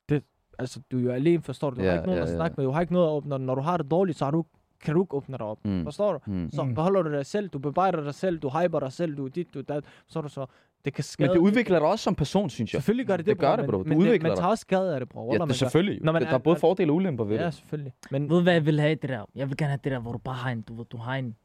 det, 0.09 0.23
altså, 0.59 0.81
du 0.91 0.97
er 0.99 1.03
jo 1.03 1.11
alene, 1.11 1.41
forstår 1.43 1.69
du? 1.69 1.75
Du 1.75 1.81
Ja, 1.81 1.87
har 1.89 1.97
ikke 1.97 2.05
nogen 2.07 2.17
ja, 2.17 2.23
at 2.23 2.35
snakke 2.35 2.55
med. 2.57 2.65
Du 2.65 2.71
har 2.71 2.81
ikke 2.81 2.93
noget 2.93 3.07
at 3.07 3.11
åbne. 3.11 3.37
Når 3.37 3.55
du 3.55 3.61
har 3.61 3.77
det 3.77 3.91
dårligt, 3.91 4.17
så 4.17 4.25
har 4.25 4.31
du, 4.31 4.45
kan 4.83 4.95
du 4.95 5.03
ikke 5.03 5.13
åbne 5.15 5.37
dig 5.37 5.45
op. 5.45 5.59
Mm. 5.65 5.83
Forstår 5.83 6.13
du? 6.13 6.19
Mm. 6.31 6.49
Så 6.51 6.63
Mm. 6.63 6.75
beholder 6.75 7.01
du 7.01 7.11
dig 7.11 7.25
selv, 7.25 7.49
du 7.49 7.59
bearbejder 7.59 8.03
dig 8.03 8.13
selv, 8.13 8.39
du 8.39 8.49
hyper 8.49 8.79
dig 8.79 8.91
selv, 8.91 9.17
du 9.17 9.25
er 9.25 9.29
dit, 9.29 9.53
du 9.53 9.59
er 9.59 9.63
dat. 9.63 9.83
Så 10.07 10.21
du 10.21 10.27
så, 10.29 10.45
det 10.85 10.93
kan 10.93 11.03
skade. 11.03 11.27
Men 11.29 11.35
det 11.35 11.41
udvikler 11.41 11.79
dig 11.79 11.87
også 11.87 12.03
som 12.03 12.15
person, 12.15 12.49
synes 12.49 12.73
jeg. 12.73 12.81
Selvfølgelig 12.81 13.07
gør 13.07 13.17
det 13.17 13.25
det, 13.25 13.31
Det 13.35 13.39
gør 13.39 13.47
bror, 13.47 13.55
det, 13.55 13.65
men- 13.65 13.71
bro. 13.71 13.83
Du 13.83 13.89
men, 13.89 13.97
udvikler 13.97 14.29
man 14.29 14.37
tager 14.37 14.49
også 14.49 14.61
skade 14.61 14.93
af 14.93 14.99
det, 14.99 15.09
bror. 15.09 15.33
Ja, 15.33 15.37
det 15.39 15.49
er 15.49 15.53
selvfølgelig. 15.53 15.99
Når 16.03 16.11
man 16.11 16.21
der 16.21 16.27
er- 16.27 16.33
er 16.33 16.37
både 16.37 16.55
fordele 16.55 16.91
og 16.91 16.95
ulemper 16.95 17.23
ved 17.23 17.37
Ja, 17.37 17.45
det. 17.45 17.53
selvfølgelig. 17.53 17.93
Men 18.11 18.29
Ved 18.29 18.37
du, 18.37 18.43
hvad 18.43 18.53
jeg 18.53 18.65
vil 18.65 18.79
have 18.79 18.95
det 18.95 19.09
der? 19.09 19.25
Jeg 19.35 19.49
vil 19.49 19.57
gerne 19.57 19.69
have 19.69 19.79
det 19.83 19.91
der, 19.91 19.99
hvor 19.99 20.11
du 20.11 20.17
bare 20.17 20.35
har 20.35 20.51
en, 20.51 20.61
du, 20.61 20.83
du 20.91 20.97
har 20.97 21.15
en 21.15 21.35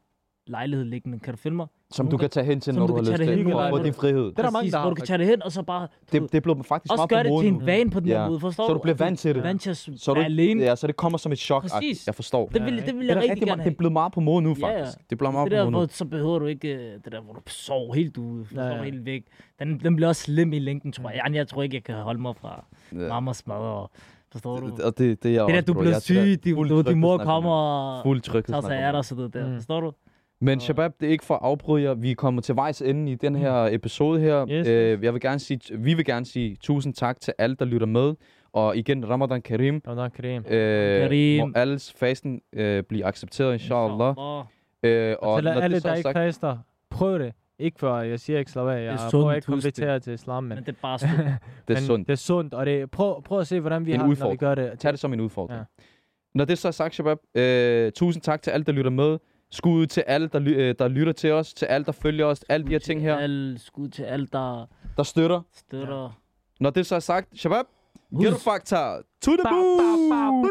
lejlighed 0.47 0.85
liggende. 0.85 1.19
Kan 1.19 1.33
du 1.33 1.37
filme 1.37 1.55
mig? 1.55 1.67
Som 1.91 2.07
du 2.07 2.17
kan 2.17 2.29
tage 2.29 2.45
hen 2.45 2.59
til, 2.61 2.75
når 2.75 2.81
du 2.81 2.87
du 2.87 2.93
har 2.95 3.01
lyst 3.01 3.11
det 3.17 3.27
til. 3.27 3.43
hvor 3.43 3.69
få 3.69 3.77
du- 3.77 3.83
din 3.83 3.93
frihed. 3.93 4.23
Det 4.25 4.39
er 4.39 4.43
der 4.43 4.51
mange, 4.51 4.71
der 4.71 4.77
hvor 4.77 4.83
har, 4.83 4.89
du 4.89 4.95
kan 4.95 5.05
tage 5.05 5.17
det 5.17 5.27
hen, 5.27 5.43
og 5.43 5.51
så 5.51 5.63
bare... 5.63 5.87
Du, 6.11 6.17
Det, 6.19 6.31
det 6.33 6.43
blev 6.43 6.63
faktisk 6.63 6.91
også 6.93 6.99
meget 7.01 7.09
gør 7.09 7.17
på 7.17 7.23
det 7.23 7.31
mode 7.31 7.43
til 7.45 7.53
nu. 7.53 7.59
en 7.59 7.65
vane 7.65 7.89
på 7.91 7.99
den 7.99 8.07
Ja. 8.09 8.27
måde, 8.27 8.39
forstår 8.39 8.67
Så 8.67 8.73
du 8.73 8.79
bliver 8.79 8.95
vant 8.95 9.19
til 9.19 9.35
det. 9.35 9.43
Vant 9.43 9.61
til 9.61 9.69
at 9.69 9.77
Så 9.77 10.01
du, 10.07 10.13
være 10.13 10.25
alene. 10.25 10.63
ja, 10.63 10.75
så 10.75 10.87
det 10.87 10.95
kommer 10.95 11.17
som 11.17 11.31
et 11.31 11.37
chok. 11.39 11.61
Præcis. 11.69 12.07
Jeg 12.07 12.15
forstår. 12.15 12.47
Det 12.47 12.65
vil, 12.65 12.77
det 12.85 12.85
vil 12.95 13.01
Det 13.01 13.07
jeg 13.07 13.17
er, 13.17 13.21
rigtig 13.21 13.47
gerne 13.47 13.63
det 13.63 13.71
er 13.71 13.75
blevet 13.75 13.93
meget 13.93 14.13
på 14.13 14.19
mode 14.19 14.41
nu, 14.41 14.55
faktisk. 14.55 14.97
Det 15.09 15.17
bliver 15.17 15.31
meget 15.31 15.45
Det 15.45 15.51
på 15.51 15.55
der, 15.57 15.63
mode 15.63 15.71
nu. 15.71 15.77
hvor, 15.77 15.87
så 15.89 16.05
behøver 16.05 16.39
du 16.39 16.45
ikke 16.45 16.67
øh, 16.75 16.93
det 17.05 17.11
der, 17.11 17.21
hvor 17.21 17.33
du 17.33 17.41
sover 17.47 17.93
helt 17.93 18.17
ude, 18.17 18.45
ja. 18.55 18.65
ja. 18.67 18.83
helt 18.83 19.05
væk. 19.05 19.23
Den, 19.59 19.79
den 19.79 19.95
bliver 19.95 20.09
også 20.09 20.21
slem 20.21 20.53
i 20.53 20.59
længden, 20.59 20.91
tror 20.91 21.09
jeg. 21.09 21.21
Jeg, 21.25 21.35
jeg 21.35 21.47
tror 21.47 21.63
ikke, 21.63 21.75
jeg 21.75 21.83
kan 21.83 21.95
holde 21.95 22.21
mig 22.21 22.35
fra 22.35 22.65
mammas 22.91 23.47
mad. 23.47 23.55
Og, 23.55 23.91
forstår 24.31 24.59
du? 24.59 24.65
Og 24.83 24.97
det, 24.97 25.23
det 25.23 25.35
er 25.35 25.45
Det 25.45 25.49
der, 25.49 25.55
også, 25.55 25.61
du 25.65 25.73
bliver 25.73 25.95
er 25.95 25.99
til 25.99 26.15
syg, 26.15 26.29
det 26.29 26.43
din, 26.43 26.55
du, 26.55 26.81
din 26.81 26.99
mor 26.99 27.17
kommer 27.17 27.51
og 27.51 28.03
Fuld 28.03 28.21
tager 28.21 28.61
sig 28.61 28.77
af 28.79 28.91
dig 28.91 28.97
og 28.99 29.05
sådan 29.05 29.17
noget 29.19 29.33
der. 29.33 29.47
Mm. 29.49 29.55
Forstår 29.55 29.79
du? 29.81 29.91
Men 30.45 30.59
Shabab, 30.59 30.91
det 30.99 31.07
er 31.07 31.11
ikke 31.11 31.25
for 31.25 31.33
at 31.33 31.39
afbryde 31.43 31.83
jer. 31.83 31.93
Vi 31.93 32.11
er 32.11 32.15
kommet 32.15 32.43
til 32.43 32.55
vejs 32.55 32.81
ende 32.81 33.11
i 33.11 33.15
den 33.15 33.35
her 33.35 33.53
episode 33.71 34.19
her. 34.19 34.45
Yes, 34.49 34.67
Øh, 34.67 35.03
jeg 35.03 35.13
vil 35.13 35.21
gerne 35.21 35.39
sige, 35.39 35.77
vi 35.77 35.93
vil 35.93 36.05
gerne 36.05 36.25
sige 36.25 36.57
tusind 36.61 36.93
tak 36.93 37.21
til 37.21 37.33
alle, 37.37 37.55
der 37.55 37.65
lytter 37.65 37.87
med. 37.87 38.13
Og 38.53 38.77
igen, 38.77 39.09
Ramadan 39.09 39.41
Karim. 39.41 39.81
Ramadan 39.87 40.11
Karim. 40.11 40.41
Øh, 40.49 41.01
Karim. 41.01 41.47
Må 41.47 41.53
alles 41.55 41.93
fasten 41.93 42.41
øh, 42.53 42.83
blive 42.83 43.05
accepteret, 43.05 43.53
inshallah. 43.53 44.09
Inshallah. 44.09 44.45
Øh, 45.11 45.15
Og 45.19 45.41
til 45.41 45.47
alle, 45.47 45.79
der 45.79 45.89
er 45.89 45.95
ikke 45.95 46.01
sagt, 46.03 46.17
faster, 46.17 46.57
prøv 46.89 47.19
det. 47.19 47.33
Ikke 47.59 47.79
for, 47.79 47.99
jeg 47.99 48.19
siger 48.19 48.39
ikke 48.39 48.51
slap 48.51 48.67
af. 48.67 48.83
Jeg 48.83 48.85
er 48.85 48.97
prøver 48.97 49.09
sundt, 49.09 49.35
ikke 49.35 49.37
at 49.37 49.45
konvertere 49.45 49.99
til 49.99 50.13
islam, 50.13 50.43
men, 50.43 50.49
Men 50.55 50.63
det 50.65 50.69
er 50.69 50.75
bare 50.81 50.99
stort. 50.99 51.11
det 51.67 51.77
er 51.77 51.81
sundt. 51.81 52.07
det 52.07 52.13
er 52.13 52.17
sundt. 52.17 52.53
Og 52.53 52.65
det, 52.65 52.91
prøv, 52.91 53.23
prøv 53.23 53.39
at 53.39 53.47
se, 53.47 53.59
hvordan 53.59 53.85
vi 53.85 53.91
En 53.91 53.97
har, 53.97 54.03
når 54.03 54.07
vi 54.07 54.11
udfordring. 54.11 54.39
gør 54.39 54.55
det. 54.55 54.79
Tag 54.79 54.91
det 54.91 54.99
som 54.99 55.13
en 55.13 55.19
udfordring. 55.21 55.59
Ja. 55.59 55.63
Når 56.35 56.45
det 56.45 56.57
så 56.57 56.67
er 56.67 56.71
sagt, 56.71 56.95
Shabab, 56.95 57.17
øh, 57.35 57.91
tusind 57.91 58.23
tak 58.23 58.41
til 58.41 58.51
alle, 58.51 58.63
der 58.63 58.71
lytter 58.71 58.91
med. 58.91 59.17
Skud 59.51 59.85
til 59.87 60.03
alle, 60.07 60.27
der, 60.27 60.39
ly- 60.39 60.55
øh, 60.55 60.75
der 60.79 60.87
lytter 60.87 61.13
til 61.13 61.31
os, 61.31 61.53
til 61.53 61.65
alle, 61.65 61.85
der 61.85 61.91
følger 61.91 62.25
os, 62.25 62.43
alle 62.49 62.65
de 62.65 62.71
her 62.71 62.79
ting 62.79 63.01
her, 63.01 63.15
Al, 63.17 63.55
skud 63.59 63.87
til 63.89 64.03
alt, 64.03 64.33
der 64.33 64.65
der 64.97 65.03
støtter. 65.03 65.41
støtter. 65.53 66.19
Når 66.59 66.69
det 66.69 66.85
så 66.85 66.95
er 66.95 66.99
sagt, 66.99 67.39
Shabab, 67.39 67.65
a 68.25 68.31
factor 68.31 69.01
to 69.21 69.31
the 69.31 69.43
Bow, 69.43 70.45